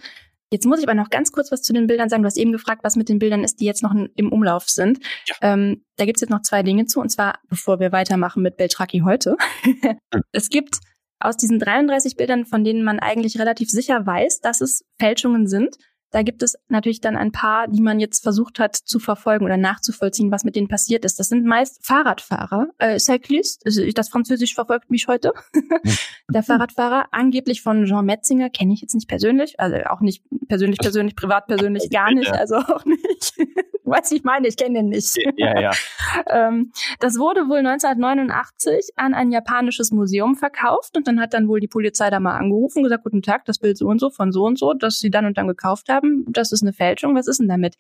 Jetzt 0.51 0.65
muss 0.65 0.79
ich 0.79 0.87
aber 0.87 0.95
noch 0.95 1.11
ganz 1.11 1.33
kurz 1.33 1.51
was 1.51 1.63
zu 1.63 1.73
den 1.73 1.89
Bildern 1.89 2.09
sagen. 2.09 2.23
Du 2.23 2.27
hast 2.29 2.39
eben 2.39 2.53
gefragt, 2.53 2.85
was 2.85 2.97
mit 2.97 3.09
den 3.09 3.19
Bildern 3.19 3.43
ist, 3.43 3.61
die 3.61 3.65
jetzt 3.65 3.83
noch 3.83 3.93
im 3.93 4.33
Umlauf 4.33 4.69
sind. 4.69 5.01
Ja. 5.27 5.35
Ähm, 5.43 5.85
da 5.97 6.05
gibt's 6.05 6.21
jetzt 6.21 6.31
noch 6.31 6.43
zwei 6.43 6.63
Dinge 6.63 6.87
zu. 6.87 7.01
Und 7.01 7.11
zwar, 7.11 7.41
bevor 7.49 7.81
wir 7.81 7.91
weitermachen 7.93 8.43
mit 8.43 8.57
Beltraki 8.57 9.01
heute. 9.01 9.37
Hm. 9.63 10.01
Es 10.33 10.49
gibt 10.49 10.79
aus 11.19 11.37
diesen 11.37 11.59
33 11.59 12.17
Bildern, 12.17 12.45
von 12.45 12.63
denen 12.63 12.85
man 12.85 13.01
eigentlich 13.01 13.39
relativ 13.39 13.71
sicher 13.71 14.07
weiß, 14.07 14.41
dass 14.41 14.61
es 14.61 14.85
Fälschungen 15.01 15.47
sind, 15.47 15.77
da 16.17 16.23
gibt 16.23 16.43
es 16.43 16.57
natürlich 16.69 17.03
dann 17.03 17.15
ein 17.15 17.31
paar, 17.31 17.69
die 17.69 17.83
man 17.83 18.01
jetzt 18.01 18.23
versucht 18.23 18.59
hat 18.59 18.75
zu 18.75 18.99
verfolgen 18.99 19.45
oder 19.45 19.59
nachzuvollziehen, 19.59 20.31
was 20.31 20.45
mit 20.45 20.57
denen 20.57 20.67
passiert 20.67 21.05
ist. 21.05 21.21
Das 21.21 21.29
sind 21.29 21.45
meist 21.45 21.85
Fahrradfahrer, 21.85 22.69
äh, 22.79 22.99
Cyclist, 22.99 23.67
also 23.67 23.83
das 23.95 24.09
Französisch 24.09 24.55
verfolgt 24.55 24.91
mich 24.91 25.09
heute. 25.09 25.35
der 26.33 26.43
Fahrradfahrer, 26.43 27.09
angeblich 27.11 27.61
von 27.61 27.85
Jean 27.85 28.07
Metzinger, 28.07 28.49
kenne 28.49 28.73
ich 28.73 28.81
jetzt 28.81 28.95
nicht 28.95 29.09
persönlich, 29.09 29.61
also 29.61 29.77
auch 29.91 30.01
nicht 30.01 30.25
persönlich, 30.49 30.79
persönlich, 30.79 31.17
privat, 31.17 31.49
persönlich 31.49 31.91
gar 31.91 32.11
nicht, 32.11 32.33
also 32.33 32.57
auch 32.57 32.87
nicht. 32.87 33.35
Weiß 33.91 34.11
ich 34.11 34.25
meine, 34.25 34.49
ich 34.49 34.57
kenne 34.57 34.81
den 34.81 34.89
nicht. 34.89 35.17
Ja, 35.37 35.61
ja. 35.61 35.71
ähm, 36.31 36.73
das 36.99 37.19
wurde 37.19 37.49
wohl 37.49 37.59
1989 37.59 38.95
an 38.97 39.15
ein 39.15 39.31
japanisches 39.31 39.93
Museum 39.93 40.35
verkauft 40.35 40.97
und 40.97 41.07
dann 41.07 41.21
hat 41.21 41.35
dann 41.35 41.47
wohl 41.47 41.61
die 41.61 41.69
Polizei 41.69 42.11
da 42.11 42.19
mal 42.19 42.37
angerufen 42.37 42.79
und 42.79 42.85
gesagt, 42.85 43.05
guten 43.05 43.23
Tag, 43.23 43.45
das 43.45 43.59
Bild 43.59 43.79
so 43.79 43.87
und 43.87 44.01
so 44.01 44.11
von 44.11 44.33
so 44.33 44.45
und 44.45 44.59
so, 44.59 44.75
das 44.75 44.99
sie 44.99 45.11
dann 45.11 45.25
und 45.25 45.39
dann 45.39 45.47
gekauft 45.47 45.89
haben, 45.89 46.25
das 46.29 46.51
ist 46.51 46.63
eine 46.63 46.73
Fälschung, 46.73 47.15
was 47.15 47.29
ist 47.29 47.39
denn 47.39 47.49
damit? 47.49 47.77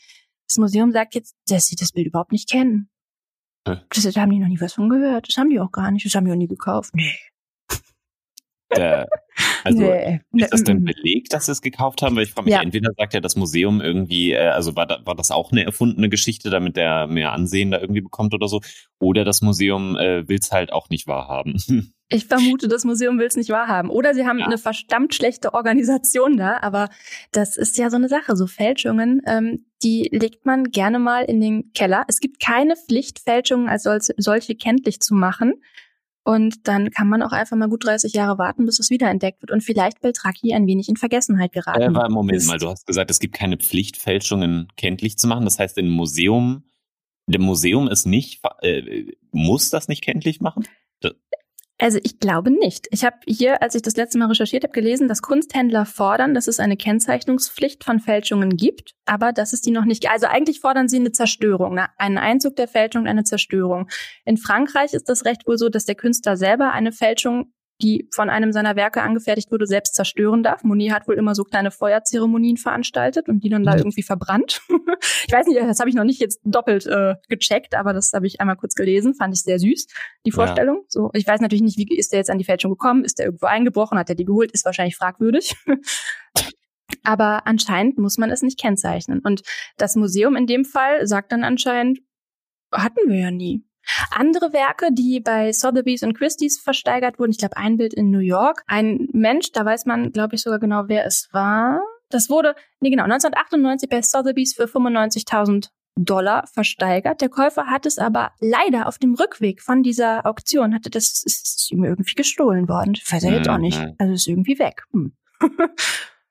Das 0.49 0.59
Museum 0.59 0.93
sagt 0.93 1.17
jetzt, 1.17 1.35
dass 1.49 1.67
sie 1.67 1.75
das 1.75 1.91
Bild 1.91 2.07
überhaupt 2.07 2.31
nicht 2.31 2.49
kennen. 2.49 2.89
Das, 3.65 4.05
da 4.13 4.21
haben 4.21 4.31
die 4.31 4.39
noch 4.39 4.47
nie 4.47 4.61
was 4.61 4.75
von 4.75 4.89
gehört. 4.89 5.27
Das 5.29 5.37
haben 5.39 5.51
die 5.51 5.59
auch 5.59 5.73
gar 5.73 5.91
nicht. 5.91 6.07
Das 6.07 6.15
haben 6.15 6.25
die 6.25 6.31
auch 6.31 6.37
nie 6.37 6.47
gekauft. 6.47 6.95
Nee. 6.95 7.19
Der, 8.77 9.09
also 9.67 9.83
nee. 9.83 10.21
ist 10.33 10.53
das 10.53 10.64
denn 10.64 10.85
belegt, 10.85 11.33
dass 11.33 11.47
sie 11.47 11.53
es 11.53 11.61
gekauft 11.61 12.03
haben? 12.03 12.17
Weil 12.17 12.25
ich 12.25 12.33
frage 12.33 12.47
mich, 12.47 12.55
ja. 12.55 12.62
entweder 12.62 12.91
sagt 12.97 13.14
ja 13.14 13.21
das 13.21 13.37
Museum 13.37 13.81
irgendwie, 13.81 14.33
äh, 14.33 14.49
also 14.49 14.77
war, 14.77 14.87
da, 14.87 15.01
war 15.05 15.14
das 15.14 15.31
auch 15.31 15.53
eine 15.53 15.64
erfundene 15.64 16.09
Geschichte, 16.09 16.51
damit 16.51 16.77
der 16.77 17.07
mehr 17.07 17.33
Ansehen 17.33 17.71
da 17.71 17.81
irgendwie 17.81 18.01
bekommt 18.01 18.35
oder 18.35 18.49
so, 18.49 18.61
oder 18.99 19.25
das 19.25 19.43
Museum 19.43 19.97
äh, 19.97 20.29
will 20.29 20.39
es 20.41 20.53
halt 20.53 20.73
auch 20.73 20.89
nicht 20.89 21.07
wahrhaben. 21.07 21.57
Ich 22.09 22.27
vermute, 22.27 22.69
das 22.69 22.85
Museum 22.85 23.19
will 23.19 23.27
es 23.27 23.35
nicht 23.35 23.51
wahrhaben. 23.51 23.91
Oder 23.91 24.14
sie 24.14 24.27
haben 24.27 24.39
ja. 24.39 24.47
eine 24.47 24.59
verdammt 24.59 25.12
schlechte 25.12 25.55
Organisation 25.55 26.37
da, 26.37 26.59
aber 26.61 26.89
das 27.33 27.57
ist 27.57 27.77
ja 27.79 27.91
so 27.91 27.97
eine 27.97 28.09
Sache. 28.09 28.37
So 28.37 28.47
Fälschungen, 28.47 29.23
ähm, 29.27 29.67
die 29.83 30.09
legt 30.12 30.47
man 30.47 30.71
gerne 30.71 31.01
mal 31.01 31.25
in 31.25 31.41
den 31.41 31.73
Keller. 31.73 32.05
Es 32.07 32.21
gibt 32.21 32.39
keine 32.39 32.77
Pflicht, 32.77 33.19
Fälschungen 33.19 33.69
als 33.69 33.89
solche 34.19 34.55
kenntlich 34.55 35.01
zu 35.01 35.14
machen. 35.14 35.55
Und 36.27 36.66
dann 36.66 36.91
kann 36.91 37.09
man 37.09 37.22
auch 37.22 37.31
einfach 37.31 37.57
mal 37.57 37.68
gut 37.68 37.85
30 37.85 38.12
Jahre 38.12 38.37
warten, 38.37 38.66
bis 38.66 38.81
es 38.81 38.91
wiederentdeckt 38.91 39.43
wird 39.43 39.53
und 39.53 39.62
vielleicht 39.62 40.01
Beltraki 40.01 40.53
ein 40.55 40.66
wenig 40.66 40.89
in 40.89 40.97
Vergessenheit 40.97 41.53
geraten. 41.53 41.81
Äh, 41.81 41.95
war, 41.95 42.11
Moment 42.11 42.39
ist. 42.39 42.49
mal, 42.49 42.59
du 42.59 42.68
hast 42.68 42.85
gesagt, 42.85 43.12
es 43.12 43.20
gibt 43.20 43.37
keine 43.37 43.59
Pflicht, 43.59 43.97
Fälschungen 43.97 44.66
kenntlich 44.77 45.18
zu 45.18 45.29
machen. 45.29 45.45
Das 45.45 45.61
heißt, 45.61 45.79
im 45.79 45.89
Museum, 45.89 46.64
dem 47.29 47.43
Museum 47.43 47.87
ist 47.87 48.07
nicht, 48.07 48.41
äh, 48.62 49.12
muss 49.31 49.70
das 49.70 49.87
nicht 49.87 50.03
kenntlich 50.03 50.41
machen? 50.41 50.64
Also 51.79 51.99
ich 52.03 52.20
glaube 52.20 52.51
nicht. 52.51 52.89
Ich 52.91 53.05
habe 53.05 53.16
hier, 53.27 53.61
als 53.61 53.74
ich 53.74 53.83
das 53.83 53.97
letzte 53.97 54.16
Mal 54.18 54.29
recherchiert 54.29 54.64
habe, 54.64 54.72
gelesen, 54.72 55.09
dass 55.09 55.20
Kunsthändler 55.20 55.85
fordern, 55.85 56.33
dass 56.33 56.47
es 56.47 56.59
eine 56.59 56.77
Kennzeichnungspflicht 56.77 57.85
von 57.85 58.01
Fälschungen 58.01 58.57
gibt, 58.57 58.95
aber 59.05 59.33
dass 59.33 59.53
es 59.53 59.61
die 59.61 59.72
noch 59.72 59.85
nicht. 59.85 60.11
Also 60.11 60.27
eigentlich 60.27 60.61
fordern 60.61 60.89
sie 60.89 60.97
eine 60.97 61.12
Zerstörung, 61.12 61.74
ne? 61.74 61.89
einen 61.99 62.16
Einzug 62.16 62.57
der 62.57 62.68
Fälschung, 62.68 63.07
eine 63.07 63.24
Zerstörung. 63.24 63.89
In 64.24 64.39
Frankreich 64.39 64.95
ist 64.95 65.11
das 65.11 65.27
Recht 65.27 65.47
wohl 65.47 65.59
so, 65.59 65.68
dass 65.68 65.85
der 65.85 65.97
Künstler 65.97 66.39
selber 66.39 66.72
eine 66.72 66.93
Fälschung 66.93 67.53
die 67.83 68.09
von 68.11 68.31
einem 68.31 68.53
seiner 68.53 68.74
Werke 68.77 69.03
angefertigt 69.03 69.51
wurde, 69.51 69.66
selbst 69.66 69.95
zerstören 69.95 70.43
darf. 70.43 70.64
Monet 70.64 70.93
hat 70.93 71.09
wohl 71.09 71.16
immer 71.16 71.35
so 71.35 71.45
kleine 71.45 71.70
Feuerzeremonien 71.70 72.57
veranstaltet 72.57 73.29
und 73.29 73.45
die 73.45 73.51
dann 73.51 73.64
da 73.64 73.72
mhm. 73.72 73.79
irgendwie 73.79 74.03
verbrannt. 74.03 74.62
ich 75.27 75.33
weiß 75.33 75.47
nicht, 75.47 75.61
das 75.61 75.79
habe 75.79 75.91
ich 75.91 75.97
noch 75.97 76.05
nicht 76.05 76.20
jetzt 76.20 76.41
doppelt 76.45 76.87
äh, 76.87 77.16
gecheckt, 77.29 77.74
aber 77.74 77.93
das 77.93 78.12
habe 78.12 78.27
ich 78.27 78.41
einmal 78.41 78.57
kurz 78.57 78.74
gelesen, 78.74 79.14
fand 79.14 79.35
ich 79.35 79.43
sehr 79.43 79.59
süß, 79.59 79.87
die 80.24 80.33
Vorstellung. 80.33 80.77
Ja. 80.77 80.85
So, 80.89 81.11
ich 81.12 81.27
weiß 81.27 81.41
natürlich 81.41 81.62
nicht, 81.62 81.77
wie 81.77 81.97
ist 81.97 82.12
der 82.12 82.20
jetzt 82.20 82.31
an 82.31 82.39
die 82.39 82.45
Fälschung 82.45 82.70
gekommen? 82.70 83.05
Ist 83.05 83.18
der 83.18 83.27
irgendwo 83.27 83.47
eingebrochen? 83.47 83.99
Hat 83.99 84.09
er 84.09 84.14
die 84.14 84.24
geholt? 84.24 84.53
Ist 84.53 84.64
wahrscheinlich 84.64 84.97
fragwürdig. 84.97 85.55
aber 87.03 87.47
anscheinend 87.47 87.99
muss 87.99 88.18
man 88.18 88.31
es 88.31 88.43
nicht 88.43 88.59
kennzeichnen. 88.59 89.20
Und 89.20 89.43
das 89.77 89.97
Museum 89.97 90.35
in 90.35 90.47
dem 90.47 90.64
Fall 90.64 91.07
sagt 91.07 91.33
dann 91.33 91.45
anscheinend, 91.45 92.01
hatten 92.72 93.09
wir 93.09 93.18
ja 93.18 93.31
nie. 93.31 93.64
Andere 94.11 94.53
Werke, 94.53 94.89
die 94.93 95.20
bei 95.20 95.53
Sotheby's 95.53 96.03
und 96.03 96.14
Christie's 96.14 96.59
versteigert 96.59 97.18
wurden, 97.18 97.30
ich 97.30 97.39
glaube 97.39 97.57
ein 97.57 97.76
Bild 97.76 97.95
in 97.95 98.11
New 98.11 98.18
York, 98.18 98.62
ein 98.66 99.09
Mensch, 99.12 99.53
da 99.53 99.64
weiß 99.64 99.87
man, 99.87 100.12
glaube 100.12 100.34
ich, 100.34 100.43
sogar 100.43 100.59
genau, 100.59 100.84
wer 100.87 101.07
es 101.07 101.28
war. 101.32 101.80
Das 102.09 102.30
wurde, 102.30 102.55
nee 102.80 102.91
genau, 102.91 103.05
1998 103.05 103.89
bei 103.89 104.03
Sotheby's 104.03 104.55
für 104.55 104.64
95.000 104.64 105.68
Dollar 105.97 106.47
versteigert. 106.53 107.20
Der 107.20 107.30
Käufer 107.30 107.66
hat 107.66 107.87
es 107.87 107.99
aber 107.99 108.32
leider 108.39 108.87
auf 108.87 108.99
dem 108.99 109.14
Rückweg 109.14 109.62
von 109.62 109.82
dieser 109.82 110.26
Auktion, 110.26 110.74
hatte 110.74 110.91
das 110.91 111.22
ist 111.24 111.70
ihm 111.72 111.84
irgendwie 111.84 112.14
gestohlen 112.14 112.68
worden. 112.68 112.95
Weiß 113.11 113.24
er 113.24 113.32
jetzt 113.32 113.49
auch 113.49 113.59
nicht. 113.59 113.80
Mhm. 113.80 113.95
Also 113.99 114.12
ist 114.12 114.28
irgendwie 114.28 114.59
weg. 114.59 114.84
Hm. 114.93 115.16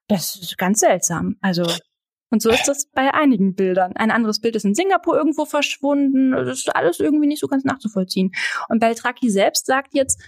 das 0.08 0.36
ist 0.36 0.58
ganz 0.58 0.80
seltsam. 0.80 1.38
Also 1.42 1.64
und 2.36 2.42
so 2.42 2.50
ist 2.50 2.68
das 2.68 2.88
bei 2.88 3.14
einigen 3.14 3.56
Bildern. 3.56 3.94
Ein 3.96 4.12
anderes 4.12 4.42
Bild 4.42 4.58
ist 4.58 4.66
in 4.66 4.76
Singapur 4.76 5.16
irgendwo 5.16 5.46
verschwunden. 5.46 6.32
Das 6.32 6.50
ist 6.50 6.76
alles 6.76 7.00
irgendwie 7.00 7.28
nicht 7.28 7.40
so 7.40 7.48
ganz 7.48 7.64
nachzuvollziehen. 7.64 8.34
Und 8.68 8.82
Beltraki 8.82 9.30
selbst 9.30 9.68
sagt 9.68 9.94
jetzt, 9.94 10.22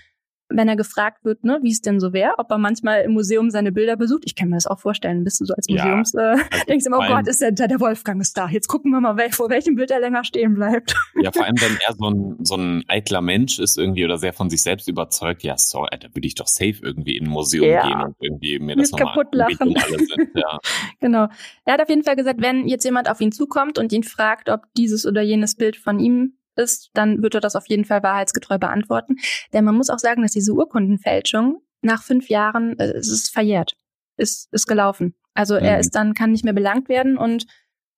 wenn 0.50 0.70
er 0.70 0.76
gefragt 0.76 1.26
wird, 1.26 1.44
ne, 1.44 1.60
wie 1.62 1.72
es 1.72 1.82
denn 1.82 2.00
so 2.00 2.14
wäre, 2.14 2.36
ob 2.38 2.50
er 2.52 2.58
manchmal 2.58 3.02
im 3.02 3.12
Museum 3.14 3.50
seine 3.50 3.72
Bilder 3.72 3.98
besucht. 3.98 4.24
Ich 4.26 4.36
kann 4.36 4.50
mir 4.50 4.56
das 4.56 4.68
auch 4.68 4.80
vorstellen, 4.80 5.24
bist 5.24 5.42
du 5.42 5.46
so 5.46 5.54
als 5.54 5.68
Museums, 5.70 6.14
ja, 6.14 6.22
äh, 6.22 6.36
also 6.36 6.44
denkst 6.68 6.86
immer, 6.86 7.00
oh 7.00 7.08
Gott, 7.08 7.28
ist 7.28 7.42
der, 7.42 7.52
der 7.52 7.80
Wolfgang 7.80 8.22
ist 8.22 8.38
da. 8.38 8.48
Jetzt 8.48 8.68
gucken 8.68 8.92
wir 8.92 9.02
mal, 9.02 9.18
wel, 9.18 9.32
vor 9.32 9.50
welchem 9.50 9.76
Bild 9.76 9.92
er 9.92 10.00
länger 10.00 10.24
stehen 10.24 10.56
bleibt. 10.56 10.96
Ja, 11.20 11.32
vor 11.32 11.46
allem, 11.46 11.56
wenn 11.60 11.78
er 11.88 11.96
so 11.96 12.10
ein, 12.10 12.46
so 12.46 12.56
ein 12.56 12.84
eitler 12.88 13.22
Mensch 13.22 13.58
ist 13.60 13.78
irgendwie 13.78 14.06
oder 14.06 14.18
sehr 14.18 14.34
von 14.34 14.52
sich 14.52 14.62
selbst 14.62 14.88
überzeugt, 14.88 15.42
ja, 15.42 15.58
sorry, 15.58 15.90
da 16.00 16.08
würde 16.14 16.28
ich 16.28 16.36
doch 16.36 16.48
safe 16.48 16.76
irgendwie 16.84 17.18
in 17.18 17.26
ein 17.26 17.30
Museum 17.30 17.66
ja. 17.66 17.88
gehen 17.88 18.02
und 18.02 18.16
irgendwie 18.20 18.60
mir 18.60 18.76
das 18.76 18.92
nochmal 18.92 19.16
kaputt 19.16 19.34
lachen. 19.34 19.76
Sind, 19.76 20.30
ja. 20.36 20.60
genau. 21.00 21.28
Er 21.66 21.74
hat 21.74 21.82
auf 21.82 21.90
jeden 21.90 22.04
Fall 22.04 22.16
gesagt, 22.16 22.40
wenn 22.42 22.68
jetzt 22.68 22.84
jemand 22.84 23.10
auf 23.10 23.20
ihn 23.20 23.32
zukommt 23.32 23.80
und 23.80 23.92
ihn 23.94 24.04
fragt, 24.04 24.50
ob 24.50 24.62
dieses 24.78 25.08
oder 25.08 25.22
jenes 25.22 25.56
Bild 25.56 25.76
von 25.76 26.00
ihm 26.00 26.38
ist, 26.58 26.90
dann 26.94 27.22
wird 27.22 27.36
er 27.36 27.42
das 27.42 27.56
auf 27.56 27.68
jeden 27.68 27.86
Fall 27.86 28.04
wahrheitsgetreu 28.04 28.58
beantworten. 28.58 29.16
Denn 29.54 29.66
man 29.66 29.76
muss 29.76 29.90
auch 29.90 30.00
sagen, 30.00 30.22
dass 30.22 30.32
diese 30.32 30.54
Urkundenfälschung 30.54 31.62
nach 31.82 32.04
fünf 32.04 32.30
Jahren, 32.30 32.78
äh, 32.80 32.92
es 32.92 33.10
ist 33.10 33.32
verjährt, 33.32 33.78
ist, 34.18 34.52
ist 34.52 34.68
gelaufen. 34.68 35.16
Also 35.34 35.56
mhm. 35.56 35.62
er 35.62 35.80
ist 35.80 35.96
dann, 35.96 36.14
kann 36.14 36.32
nicht 36.32 36.44
mehr 36.44 36.54
belangt 36.54 36.90
werden 36.90 37.18
und 37.18 37.46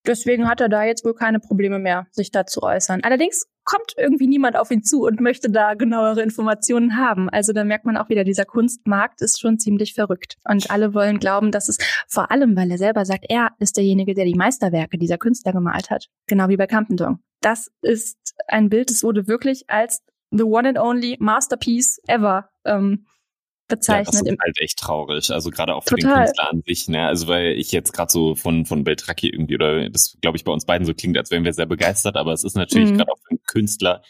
deswegen 0.06 0.48
hat 0.48 0.62
er 0.62 0.70
da 0.70 0.84
jetzt 0.84 1.06
wohl 1.06 1.14
keine 1.14 1.40
Probleme 1.40 1.80
mehr, 1.80 2.08
sich 2.12 2.32
da 2.32 2.46
zu 2.46 2.62
äußern. 2.64 3.02
Allerdings 3.04 3.48
kommt 3.64 3.94
irgendwie 3.98 4.28
niemand 4.28 4.56
auf 4.56 4.72
ihn 4.72 4.84
zu 4.84 5.04
und 5.04 5.22
möchte 5.22 5.52
da 5.52 5.76
genauere 5.76 6.22
Informationen 6.22 6.98
haben. 6.98 7.30
Also 7.30 7.54
da 7.54 7.64
merkt 7.64 7.86
man 7.86 7.98
auch 7.98 8.10
wieder, 8.10 8.24
dieser 8.24 8.46
Kunstmarkt 8.46 9.22
ist 9.22 9.40
schon 9.40 9.60
ziemlich 9.60 9.94
verrückt. 9.94 10.38
Und 10.44 10.72
alle 10.72 10.96
wollen 10.96 11.20
glauben, 11.20 11.52
dass 11.52 11.70
es 11.70 11.78
vor 12.08 12.32
allem, 12.32 12.56
weil 12.56 12.72
er 12.72 12.80
selber 12.80 13.06
sagt, 13.06 13.26
er 13.30 13.52
ist 13.60 13.78
derjenige, 13.78 14.16
der 14.16 14.26
die 14.26 14.34
Meisterwerke 14.34 14.98
dieser 14.98 15.20
Künstler 15.20 15.54
gemalt 15.54 15.92
hat. 15.92 16.08
Genau 16.28 16.50
wie 16.50 16.58
bei 16.58 16.66
Campendong. 16.66 17.20
Das 17.42 17.72
ist 17.82 18.18
ein 18.48 18.70
Bild, 18.70 18.90
das 18.90 19.04
wurde 19.04 19.28
wirklich 19.28 19.70
als 19.70 20.02
the 20.32 20.44
one 20.44 20.68
and 20.68 20.80
only 20.80 21.18
masterpiece 21.20 22.02
ever 22.08 22.50
ähm, 22.66 23.06
bezeichnet. 23.70 24.14
Ja, 24.14 24.22
das 24.22 24.32
ist 24.32 24.40
halt 24.42 24.60
echt 24.60 24.80
traurig. 24.80 25.32
Also 25.32 25.50
gerade 25.50 25.76
auch 25.76 25.84
für 25.84 25.96
Total. 25.96 26.14
den 26.14 26.26
Künstler 26.26 26.50
an 26.52 26.64
sich. 26.66 26.88
Ne? 26.90 27.08
Also 27.08 27.28
weil 27.28 27.54
ich 27.54 27.72
jetzt 27.72 27.94
gerade 27.94 28.12
so 28.12 28.36
von 28.36 28.66
von 28.66 28.84
Beltracchi 28.84 29.30
irgendwie 29.30 29.56
oder 29.56 29.90
das 29.90 30.18
glaube 30.22 30.38
ich 30.38 30.44
bei 30.44 30.52
uns 30.52 30.66
beiden 30.66 30.86
so 30.86 30.94
klingt, 30.94 31.18
als 31.18 31.32
wären 31.32 31.46
wir 31.46 31.54
sehr 31.54 31.66
begeistert, 31.66 32.18
aber 32.18 32.34
es 32.34 32.44
ist 32.44 32.56
natürlich 32.56 32.92
mhm. 32.92 32.98
gerade 32.98 33.12
auch 33.12 33.20
für 33.20 33.32
einen 33.32 33.44
Künstler 33.48 34.02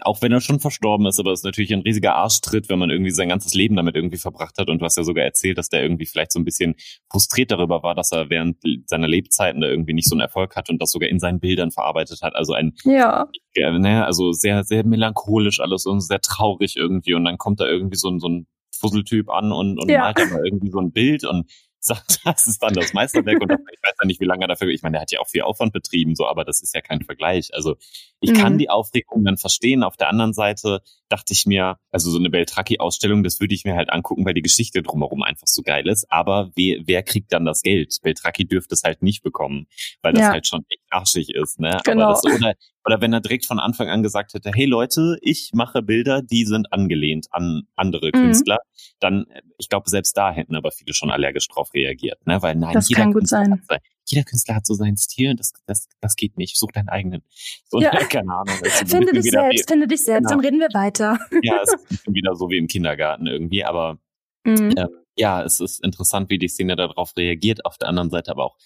auch 0.00 0.22
wenn 0.22 0.32
er 0.32 0.40
schon 0.40 0.60
verstorben 0.60 1.06
ist, 1.06 1.18
aber 1.18 1.32
es 1.32 1.40
ist 1.40 1.44
natürlich 1.44 1.72
ein 1.72 1.80
riesiger 1.80 2.14
Arschtritt, 2.14 2.68
wenn 2.68 2.78
man 2.78 2.90
irgendwie 2.90 3.10
sein 3.10 3.28
ganzes 3.28 3.54
Leben 3.54 3.76
damit 3.76 3.96
irgendwie 3.96 4.18
verbracht 4.18 4.58
hat. 4.58 4.68
Und 4.68 4.78
du 4.78 4.84
hast 4.84 4.96
ja 4.96 5.02
sogar 5.02 5.24
erzählt, 5.24 5.58
dass 5.58 5.68
der 5.68 5.82
irgendwie 5.82 6.06
vielleicht 6.06 6.32
so 6.32 6.38
ein 6.38 6.44
bisschen 6.44 6.76
frustriert 7.10 7.50
darüber 7.50 7.82
war, 7.82 7.94
dass 7.94 8.12
er 8.12 8.30
während 8.30 8.58
seiner 8.86 9.08
Lebzeiten 9.08 9.60
da 9.60 9.66
irgendwie 9.66 9.94
nicht 9.94 10.08
so 10.08 10.14
einen 10.14 10.20
Erfolg 10.20 10.54
hat 10.56 10.70
und 10.70 10.80
das 10.80 10.92
sogar 10.92 11.08
in 11.08 11.18
seinen 11.18 11.40
Bildern 11.40 11.72
verarbeitet 11.72 12.22
hat. 12.22 12.36
Also 12.36 12.52
ein, 12.52 12.74
ja, 12.84 13.28
ne, 13.56 14.04
also 14.04 14.32
sehr, 14.32 14.64
sehr 14.64 14.84
melancholisch 14.84 15.60
alles 15.60 15.86
und 15.86 16.00
sehr 16.00 16.20
traurig 16.20 16.76
irgendwie. 16.76 17.14
Und 17.14 17.24
dann 17.24 17.38
kommt 17.38 17.60
da 17.60 17.66
irgendwie 17.66 17.96
so 17.96 18.08
ein, 18.08 18.20
so 18.20 18.28
ein 18.28 18.46
Fusseltyp 18.78 19.30
an 19.30 19.52
und, 19.52 19.78
und 19.78 19.90
ja. 19.90 20.00
malt 20.00 20.18
dann 20.18 20.30
mal 20.30 20.44
irgendwie 20.44 20.70
so 20.70 20.78
ein 20.78 20.92
Bild 20.92 21.24
und 21.24 21.50
sagt, 21.84 22.20
das 22.24 22.46
ist 22.46 22.62
dann 22.62 22.74
das 22.74 22.92
Meisterwerk 22.92 23.42
und 23.42 23.50
ich 23.72 23.82
weiß 23.82 23.94
ja 24.00 24.06
nicht, 24.06 24.20
wie 24.20 24.24
lange 24.24 24.44
er 24.44 24.48
dafür, 24.48 24.68
ich 24.68 24.82
meine, 24.82 24.94
der 24.94 25.02
hat 25.02 25.10
ja 25.10 25.18
auch 25.18 25.28
viel 25.28 25.42
Aufwand 25.42 25.72
betrieben, 25.72 26.14
so, 26.14 26.26
aber 26.26 26.44
das 26.44 26.62
ist 26.62 26.74
ja 26.74 26.80
kein 26.80 27.02
Vergleich. 27.02 27.52
Also 27.54 27.76
ich 28.20 28.30
mhm. 28.30 28.36
kann 28.36 28.58
die 28.58 28.70
Aufregung 28.70 29.24
dann 29.24 29.36
verstehen. 29.36 29.82
Auf 29.82 29.96
der 29.96 30.08
anderen 30.08 30.32
Seite 30.32 30.82
dachte 31.12 31.32
ich 31.34 31.46
mir, 31.46 31.76
also 31.90 32.10
so 32.10 32.18
eine 32.18 32.30
Beltraki-Ausstellung, 32.30 33.22
das 33.22 33.40
würde 33.40 33.54
ich 33.54 33.64
mir 33.64 33.74
halt 33.74 33.90
angucken, 33.90 34.24
weil 34.24 34.34
die 34.34 34.42
Geschichte 34.42 34.82
drumherum 34.82 35.22
einfach 35.22 35.46
so 35.46 35.62
geil 35.62 35.86
ist. 35.88 36.10
Aber 36.10 36.50
wer, 36.56 36.78
wer 36.86 37.02
kriegt 37.02 37.32
dann 37.32 37.44
das 37.44 37.62
Geld? 37.62 37.94
Beltraki 38.02 38.46
dürfte 38.46 38.74
es 38.74 38.82
halt 38.82 39.02
nicht 39.02 39.22
bekommen, 39.22 39.66
weil 40.00 40.14
das 40.14 40.22
ja. 40.22 40.30
halt 40.30 40.46
schon 40.46 40.64
echt 40.68 40.82
arschig 40.90 41.34
ist, 41.34 41.60
ne? 41.60 41.78
Genau. 41.84 42.04
Aber 42.04 42.20
das, 42.22 42.24
oder, 42.24 42.54
oder 42.84 43.00
wenn 43.00 43.12
er 43.12 43.20
direkt 43.20 43.46
von 43.46 43.58
Anfang 43.58 43.88
an 43.88 44.02
gesagt 44.02 44.32
hätte, 44.34 44.50
hey 44.54 44.64
Leute, 44.64 45.18
ich 45.20 45.50
mache 45.52 45.82
Bilder, 45.82 46.22
die 46.22 46.44
sind 46.44 46.72
angelehnt 46.72 47.26
an 47.30 47.64
andere 47.76 48.06
mhm. 48.06 48.12
Künstler, 48.12 48.58
dann, 48.98 49.26
ich 49.58 49.68
glaube, 49.68 49.90
selbst 49.90 50.16
da 50.16 50.32
hätten 50.32 50.56
aber 50.56 50.70
viele 50.70 50.94
schon 50.94 51.10
allergisch 51.10 51.48
drauf 51.48 51.74
reagiert, 51.74 52.26
ne? 52.26 52.40
Weil 52.42 52.56
nein, 52.56 52.72
das 52.72 52.88
jeder 52.88 53.02
kann 53.02 53.12
gut 53.12 53.22
Künstler 53.22 53.44
sein. 53.44 53.62
Hat, 53.68 53.82
jeder 54.12 54.24
Künstler 54.24 54.56
hat 54.56 54.66
so 54.66 54.74
seinen 54.74 54.96
Stil 54.96 55.30
und 55.30 55.40
das, 55.40 55.52
das, 55.66 55.88
das 56.00 56.16
geht 56.16 56.36
nicht. 56.36 56.58
Such 56.58 56.72
deinen 56.72 56.88
eigenen. 56.88 57.22
So, 57.68 57.80
ja. 57.80 57.90
Keine 58.08 58.32
Ahnung. 58.32 58.54
Finde 58.86 59.12
dich 59.12 59.30
selbst, 59.30 59.68
finde 59.68 59.86
dich 59.86 60.04
selbst, 60.04 60.28
genau. 60.28 60.40
dann 60.40 60.40
reden 60.40 60.60
wir 60.60 60.68
weiter. 60.74 61.18
Ja, 61.42 61.62
es 61.62 61.72
ist 61.90 62.06
wieder 62.06 62.36
so 62.36 62.50
wie 62.50 62.58
im 62.58 62.66
Kindergarten 62.66 63.26
irgendwie, 63.26 63.64
aber 63.64 63.98
mhm. 64.44 64.72
äh, 64.76 64.86
ja, 65.16 65.42
es 65.42 65.60
ist 65.60 65.82
interessant, 65.82 66.30
wie 66.30 66.38
die 66.38 66.48
Szene 66.48 66.76
darauf 66.76 67.16
reagiert, 67.16 67.64
auf 67.64 67.78
der 67.78 67.88
anderen 67.88 68.10
Seite 68.10 68.30
aber 68.30 68.44
auch 68.44 68.56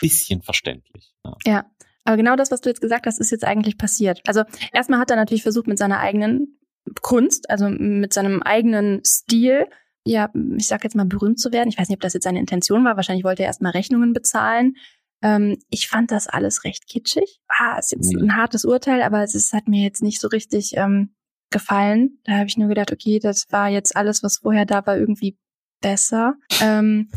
bisschen 0.00 0.42
verständlich. 0.42 1.14
Ja. 1.24 1.36
ja. 1.44 1.66
Aber 2.04 2.16
genau 2.16 2.36
das, 2.36 2.50
was 2.50 2.60
du 2.60 2.68
jetzt 2.68 2.80
gesagt 2.80 3.06
hast, 3.06 3.20
ist 3.20 3.30
jetzt 3.30 3.44
eigentlich 3.44 3.78
passiert. 3.78 4.20
Also 4.26 4.44
erstmal 4.72 5.00
hat 5.00 5.10
er 5.10 5.16
natürlich 5.16 5.42
versucht, 5.42 5.66
mit 5.66 5.78
seiner 5.78 5.98
eigenen 6.00 6.58
Kunst, 7.02 7.50
also 7.50 7.68
mit 7.68 8.12
seinem 8.12 8.42
eigenen 8.42 9.04
Stil, 9.04 9.66
ja, 10.06 10.30
ich 10.56 10.68
sag 10.68 10.84
jetzt 10.84 10.94
mal 10.94 11.04
berühmt 11.04 11.40
zu 11.40 11.52
werden. 11.52 11.68
Ich 11.68 11.78
weiß 11.78 11.88
nicht, 11.88 11.96
ob 11.96 12.00
das 12.00 12.14
jetzt 12.14 12.24
seine 12.24 12.38
Intention 12.38 12.84
war. 12.84 12.96
Wahrscheinlich 12.96 13.24
wollte 13.24 13.42
er 13.42 13.48
erstmal 13.48 13.72
Rechnungen 13.72 14.12
bezahlen. 14.12 14.76
Ähm, 15.20 15.58
ich 15.68 15.88
fand 15.88 16.12
das 16.12 16.28
alles 16.28 16.64
recht 16.64 16.86
kitschig. 16.86 17.40
Ah, 17.48 17.78
ist 17.78 17.90
jetzt 17.90 18.14
ein 18.14 18.36
hartes 18.36 18.64
Urteil, 18.64 19.02
aber 19.02 19.22
es 19.22 19.34
ist, 19.34 19.52
hat 19.52 19.66
mir 19.66 19.82
jetzt 19.82 20.02
nicht 20.02 20.20
so 20.20 20.28
richtig 20.28 20.74
ähm, 20.76 21.14
gefallen. 21.50 22.20
Da 22.24 22.34
habe 22.34 22.46
ich 22.46 22.56
nur 22.56 22.68
gedacht, 22.68 22.92
okay, 22.92 23.18
das 23.18 23.46
war 23.50 23.68
jetzt 23.68 23.96
alles, 23.96 24.22
was 24.22 24.38
vorher 24.38 24.64
da 24.64 24.86
war, 24.86 24.96
irgendwie 24.96 25.38
besser. 25.80 26.34
Ähm, 26.60 27.10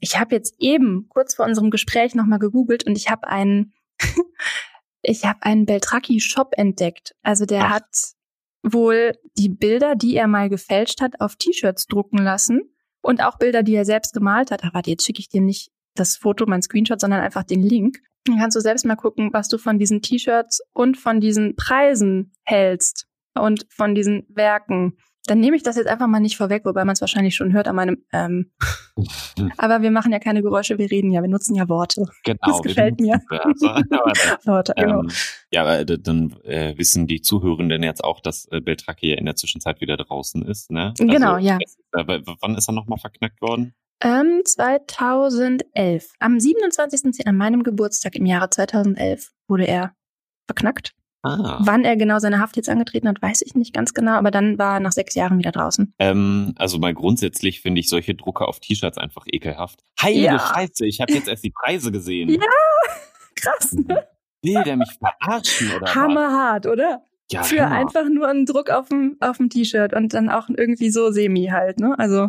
ich 0.00 0.18
habe 0.18 0.34
jetzt 0.34 0.56
eben 0.58 1.08
kurz 1.08 1.34
vor 1.34 1.46
unserem 1.46 1.70
Gespräch 1.70 2.14
nochmal 2.14 2.38
gegoogelt 2.38 2.84
und 2.84 2.96
ich 2.96 3.10
habe 3.10 3.26
einen 3.26 3.72
ich 5.02 5.24
habe 5.24 5.42
einen 5.42 5.64
Beltraki-Shop 5.64 6.52
entdeckt. 6.56 7.14
Also 7.22 7.46
der 7.46 7.66
Ach. 7.66 7.70
hat 7.70 7.86
wohl 8.64 9.12
die 9.36 9.48
Bilder, 9.48 9.94
die 9.94 10.16
er 10.16 10.26
mal 10.26 10.48
gefälscht 10.48 11.00
hat, 11.00 11.20
auf 11.20 11.36
T-Shirts 11.36 11.86
drucken 11.86 12.18
lassen 12.18 12.62
und 13.02 13.22
auch 13.22 13.38
Bilder, 13.38 13.62
die 13.62 13.74
er 13.74 13.84
selbst 13.84 14.14
gemalt 14.14 14.50
hat. 14.50 14.62
Warte, 14.72 14.90
jetzt 14.90 15.04
schicke 15.04 15.20
ich 15.20 15.28
dir 15.28 15.42
nicht 15.42 15.70
das 15.94 16.16
Foto, 16.16 16.46
mein 16.46 16.62
Screenshot, 16.62 17.00
sondern 17.00 17.20
einfach 17.20 17.44
den 17.44 17.62
Link. 17.62 17.98
Dann 18.24 18.38
kannst 18.38 18.56
du 18.56 18.60
selbst 18.60 18.86
mal 18.86 18.96
gucken, 18.96 19.30
was 19.32 19.48
du 19.48 19.58
von 19.58 19.78
diesen 19.78 20.00
T-Shirts 20.00 20.60
und 20.72 20.96
von 20.96 21.20
diesen 21.20 21.54
Preisen 21.56 22.32
hältst 22.42 23.06
und 23.34 23.66
von 23.68 23.94
diesen 23.94 24.26
Werken. 24.28 24.96
Dann 25.26 25.40
nehme 25.40 25.56
ich 25.56 25.62
das 25.62 25.76
jetzt 25.76 25.86
einfach 25.86 26.06
mal 26.06 26.20
nicht 26.20 26.36
vorweg, 26.36 26.64
wobei 26.64 26.84
man 26.84 26.92
es 26.92 27.00
wahrscheinlich 27.00 27.34
schon 27.34 27.52
hört 27.52 27.66
an 27.66 27.76
meinem. 27.76 28.04
Ähm. 28.12 28.52
Aber 29.56 29.82
wir 29.82 29.90
machen 29.90 30.12
ja 30.12 30.18
keine 30.18 30.42
Geräusche, 30.42 30.78
wir 30.78 30.90
reden 30.90 31.10
ja, 31.10 31.22
wir 31.22 31.28
nutzen 31.28 31.54
ja 31.54 31.68
Worte. 31.68 32.04
Genau. 32.24 32.38
Das 32.46 32.62
gefällt 32.62 33.00
mir. 33.00 33.14
Worte, 34.44 34.74
genau. 34.76 35.00
Ähm, 35.00 35.10
ja, 35.50 35.62
aber 35.62 35.84
dann 35.84 36.36
äh, 36.44 36.76
wissen 36.76 37.06
die 37.06 37.20
Zuhörenden 37.20 37.82
jetzt 37.82 38.04
auch, 38.04 38.20
dass 38.20 38.46
äh, 38.50 38.60
Beltraki 38.60 39.10
ja 39.10 39.18
in 39.18 39.24
der 39.24 39.36
Zwischenzeit 39.36 39.80
wieder 39.80 39.96
draußen 39.96 40.42
ist, 40.42 40.70
ne? 40.70 40.94
Also, 40.98 41.06
genau, 41.06 41.38
ja. 41.38 41.58
Äh, 41.92 42.20
wann 42.40 42.54
ist 42.56 42.68
er 42.68 42.72
nochmal 42.72 42.98
verknackt 42.98 43.40
worden? 43.40 43.74
Ähm, 44.00 44.42
2011. 44.44 46.12
Am 46.18 46.38
27. 46.38 47.26
an 47.26 47.36
meinem 47.36 47.62
Geburtstag 47.62 48.16
im 48.16 48.26
Jahre 48.26 48.50
2011 48.50 49.30
wurde 49.48 49.66
er 49.66 49.94
verknackt. 50.46 50.94
Ah. 51.24 51.58
Wann 51.60 51.84
er 51.84 51.96
genau 51.96 52.18
seine 52.18 52.38
Haft 52.38 52.56
jetzt 52.56 52.68
angetreten 52.68 53.08
hat, 53.08 53.22
weiß 53.22 53.40
ich 53.40 53.54
nicht 53.54 53.72
ganz 53.72 53.94
genau, 53.94 54.12
aber 54.12 54.30
dann 54.30 54.58
war 54.58 54.74
er 54.74 54.80
nach 54.80 54.92
sechs 54.92 55.14
Jahren 55.14 55.38
wieder 55.38 55.52
draußen. 55.52 55.94
Ähm, 55.98 56.54
also 56.58 56.78
mal 56.78 56.92
grundsätzlich 56.92 57.62
finde 57.62 57.80
ich 57.80 57.88
solche 57.88 58.14
Drucke 58.14 58.46
auf 58.46 58.60
T-Shirts 58.60 58.98
einfach 58.98 59.24
ekelhaft. 59.26 59.82
Heilige 60.00 60.26
ja. 60.26 60.38
Scheiße, 60.38 60.86
ich 60.86 61.00
habe 61.00 61.12
jetzt 61.14 61.26
erst 61.26 61.42
die 61.42 61.50
Preise 61.50 61.90
gesehen. 61.90 62.28
Ja, 62.28 62.40
krass. 63.36 63.72
Ne? 63.72 64.06
Will 64.42 64.62
der 64.64 64.76
mich 64.76 64.92
verarschen 64.98 65.72
oder 65.74 65.94
Hammerhart, 65.94 66.66
oder? 66.66 67.02
Ja, 67.30 67.42
Für 67.42 67.62
Hammer. 67.62 67.76
einfach 67.76 68.04
nur 68.10 68.28
einen 68.28 68.44
Druck 68.44 68.68
auf 68.68 68.90
dem, 68.90 69.16
auf 69.20 69.38
dem 69.38 69.48
T-Shirt 69.48 69.94
und 69.94 70.12
dann 70.12 70.28
auch 70.28 70.50
irgendwie 70.50 70.90
so 70.90 71.10
semi 71.10 71.46
halt, 71.46 71.80
ne? 71.80 71.98
Also. 71.98 72.28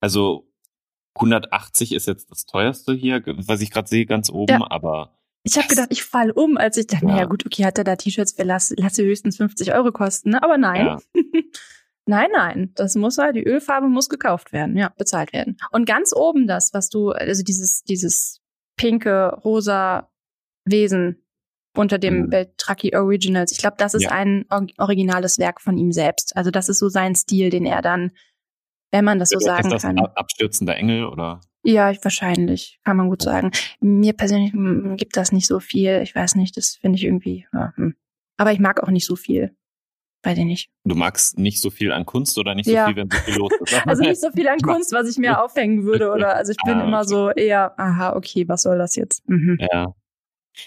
Also 0.00 0.50
180 1.14 1.92
ist 1.92 2.08
jetzt 2.08 2.32
das 2.32 2.46
teuerste 2.46 2.92
hier, 2.94 3.22
was 3.24 3.60
ich 3.60 3.70
gerade 3.70 3.86
sehe, 3.86 4.06
ganz 4.06 4.28
oben, 4.28 4.60
ja. 4.60 4.66
aber 4.70 5.16
ich 5.44 5.58
habe 5.58 5.68
gedacht, 5.68 5.88
ich 5.90 6.02
fall 6.02 6.30
um, 6.30 6.56
als 6.56 6.78
ich 6.78 6.86
dachte, 6.86 7.04
ja. 7.04 7.12
naja 7.12 7.24
gut, 7.26 7.44
okay, 7.44 7.64
hat 7.66 7.76
er 7.76 7.84
da 7.84 7.96
T-Shirts 7.96 8.32
für 8.32 8.44
lasse, 8.44 8.74
lasse 8.78 9.04
höchstens 9.04 9.36
50 9.36 9.74
Euro 9.74 9.92
kosten, 9.92 10.30
ne? 10.30 10.42
aber 10.42 10.56
nein. 10.56 10.86
Ja. 10.86 10.98
nein, 12.06 12.30
nein, 12.32 12.72
das 12.74 12.94
muss 12.94 13.18
halt, 13.18 13.36
die 13.36 13.44
Ölfarbe 13.44 13.88
muss 13.88 14.08
gekauft 14.08 14.52
werden, 14.52 14.76
ja, 14.76 14.88
bezahlt 14.96 15.34
werden. 15.34 15.58
Und 15.70 15.84
ganz 15.84 16.14
oben 16.16 16.46
das, 16.46 16.72
was 16.72 16.88
du, 16.88 17.10
also 17.10 17.42
dieses, 17.42 17.82
dieses 17.84 18.40
pinke, 18.76 19.38
rosa 19.44 20.10
Wesen 20.64 21.22
unter 21.76 21.98
dem 21.98 22.22
mhm. 22.22 22.30
Beltraki 22.30 22.96
Originals, 22.96 23.52
ich 23.52 23.58
glaube, 23.58 23.76
das 23.78 23.92
ist 23.92 24.04
ja. 24.04 24.12
ein 24.12 24.46
originales 24.78 25.38
Werk 25.38 25.60
von 25.60 25.76
ihm 25.76 25.92
selbst. 25.92 26.34
Also 26.36 26.50
das 26.50 26.70
ist 26.70 26.78
so 26.78 26.88
sein 26.88 27.14
Stil, 27.14 27.50
den 27.50 27.66
er 27.66 27.82
dann, 27.82 28.12
wenn 28.92 29.04
man 29.04 29.18
das 29.18 29.28
so 29.28 29.38
ist 29.38 29.44
sagen 29.44 29.68
das 29.68 29.82
kann. 29.82 29.98
Abstürzender 29.98 30.76
Engel 30.76 31.04
oder? 31.04 31.40
Ja, 31.66 31.92
wahrscheinlich, 32.02 32.78
kann 32.84 32.98
man 32.98 33.08
gut 33.08 33.22
sagen. 33.22 33.50
Mir 33.80 34.12
persönlich 34.12 34.52
gibt 34.98 35.16
das 35.16 35.32
nicht 35.32 35.46
so 35.46 35.60
viel. 35.60 36.00
Ich 36.02 36.14
weiß 36.14 36.34
nicht, 36.34 36.56
das 36.58 36.76
finde 36.76 36.98
ich 36.98 37.04
irgendwie. 37.04 37.46
Ja, 37.52 37.72
hm. 37.76 37.94
Aber 38.36 38.52
ich 38.52 38.60
mag 38.60 38.82
auch 38.82 38.90
nicht 38.90 39.06
so 39.06 39.16
viel. 39.16 39.56
Weiß 40.22 40.36
ich 40.38 40.44
nicht. 40.44 40.70
Du 40.84 40.94
magst 40.94 41.38
nicht 41.38 41.60
so 41.60 41.70
viel 41.70 41.90
an 41.92 42.04
Kunst 42.04 42.38
oder 42.38 42.54
nicht 42.54 42.66
so 42.66 42.72
ja. 42.72 42.86
viel, 42.86 42.96
wenn 42.96 43.10
so 43.10 43.18
viel 43.18 43.36
los 43.36 43.52
ist? 43.64 43.74
also 43.86 44.02
nicht 44.02 44.20
so 44.20 44.30
viel 44.30 44.48
an 44.48 44.58
Kunst, 44.62 44.92
was 44.92 45.08
ich 45.08 45.16
mir 45.16 45.42
aufhängen 45.42 45.84
würde. 45.84 46.10
Oder 46.12 46.36
also 46.36 46.52
ich 46.52 46.58
bin 46.64 46.80
ah, 46.80 46.84
immer 46.84 47.04
so 47.04 47.30
eher, 47.30 47.78
aha, 47.78 48.14
okay, 48.14 48.46
was 48.46 48.62
soll 48.62 48.76
das 48.76 48.94
jetzt? 48.96 49.26
Mhm. 49.28 49.58
Ja. 49.60 49.94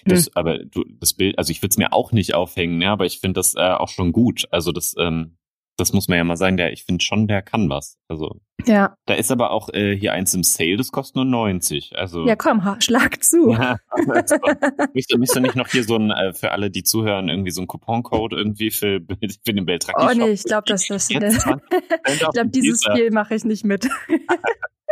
Das, 0.06 0.26
hm. 0.26 0.32
aber 0.36 0.60
du, 0.60 0.84
das 1.00 1.14
Bild, 1.14 1.38
also 1.38 1.52
ich 1.52 1.62
würde 1.62 1.72
es 1.72 1.78
mir 1.78 1.94
auch 1.94 2.12
nicht 2.12 2.34
aufhängen, 2.34 2.82
ja, 2.82 2.92
aber 2.92 3.06
ich 3.06 3.20
finde 3.20 3.40
das 3.40 3.56
äh, 3.56 3.60
auch 3.60 3.90
schon 3.90 4.12
gut. 4.12 4.46
Also 4.52 4.72
das, 4.72 4.96
ähm, 4.98 5.38
das 5.78 5.94
muss 5.94 6.08
man 6.08 6.18
ja 6.18 6.24
mal 6.24 6.38
sagen, 6.38 6.58
der, 6.58 6.74
ich 6.74 6.84
finde 6.84 7.04
schon, 7.04 7.28
der 7.28 7.44
kann 7.44 7.70
was. 7.70 7.98
Also. 8.08 8.42
Ja. 8.66 8.96
Da 9.06 9.14
ist 9.14 9.32
aber 9.32 9.52
auch 9.52 9.70
äh, 9.70 9.96
hier 9.96 10.12
eins 10.14 10.34
im 10.34 10.44
Sale, 10.44 10.76
das 10.76 10.92
kostet 10.92 11.16
nur 11.16 11.26
90. 11.26 11.98
Also. 11.98 12.28
Ja, 12.28 12.36
komm, 12.36 12.64
schlag 12.80 13.24
zu. 13.24 13.52
Ja, 13.52 13.78
müsste, 14.94 15.18
müsste 15.18 15.40
nicht 15.40 15.56
noch 15.56 15.68
hier 15.68 15.84
so 15.84 15.96
ein, 15.96 16.10
äh, 16.10 16.34
für 16.34 16.52
alle, 16.52 16.72
die 16.72 16.84
zuhören, 16.84 17.30
irgendwie 17.30 17.52
so 17.52 17.62
ein 17.62 17.68
Couponcode 17.68 18.34
irgendwie 18.34 18.72
für, 18.72 19.02
für 19.46 19.54
den 19.54 19.66
Beltraki 19.66 20.04
Oh 20.04 20.18
nee, 20.18 20.32
ich 20.32 20.44
glaube, 20.44 20.64
das 20.68 20.90
ist, 20.90 21.12
ich 21.12 21.20
glaube, 21.20 22.50
dieses 22.50 22.84
Spiel 22.84 23.12
mache 23.12 23.36
ich 23.36 23.46
nicht 23.46 23.64
mit. 23.64 23.88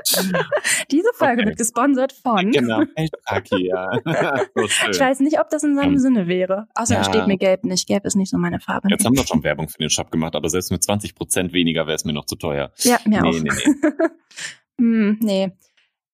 Diese 0.92 1.10
Folge 1.14 1.42
okay. 1.42 1.46
wird 1.46 1.58
gesponsert 1.58 2.14
von. 2.14 2.52
Genau, 2.52 2.84
Kaki, 3.26 3.68
ja. 3.68 3.92
so 4.56 4.64
ich 4.64 5.00
weiß 5.00 5.20
nicht, 5.22 5.40
ob 5.40 5.50
das 5.50 5.64
in 5.64 5.76
seinem 5.76 5.94
um, 5.94 6.00
Sinne 6.00 6.28
wäre. 6.28 6.68
Außer 6.76 6.96
ja. 6.96 7.04
steht 7.04 7.28
mir 7.28 7.38
gelb 7.38 7.64
nicht. 7.64 7.88
Gelb 7.88 8.06
ist 8.06 8.16
nicht 8.16 8.30
so 8.30 8.38
meine 8.38 8.60
Farbe. 8.60 8.88
Jetzt 8.90 9.06
haben 9.06 9.16
wir 9.16 9.26
schon 9.26 9.44
Werbung 9.44 9.70
für 9.70 9.78
den 9.78 9.90
Shop 9.90 10.12
gemacht, 10.12 10.36
aber 10.36 10.50
selbst 10.50 10.72
mit 10.72 10.84
20 10.84 11.16
Prozent 11.16 11.54
weniger 11.54 11.88
wäre 11.88 11.96
es 11.96 12.06
mir 12.06 12.14
noch 12.14 12.26
zu 12.26 12.36
teuer. 12.36 12.72
Ja, 12.80 13.00
mir 13.06 13.22
nee, 13.22 13.28
auch. 13.28 13.34
Nee, 13.34 13.50
nee. 13.50 13.96
hm, 14.80 15.18
nee. 15.22 15.52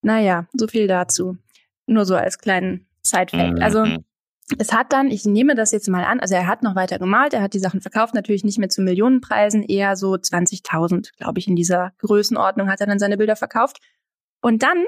Naja, 0.02 0.48
so 0.54 0.68
viel 0.68 0.88
dazu. 0.88 1.38
Nur 1.86 2.06
so 2.06 2.16
als 2.16 2.38
kleinen 2.38 2.88
Side-Fact. 3.02 3.58
Mhm. 3.58 3.62
Also, 3.62 3.86
mhm. 3.86 4.06
Es 4.58 4.74
hat 4.74 4.94
dann, 4.94 5.10
ich 5.10 5.26
nehme 5.26 5.56
das 5.56 5.72
jetzt 5.72 5.90
mal 5.90 6.04
an, 6.04 6.20
also 6.20 6.36
er 6.36 6.48
hat 6.48 6.64
noch 6.64 6.76
weiter 6.76 7.00
gemalt, 7.00 7.34
er 7.34 7.42
hat 7.42 7.54
die 7.54 7.60
Sachen 7.60 7.82
verkauft, 7.82 8.14
natürlich 8.14 8.44
nicht 8.44 8.60
mehr 8.60 8.70
zu 8.70 8.82
Millionenpreisen, 8.82 9.64
eher 9.64 9.96
so 9.96 10.14
20.000, 10.14 11.16
glaube 11.18 11.40
ich, 11.40 11.48
in 11.48 11.56
dieser 11.56 11.94
Größenordnung 12.00 12.70
hat 12.70 12.82
er 12.82 12.88
dann 12.88 13.00
seine 13.00 13.18
Bilder 13.18 13.36
verkauft. 13.36 13.80
Und 14.42 14.64
dann 14.64 14.86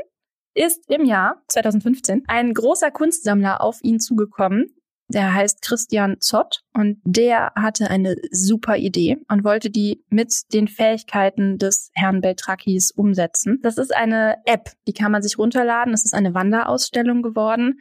ist 0.55 0.89
im 0.89 1.05
Jahr 1.05 1.41
2015 1.47 2.24
ein 2.28 2.53
großer 2.53 2.91
Kunstsammler 2.91 3.61
auf 3.61 3.80
ihn 3.82 3.99
zugekommen. 3.99 4.76
Der 5.09 5.34
heißt 5.34 5.61
Christian 5.61 6.22
Zott 6.22 6.61
und 6.74 6.99
der 7.03 7.51
hatte 7.55 7.89
eine 7.89 8.16
super 8.32 8.78
Idee 8.78 9.18
und 9.30 9.43
wollte 9.43 9.70
die 9.70 10.03
mit 10.09 10.34
den 10.53 10.68
Fähigkeiten 10.68 11.57
des 11.57 11.91
Herrn 11.93 12.22
Beltrakis 12.22 12.91
umsetzen. 12.91 13.59
Das 13.61 13.78
ist 13.78 13.93
eine 13.93 14.38
App, 14.45 14.72
die 14.88 14.93
kann 14.93 15.11
man 15.11 15.22
sich 15.22 15.38
runterladen. 15.38 15.91
Das 15.91 16.05
ist 16.05 16.14
eine 16.14 16.34
Wanderausstellung 16.34 17.22
geworden 17.22 17.80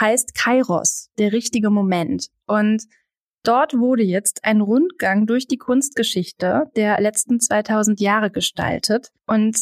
heißt 0.00 0.34
Kairos, 0.34 1.10
der 1.18 1.32
richtige 1.32 1.70
Moment. 1.70 2.28
Und 2.46 2.84
dort 3.42 3.74
wurde 3.74 4.02
jetzt 4.02 4.44
ein 4.44 4.60
Rundgang 4.60 5.26
durch 5.26 5.46
die 5.46 5.58
Kunstgeschichte 5.58 6.70
der 6.76 7.00
letzten 7.00 7.40
2000 7.40 8.00
Jahre 8.00 8.30
gestaltet. 8.30 9.12
Und 9.26 9.58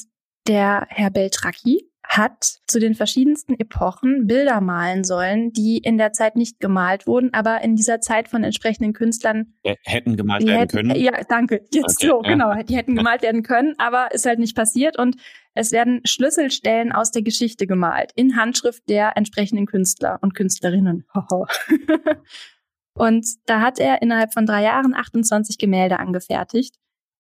der 0.47 0.87
Herr 0.89 1.11
Beltracchi 1.11 1.88
hat 2.09 2.61
zu 2.67 2.81
den 2.81 2.95
verschiedensten 2.95 3.55
Epochen 3.61 4.27
Bilder 4.27 4.63
malen 4.63 5.05
sollen, 5.05 5.53
die 5.53 5.77
in 5.77 5.99
der 5.99 6.13
Zeit 6.15 6.37
nicht 6.37 6.59
gemalt 6.59 7.07
wurden, 7.07 7.35
aber 7.35 7.61
in 7.61 7.77
dieser 7.77 8.01
Zeit 8.01 8.29
von 8.29 8.43
entsprechenden 8.43 8.95
Künstlern 8.95 9.53
hätten 9.85 10.17
gemalt 10.17 10.47
werden 10.47 10.59
hätten, 10.59 10.77
können. 10.77 10.97
Ja, 10.97 11.13
danke. 11.29 11.61
Jetzt 11.71 11.99
okay. 11.99 12.09
so, 12.09 12.21
genau. 12.21 12.55
Die 12.63 12.77
hätten 12.77 12.97
gemalt 12.97 13.23
werden 13.23 13.43
können, 13.43 13.75
aber 13.77 14.13
ist 14.13 14.25
halt 14.25 14.39
nicht 14.39 14.57
passiert 14.57 14.99
und 14.99 15.17
es 15.53 15.71
werden 15.71 16.01
Schlüsselstellen 16.05 16.93
aus 16.93 17.11
der 17.11 17.23
Geschichte 17.23 17.67
gemalt 17.67 18.13
in 18.15 18.37
Handschrift 18.37 18.89
der 18.89 19.17
entsprechenden 19.17 19.67
Künstler 19.67 20.19
und 20.23 20.35
Künstlerinnen. 20.35 21.05
und 22.95 23.27
da 23.45 23.61
hat 23.61 23.79
er 23.79 24.01
innerhalb 24.01 24.33
von 24.33 24.47
drei 24.47 24.63
Jahren 24.63 24.95
28 24.95 25.59
Gemälde 25.59 25.99
angefertigt 25.99 26.77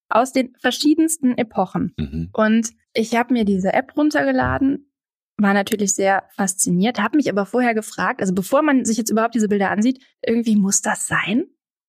aus 0.09 0.32
den 0.32 0.54
verschiedensten 0.59 1.36
Epochen. 1.36 1.94
Mhm. 1.96 2.30
Und 2.32 2.70
ich 2.94 3.14
habe 3.16 3.32
mir 3.32 3.44
diese 3.44 3.72
App 3.72 3.96
runtergeladen, 3.96 4.90
war 5.36 5.54
natürlich 5.54 5.94
sehr 5.94 6.24
fasziniert, 6.34 7.00
habe 7.00 7.16
mich 7.16 7.30
aber 7.30 7.46
vorher 7.46 7.74
gefragt, 7.74 8.20
also 8.20 8.34
bevor 8.34 8.62
man 8.62 8.84
sich 8.84 8.96
jetzt 8.96 9.11
überhaupt 9.11 9.34
diese 9.34 9.48
Bilder 9.48 9.70
ansieht, 9.70 10.02
irgendwie 10.22 10.56
muss 10.56 10.80
das 10.80 11.06
sein? 11.06 11.44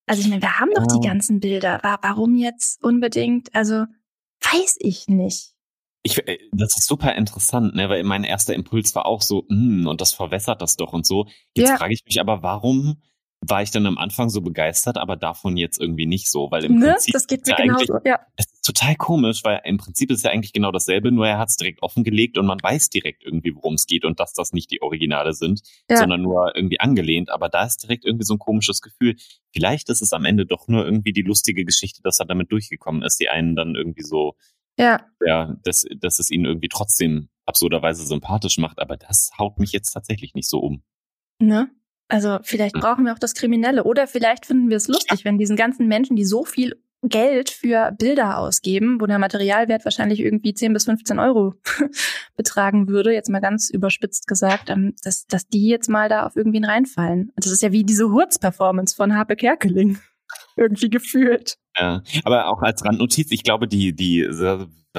Also 0.05 0.22
ich 0.22 0.28
meine, 0.28 0.41
wir 0.41 0.59
haben 0.59 0.72
doch 0.74 0.88
die 0.88 1.07
ganzen 1.07 1.39
Bilder. 1.39 1.80
Warum 1.84 2.36
jetzt 2.36 2.84
unbedingt? 2.84 3.53
Also 3.53 3.86
weiß 4.41 4.78
ich 4.80 5.07
nicht. 5.07 5.53
Ich, 6.01 6.17
äh, 6.28 6.39
das 6.51 6.78
ist 6.78 6.88
super 6.88 7.15
interessant, 7.15 7.76
ne? 7.76 7.89
weil 7.89 8.03
mein 8.03 8.24
erster 8.24 8.53
Impuls 8.53 8.95
war 8.95 9.05
auch 9.05 9.22
so, 9.22 9.45
mm, 9.49 9.86
und 9.86 10.01
das 10.01 10.13
verwässert 10.13 10.61
das 10.61 10.78
doch 10.78 10.93
und 10.93 11.05
so. 11.05 11.28
Jetzt 11.55 11.70
ja. 11.70 11.78
frage 11.78 11.93
ich 11.93 12.05
mich 12.05 12.20
aber, 12.20 12.41
warum 12.41 13.01
war 13.42 13.62
ich 13.62 13.72
dann 13.72 13.86
am 13.86 13.98
Anfang 13.98 14.30
so 14.30 14.42
begeistert, 14.42 14.98
aber 14.98 15.16
davon 15.16 15.56
jetzt 15.56 15.80
irgendwie 15.80 16.06
nicht 16.06 16.30
so, 16.30 16.52
weil 16.52 16.66
im 16.66 16.78
ne? 16.78 16.92
Prinzip 16.92 17.14
das 17.14 17.26
geht 17.26 17.46
mir 17.46 17.54
ja 17.58 17.64
genauso, 17.64 18.00
ja. 18.04 18.20
Es 18.36 18.46
ist 18.52 18.66
total 18.66 18.96
komisch, 18.96 19.44
weil 19.44 19.62
im 19.64 19.78
Prinzip 19.78 20.12
ist 20.12 20.26
ja 20.26 20.32
eigentlich 20.32 20.52
genau 20.52 20.72
dasselbe, 20.72 21.12
nur 21.12 21.26
er 21.26 21.38
hat 21.38 21.50
es 21.50 21.56
direkt 21.56 21.82
offengelegt 21.82 22.38
und 22.38 22.46
man 22.46 22.60
weiß 22.62 22.90
direkt 22.90 23.24
irgendwie, 23.24 23.56
worum 23.56 23.76
es 23.76 23.86
geht 23.86 24.04
und 24.04 24.20
dass 24.20 24.34
das 24.34 24.52
nicht 24.52 24.72
die 24.72 24.82
Originale 24.82 25.34
sind, 25.34 25.62
ja. 25.90 25.98
sondern 25.98 26.22
nur 26.22 26.54
irgendwie 26.56 26.82
angelehnt. 26.82 27.30
Aber 27.30 27.48
da 27.48 27.64
ist 27.66 27.84
direkt 27.84 28.04
irgendwie 28.04 28.26
so 28.26 28.34
ein 28.34 28.40
komisches 28.40 28.82
Gefühl. 28.82 29.16
Vielleicht 29.53 29.90
ist 29.90 30.02
es 30.02 30.11
am 30.11 30.26
Ende 30.26 30.45
doch 30.45 30.68
nur 30.68 30.84
irgendwie 30.84 31.14
die 31.14 31.22
lustige 31.22 31.64
Geschichte, 31.64 32.02
dass 32.03 32.20
er 32.20 32.26
damit 32.26 32.52
durchgekommen 32.52 33.03
ist, 33.03 33.20
die 33.22 33.30
einen 33.30 33.56
dann 33.56 33.76
irgendwie 33.76 34.03
so, 34.03 34.36
ja, 34.78 35.06
ja, 35.26 35.56
dass, 35.64 35.86
dass 35.98 36.20
es 36.20 36.30
ihn 36.30 36.45
irgendwie 36.45 36.70
trotzdem 36.70 37.30
absurderweise 37.45 38.06
sympathisch 38.06 38.57
macht. 38.57 38.80
Aber 38.80 38.98
das 38.98 39.32
haut 39.38 39.60
mich 39.60 39.72
jetzt 39.72 39.91
tatsächlich 39.91 40.34
nicht 40.34 40.49
so 40.49 40.60
um. 40.60 40.84
Ne? 41.41 41.72
Also 42.10 42.40
vielleicht 42.44 42.76
hm. 42.76 42.81
brauchen 42.81 43.06
wir 43.06 43.14
auch 43.14 43.19
das 43.19 43.36
Kriminelle 43.36 43.84
oder 43.84 44.07
vielleicht 44.07 44.45
finden 44.45 44.69
wir 44.69 44.77
es 44.77 44.88
lustig, 44.88 45.23
wenn 45.23 45.38
diesen 45.38 45.56
ganzen 45.56 45.88
Menschen, 45.88 46.15
die 46.15 46.26
so 46.26 46.44
viel 46.44 46.76
Geld 47.02 47.49
für 47.49 47.91
Bilder 47.98 48.38
ausgeben, 48.38 48.99
wo 48.99 49.06
der 49.06 49.19
Materialwert 49.19 49.86
wahrscheinlich 49.86 50.19
irgendwie 50.19 50.53
10 50.53 50.73
bis 50.73 50.86
15 50.86 51.18
Euro 51.19 51.53
betragen 52.36 52.90
würde, 52.90 53.14
jetzt 53.14 53.30
mal 53.30 53.40
ganz 53.40 53.69
überspitzt 53.69 54.27
gesagt, 54.27 54.69
ähm, 54.69 54.95
dass, 55.03 55.26
dass 55.26 55.48
die 55.48 55.68
jetzt 55.68 55.88
mal 55.88 56.10
da 56.10 56.26
auf 56.26 56.36
irgendwen 56.36 56.65
reinfallen. 56.65 57.31
Das 57.38 57.52
ist 57.52 57.61
ja 57.61 57.72
wie 57.72 57.86
diese 57.86 58.10
Hurz-Performance 58.10 58.95
von 58.95 59.15
Harpe 59.15 59.38
Kerkeling 59.38 59.99
irgendwie 60.57 60.90
gefühlt. 60.90 61.57
Ja, 61.77 62.03
aber 62.26 62.48
auch 62.48 62.61
als 62.61 62.84
Randnotiz, 62.84 63.31
ich 63.31 63.44
glaube, 63.44 63.68
die, 63.68 63.95
die, 63.95 64.27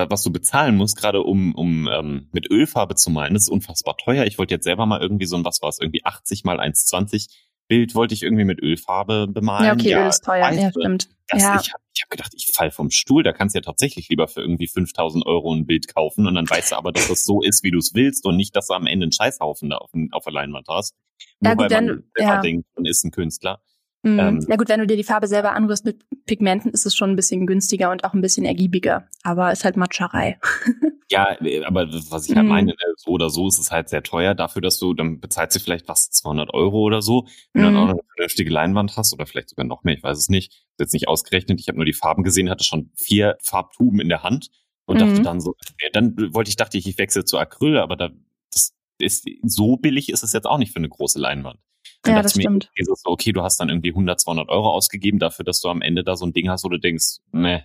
was 0.09 0.23
du 0.23 0.31
bezahlen 0.31 0.77
musst, 0.77 0.97
gerade 0.97 1.23
um, 1.23 1.55
um 1.55 1.89
ähm, 1.93 2.29
mit 2.33 2.51
Ölfarbe 2.51 2.95
zu 2.95 3.11
malen, 3.11 3.35
das 3.35 3.45
ist 3.45 3.49
unfassbar 3.51 3.97
teuer. 3.97 4.25
Ich 4.25 4.39
wollte 4.39 4.55
jetzt 4.55 4.65
selber 4.65 4.87
mal 4.87 5.01
irgendwie 5.01 5.27
so 5.27 5.37
ein, 5.37 5.45
was 5.45 5.61
war 5.63 5.69
es, 5.69 5.79
irgendwie 5.81 6.05
80 6.05 6.45
mal 6.45 6.61
1,20 6.61 7.29
Bild 7.69 7.95
wollte 7.95 8.15
ich 8.15 8.25
irgendwie 8.25 8.45
mit 8.45 8.61
Ölfarbe 8.61 9.29
bemalen. 9.29 9.65
Ja, 9.65 9.73
okay, 9.75 9.95
Öl 9.95 10.09
ist 10.09 10.25
teuer. 10.25 10.51
Ja, 10.51 10.71
stimmt. 10.71 11.09
Das, 11.29 11.41
ja. 11.43 11.61
Ich 11.61 11.73
habe 11.73 11.83
ich 11.95 12.03
hab 12.03 12.11
gedacht, 12.11 12.33
ich 12.35 12.51
fall 12.53 12.73
vom 12.73 12.91
Stuhl. 12.91 13.23
Da 13.23 13.33
kannst 13.33 13.55
du 13.55 13.59
ja 13.59 13.63
tatsächlich 13.63 14.09
lieber 14.09 14.27
für 14.27 14.41
irgendwie 14.41 14.67
5000 14.67 15.25
Euro 15.25 15.55
ein 15.55 15.67
Bild 15.67 15.87
kaufen 15.95 16.27
und 16.27 16.35
dann 16.35 16.51
weißt 16.51 16.73
du 16.73 16.77
aber, 16.77 16.91
dass 16.91 17.07
das 17.07 17.25
so 17.25 17.43
ist, 17.43 17.63
wie 17.63 17.71
du 17.71 17.79
es 17.79 17.95
willst 17.95 18.27
und 18.27 18.37
nicht, 18.37 18.57
dass 18.57 18.67
du 18.67 18.75
am 18.75 18.87
Ende 18.89 19.05
einen 19.05 19.13
Scheißhaufen 19.13 19.71
da 19.71 19.77
auf, 19.77 19.91
auf 20.11 20.25
der 20.25 20.33
Leinwand 20.33 20.67
hast. 20.69 20.97
Nur 21.39 21.51
Ja, 21.51 21.55
gut, 21.55 21.71
weil 21.71 21.83
man 21.83 21.87
du- 21.87 22.03
selber 22.17 22.35
ja. 22.35 22.41
denkt, 22.41 22.67
man 22.75 22.87
ist 22.87 23.05
ein 23.05 23.13
Künstler. 23.13 23.63
Mhm. 24.03 24.19
Ähm, 24.19 24.47
ja 24.49 24.57
gut, 24.57 24.69
wenn 24.69 24.81
du 24.81 24.87
dir 24.87 24.97
die 24.97 25.05
Farbe 25.05 25.27
selber 25.27 25.53
anrührst 25.53 25.85
mit 25.85 26.05
Pigmenten, 26.27 26.71
ist 26.71 26.87
es 26.87 26.95
schon 26.95 27.11
ein 27.11 27.17
bisschen 27.17 27.47
günstiger 27.47 27.91
und 27.91 28.05
auch 28.05 28.15
ein 28.15 28.23
bisschen 28.23 28.47
ergiebiger. 28.47 29.07
Aber 29.25 29.53
ist 29.53 29.65
halt 29.65 29.77
Matscherei. 29.77 30.39
Ja, 31.13 31.37
äh, 31.45 31.65
aber 31.65 31.89
was 32.11 32.29
ich 32.29 32.37
halt 32.37 32.45
Mhm. 32.47 32.49
meine, 32.49 32.71
äh, 32.71 32.77
so 32.97 33.11
oder 33.11 33.31
so 33.31 33.49
ist 33.49 33.59
es 33.59 33.73
halt 33.73 33.89
sehr 33.89 34.05
teuer 34.05 34.37
dafür, 34.37 34.63
dass 34.63 34.79
du, 34.79 34.95
dann 34.95 35.19
bezahlst 35.19 35.57
du 35.57 35.61
vielleicht 35.61 35.89
was, 35.89 36.09
200 36.13 36.55
Euro 36.55 36.83
oder 36.83 37.03
so, 37.03 37.27
wenn 37.53 37.63
du 37.63 37.67
dann 37.67 37.75
Mhm. 37.75 37.81
auch 37.81 37.87
noch 37.87 37.95
eine 37.95 38.03
vernünftige 38.15 38.49
Leinwand 38.51 38.97
hast 38.97 39.13
oder 39.13 39.27
vielleicht 39.27 39.49
sogar 39.49 39.67
noch 39.67 39.83
mehr, 39.83 39.95
ich 39.97 40.05
weiß 40.05 40.17
es 40.17 40.29
nicht. 40.29 40.53
Ist 40.53 40.79
jetzt 40.79 40.93
nicht 40.93 41.09
ausgerechnet, 41.09 41.59
ich 41.61 41.67
habe 41.67 41.79
nur 41.79 41.85
die 41.85 41.95
Farben 41.95 42.23
gesehen, 42.23 42.49
hatte 42.49 42.63
schon 42.63 42.93
vier 42.95 43.37
Farbtuben 43.43 43.99
in 43.99 44.09
der 44.09 44.23
Hand 44.23 44.51
und 44.87 45.01
dachte 45.01 45.19
Mhm. 45.19 45.25
dann 45.25 45.41
so, 45.41 45.57
dann 45.93 46.15
wollte 46.33 46.49
ich, 46.51 46.55
dachte 46.57 46.79
ich, 46.79 46.87
ich 46.87 46.97
wechsle 46.97 47.25
zu 47.25 47.39
Acryl, 47.39 47.79
aber 47.79 47.97
da, 47.97 48.11
das 48.53 48.73
ist, 49.01 49.27
so 49.43 49.79
billig 49.79 50.11
ist 50.11 50.23
es 50.23 50.33
jetzt 50.33 50.47
auch 50.47 50.59
nicht 50.59 50.71
für 50.73 50.79
eine 50.79 50.89
große 50.89 51.19
Leinwand. 51.19 51.59
Dann 52.03 52.15
Ja, 52.17 52.23
das 52.23 52.35
mir, 52.37 52.43
stimmt. 52.43 52.71
okay, 52.73 52.85
so, 52.85 52.95
okay, 53.05 53.33
du 53.33 53.43
hast 53.43 53.59
dann 53.61 53.69
irgendwie 53.69 53.91
100, 53.91 54.21
200 54.21 54.49
Euro 54.49 54.71
ausgegeben 54.71 55.19
dafür, 55.19 55.45
dass 55.45 55.61
du 55.61 55.69
am 55.69 55.83
Ende 55.83 56.03
da 56.05 56.17
so 56.17 56.25
ein 56.27 56.33
Ding 56.33 56.49
hast, 56.49 56.65
wo 56.65 56.69
du 56.69 56.79
denkst, 56.79 57.19
meh, 57.33 57.63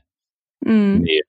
Mhm. 0.61 0.99
nee, 1.01 1.21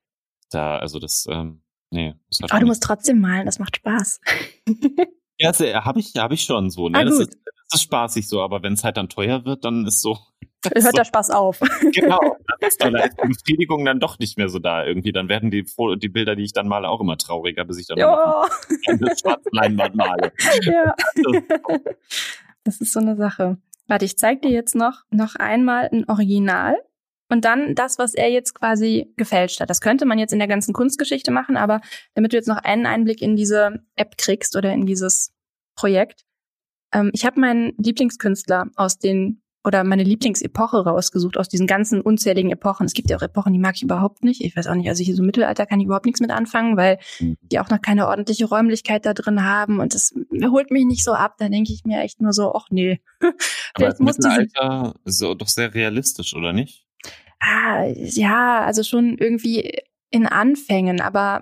da, 0.50 0.78
also 0.78 0.98
das, 0.98 1.26
ähm, 1.30 1.62
nee. 1.90 2.14
Ist 2.30 2.40
halt 2.42 2.50
Aber 2.52 2.60
du 2.60 2.64
nicht 2.64 2.70
musst 2.70 2.82
trotzdem 2.82 3.20
malen, 3.20 3.46
das 3.46 3.58
macht 3.58 3.76
Spaß. 3.76 4.20
Ja, 5.38 5.52
habe 5.84 6.00
ich, 6.00 6.14
hab 6.16 6.32
ich 6.32 6.44
schon 6.44 6.70
so. 6.70 6.88
Ne? 6.88 6.96
Ah, 6.98 7.04
das, 7.04 7.18
ist, 7.18 7.36
das 7.44 7.74
ist 7.74 7.82
spaßig 7.82 8.26
so, 8.26 8.40
aber 8.40 8.62
wenn 8.62 8.72
es 8.72 8.84
halt 8.84 8.96
dann 8.96 9.10
teuer 9.10 9.44
wird, 9.44 9.66
dann 9.66 9.84
ist 9.84 10.00
so. 10.00 10.16
Hört 10.74 10.96
der 10.96 11.04
Spaß 11.04 11.28
auf. 11.30 11.60
genau. 11.92 12.18
Dann 12.58 12.68
ist, 12.68 12.82
dann 12.82 12.94
die 12.94 13.28
Befriedigung 13.28 13.84
dann 13.84 14.00
doch 14.00 14.18
nicht 14.18 14.38
mehr 14.38 14.48
so 14.48 14.58
da 14.60 14.82
irgendwie. 14.86 15.12
Dann 15.12 15.28
werden 15.28 15.50
die, 15.50 15.66
die 16.00 16.08
Bilder, 16.08 16.36
die 16.36 16.44
ich 16.44 16.54
dann 16.54 16.68
male, 16.68 16.88
auch 16.88 17.02
immer 17.02 17.18
trauriger, 17.18 17.66
bis 17.66 17.78
ich 17.78 17.86
dann 17.86 17.98
Ja. 17.98 18.46
eine 18.86 19.14
schwarze 19.14 19.50
Leinwand 19.52 19.94
male. 19.94 20.32
ja. 20.62 20.94
Das 22.66 22.80
ist 22.80 22.93
so 22.93 23.01
eine 23.01 23.16
Sache. 23.16 23.59
Warte, 23.86 24.05
ich 24.05 24.18
zeig 24.18 24.43
dir 24.43 24.51
jetzt 24.51 24.74
noch, 24.74 25.05
noch 25.10 25.36
einmal 25.36 25.88
ein 25.93 26.09
Original 26.09 26.76
und 27.28 27.44
dann 27.44 27.76
das, 27.76 27.97
was 27.98 28.14
er 28.14 28.28
jetzt 28.28 28.55
quasi 28.55 29.12
gefälscht 29.16 29.60
hat. 29.60 29.70
Das 29.70 29.80
könnte 29.80 30.05
man 30.05 30.18
jetzt 30.18 30.32
in 30.32 30.40
der 30.40 30.48
ganzen 30.48 30.74
Kunstgeschichte 30.74 31.30
machen, 31.30 31.56
aber 31.56 31.80
damit 32.14 32.32
du 32.32 32.36
jetzt 32.36 32.48
noch 32.48 32.59
einen 32.59 32.86
Einblick 32.86 33.22
in 33.22 33.36
diese 33.36 33.84
App 33.94 34.18
kriegst 34.18 34.56
oder 34.56 34.72
in 34.72 34.84
dieses 34.84 35.32
Projekt. 35.76 36.24
Ähm, 36.93 37.10
ich 37.14 37.24
habe 37.24 37.40
meinen 37.40 37.72
Lieblingskünstler 37.78 38.66
aus 38.74 38.98
den 38.98 39.43
oder 39.66 39.84
meine 39.84 40.05
Lieblingsepoche 40.05 40.78
rausgesucht 40.84 41.36
aus 41.36 41.48
diesen 41.48 41.66
ganzen 41.66 42.01
unzähligen 42.01 42.51
Epochen. 42.51 42.86
Es 42.86 42.94
gibt 42.94 43.10
ja 43.10 43.16
auch 43.16 43.22
Epochen, 43.22 43.52
die 43.52 43.59
mag 43.59 43.74
ich 43.76 43.82
überhaupt 43.82 44.24
nicht. 44.24 44.40
Ich 44.43 44.56
weiß 44.56 44.66
auch 44.68 44.74
nicht, 44.74 44.88
also 44.88 45.02
hier 45.05 45.14
so 45.16 45.22
Mittelalter 45.22 45.66
kann 45.66 45.80
ich 45.80 45.86
überhaupt 45.86 46.06
nichts 46.06 46.20
mit 46.20 46.30
anfangen, 46.30 46.76
weil 46.76 46.98
Mhm. 47.20 47.36
die 47.43 47.59
auch 47.60 47.68
noch 47.68 47.82
keine 47.82 48.06
ordentliche 48.09 48.47
Räumlichkeit 48.47 49.05
da 49.05 49.12
drin 49.14 49.44
haben 49.44 49.80
und 49.80 49.94
das 49.94 50.14
holt 50.44 50.70
mich 50.70 50.84
nicht 50.86 51.05
so 51.05 51.12
ab. 51.12 51.34
Da 51.38 51.48
denke 51.48 51.72
ich 51.72 51.84
mir 51.84 52.01
echt 52.01 52.20
nur 52.20 52.32
so, 52.32 52.55
ach 52.55 52.66
nee. 52.70 53.01
Vielleicht 53.76 53.93
das 53.93 53.98
muss 54.01 54.16
Mittelalter 54.18 54.94
so, 55.05 55.34
doch 55.34 55.48
sehr 55.48 55.74
realistisch, 55.74 56.34
oder 56.34 56.52
nicht? 56.52 56.86
ah, 57.40 57.84
ja, 57.94 58.62
also 58.64 58.82
schon 58.82 59.18
irgendwie 59.18 59.78
in 60.10 60.26
Anfängen, 60.26 61.01
aber 61.01 61.40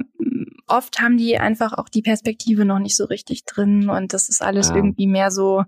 oft 0.67 1.01
haben 1.01 1.17
die 1.19 1.39
einfach 1.39 1.73
auch 1.75 1.89
die 1.89 2.03
Perspektive 2.03 2.65
noch 2.65 2.79
nicht 2.79 2.97
so 2.97 3.05
richtig 3.05 3.45
drin 3.45 3.89
und 3.89 4.13
das 4.13 4.29
ist 4.29 4.43
alles 4.43 4.71
Ja. 4.71 4.77
irgendwie 4.77 5.07
mehr 5.07 5.31
so, 5.31 5.63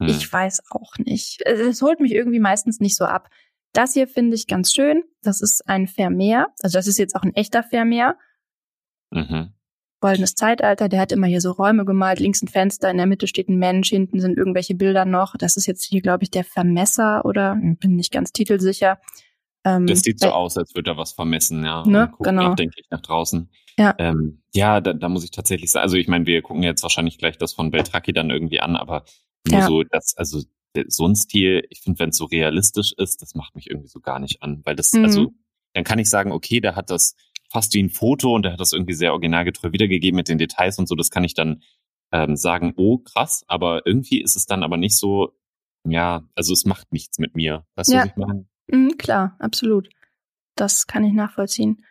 Hm. 0.00 0.08
ich 0.08 0.30
weiß 0.32 0.62
auch 0.70 0.98
nicht. 0.98 1.42
Es 1.46 1.82
holt 1.82 2.00
mich 2.00 2.12
irgendwie 2.12 2.40
meistens 2.40 2.80
nicht 2.80 2.96
so 2.96 3.04
ab. 3.04 3.28
Das 3.72 3.94
hier 3.94 4.08
finde 4.08 4.34
ich 4.36 4.46
ganz 4.46 4.72
schön. 4.72 5.02
Das 5.22 5.40
ist 5.40 5.68
ein 5.68 5.86
Vermeer. 5.86 6.48
Also 6.62 6.78
das 6.78 6.86
ist 6.86 6.98
jetzt 6.98 7.14
auch 7.14 7.22
ein 7.22 7.34
echter 7.34 7.62
Vermeer. 7.62 8.16
Mhm. 9.10 9.52
goldenes 10.00 10.34
Zeitalter, 10.34 10.88
der 10.88 11.00
hat 11.00 11.12
immer 11.12 11.26
hier 11.26 11.40
so 11.40 11.52
Räume 11.52 11.84
gemalt, 11.84 12.20
links 12.20 12.42
ein 12.42 12.48
Fenster, 12.48 12.90
in 12.90 12.96
der 12.96 13.06
Mitte 13.06 13.26
steht 13.26 13.48
ein 13.48 13.58
Mensch, 13.58 13.88
hinten 13.88 14.20
sind 14.20 14.36
irgendwelche 14.36 14.74
Bilder 14.74 15.04
noch. 15.04 15.36
Das 15.36 15.56
ist 15.56 15.66
jetzt 15.66 15.84
hier, 15.84 16.02
glaube 16.02 16.24
ich, 16.24 16.30
der 16.30 16.44
Vermesser 16.44 17.24
oder 17.24 17.56
bin 17.56 17.96
nicht 17.96 18.12
ganz 18.12 18.32
titelsicher. 18.32 18.98
Ähm, 19.64 19.86
Das 19.86 20.00
sieht 20.00 20.20
so 20.20 20.28
aus, 20.28 20.56
als 20.56 20.74
würde 20.74 20.92
er 20.92 20.96
was 20.96 21.12
vermessen, 21.12 21.64
ja. 21.64 21.84
Ne, 21.86 22.12
genau. 22.20 22.48
nachdenklich 22.48 22.86
nach 22.90 23.00
draußen. 23.00 23.50
Ja. 23.78 23.94
Ähm, 23.98 24.42
ja, 24.54 24.80
da, 24.80 24.92
da 24.92 25.08
muss 25.08 25.24
ich 25.24 25.30
tatsächlich 25.30 25.70
sagen, 25.70 25.82
also 25.82 25.96
ich 25.96 26.08
meine, 26.08 26.26
wir 26.26 26.40
gucken 26.42 26.62
jetzt 26.62 26.82
wahrscheinlich 26.82 27.18
gleich 27.18 27.36
das 27.38 27.52
von 27.54 27.70
Beltracchi 27.70 28.12
dann 28.12 28.30
irgendwie 28.30 28.60
an, 28.60 28.76
aber 28.76 29.04
nur 29.46 29.60
Ja. 29.60 29.66
so, 29.66 29.82
das, 29.84 30.16
also 30.16 30.42
so 30.88 31.06
ein 31.06 31.16
Stil, 31.16 31.66
ich 31.70 31.80
finde, 31.80 31.98
wenn 32.00 32.10
es 32.10 32.16
so 32.18 32.26
realistisch 32.26 32.92
ist, 32.98 33.22
das 33.22 33.34
macht 33.34 33.54
mich 33.54 33.70
irgendwie 33.70 33.88
so 33.88 34.00
gar 34.00 34.18
nicht 34.18 34.42
an, 34.42 34.60
weil 34.64 34.76
das, 34.76 34.92
Mhm. 34.92 35.04
also, 35.04 35.32
dann 35.74 35.84
kann 35.84 35.98
ich 35.98 36.08
sagen, 36.10 36.32
okay, 36.32 36.60
der 36.60 36.76
hat 36.76 36.90
das 36.90 37.14
fast 37.50 37.72
wie 37.74 37.82
ein 37.82 37.90
Foto 37.90 38.34
und 38.34 38.42
der 38.42 38.52
hat 38.52 38.60
das 38.60 38.72
irgendwie 38.72 38.92
sehr 38.94 39.12
originalgetreu 39.12 39.72
wiedergegeben 39.72 40.16
mit 40.16 40.28
den 40.28 40.38
Details 40.38 40.78
und 40.78 40.86
so, 40.88 40.94
das 40.94 41.10
kann 41.10 41.24
ich 41.24 41.34
dann 41.34 41.62
ähm, 42.12 42.36
sagen, 42.36 42.74
oh, 42.76 42.98
krass, 42.98 43.42
aber 43.46 43.86
irgendwie 43.86 44.20
ist 44.22 44.36
es 44.36 44.46
dann 44.46 44.62
aber 44.62 44.76
nicht 44.76 44.96
so, 44.98 45.32
ja, 45.88 46.28
also 46.34 46.52
es 46.52 46.64
macht 46.64 46.92
nichts 46.92 47.18
mit 47.18 47.34
mir. 47.34 47.66
Weißt 47.74 47.90
Ja. 47.92 48.02
du, 48.04 48.08
was 48.08 48.10
ich 48.10 48.16
meine? 48.16 48.46
Mhm, 48.68 48.96
klar, 48.98 49.36
absolut. 49.38 49.88
Das 50.56 50.86
kann 50.86 51.04
ich 51.04 51.12
nachvollziehen. 51.12 51.84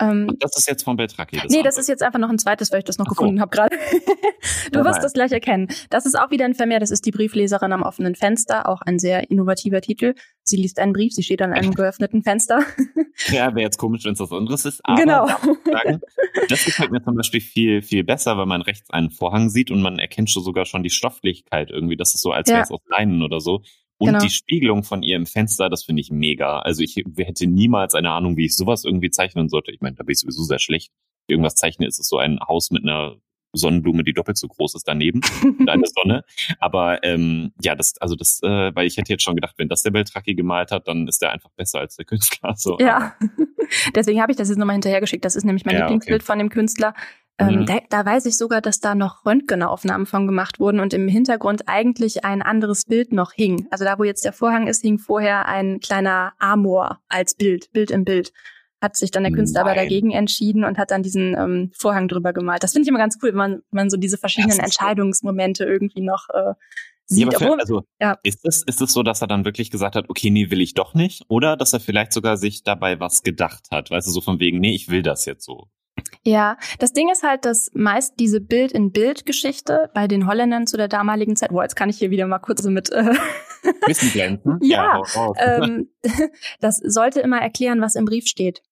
Ähm, 0.00 0.36
das 0.38 0.56
ist 0.56 0.68
jetzt 0.68 0.84
von 0.84 0.96
Beltracchi. 0.96 1.36
nee, 1.36 1.42
das 1.62 1.74
andere. 1.74 1.80
ist 1.80 1.88
jetzt 1.88 2.02
einfach 2.02 2.18
noch 2.18 2.30
ein 2.30 2.38
zweites, 2.38 2.70
weil 2.72 2.78
ich 2.78 2.84
das 2.84 2.98
noch 2.98 3.06
Ach 3.06 3.10
so. 3.10 3.14
gefunden 3.16 3.40
habe 3.40 3.50
gerade. 3.50 3.76
du 4.72 4.78
Ja, 4.78 4.84
wirst 4.84 5.02
das 5.02 5.12
gleich 5.12 5.32
erkennen. 5.32 5.68
Das 5.90 6.06
ist 6.06 6.18
auch 6.18 6.30
wieder 6.30 6.44
ein 6.44 6.54
Vermehr, 6.54 6.78
das 6.80 6.90
ist 6.90 7.04
die 7.06 7.10
Briefleserin 7.10 7.72
am 7.72 7.82
offenen 7.82 8.14
Fenster, 8.14 8.68
auch 8.68 8.80
ein 8.82 8.98
sehr 8.98 9.30
innovativer 9.30 9.80
Titel. 9.80 10.14
Sie 10.44 10.56
liest 10.56 10.78
einen 10.78 10.92
Brief, 10.92 11.12
sie 11.12 11.22
steht 11.22 11.42
an 11.42 11.52
einem 11.52 11.72
geöffneten 11.74 12.22
Fenster. 12.22 12.62
Ja, 13.32 13.46
wäre 13.56 13.62
jetzt 13.62 13.78
komisch, 13.78 14.04
wenn 14.04 14.12
es 14.12 14.20
was 14.20 14.30
anderes 14.30 14.64
ist. 14.64 14.80
Aber 14.84 15.00
genau. 15.02 15.26
sagen, 15.26 16.00
das 16.48 16.64
gefällt 16.64 16.92
mir 16.92 17.02
zum 17.02 17.16
Beispiel 17.16 17.40
viel, 17.40 17.82
viel 17.82 18.04
besser, 18.04 18.38
weil 18.38 18.46
man 18.46 18.62
rechts 18.62 18.90
einen 18.90 19.10
Vorhang 19.10 19.50
sieht 19.50 19.72
und 19.72 19.82
man 19.82 19.98
erkennt 19.98 20.30
schon 20.30 20.44
sogar 20.44 20.66
schon 20.66 20.84
die 20.84 20.90
Stofflichkeit 20.90 21.70
irgendwie. 21.70 21.96
Das 21.96 22.14
ist 22.14 22.20
so, 22.22 22.30
als 22.30 22.48
Ja. 22.48 22.54
wäre 22.54 22.62
es 22.64 22.70
aus 22.70 22.80
Leinen 22.88 23.22
oder 23.24 23.40
so. 23.40 23.62
Und 23.98 24.06
Genau. 24.08 24.20
die 24.20 24.30
Spiegelung 24.30 24.84
von 24.84 25.02
ihr 25.02 25.16
im 25.16 25.26
Fenster, 25.26 25.68
das 25.68 25.84
finde 25.84 26.00
ich 26.00 26.10
mega. 26.10 26.60
Also 26.60 26.82
ich 26.82 26.96
hätte 27.16 27.46
niemals 27.46 27.94
eine 27.94 28.10
Ahnung, 28.12 28.36
wie 28.36 28.44
ich 28.46 28.56
sowas 28.56 28.84
irgendwie 28.84 29.10
zeichnen 29.10 29.48
sollte. 29.48 29.72
Ich 29.72 29.80
meine, 29.80 29.96
da 29.96 30.04
bin 30.04 30.12
ich 30.12 30.20
sowieso 30.20 30.44
sehr 30.44 30.60
schlecht. 30.60 30.92
Irgendwas 31.26 31.56
zeichne, 31.56 31.86
ist 31.86 31.98
es 31.98 32.08
so 32.08 32.18
ein 32.18 32.38
Haus 32.46 32.70
mit 32.70 32.84
einer 32.84 33.16
Sonnenblume, 33.54 34.04
die 34.04 34.12
doppelt 34.12 34.36
so 34.36 34.46
groß 34.46 34.74
ist 34.74 34.86
daneben 34.86 35.20
und 35.58 35.68
eine 35.68 35.84
Sonne. 35.86 36.22
Aber 36.60 37.02
ähm, 37.02 37.52
ja, 37.60 37.74
das, 37.74 37.94
also 37.98 38.14
das, 38.14 38.40
äh, 38.42 38.74
weil 38.74 38.86
ich 38.86 38.96
hätte 38.96 39.12
jetzt 39.12 39.22
schon 39.24 39.34
gedacht, 39.34 39.54
wenn 39.56 39.68
das 39.68 39.82
der 39.82 39.90
Beltracchi 39.90 40.34
gemalt 40.34 40.70
hat, 40.70 40.86
dann 40.86 41.08
ist 41.08 41.20
der 41.22 41.32
einfach 41.32 41.50
besser 41.56 41.80
als 41.80 41.96
der 41.96 42.04
Künstler. 42.04 42.54
So. 42.56 42.76
Ja, 42.78 43.16
deswegen 43.94 44.20
habe 44.20 44.32
ich 44.32 44.38
das 44.38 44.48
jetzt 44.48 44.58
nochmal 44.58 44.74
hinterhergeschickt. 44.74 45.24
Das 45.24 45.34
ist 45.34 45.44
nämlich 45.44 45.64
mein 45.64 45.74
Ja, 45.74 45.80
Lieblingsbild 45.82 46.20
okay. 46.20 46.26
von 46.26 46.38
dem 46.38 46.50
Künstler. 46.50 46.94
Ähm, 47.40 47.60
Mhm. 47.60 47.66
da, 47.66 47.78
da 47.88 48.04
weiß 48.04 48.26
ich 48.26 48.36
sogar, 48.36 48.60
dass 48.60 48.80
da 48.80 48.94
noch 48.96 49.24
Röntgenaufnahmen 49.24 50.06
von 50.06 50.26
gemacht 50.26 50.58
wurden 50.58 50.80
und 50.80 50.92
im 50.92 51.06
Hintergrund 51.08 51.62
eigentlich 51.68 52.24
ein 52.24 52.42
anderes 52.42 52.84
Bild 52.84 53.12
noch 53.12 53.32
hing. 53.32 53.68
Also 53.70 53.84
da, 53.84 53.98
wo 53.98 54.04
jetzt 54.04 54.24
der 54.24 54.32
Vorhang 54.32 54.66
ist, 54.66 54.82
hing 54.82 54.98
vorher 54.98 55.46
ein 55.46 55.78
kleiner 55.80 56.32
Amor 56.38 56.98
als 57.08 57.34
Bild, 57.36 57.72
Bild 57.72 57.90
im 57.92 58.04
Bild. 58.04 58.32
Hat 58.80 58.96
sich 58.96 59.10
dann 59.10 59.24
der 59.24 59.32
Künstler 59.32 59.60
aber 59.62 59.70
Nein. 59.70 59.84
dagegen 59.84 60.10
entschieden 60.12 60.64
und 60.64 60.78
hat 60.78 60.90
dann 60.92 61.02
diesen 61.02 61.36
ähm, 61.36 61.70
Vorhang 61.76 62.06
drüber 62.08 62.32
gemalt. 62.32 62.62
Das 62.62 62.72
finde 62.72 62.84
ich 62.84 62.88
immer 62.88 62.98
ganz 62.98 63.18
cool, 63.22 63.30
wenn 63.30 63.36
man, 63.36 63.52
wenn 63.52 63.62
man 63.72 63.90
so 63.90 63.96
diese 63.96 64.18
verschiedenen 64.18 64.58
Entscheidungsmomente 64.60 65.64
irgendwie 65.64 66.00
noch 66.00 66.28
äh, 66.32 66.42
Ja, 66.42 66.54
sieht. 67.06 67.26
aber 67.26 67.38
für, 67.38 67.58
also 67.60 67.82
ja. 68.00 68.18
ist 68.22 68.44
es 68.44 68.62
ist 68.64 68.80
es 68.80 68.92
so, 68.92 69.02
dass 69.02 69.20
er 69.20 69.26
dann 69.28 69.44
wirklich 69.44 69.70
gesagt 69.70 69.96
hat, 69.96 70.08
okay, 70.08 70.30
nee, 70.30 70.50
will 70.50 70.60
ich 70.60 70.74
doch 70.74 70.94
nicht, 70.94 71.24
oder 71.28 71.56
dass 71.56 71.72
er 71.72 71.80
vielleicht 71.80 72.12
sogar 72.12 72.36
sich 72.36 72.62
dabei 72.62 73.00
was 73.00 73.22
gedacht 73.22 73.66
hat, 73.72 73.90
weißt 73.90 74.06
du, 74.06 74.12
so 74.12 74.20
von 74.20 74.38
wegen, 74.40 74.60
nee, 74.60 74.74
ich 74.74 74.88
will 74.88 75.02
das 75.02 75.24
jetzt 75.24 75.44
so. 75.44 75.68
Ja, 76.22 76.56
das 76.78 76.92
Ding 76.92 77.10
ist 77.10 77.22
halt, 77.22 77.44
dass 77.44 77.70
meist 77.74 78.14
diese 78.18 78.40
Bild-in-Bild-Geschichte 78.40 79.90
bei 79.94 80.08
den 80.08 80.26
Holländern 80.26 80.66
zu 80.66 80.76
der 80.76 80.88
damaligen 80.88 81.36
Zeit, 81.36 81.50
boah, 81.50 81.62
jetzt 81.62 81.76
kann 81.76 81.90
ich 81.90 81.98
hier 81.98 82.10
wieder 82.10 82.26
mal 82.26 82.38
kurz 82.38 82.62
so 82.62 82.70
mit, 82.70 82.90
äh, 82.90 83.14
Wissen 83.86 84.10
glänzen? 84.10 84.58
Ja, 84.62 84.96
raus. 84.96 85.36
ähm, 85.40 85.90
das 86.60 86.78
sollte 86.84 87.20
immer 87.20 87.40
erklären, 87.40 87.80
was 87.80 87.94
im 87.94 88.04
Brief 88.04 88.26
steht. 88.26 88.62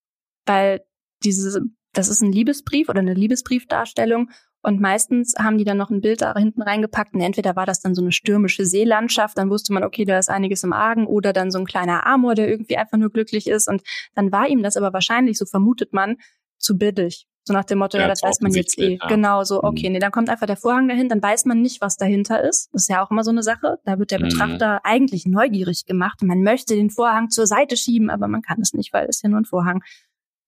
Weil 0.44 0.82
diese, 1.24 1.62
das 1.92 2.08
ist 2.08 2.22
ein 2.22 2.32
Liebesbrief 2.32 2.88
oder 2.88 3.00
eine 3.00 3.14
Liebesbriefdarstellung 3.14 4.30
und 4.62 4.80
meistens 4.80 5.34
haben 5.38 5.58
die 5.58 5.64
dann 5.64 5.76
noch 5.76 5.90
ein 5.90 6.00
Bild 6.00 6.22
da 6.22 6.34
hinten 6.34 6.60
reingepackt 6.60 7.14
und 7.14 7.20
entweder 7.20 7.54
war 7.56 7.66
das 7.66 7.80
dann 7.80 7.94
so 7.94 8.02
eine 8.02 8.12
stürmische 8.12 8.66
Seelandschaft, 8.66 9.38
dann 9.38 9.48
wusste 9.48 9.72
man, 9.72 9.84
okay, 9.84 10.04
da 10.04 10.18
ist 10.18 10.28
einiges 10.28 10.64
im 10.64 10.72
Argen 10.72 11.06
oder 11.06 11.32
dann 11.32 11.50
so 11.50 11.58
ein 11.58 11.66
kleiner 11.66 12.04
Amor, 12.04 12.34
der 12.34 12.48
irgendwie 12.48 12.76
einfach 12.76 12.98
nur 12.98 13.10
glücklich 13.10 13.46
ist 13.46 13.68
und 13.68 13.82
dann 14.14 14.32
war 14.32 14.48
ihm 14.48 14.62
das 14.62 14.76
aber 14.76 14.92
wahrscheinlich, 14.92 15.38
so 15.38 15.46
vermutet 15.46 15.92
man, 15.92 16.16
zu 16.58 16.76
billig. 16.78 17.26
So 17.48 17.52
nach 17.54 17.64
dem 17.64 17.78
Motto, 17.78 17.96
ja, 17.96 18.02
Ja, 18.04 18.08
das 18.08 18.22
weiß 18.24 18.40
man 18.40 18.50
jetzt 18.52 18.76
eh. 18.76 18.98
ja. 19.00 19.06
Genau, 19.06 19.44
so, 19.44 19.58
Mhm. 19.58 19.68
okay, 19.68 19.88
nee, 19.90 20.00
dann 20.00 20.10
kommt 20.10 20.28
einfach 20.30 20.46
der 20.48 20.56
Vorhang 20.56 20.88
dahin, 20.88 21.08
dann 21.08 21.22
weiß 21.22 21.44
man 21.44 21.62
nicht, 21.62 21.80
was 21.80 21.96
dahinter 21.96 22.42
ist. 22.42 22.70
Das 22.72 22.82
ist 22.82 22.88
ja 22.88 23.04
auch 23.04 23.10
immer 23.12 23.22
so 23.22 23.30
eine 23.30 23.44
Sache. 23.44 23.78
Da 23.84 24.00
wird 24.00 24.10
der 24.10 24.18
Mhm. 24.18 24.24
Betrachter 24.24 24.80
eigentlich 24.84 25.26
neugierig 25.26 25.84
gemacht. 25.86 26.22
Man 26.22 26.42
möchte 26.42 26.74
den 26.74 26.90
Vorhang 26.90 27.30
zur 27.30 27.46
Seite 27.46 27.76
schieben, 27.76 28.10
aber 28.10 28.26
man 28.26 28.42
kann 28.42 28.60
es 28.60 28.72
nicht, 28.72 28.92
weil 28.92 29.06
es 29.08 29.22
ja 29.22 29.28
nur 29.28 29.38
ein 29.40 29.44
Vorhang. 29.44 29.84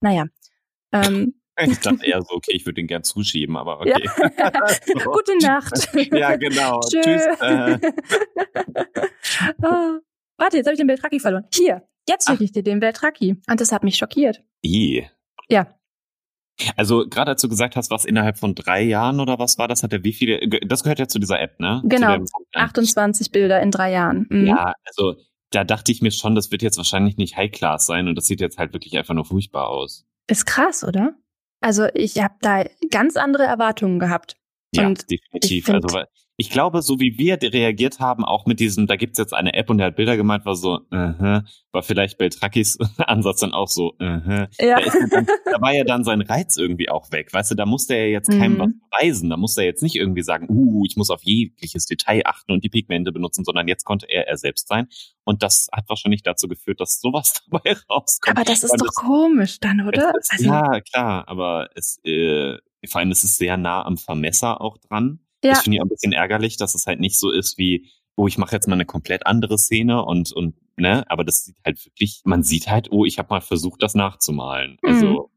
Naja. 0.01 0.25
Ähm, 0.91 1.35
ich 1.61 1.79
dachte 1.79 2.05
eher 2.05 2.21
so, 2.21 2.35
okay, 2.35 2.51
ich 2.53 2.65
würde 2.65 2.75
den 2.75 2.87
gern 2.87 3.03
zuschieben, 3.05 3.55
aber 3.55 3.87
Ja. 3.87 3.95
okay. 3.95 4.09
So. 5.01 5.11
Gute 5.11 5.37
Nacht. 5.41 5.89
Ja, 6.11 6.35
genau. 6.35 6.81
Tschö. 6.81 7.01
Tschüss. 7.01 7.25
Äh, 7.39 7.79
Ah, 9.61 9.99
warte, 10.37 10.57
jetzt 10.57 10.65
habe 10.65 10.73
ich 10.73 10.79
den 10.79 10.87
Beltraki 10.87 11.19
verloren. 11.19 11.45
Hier, 11.53 11.87
jetzt 12.07 12.27
schicke 12.29 12.43
ich 12.43 12.51
dir 12.51 12.63
den 12.63 12.79
Beltraki. 12.79 13.41
Und 13.49 13.61
das 13.61 13.71
hat 13.71 13.83
mich 13.83 13.95
schockiert. 13.97 14.41
I. 14.65 15.07
Ja. 15.49 15.75
Also 16.75 17.07
gerade 17.07 17.31
als 17.31 17.41
du 17.41 17.49
gesagt 17.49 17.75
hast, 17.75 17.89
was 17.91 18.05
innerhalb 18.05 18.37
von 18.37 18.55
drei 18.55 18.81
Jahren 18.83 19.19
oder 19.19 19.39
was 19.39 19.57
war 19.57 19.67
das, 19.67 19.83
hat 19.83 19.93
er 19.93 20.03
wie 20.03 20.13
viele, 20.13 20.39
das 20.65 20.83
gehört 20.83 20.99
ja 20.99 21.07
zu 21.07 21.19
dieser 21.19 21.39
App, 21.39 21.59
ne? 21.59 21.81
Genau. 21.85 22.17
Zu 22.17 22.23
dem- 22.53 22.61
28 22.61 23.31
Bilder 23.31 23.61
in 23.61 23.71
drei 23.71 23.91
Jahren. 23.91 24.25
Mhm. 24.29 24.47
Ja, 24.47 24.73
also 24.85 25.15
da 25.51 25.63
dachte 25.63 25.91
ich 25.91 26.01
mir 26.01 26.11
schon, 26.11 26.35
das 26.35 26.51
wird 26.51 26.61
jetzt 26.61 26.77
wahrscheinlich 26.77 27.17
nicht 27.17 27.37
High 27.37 27.51
Class 27.51 27.85
sein 27.85 28.07
und 28.07 28.15
das 28.15 28.25
sieht 28.25 28.41
jetzt 28.41 28.57
halt 28.57 28.73
wirklich 28.73 28.97
einfach 28.97 29.13
nur 29.13 29.25
furchtbar 29.25 29.67
aus. 29.69 30.05
Ist 30.27 30.45
krass, 30.45 30.83
oder? 30.83 31.15
Also 31.61 31.87
ich 31.93 32.21
habe 32.21 32.35
da 32.41 32.63
ganz 32.91 33.17
andere 33.17 33.43
Erwartungen 33.43 33.99
gehabt. 33.99 34.35
Ja, 34.73 34.85
Und 34.87 35.09
definitiv. 35.09 35.67
also 35.69 35.99
ich 36.41 36.49
glaube, 36.49 36.81
so 36.81 37.01
wie 37.01 37.17
wir 37.17 37.37
reagiert 37.41 37.99
haben, 37.99 38.23
auch 38.23 38.45
mit 38.45 38.61
diesem, 38.61 38.87
da 38.87 38.95
gibt's 38.95 39.17
jetzt 39.17 39.33
eine 39.33 39.53
App 39.55 39.69
und 39.69 39.77
der 39.77 39.87
hat 39.87 39.97
Bilder 39.97 40.15
gemalt, 40.15 40.45
war 40.45 40.55
so, 40.55 40.79
uh 40.89 41.41
war 41.71 41.83
vielleicht 41.83 42.17
Beltrakis 42.17 42.77
Ansatz 42.97 43.41
dann 43.41 43.51
auch 43.53 43.67
so, 43.67 43.91
uh 43.99 44.01
Ja. 44.01 44.47
da, 44.59 44.77
ist 44.79 44.93
ja 44.95 45.07
dann, 45.11 45.27
da 45.43 45.59
war 45.61 45.73
ja 45.73 45.83
dann 45.83 46.05
sein 46.05 46.21
Reiz 46.21 46.55
irgendwie 46.55 46.89
auch 46.89 47.11
weg. 47.11 47.33
Weißt 47.33 47.51
du, 47.51 47.55
da 47.55 47.65
musste 47.65 47.93
er 47.95 48.09
jetzt 48.09 48.31
keinem 48.31 48.53
Mhm. 48.53 48.59
was 48.59 48.69
beweisen. 48.89 49.29
Da 49.29 49.35
musste 49.35 49.61
er 49.61 49.67
jetzt 49.67 49.83
nicht 49.83 49.95
irgendwie 49.95 50.21
sagen, 50.23 50.47
uh, 50.49 50.85
ich 50.87 50.95
muss 50.95 51.09
auf 51.09 51.21
jegliches 51.23 51.85
Detail 51.85 52.21
achten 52.25 52.53
und 52.53 52.63
die 52.63 52.69
Pigmente 52.69 53.11
benutzen, 53.11 53.43
sondern 53.43 53.67
jetzt 53.67 53.83
konnte 53.83 54.05
er 54.09 54.27
er 54.29 54.37
selbst 54.37 54.69
sein. 54.69 54.87
Und 55.25 55.43
das 55.43 55.67
hat 55.73 55.89
wahrscheinlich 55.89 56.23
dazu 56.23 56.47
geführt, 56.47 56.79
dass 56.79 57.01
sowas 57.01 57.33
dabei 57.51 57.75
rauskommt. 57.89 58.37
Aber 58.37 58.45
das 58.45 58.63
ist 58.63 58.71
Weil 58.71 58.77
doch 58.79 58.93
komisch 58.95 59.59
dann, 59.59 59.85
oder? 59.85 60.13
ist, 60.17 60.31
Also, 60.31 60.45
ja, 60.45 60.79
klar, 60.79 61.27
aber 61.27 61.67
es, 61.75 61.99
äh, 62.05 62.57
vor 62.87 63.01
allem 63.01 63.11
ist 63.11 63.25
es 63.25 63.35
sehr 63.35 63.57
nah 63.57 63.83
am 63.85 63.97
Vermesser 63.97 64.61
auch 64.61 64.77
dran. 64.77 65.19
Ja. 65.43 65.51
Das 65.51 65.61
finde 65.61 65.77
ich 65.77 65.81
auch 65.81 65.85
ein 65.85 65.89
bisschen 65.89 66.11
ärgerlich, 66.13 66.57
dass 66.57 66.75
es 66.75 66.85
halt 66.85 66.99
nicht 66.99 67.17
so 67.19 67.31
ist 67.31 67.57
wie, 67.57 67.89
oh, 68.15 68.27
ich 68.27 68.37
mache 68.37 68.53
jetzt 68.53 68.67
mal 68.67 68.73
eine 68.75 68.85
komplett 68.85 69.25
andere 69.25 69.57
Szene 69.57 70.03
und, 70.03 70.31
und, 70.33 70.55
ne, 70.75 71.05
aber 71.09 71.23
das 71.23 71.45
sieht 71.45 71.55
halt 71.65 71.85
wirklich, 71.85 72.21
man 72.25 72.43
sieht 72.43 72.67
halt, 72.69 72.91
oh, 72.91 73.05
ich 73.05 73.17
habe 73.17 73.29
mal 73.29 73.41
versucht, 73.41 73.81
das 73.81 73.95
nachzumalen. 73.95 74.77
Mhm. 74.81 74.89
Also, 74.89 75.31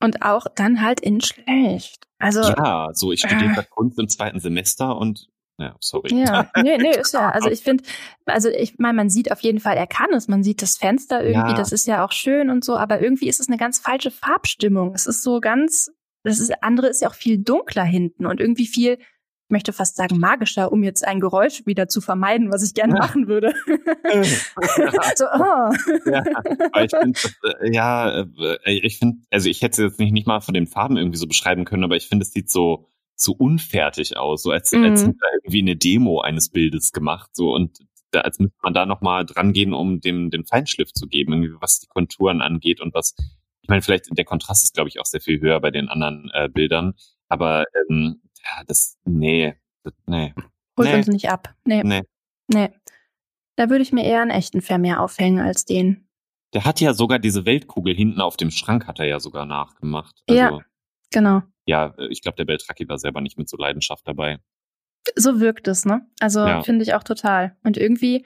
Und 0.00 0.22
auch 0.22 0.46
dann 0.54 0.80
halt 0.80 1.00
in 1.00 1.20
schlecht. 1.20 2.06
Also, 2.18 2.40
ja. 2.42 2.54
ja, 2.56 2.90
so, 2.92 3.10
ich 3.10 3.20
studiere 3.20 3.60
äh. 3.60 3.64
Kunst 3.68 3.98
im 3.98 4.08
zweiten 4.08 4.38
Semester 4.38 4.96
und, 4.96 5.28
ja, 5.58 5.74
sorry. 5.80 6.08
Nee, 6.56 6.78
nee, 6.78 6.96
ist 6.96 7.12
ja. 7.14 7.30
Also 7.30 7.50
ich 7.50 7.62
finde, 7.62 7.84
also 8.26 8.48
ich 8.48 8.78
meine, 8.78 8.94
man 8.94 9.10
sieht 9.10 9.32
auf 9.32 9.40
jeden 9.40 9.58
Fall, 9.60 9.76
er 9.76 9.86
kann 9.88 10.12
es. 10.14 10.28
Man 10.28 10.42
sieht 10.44 10.62
das 10.62 10.76
Fenster 10.76 11.24
irgendwie, 11.24 11.50
Ja. 11.50 11.56
das 11.56 11.72
ist 11.72 11.86
ja 11.86 12.04
auch 12.04 12.12
schön 12.12 12.50
und 12.50 12.64
so, 12.64 12.76
aber 12.76 13.00
irgendwie 13.00 13.28
ist 13.28 13.40
es 13.40 13.48
eine 13.48 13.58
ganz 13.58 13.78
falsche 13.80 14.10
Farbstimmung. 14.12 14.94
Es 14.94 15.06
ist 15.06 15.22
so 15.22 15.40
ganz, 15.40 15.90
das 16.22 16.38
ist, 16.38 16.62
andere 16.62 16.86
ist 16.88 17.02
ja 17.02 17.08
auch 17.08 17.14
viel 17.14 17.38
dunkler 17.38 17.84
hinten 17.84 18.26
und 18.26 18.40
irgendwie 18.40 18.66
viel, 18.66 18.98
möchte 19.52 19.72
fast 19.72 19.94
sagen, 19.96 20.18
magischer, 20.18 20.72
um 20.72 20.82
jetzt 20.82 21.06
ein 21.06 21.20
Geräusch 21.20 21.64
wieder 21.66 21.86
zu 21.86 22.00
vermeiden, 22.00 22.50
was 22.50 22.64
ich 22.64 22.74
gerne 22.74 22.94
Ja. 22.94 22.98
machen 23.00 23.28
würde. 23.28 23.54
so, 25.16 25.24
oh. 25.26 26.10
ja, 26.10 26.82
ich 26.82 26.90
finde, 26.90 27.20
äh, 27.60 27.72
ja, 27.74 28.20
äh, 28.64 28.72
ich 28.72 28.98
finde, 28.98 29.18
also 29.30 29.48
ich 29.48 29.62
hätte 29.62 29.72
es 29.84 29.90
jetzt 29.92 30.00
nicht, 30.00 30.12
nicht 30.12 30.26
mal 30.26 30.40
von 30.40 30.54
den 30.54 30.66
Farben 30.66 30.96
irgendwie 30.96 31.18
so 31.18 31.26
beschreiben 31.26 31.64
können, 31.64 31.84
aber 31.84 31.96
ich 31.96 32.08
finde, 32.08 32.24
es 32.24 32.32
sieht 32.32 32.50
so, 32.50 32.88
so 33.14 33.32
unfertig 33.32 34.16
aus, 34.16 34.42
so 34.42 34.50
als, 34.50 34.72
Mhm. 34.72 34.84
als 34.84 35.02
hätte 35.02 35.18
irgendwie 35.44 35.60
eine 35.60 35.76
Demo 35.76 36.20
eines 36.20 36.48
Bildes 36.50 36.92
gemacht, 36.92 37.30
so 37.34 37.54
und 37.54 37.78
da, 38.10 38.22
als 38.22 38.38
müsste 38.38 38.58
man 38.62 38.74
da 38.74 38.84
nochmal 38.84 39.24
dran 39.24 39.52
gehen, 39.52 39.72
um 39.72 40.00
dem 40.00 40.30
den 40.30 40.44
Feinschliff 40.44 40.92
zu 40.92 41.06
geben, 41.06 41.32
irgendwie 41.32 41.54
was 41.60 41.78
die 41.80 41.86
Konturen 41.86 42.40
angeht 42.42 42.80
und 42.80 42.94
was, 42.94 43.14
ich 43.62 43.68
meine, 43.68 43.80
vielleicht 43.82 44.06
der 44.10 44.24
Kontrast 44.24 44.64
ist, 44.64 44.74
glaube 44.74 44.88
ich, 44.88 44.98
auch 45.00 45.06
sehr 45.06 45.20
viel 45.20 45.40
höher 45.40 45.60
bei 45.60 45.70
den 45.70 45.88
anderen 45.88 46.30
äh, 46.34 46.48
Bildern, 46.48 46.94
aber 47.28 47.64
ähm, 47.88 48.21
ja, 48.44 48.64
das, 48.66 48.98
nee, 49.04 49.54
das, 49.82 49.92
nee, 50.06 50.34
Holt 50.78 50.88
Nee. 50.88 50.96
uns 50.96 51.06
nicht 51.08 51.28
ab. 51.30 51.54
Nee, 51.64 51.82
nee. 51.84 52.02
nee. 52.48 52.70
Da 53.56 53.68
würde 53.68 53.82
ich 53.82 53.92
mir 53.92 54.04
eher 54.04 54.22
einen 54.22 54.30
echten 54.30 54.62
Vermeer 54.62 55.00
aufhängen 55.00 55.40
als 55.40 55.64
den. 55.66 56.08
Der 56.54 56.64
hat 56.64 56.80
ja 56.80 56.94
sogar 56.94 57.18
diese 57.18 57.44
Weltkugel 57.44 57.94
hinten 57.94 58.20
auf 58.20 58.36
dem 58.36 58.50
Schrank, 58.50 58.86
hat 58.86 58.98
er 58.98 59.06
ja 59.06 59.20
sogar 59.20 59.44
nachgemacht. 59.46 60.22
Also, 60.28 60.40
Ja. 60.40 60.58
Genau. 61.10 61.42
ja, 61.66 61.94
ich 62.08 62.22
glaube, 62.22 62.36
der 62.36 62.46
Beltraki 62.46 62.88
war 62.88 62.98
selber 62.98 63.20
nicht 63.20 63.36
mit 63.36 63.48
so 63.48 63.58
Leidenschaft 63.58 64.08
dabei. 64.08 64.38
So 65.14 65.40
wirkt 65.40 65.68
es, 65.68 65.84
ne? 65.84 66.06
Also 66.20 66.40
Ja. 66.40 66.62
finde 66.62 66.84
ich 66.84 66.94
auch 66.94 67.02
total. 67.04 67.56
Und 67.64 67.76
irgendwie, 67.76 68.24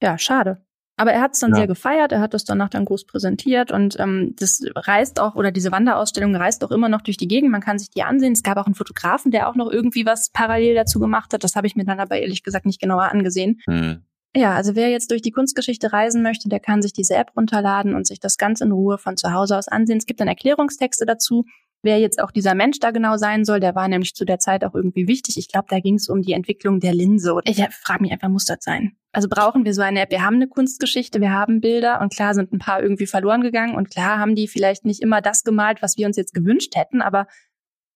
ja, 0.00 0.18
schade. 0.18 0.64
Aber 0.98 1.12
er 1.12 1.20
hat 1.20 1.34
es 1.34 1.40
dann 1.40 1.50
Ja. 1.50 1.56
sehr 1.56 1.66
gefeiert, 1.66 2.12
er 2.12 2.20
hat 2.20 2.34
das 2.34 2.44
danach 2.44 2.68
dann 2.68 2.84
groß 2.84 3.06
präsentiert 3.06 3.72
und 3.72 3.98
ähm, 3.98 4.34
das 4.38 4.62
reist 4.74 5.20
auch, 5.20 5.34
oder 5.36 5.52
diese 5.52 5.72
Wanderausstellung 5.72 6.34
reist 6.36 6.62
auch 6.64 6.70
immer 6.70 6.88
noch 6.88 7.00
durch 7.02 7.16
die 7.16 7.28
Gegend. 7.28 7.50
Man 7.50 7.60
kann 7.60 7.78
sich 7.78 7.88
die 7.90 8.02
ansehen. 8.02 8.32
Es 8.32 8.42
gab 8.42 8.58
auch 8.58 8.66
einen 8.66 8.74
Fotografen, 8.74 9.30
der 9.30 9.48
auch 9.48 9.54
noch 9.54 9.70
irgendwie 9.70 10.04
was 10.04 10.30
parallel 10.30 10.74
dazu 10.74 10.98
gemacht 10.98 11.32
hat. 11.32 11.44
Das 11.44 11.56
habe 11.56 11.66
ich 11.66 11.76
mir 11.76 11.84
dann 11.84 12.00
aber 12.00 12.18
ehrlich 12.18 12.42
gesagt 12.42 12.66
nicht 12.66 12.80
genauer 12.80 13.04
angesehen. 13.04 13.60
Hm. 13.66 14.02
Ja, 14.36 14.54
also 14.54 14.74
wer 14.74 14.90
jetzt 14.90 15.10
durch 15.10 15.22
die 15.22 15.30
Kunstgeschichte 15.30 15.92
reisen 15.92 16.22
möchte, 16.22 16.48
der 16.48 16.60
kann 16.60 16.82
sich 16.82 16.92
diese 16.92 17.14
App 17.14 17.30
runterladen 17.36 17.94
und 17.94 18.06
sich 18.06 18.20
das 18.20 18.36
ganz 18.36 18.60
in 18.60 18.72
Ruhe 18.72 18.98
von 18.98 19.16
zu 19.16 19.32
Hause 19.32 19.56
aus 19.56 19.68
ansehen. 19.68 19.96
Es 19.98 20.06
gibt 20.06 20.20
dann 20.20 20.28
Erklärungstexte 20.28 21.06
dazu, 21.06 21.44
wer 21.82 21.98
jetzt 21.98 22.20
auch 22.20 22.30
dieser 22.30 22.54
Mensch 22.54 22.78
da 22.78 22.90
genau 22.90 23.16
sein 23.16 23.44
soll. 23.44 23.60
Der 23.60 23.74
war 23.74 23.88
nämlich 23.88 24.14
zu 24.14 24.24
der 24.24 24.38
Zeit 24.38 24.64
auch 24.64 24.74
irgendwie 24.74 25.08
wichtig. 25.08 25.38
Ich 25.38 25.48
glaube, 25.48 25.66
da 25.70 25.80
ging 25.80 25.94
es 25.94 26.08
um 26.08 26.20
die 26.22 26.32
Entwicklung 26.32 26.78
der 26.80 26.92
Linse. 26.94 27.36
Ich 27.44 27.64
frage 27.70 28.02
mich 28.02 28.12
einfach, 28.12 28.28
muss 28.28 28.44
das 28.44 28.58
sein? 28.60 28.92
Also 29.12 29.28
brauchen 29.28 29.64
wir 29.64 29.74
so 29.74 29.82
eine 29.82 30.00
App? 30.00 30.10
Wir 30.10 30.22
haben 30.22 30.36
eine 30.36 30.48
Kunstgeschichte, 30.48 31.20
wir 31.20 31.32
haben 31.32 31.60
Bilder 31.60 32.00
und 32.00 32.14
klar 32.14 32.34
sind 32.34 32.52
ein 32.52 32.58
paar 32.58 32.82
irgendwie 32.82 33.06
verloren 33.06 33.40
gegangen 33.40 33.74
und 33.74 33.90
klar 33.90 34.18
haben 34.18 34.34
die 34.34 34.48
vielleicht 34.48 34.84
nicht 34.84 35.00
immer 35.00 35.22
das 35.22 35.44
gemalt, 35.44 35.80
was 35.80 35.96
wir 35.96 36.06
uns 36.06 36.16
jetzt 36.16 36.34
gewünscht 36.34 36.76
hätten, 36.76 37.00
aber 37.00 37.26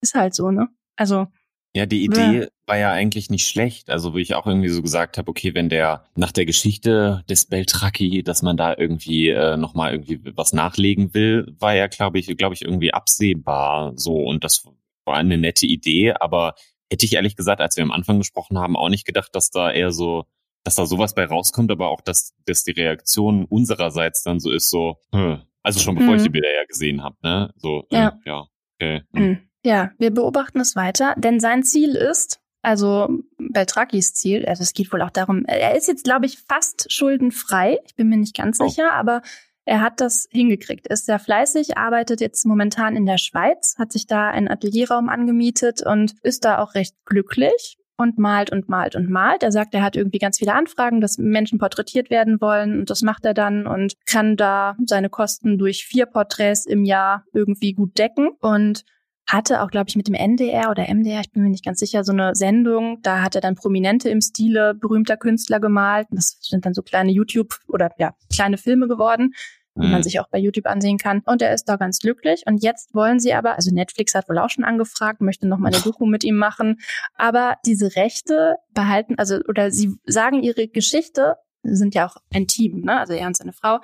ist 0.00 0.14
halt 0.14 0.34
so, 0.34 0.50
ne? 0.50 0.68
Also 0.96 1.26
Ja, 1.74 1.86
die 1.86 2.04
Idee 2.04 2.48
war 2.66 2.78
ja 2.78 2.90
eigentlich 2.92 3.28
nicht 3.30 3.46
schlecht. 3.46 3.90
Also, 3.90 4.14
wo 4.14 4.18
ich 4.18 4.34
auch 4.34 4.46
irgendwie 4.46 4.68
so 4.68 4.82
gesagt 4.82 5.18
habe, 5.18 5.30
okay, 5.30 5.54
wenn 5.54 5.68
der 5.68 6.06
nach 6.14 6.32
der 6.32 6.46
Geschichte 6.46 7.22
des 7.28 7.46
Beltraki, 7.46 8.22
dass 8.22 8.42
man 8.42 8.56
da 8.56 8.74
irgendwie 8.76 9.28
äh, 9.28 9.56
nochmal 9.56 9.92
irgendwie 9.92 10.20
was 10.36 10.52
nachlegen 10.52 11.14
will, 11.14 11.54
war 11.58 11.74
ja, 11.74 11.86
glaube 11.86 12.18
ich, 12.18 12.34
glaube 12.36 12.54
ich, 12.54 12.62
irgendwie 12.62 12.94
absehbar 12.94 13.92
so. 13.96 14.14
Und 14.16 14.44
das 14.44 14.64
war 15.04 15.16
eine 15.16 15.38
nette 15.38 15.66
Idee, 15.66 16.12
aber 16.12 16.54
hätte 16.90 17.06
ich 17.06 17.14
ehrlich 17.14 17.36
gesagt, 17.36 17.60
als 17.60 17.76
wir 17.76 17.84
am 17.84 17.92
Anfang 17.92 18.18
gesprochen 18.18 18.58
haben, 18.58 18.76
auch 18.76 18.88
nicht 18.88 19.06
gedacht, 19.06 19.30
dass 19.34 19.50
da 19.50 19.70
eher 19.70 19.92
so, 19.92 20.24
dass 20.64 20.74
da 20.76 20.86
sowas 20.86 21.14
bei 21.14 21.24
rauskommt, 21.24 21.70
aber 21.70 21.88
auch, 21.88 22.00
dass, 22.00 22.34
dass 22.46 22.64
die 22.64 22.72
Reaktion 22.72 23.44
unsererseits 23.46 24.22
dann 24.22 24.40
so 24.40 24.50
ist, 24.50 24.70
so, 24.70 24.96
hm. 25.14 25.40
also 25.62 25.80
schon 25.80 25.94
bevor 25.96 26.14
ich 26.14 26.20
Mhm. 26.20 26.24
die 26.24 26.30
Bilder 26.30 26.54
ja 26.54 26.64
gesehen 26.66 27.02
habe, 27.02 27.16
ne? 27.22 27.52
So, 27.56 27.84
Ja. 27.90 28.18
Äh, 28.24 28.28
ja, 28.28 28.46
okay. 28.76 29.02
hm. 29.14 29.22
Hm. 29.24 29.38
Ja, 29.64 29.90
wir 29.98 30.10
beobachten 30.10 30.60
es 30.60 30.74
weiter, 30.76 31.14
denn 31.16 31.38
sein 31.40 31.62
Ziel 31.62 31.94
ist, 31.94 32.40
also 32.62 33.08
Beltrakis 33.38 34.14
Ziel, 34.14 34.44
also 34.46 34.62
es 34.62 34.72
geht 34.72 34.92
wohl 34.92 35.02
auch 35.02 35.10
darum, 35.10 35.44
er 35.46 35.76
ist 35.76 35.88
jetzt, 35.88 36.04
glaube 36.04 36.26
ich, 36.26 36.38
fast 36.38 36.92
schuldenfrei. 36.92 37.78
Ich 37.86 37.94
bin 37.96 38.08
mir 38.08 38.16
nicht 38.16 38.36
ganz 38.36 38.60
Oh. 38.60 38.68
sicher, 38.68 38.92
aber 38.92 39.22
er 39.64 39.80
hat 39.80 40.00
das 40.00 40.26
hingekriegt. 40.32 40.88
Ist 40.88 41.06
sehr 41.06 41.20
fleißig, 41.20 41.76
arbeitet 41.76 42.20
jetzt 42.20 42.44
momentan 42.46 42.96
in 42.96 43.06
der 43.06 43.18
Schweiz, 43.18 43.76
hat 43.78 43.92
sich 43.92 44.06
da 44.08 44.28
einen 44.30 44.48
Atelierraum 44.48 45.08
angemietet 45.08 45.82
und 45.86 46.14
ist 46.22 46.44
da 46.44 46.58
auch 46.58 46.74
recht 46.74 46.96
glücklich 47.04 47.78
und 47.96 48.18
malt 48.18 48.50
und 48.50 48.68
malt 48.68 48.96
und 48.96 49.10
malt. 49.10 49.42
Er 49.42 49.52
sagt, 49.52 49.74
er 49.74 49.82
hat 49.82 49.96
irgendwie 49.96 50.18
ganz 50.18 50.38
viele 50.38 50.54
Anfragen, 50.54 51.00
dass 51.00 51.18
Menschen 51.18 51.58
porträtiert 51.58 52.10
werden 52.10 52.40
wollen 52.40 52.80
und 52.80 52.90
das 52.90 53.02
macht 53.02 53.24
er 53.24 53.34
dann 53.34 53.66
und 53.66 53.94
kann 54.06 54.36
da 54.36 54.76
seine 54.86 55.10
Kosten 55.10 55.58
durch 55.58 55.84
vier 55.84 56.06
Porträts 56.06 56.66
im 56.66 56.84
Jahr 56.84 57.24
irgendwie 57.32 57.72
gut 57.72 57.98
decken 57.98 58.30
und 58.40 58.84
hatte 59.26 59.62
auch, 59.62 59.70
glaube 59.70 59.88
ich, 59.88 59.96
mit 59.96 60.08
dem 60.08 60.14
NDR 60.14 60.70
oder 60.70 60.92
MDR, 60.92 61.20
ich 61.20 61.30
bin 61.30 61.42
mir 61.42 61.50
nicht 61.50 61.64
ganz 61.64 61.78
sicher, 61.78 62.04
so 62.04 62.12
eine 62.12 62.34
Sendung. 62.34 62.98
Da 63.02 63.22
hat 63.22 63.34
er 63.34 63.40
dann 63.40 63.54
Prominente 63.54 64.10
im 64.10 64.20
Stile 64.20 64.74
berühmter 64.74 65.16
Künstler 65.16 65.60
gemalt. 65.60 66.08
Das 66.10 66.38
sind 66.40 66.66
dann 66.66 66.74
so 66.74 66.82
kleine 66.82 67.12
YouTube 67.12 67.54
oder 67.68 67.90
ja, 67.98 68.14
kleine 68.34 68.58
Filme 68.58 68.88
geworden, 68.88 69.32
die 69.76 69.86
man 69.86 69.96
Hm. 69.96 70.02
sich 70.02 70.20
auch 70.20 70.28
bei 70.28 70.38
YouTube 70.38 70.66
ansehen 70.66 70.98
kann. 70.98 71.22
Und 71.24 71.42
er 71.42 71.52
ist 71.54 71.64
da 71.64 71.76
ganz 71.76 71.98
glücklich. 71.98 72.42
Und 72.46 72.62
jetzt 72.62 72.94
wollen 72.94 73.20
sie 73.20 73.32
aber, 73.34 73.54
also 73.56 73.74
Netflix 73.74 74.14
hat 74.14 74.28
wohl 74.28 74.38
auch 74.38 74.50
schon 74.50 74.64
angefragt, 74.64 75.20
möchte 75.20 75.46
noch 75.48 75.58
mal 75.58 75.72
eine 75.72 75.80
Doku 75.82 76.06
mit 76.06 76.24
ihm 76.24 76.36
machen. 76.36 76.78
Aber 77.14 77.56
diese 77.64 77.96
Rechte 77.96 78.56
behalten, 78.74 79.14
also, 79.18 79.40
oder 79.48 79.70
sie 79.70 79.94
sagen 80.04 80.42
ihre 80.42 80.68
Geschichte, 80.68 81.36
sind 81.62 81.94
ja 81.94 82.06
auch 82.06 82.16
ein 82.34 82.46
Team, 82.46 82.80
ne? 82.80 82.98
Also 82.98 83.12
er 83.12 83.26
und 83.26 83.36
seine 83.36 83.52
Frau, 83.52 83.78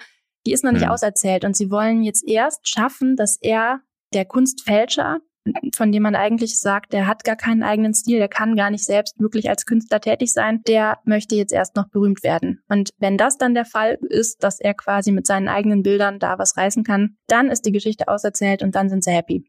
die 0.46 0.52
ist 0.52 0.64
noch 0.64 0.72
nicht 0.72 0.84
Hm. 0.84 0.90
auserzählt. 0.90 1.44
Und 1.44 1.56
sie 1.56 1.70
wollen 1.70 2.02
jetzt 2.02 2.26
erst 2.26 2.68
schaffen, 2.68 3.16
dass 3.16 3.38
er 3.40 3.80
der 4.12 4.24
Kunstfälscher, 4.24 5.18
von 5.74 5.92
dem 5.92 6.02
man 6.02 6.14
eigentlich 6.14 6.58
sagt, 6.58 6.92
der 6.92 7.06
hat 7.06 7.24
gar 7.24 7.36
keinen 7.36 7.62
eigenen 7.62 7.94
Stil, 7.94 8.18
der 8.18 8.28
kann 8.28 8.56
gar 8.56 8.70
nicht 8.70 8.84
selbst 8.84 9.18
wirklich 9.20 9.48
als 9.48 9.66
Künstler 9.66 10.00
tätig 10.00 10.32
sein, 10.32 10.62
der 10.66 10.98
möchte 11.04 11.34
jetzt 11.36 11.52
erst 11.52 11.76
noch 11.76 11.88
berühmt 11.88 12.22
werden. 12.22 12.60
Und 12.68 12.90
wenn 12.98 13.16
das 13.16 13.38
dann 13.38 13.54
der 13.54 13.64
Fall 13.64 13.98
ist, 14.08 14.42
dass 14.42 14.60
er 14.60 14.74
quasi 14.74 15.12
mit 15.12 15.26
seinen 15.26 15.48
eigenen 15.48 15.82
Bildern 15.82 16.18
da 16.18 16.38
was 16.38 16.56
reißen 16.56 16.84
kann, 16.84 17.16
dann 17.26 17.48
ist 17.48 17.66
die 17.66 17.72
Geschichte 17.72 18.08
auserzählt 18.08 18.62
und 18.62 18.74
dann 18.74 18.88
sind 18.88 19.04
sie 19.04 19.10
happy. 19.10 19.44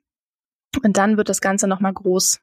Und 0.84 0.98
dann 0.98 1.18
wird 1.18 1.30
das 1.30 1.42
Ganze 1.42 1.68
nochmal 1.68 1.94
groß 1.94 2.40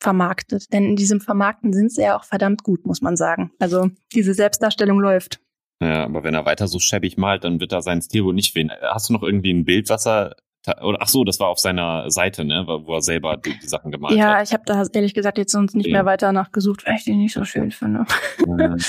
vermarktet. 0.00 0.72
Denn 0.72 0.84
in 0.84 0.96
diesem 0.96 1.20
Vermarkten 1.20 1.72
sind 1.72 1.92
sie 1.92 2.02
ja 2.02 2.16
auch 2.16 2.24
verdammt 2.24 2.62
gut, 2.62 2.86
muss 2.86 3.02
man 3.02 3.16
sagen. 3.16 3.52
Also 3.58 3.90
diese 4.14 4.34
Selbstdarstellung 4.34 4.98
läuft. 4.98 5.40
Ja, 5.82 6.04
aber 6.04 6.24
wenn 6.24 6.34
er 6.34 6.44
weiter 6.44 6.68
so 6.68 6.78
schäbig 6.78 7.16
malt, 7.16 7.44
dann 7.44 7.60
wird 7.60 7.72
er 7.72 7.82
seinen 7.82 8.02
Stil 8.02 8.24
wohl 8.24 8.34
nicht 8.34 8.54
wählen. 8.54 8.70
Hast 8.82 9.08
du 9.08 9.12
noch 9.12 9.22
irgendwie 9.22 9.52
ein 9.52 9.64
Bild, 9.64 9.88
was 9.88 10.06
er 10.06 10.36
oder 10.82 10.98
ach 11.00 11.08
so, 11.08 11.24
das 11.24 11.40
war 11.40 11.48
auf 11.48 11.58
seiner 11.58 12.10
Seite, 12.10 12.44
ne, 12.44 12.64
wo 12.66 12.94
er 12.94 13.02
selber 13.02 13.36
die, 13.36 13.58
die 13.58 13.66
Sachen 13.66 13.90
gemalt 13.90 14.16
Ja, 14.16 14.36
hat. 14.36 14.46
ich 14.46 14.52
habe 14.52 14.62
da 14.66 14.84
ehrlich 14.92 15.14
gesagt 15.14 15.38
jetzt 15.38 15.52
sonst 15.52 15.74
nicht 15.74 15.86
Okay. 15.86 15.92
mehr 15.92 16.04
weiter 16.04 16.32
nachgesucht, 16.32 16.86
weil 16.86 16.96
ich 16.96 17.04
die 17.04 17.14
nicht 17.14 17.32
so 17.32 17.44
schön 17.44 17.70
finde. 17.70 18.04
Ja. 18.46 18.76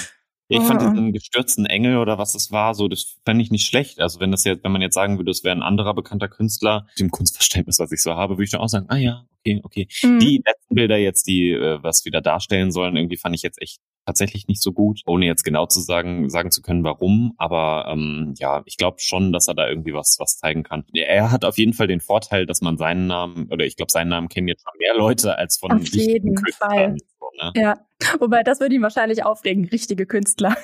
Ja, 0.53 0.59
ich 0.59 0.65
fand 0.67 0.81
diesen 0.81 1.13
gestürzten 1.13 1.65
Engel 1.65 1.95
oder 1.95 2.17
was 2.17 2.35
es 2.35 2.51
war, 2.51 2.75
so, 2.75 2.89
das 2.89 3.15
fände 3.23 3.41
ich 3.41 3.51
nicht 3.51 3.65
schlecht. 3.65 4.01
Also 4.01 4.19
wenn 4.19 4.31
das 4.31 4.43
jetzt, 4.43 4.65
wenn 4.65 4.73
man 4.73 4.81
jetzt 4.81 4.95
sagen 4.95 5.17
würde, 5.17 5.31
es 5.31 5.45
wäre 5.45 5.55
ein 5.55 5.63
anderer 5.63 5.93
bekannter 5.93 6.27
Künstler, 6.27 6.87
dem 6.99 7.09
Kunstverständnis, 7.09 7.79
was 7.79 7.89
ich 7.93 8.01
so 8.01 8.15
habe, 8.15 8.33
würde 8.33 8.43
ich 8.43 8.51
dann 8.51 8.59
auch 8.59 8.67
sagen, 8.67 8.87
ah 8.89 8.97
ja, 8.97 9.23
okay, 9.41 9.61
okay. 9.63 9.87
Mhm. 10.03 10.19
Die 10.19 10.41
letzten 10.45 10.75
Bilder 10.75 10.97
jetzt, 10.97 11.27
die 11.27 11.51
äh, 11.51 11.79
was 11.81 12.05
wieder 12.05 12.21
darstellen 12.21 12.71
sollen, 12.71 12.95
irgendwie 12.95 13.17
fand 13.17 13.35
ich 13.35 13.41
jetzt 13.41 13.61
echt 13.61 13.79
tatsächlich 14.05 14.47
nicht 14.47 14.61
so 14.61 14.71
gut, 14.73 15.01
ohne 15.05 15.25
jetzt 15.25 15.43
genau 15.43 15.67
zu 15.67 15.79
sagen, 15.79 16.29
sagen 16.29 16.51
zu 16.51 16.61
können, 16.61 16.83
warum. 16.83 17.33
Aber 17.37 17.87
ähm, 17.91 18.33
ja, 18.37 18.63
ich 18.65 18.77
glaube 18.77 18.97
schon, 18.99 19.31
dass 19.31 19.47
er 19.47 19.53
da 19.53 19.69
irgendwie 19.69 19.93
was, 19.93 20.17
was 20.19 20.37
zeigen 20.37 20.63
kann. 20.63 20.85
Er 20.93 21.31
hat 21.31 21.45
auf 21.45 21.57
jeden 21.57 21.73
Fall 21.73 21.87
den 21.87 22.01
Vorteil, 22.01 22.45
dass 22.45 22.61
man 22.61 22.77
seinen 22.77 23.07
Namen, 23.07 23.47
oder 23.51 23.65
ich 23.65 23.75
glaube, 23.75 23.91
seinen 23.91 24.09
Namen 24.09 24.27
kennen 24.27 24.47
jetzt 24.47 24.63
schon 24.63 24.77
mehr 24.79 24.95
Leute 24.95 25.37
als 25.37 25.57
von 25.57 25.71
Auf 25.71 25.87
jeden 25.87 26.35
Fall. 26.37 26.95
So, 27.19 27.29
ne? 27.41 27.51
Ja, 27.55 27.85
wobei 28.19 28.43
das 28.43 28.59
würde 28.59 28.75
ihn 28.75 28.81
wahrscheinlich 28.81 29.23
aufregen, 29.23 29.65
richtige 29.65 30.05
Künstler. 30.05 30.55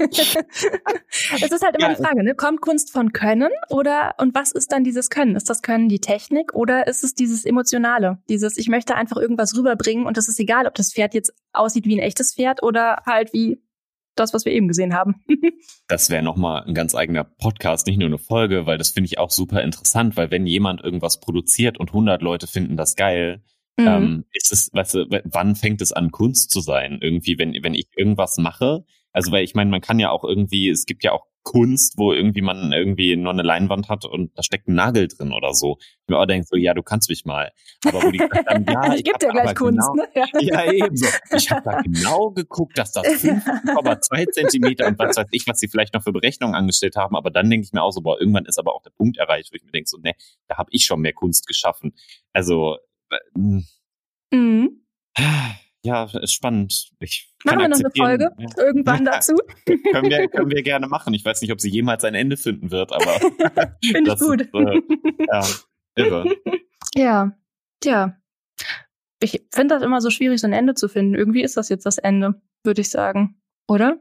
es 0.10 1.52
ist 1.52 1.62
halt 1.62 1.76
immer 1.76 1.88
ja, 1.88 1.94
die 1.94 2.02
Frage, 2.02 2.24
ne? 2.24 2.34
kommt 2.34 2.60
Kunst 2.60 2.92
von 2.92 3.12
Können 3.12 3.50
oder 3.68 4.14
und 4.18 4.34
was 4.34 4.52
ist 4.52 4.72
dann 4.72 4.84
dieses 4.84 5.10
Können? 5.10 5.36
Ist 5.36 5.50
das 5.50 5.62
Können 5.62 5.88
die 5.88 6.00
Technik 6.00 6.54
oder 6.54 6.86
ist 6.86 7.04
es 7.04 7.14
dieses 7.14 7.44
Emotionale? 7.44 8.18
Dieses, 8.28 8.56
ich 8.56 8.68
möchte 8.68 8.94
einfach 8.94 9.16
irgendwas 9.16 9.56
rüberbringen 9.56 10.06
und 10.06 10.16
es 10.18 10.28
ist 10.28 10.40
egal, 10.40 10.66
ob 10.66 10.74
das 10.74 10.92
Pferd 10.92 11.14
jetzt 11.14 11.32
aussieht 11.52 11.84
wie 11.84 11.96
ein 11.96 12.02
echtes 12.02 12.34
Pferd 12.34 12.62
oder 12.62 13.02
halt 13.06 13.32
wie 13.32 13.60
das, 14.16 14.34
was 14.34 14.44
wir 14.44 14.52
eben 14.52 14.68
gesehen 14.68 14.94
haben. 14.94 15.16
das 15.88 16.10
wäre 16.10 16.22
nochmal 16.22 16.64
ein 16.64 16.74
ganz 16.74 16.94
eigener 16.94 17.24
Podcast, 17.24 17.86
nicht 17.86 17.98
nur 17.98 18.08
eine 18.08 18.18
Folge, 18.18 18.66
weil 18.66 18.78
das 18.78 18.90
finde 18.90 19.06
ich 19.06 19.18
auch 19.18 19.30
super 19.30 19.62
interessant, 19.62 20.16
weil 20.16 20.30
wenn 20.30 20.46
jemand 20.46 20.82
irgendwas 20.82 21.20
produziert 21.20 21.78
und 21.78 21.88
100 21.88 22.22
Leute 22.22 22.46
finden 22.46 22.76
das 22.76 22.96
geil, 22.96 23.42
mhm. 23.76 23.86
ähm, 23.86 24.24
ist 24.32 24.52
es, 24.52 24.70
weißt 24.72 24.94
du, 24.94 25.06
wann 25.24 25.56
fängt 25.56 25.80
es 25.80 25.92
an 25.92 26.10
Kunst 26.10 26.50
zu 26.50 26.60
sein? 26.60 26.98
Irgendwie, 27.00 27.38
wenn, 27.38 27.54
wenn 27.62 27.74
ich 27.74 27.88
irgendwas 27.96 28.36
mache, 28.36 28.84
also 29.12 29.32
weil 29.32 29.44
ich 29.44 29.54
meine, 29.54 29.70
man 29.70 29.80
kann 29.80 29.98
ja 29.98 30.10
auch 30.10 30.24
irgendwie, 30.24 30.68
es 30.68 30.86
gibt 30.86 31.04
ja 31.04 31.12
auch 31.12 31.26
Kunst, 31.42 31.96
wo 31.96 32.12
irgendwie 32.12 32.42
man 32.42 32.72
irgendwie 32.72 33.16
nur 33.16 33.32
eine 33.32 33.42
Leinwand 33.42 33.88
hat 33.88 34.04
und 34.04 34.36
da 34.36 34.42
steckt 34.42 34.68
ein 34.68 34.74
Nagel 34.74 35.08
drin 35.08 35.32
oder 35.32 35.54
so. 35.54 35.78
Ich 35.80 36.08
mir 36.08 36.18
auch 36.18 36.26
denke 36.26 36.46
so, 36.46 36.56
ja, 36.56 36.74
du 36.74 36.82
kannst 36.82 37.08
mich 37.08 37.24
mal. 37.24 37.50
Aber 37.86 38.02
wo 38.02 38.10
die 38.10 38.18
dann, 38.18 38.64
ja, 38.68 38.94
ich 38.94 39.04
gibt 39.04 39.22
ja 39.22 39.30
gleich 39.30 39.54
Kunst, 39.54 39.88
genau, 39.90 39.94
ne? 39.94 40.08
Ja, 40.14 40.62
ja 40.62 40.72
eben 40.72 40.96
so. 40.96 41.06
Ich 41.34 41.50
habe 41.50 41.62
da 41.62 41.80
genau 41.80 42.30
geguckt, 42.30 42.76
dass 42.76 42.92
das 42.92 43.04
5,2 43.24 44.30
Zentimeter 44.32 44.86
und 44.86 44.98
was 44.98 45.16
weiß 45.16 45.28
ich, 45.30 45.46
was 45.46 45.58
sie 45.58 45.68
vielleicht 45.68 45.94
noch 45.94 46.02
für 46.02 46.12
Berechnungen 46.12 46.54
angestellt 46.54 46.96
haben. 46.96 47.16
Aber 47.16 47.30
dann 47.30 47.48
denke 47.48 47.64
ich 47.64 47.72
mir 47.72 47.82
auch 47.82 47.92
so, 47.92 48.02
boah, 48.02 48.20
irgendwann 48.20 48.44
ist 48.44 48.58
aber 48.58 48.74
auch 48.74 48.82
der 48.82 48.90
Punkt 48.90 49.16
erreicht, 49.16 49.50
wo 49.50 49.56
ich 49.56 49.64
mir 49.64 49.72
denke 49.72 49.88
so, 49.88 49.96
ne, 49.96 50.12
da 50.46 50.58
habe 50.58 50.68
ich 50.72 50.84
schon 50.84 51.00
mehr 51.00 51.14
Kunst 51.14 51.46
geschaffen. 51.46 51.94
Also, 52.34 52.76
äh, 53.10 53.16
mhm 53.38 54.80
ja, 55.82 56.04
ist 56.04 56.32
spannend. 56.32 56.90
Ich 57.00 57.29
machen 57.44 57.58
wir 57.58 57.68
noch 57.68 57.78
eine 57.78 57.90
Folge 57.96 58.30
ja. 58.38 58.48
irgendwann 58.58 59.04
dazu? 59.04 59.34
können, 59.64 60.10
wir, 60.10 60.28
können 60.28 60.50
wir 60.50 60.62
gerne 60.62 60.88
machen. 60.88 61.14
Ich 61.14 61.24
weiß 61.24 61.40
nicht, 61.42 61.52
ob 61.52 61.60
sie 61.60 61.70
jemals 61.70 62.04
ein 62.04 62.14
Ende 62.14 62.36
finden 62.36 62.70
wird, 62.70 62.92
aber 62.92 63.04
finde 63.84 64.12
ich 64.12 64.18
gut. 64.18 64.40
Ist, 64.42 64.54
äh, 64.54 64.82
ja, 65.30 65.46
irre. 65.96 66.36
Ja, 66.96 67.30
tja. 67.80 68.16
Ich 69.22 69.44
finde 69.52 69.76
das 69.76 69.84
immer 69.84 70.00
so 70.00 70.10
schwierig, 70.10 70.40
so 70.40 70.48
ein 70.48 70.52
Ende 70.52 70.74
zu 70.74 70.88
finden. 70.88 71.14
Irgendwie 71.14 71.42
ist 71.42 71.56
das 71.56 71.68
jetzt 71.68 71.86
das 71.86 71.98
Ende, 71.98 72.42
würde 72.64 72.80
ich 72.80 72.90
sagen, 72.90 73.40
oder? 73.68 74.00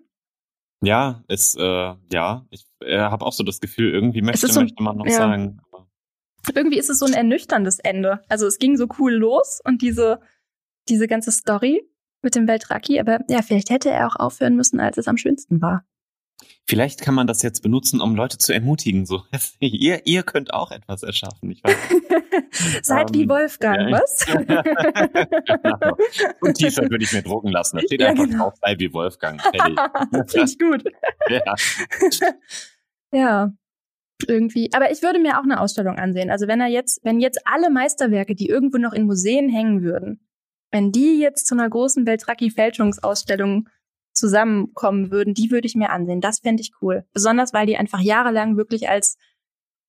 Ja, 0.81 1.23
ist 1.27 1.55
äh, 1.55 1.93
ja. 2.11 2.47
Ich 2.49 2.65
äh, 2.79 2.97
habe 2.97 3.25
auch 3.25 3.33
so 3.33 3.43
das 3.43 3.59
Gefühl, 3.59 3.93
irgendwie 3.93 4.23
möchte, 4.23 4.47
so, 4.47 4.61
möchte 4.61 4.81
man 4.81 4.97
noch 4.97 5.05
ja. 5.05 5.11
sagen. 5.11 5.61
Irgendwie 6.55 6.79
ist 6.79 6.89
es 6.89 6.97
so 6.97 7.05
ein 7.05 7.13
ernüchterndes 7.13 7.77
Ende. 7.77 8.23
Also 8.27 8.47
es 8.47 8.57
ging 8.57 8.75
so 8.75 8.87
cool 8.97 9.13
los 9.13 9.61
und 9.63 9.83
diese 9.83 10.19
diese 10.89 11.07
ganze 11.07 11.31
Story 11.31 11.81
mit 12.21 12.35
dem 12.35 12.47
Weltraki, 12.47 12.99
aber 12.99 13.19
ja, 13.29 13.41
vielleicht 13.41 13.69
hätte 13.69 13.89
er 13.89 14.07
auch 14.07 14.15
aufhören 14.15 14.55
müssen, 14.55 14.79
als 14.79 14.97
es 14.97 15.07
am 15.07 15.17
schönsten 15.17 15.61
war. 15.61 15.83
Vielleicht 16.69 17.01
kann 17.01 17.15
man 17.15 17.25
das 17.25 17.41
jetzt 17.41 17.61
benutzen, 17.61 17.99
um 17.99 18.15
Leute 18.15 18.37
zu 18.37 18.53
ermutigen. 18.53 19.05
So, 19.05 19.23
ihr, 19.59 20.05
ihr 20.05 20.23
könnt 20.23 20.53
auch 20.53 20.71
etwas 20.71 21.03
erschaffen. 21.03 21.49
Ich 21.51 21.63
weiß. 21.63 21.75
Seid 22.83 23.09
um, 23.09 23.15
wie 23.15 23.23
ähm, 23.23 23.29
Wolfgang, 23.29 23.89
ja, 23.89 23.99
was? 23.99 24.25
genau. 24.25 25.97
Und 26.41 26.57
T-Shirt 26.57 26.89
würde 26.89 27.03
ich 27.03 27.11
mir 27.11 27.23
drucken 27.23 27.51
lassen. 27.51 27.77
Da 27.77 27.81
steht 27.83 28.01
ja, 28.01 28.09
einfach 28.09 28.25
genau. 28.25 28.45
drauf, 28.45 28.53
sei 28.61 28.75
wie 28.77 28.93
Wolfgang. 28.93 29.41
Finde 29.41 30.43
ich 30.45 30.59
gut. 30.59 30.83
ja. 31.29 31.55
ja. 33.11 33.53
Irgendwie. 34.27 34.69
Aber 34.73 34.91
ich 34.91 35.01
würde 35.01 35.19
mir 35.19 35.39
auch 35.39 35.43
eine 35.43 35.61
Ausstellung 35.61 35.97
ansehen. 35.97 36.29
Also 36.29 36.47
wenn 36.47 36.59
er 36.59 36.67
jetzt, 36.67 36.99
wenn 37.03 37.19
jetzt 37.19 37.39
alle 37.45 37.69
Meisterwerke, 37.69 38.35
die 38.35 38.47
irgendwo 38.47 38.77
noch 38.77 38.93
in 38.93 39.05
Museen 39.05 39.49
hängen 39.49 39.81
würden, 39.81 40.19
wenn 40.71 40.91
die 40.91 41.19
jetzt 41.19 41.47
zu 41.47 41.55
einer 41.55 41.69
großen 41.69 42.05
Beltracchi-Fälschungsausstellung 42.05 43.69
zusammenkommen 44.13 45.11
würden, 45.11 45.33
die 45.33 45.51
würde 45.51 45.67
ich 45.67 45.75
mir 45.75 45.91
ansehen. 45.91 46.21
Das 46.21 46.39
fände 46.39 46.61
ich 46.61 46.71
cool. 46.81 47.05
Besonders, 47.13 47.53
weil 47.53 47.65
die 47.65 47.77
einfach 47.77 48.01
jahrelang 48.01 48.57
wirklich 48.57 48.89
als 48.89 49.17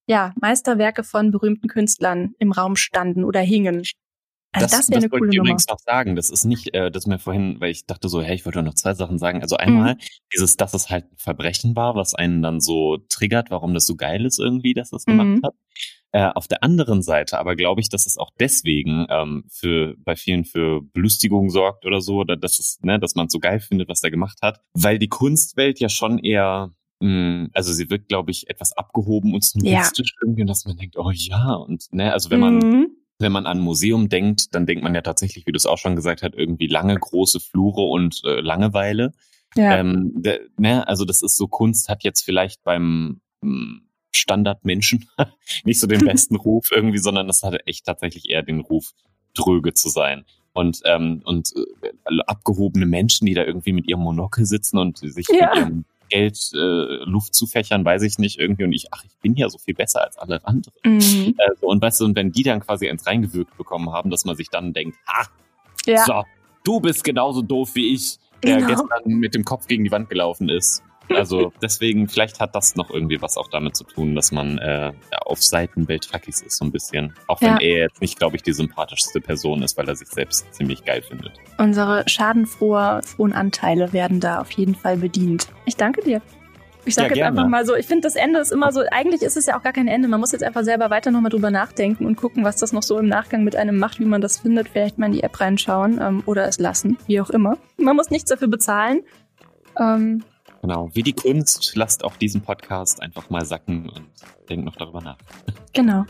ja, 0.06 0.32
Meisterwerke 0.40 1.04
von 1.04 1.30
berühmten 1.30 1.68
Künstlern 1.68 2.34
im 2.38 2.52
Raum 2.52 2.76
standen 2.76 3.24
oder 3.24 3.40
hingen. 3.40 3.82
Also 4.52 4.64
das, 4.64 4.70
das 4.72 4.88
wäre 4.90 4.98
eine 4.98 5.08
das 5.08 5.18
coole 5.18 5.30
ich 5.30 5.36
Nummer. 5.36 5.48
übrigens 5.48 5.68
noch 5.68 5.78
sagen. 5.78 6.16
Das 6.16 6.30
ist 6.30 6.44
nicht, 6.44 6.74
äh, 6.74 6.90
das 6.90 7.06
mir 7.06 7.18
vorhin, 7.18 7.60
weil 7.60 7.70
ich 7.70 7.86
dachte 7.86 8.08
so, 8.08 8.20
hey, 8.20 8.34
ich 8.34 8.44
wollte 8.44 8.62
noch 8.62 8.74
zwei 8.74 8.94
Sachen 8.94 9.18
sagen. 9.18 9.42
Also 9.42 9.56
einmal 9.56 9.94
mhm. 9.94 9.98
dieses, 10.34 10.56
dass 10.56 10.74
es 10.74 10.90
halt 10.90 11.04
ein 11.04 11.16
Verbrechen 11.16 11.76
war, 11.76 11.94
was 11.94 12.14
einen 12.14 12.42
dann 12.42 12.60
so 12.60 12.98
triggert, 13.08 13.50
warum 13.50 13.74
das 13.74 13.86
so 13.86 13.94
geil 13.94 14.24
ist 14.26 14.40
irgendwie, 14.40 14.74
dass 14.74 14.90
das 14.90 15.04
gemacht 15.04 15.28
mhm. 15.28 15.42
hat. 15.44 15.54
Äh, 16.12 16.32
auf 16.34 16.48
der 16.48 16.64
anderen 16.64 17.02
Seite 17.02 17.38
aber 17.38 17.54
glaube 17.54 17.80
ich, 17.80 17.88
dass 17.88 18.04
es 18.04 18.18
auch 18.18 18.30
deswegen 18.40 19.06
ähm, 19.10 19.44
für 19.48 19.94
bei 19.98 20.16
vielen 20.16 20.44
für 20.44 20.82
Belustigung 20.82 21.50
sorgt 21.50 21.86
oder 21.86 22.00
so, 22.00 22.16
oder 22.16 22.36
dass 22.36 22.58
es, 22.58 22.80
ne, 22.82 22.98
dass 22.98 23.14
man 23.14 23.26
es 23.26 23.32
so 23.32 23.38
geil 23.38 23.60
findet, 23.60 23.88
was 23.88 24.02
er 24.02 24.10
gemacht 24.10 24.38
hat, 24.42 24.60
weil 24.74 24.98
die 24.98 25.08
Kunstwelt 25.08 25.78
ja 25.78 25.88
schon 25.88 26.18
eher 26.18 26.74
mh, 26.98 27.08
mm, 27.08 27.50
also 27.54 27.72
sie 27.72 27.90
wirkt, 27.90 28.08
glaube 28.08 28.32
ich, 28.32 28.50
etwas 28.50 28.72
abgehoben 28.76 29.34
und 29.34 29.44
snobistisch 29.44 30.14
ja. 30.14 30.26
irgendwie, 30.26 30.44
dass 30.44 30.64
man 30.64 30.76
denkt, 30.76 30.96
oh 30.96 31.12
ja, 31.12 31.54
und 31.54 31.84
ne, 31.92 32.12
also 32.12 32.30
wenn 32.30 32.40
man 32.40 32.58
mhm. 32.58 32.88
Wenn 33.20 33.32
man 33.32 33.46
an 33.46 33.60
Museum 33.60 34.08
denkt, 34.08 34.54
dann 34.54 34.66
denkt 34.66 34.82
man 34.82 34.94
ja 34.94 35.02
tatsächlich, 35.02 35.46
wie 35.46 35.52
du 35.52 35.56
es 35.56 35.66
auch 35.66 35.78
schon 35.78 35.96
gesagt 35.96 36.22
hast, 36.22 36.34
irgendwie 36.34 36.66
lange 36.66 36.96
große 36.96 37.40
Flure 37.40 37.82
und 37.82 38.22
äh, 38.24 38.40
Langeweile. 38.40 39.12
Ja. 39.56 39.78
Ähm, 39.78 40.12
der, 40.14 40.40
ne, 40.56 40.86
also 40.86 41.04
das 41.04 41.22
ist 41.22 41.36
so 41.36 41.48
Kunst 41.48 41.88
hat 41.88 42.04
jetzt 42.04 42.22
vielleicht 42.22 42.62
beim 42.62 43.20
mh, 43.40 43.50
mm, 43.50 43.82
Standardmenschen 44.12 45.08
nicht 45.64 45.80
so 45.80 45.86
den 45.86 46.00
besten 46.04 46.36
Ruf 46.36 46.70
irgendwie, 46.70 46.98
sondern 46.98 47.26
das 47.26 47.42
hatte 47.42 47.66
echt 47.66 47.86
tatsächlich 47.86 48.30
eher 48.30 48.42
den 48.42 48.60
Ruf, 48.60 48.92
dröge 49.34 49.74
zu 49.74 49.88
sein. 49.88 50.24
Und, 50.52 50.80
ähm, 50.84 51.22
und 51.24 51.52
äh, 51.54 52.20
abgehobene 52.26 52.86
Menschen, 52.86 53.26
die 53.26 53.34
da 53.34 53.44
irgendwie 53.44 53.72
mit 53.72 53.88
ihrem 53.88 54.00
Monokel 54.00 54.44
sitzen 54.46 54.78
und 54.78 54.98
sich 54.98 55.26
ja. 55.28 55.50
mit 55.50 55.58
ihrem 55.58 55.84
Geld 56.10 56.38
äh, 56.52 57.04
Luft 57.04 57.34
zu 57.34 57.46
fächern, 57.46 57.84
weiß 57.84 58.02
ich 58.02 58.18
nicht 58.18 58.38
irgendwie. 58.38 58.64
Und 58.64 58.72
ich, 58.72 58.92
ach, 58.92 59.04
ich 59.04 59.16
bin 59.22 59.34
ja 59.34 59.48
so 59.48 59.58
viel 59.58 59.74
besser 59.74 60.02
als 60.04 60.18
alle 60.18 60.44
anderen. 60.44 60.74
Mhm. 60.84 61.34
Also, 61.38 61.66
und 61.66 61.80
weißt 61.80 62.00
du, 62.00 62.04
und 62.04 62.16
wenn 62.16 62.32
die 62.32 62.42
dann 62.42 62.60
quasi 62.60 62.88
eins 62.88 63.06
reingewirkt 63.06 63.56
bekommen 63.56 63.90
haben, 63.92 64.10
dass 64.10 64.24
man 64.24 64.36
sich 64.36 64.50
dann 64.50 64.72
denkt, 64.72 64.98
ha, 65.06 65.26
ja. 65.86 66.04
so, 66.04 66.24
du 66.64 66.80
bist 66.80 67.04
genauso 67.04 67.42
doof 67.42 67.70
wie 67.74 67.94
ich, 67.94 68.18
der 68.42 68.56
genau. 68.56 68.68
gestern 68.68 69.14
mit 69.14 69.34
dem 69.34 69.44
Kopf 69.44 69.66
gegen 69.66 69.84
die 69.84 69.90
Wand 69.90 70.10
gelaufen 70.10 70.48
ist. 70.48 70.82
Also 71.10 71.52
deswegen, 71.62 72.08
vielleicht 72.08 72.40
hat 72.40 72.54
das 72.54 72.76
noch 72.76 72.90
irgendwie 72.90 73.20
was 73.20 73.36
auch 73.36 73.48
damit 73.48 73.76
zu 73.76 73.84
tun, 73.84 74.14
dass 74.14 74.32
man 74.32 74.58
äh, 74.58 74.92
auf 75.24 75.42
Seiten 75.42 75.86
Beltrakis 75.86 76.42
ist 76.42 76.58
so 76.58 76.64
ein 76.64 76.72
bisschen. 76.72 77.14
Auch 77.26 77.40
wenn 77.40 77.54
ja. 77.54 77.60
er 77.60 77.78
jetzt 77.84 78.00
nicht, 78.00 78.18
glaube 78.18 78.36
ich, 78.36 78.42
die 78.42 78.52
sympathischste 78.52 79.20
Person 79.20 79.62
ist, 79.62 79.76
weil 79.76 79.88
er 79.88 79.96
sich 79.96 80.08
selbst 80.08 80.52
ziemlich 80.54 80.84
geil 80.84 81.02
findet. 81.02 81.32
Unsere 81.58 82.04
schadenfrohen 82.08 83.32
Anteile 83.32 83.92
werden 83.92 84.20
da 84.20 84.40
auf 84.40 84.50
jeden 84.52 84.74
Fall 84.74 84.96
bedient. 84.96 85.48
Ich 85.66 85.76
danke 85.76 86.02
dir. 86.02 86.22
Ich 86.84 86.94
sage 86.94 87.10
ja, 87.10 87.16
jetzt 87.16 87.26
einfach 87.26 87.46
mal 87.46 87.66
so, 87.66 87.74
ich 87.74 87.86
finde, 87.86 88.02
das 88.02 88.16
Ende 88.16 88.40
ist 88.40 88.52
immer 88.52 88.72
so, 88.72 88.82
eigentlich 88.90 89.22
ist 89.22 89.36
es 89.36 89.46
ja 89.46 89.58
auch 89.58 89.62
gar 89.62 89.72
kein 89.72 89.86
Ende. 89.86 90.08
Man 90.08 90.20
muss 90.20 90.32
jetzt 90.32 90.42
einfach 90.42 90.64
selber 90.64 90.90
weiter 90.90 91.10
nochmal 91.10 91.30
drüber 91.30 91.50
nachdenken 91.50 92.06
und 92.06 92.16
gucken, 92.16 92.42
was 92.42 92.56
das 92.56 92.72
noch 92.72 92.82
so 92.82 92.98
im 92.98 93.06
Nachgang 93.06 93.44
mit 93.44 93.54
einem 93.54 93.78
macht, 93.78 94.00
wie 94.00 94.04
man 94.04 94.20
das 94.20 94.38
findet. 94.38 94.68
Vielleicht 94.68 94.98
mal 94.98 95.06
in 95.06 95.12
die 95.12 95.22
App 95.22 95.38
reinschauen 95.40 96.00
ähm, 96.00 96.22
oder 96.26 96.46
es 96.46 96.58
lassen, 96.58 96.96
wie 97.06 97.20
auch 97.20 97.30
immer. 97.30 97.58
Man 97.76 97.96
muss 97.96 98.10
nichts 98.10 98.30
dafür 98.30 98.48
bezahlen. 98.48 99.02
Ähm, 99.78 100.24
Genau, 100.62 100.90
wie 100.92 101.02
die 101.02 101.14
Kunst, 101.14 101.72
lasst 101.74 102.04
auch 102.04 102.16
diesen 102.16 102.42
Podcast 102.42 103.00
einfach 103.02 103.30
mal 103.30 103.44
sacken 103.44 103.88
und 103.88 104.04
denkt 104.48 104.64
noch 104.66 104.76
darüber 104.76 105.00
nach. 105.00 105.16
Genau. 105.72 106.04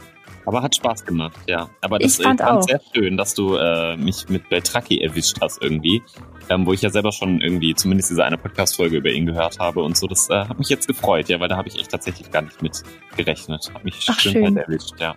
Aber 0.47 0.63
hat 0.63 0.75
Spaß 0.75 1.05
gemacht, 1.05 1.39
ja. 1.47 1.69
Aber 1.83 1.99
das 1.99 2.19
ich 2.19 2.25
fand, 2.25 2.41
ich 2.41 2.47
fand 2.47 2.59
auch. 2.59 2.63
sehr 2.63 2.81
schön, 2.95 3.17
dass 3.17 3.35
du 3.35 3.57
äh, 3.57 3.97
mich 3.97 4.29
mit 4.29 4.49
Beltraki 4.49 4.99
erwischt 4.99 5.37
hast 5.41 5.63
irgendwie. 5.63 6.03
Ähm, 6.49 6.67
wo 6.67 6.73
ich 6.73 6.83
ja 6.83 6.91
selber 6.91 7.13
schon 7.13 7.41
irgendwie 7.41 7.75
zumindest 7.75 8.11
diese 8.11 8.25
eine 8.25 8.39
Podcast-Folge 8.39 8.97
über 8.97 9.11
ihn 9.11 9.27
gehört 9.27 9.59
habe 9.61 9.83
und 9.83 9.97
so. 9.97 10.07
Das 10.07 10.31
äh, 10.31 10.47
hat 10.47 10.59
mich 10.59 10.69
jetzt 10.69 10.89
gefreut, 10.89 11.29
ja, 11.29 11.39
weil 11.39 11.49
da 11.49 11.57
habe 11.57 11.69
ich 11.69 11.79
echt 11.79 11.91
tatsächlich 11.91 12.31
gar 12.31 12.43
nicht 12.43 12.61
mit 12.63 12.83
gerechnet. 13.17 13.71
Hat 13.73 13.85
mich 13.85 14.07
Ach, 14.09 14.19
schön 14.19 14.57
erwischt, 14.57 14.95
ja. 14.99 15.15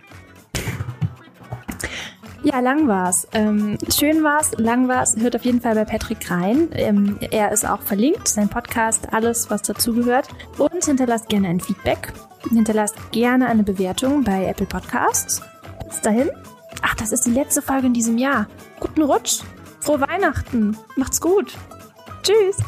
Ja, 2.44 2.60
lang 2.60 2.86
war's. 2.88 3.26
Ähm, 3.32 3.78
schön 3.88 4.22
war's, 4.22 4.52
lang 4.58 4.86
war's. 4.86 5.16
Hört 5.16 5.34
auf 5.34 5.46
jeden 5.46 5.62
Fall 5.62 5.74
bei 5.74 5.86
Patrick 5.86 6.30
rein. 6.30 6.68
Ähm, 6.72 7.18
er 7.30 7.50
ist 7.52 7.66
auch 7.66 7.80
verlinkt, 7.80 8.28
sein 8.28 8.50
Podcast, 8.50 9.12
alles, 9.12 9.48
was 9.48 9.62
dazugehört. 9.62 10.28
Und 10.58 10.84
hinterlasst 10.84 11.30
gerne 11.30 11.48
ein 11.48 11.58
Feedback. 11.60 12.12
Hinterlasst 12.50 12.96
gerne 13.12 13.46
eine 13.46 13.62
Bewertung 13.62 14.24
bei 14.24 14.44
Apple 14.44 14.66
Podcasts. 14.66 15.40
Bis 15.88 16.02
dahin. 16.02 16.30
Ach, 16.82 16.94
das 16.96 17.12
ist 17.12 17.24
die 17.24 17.30
letzte 17.30 17.62
Folge 17.62 17.86
in 17.86 17.94
diesem 17.94 18.18
Jahr. 18.18 18.46
Guten 18.78 19.02
Rutsch. 19.02 19.40
Frohe 19.80 20.02
Weihnachten. 20.02 20.76
Macht's 20.96 21.22
gut. 21.22 21.56
Tschüss. 22.22 22.58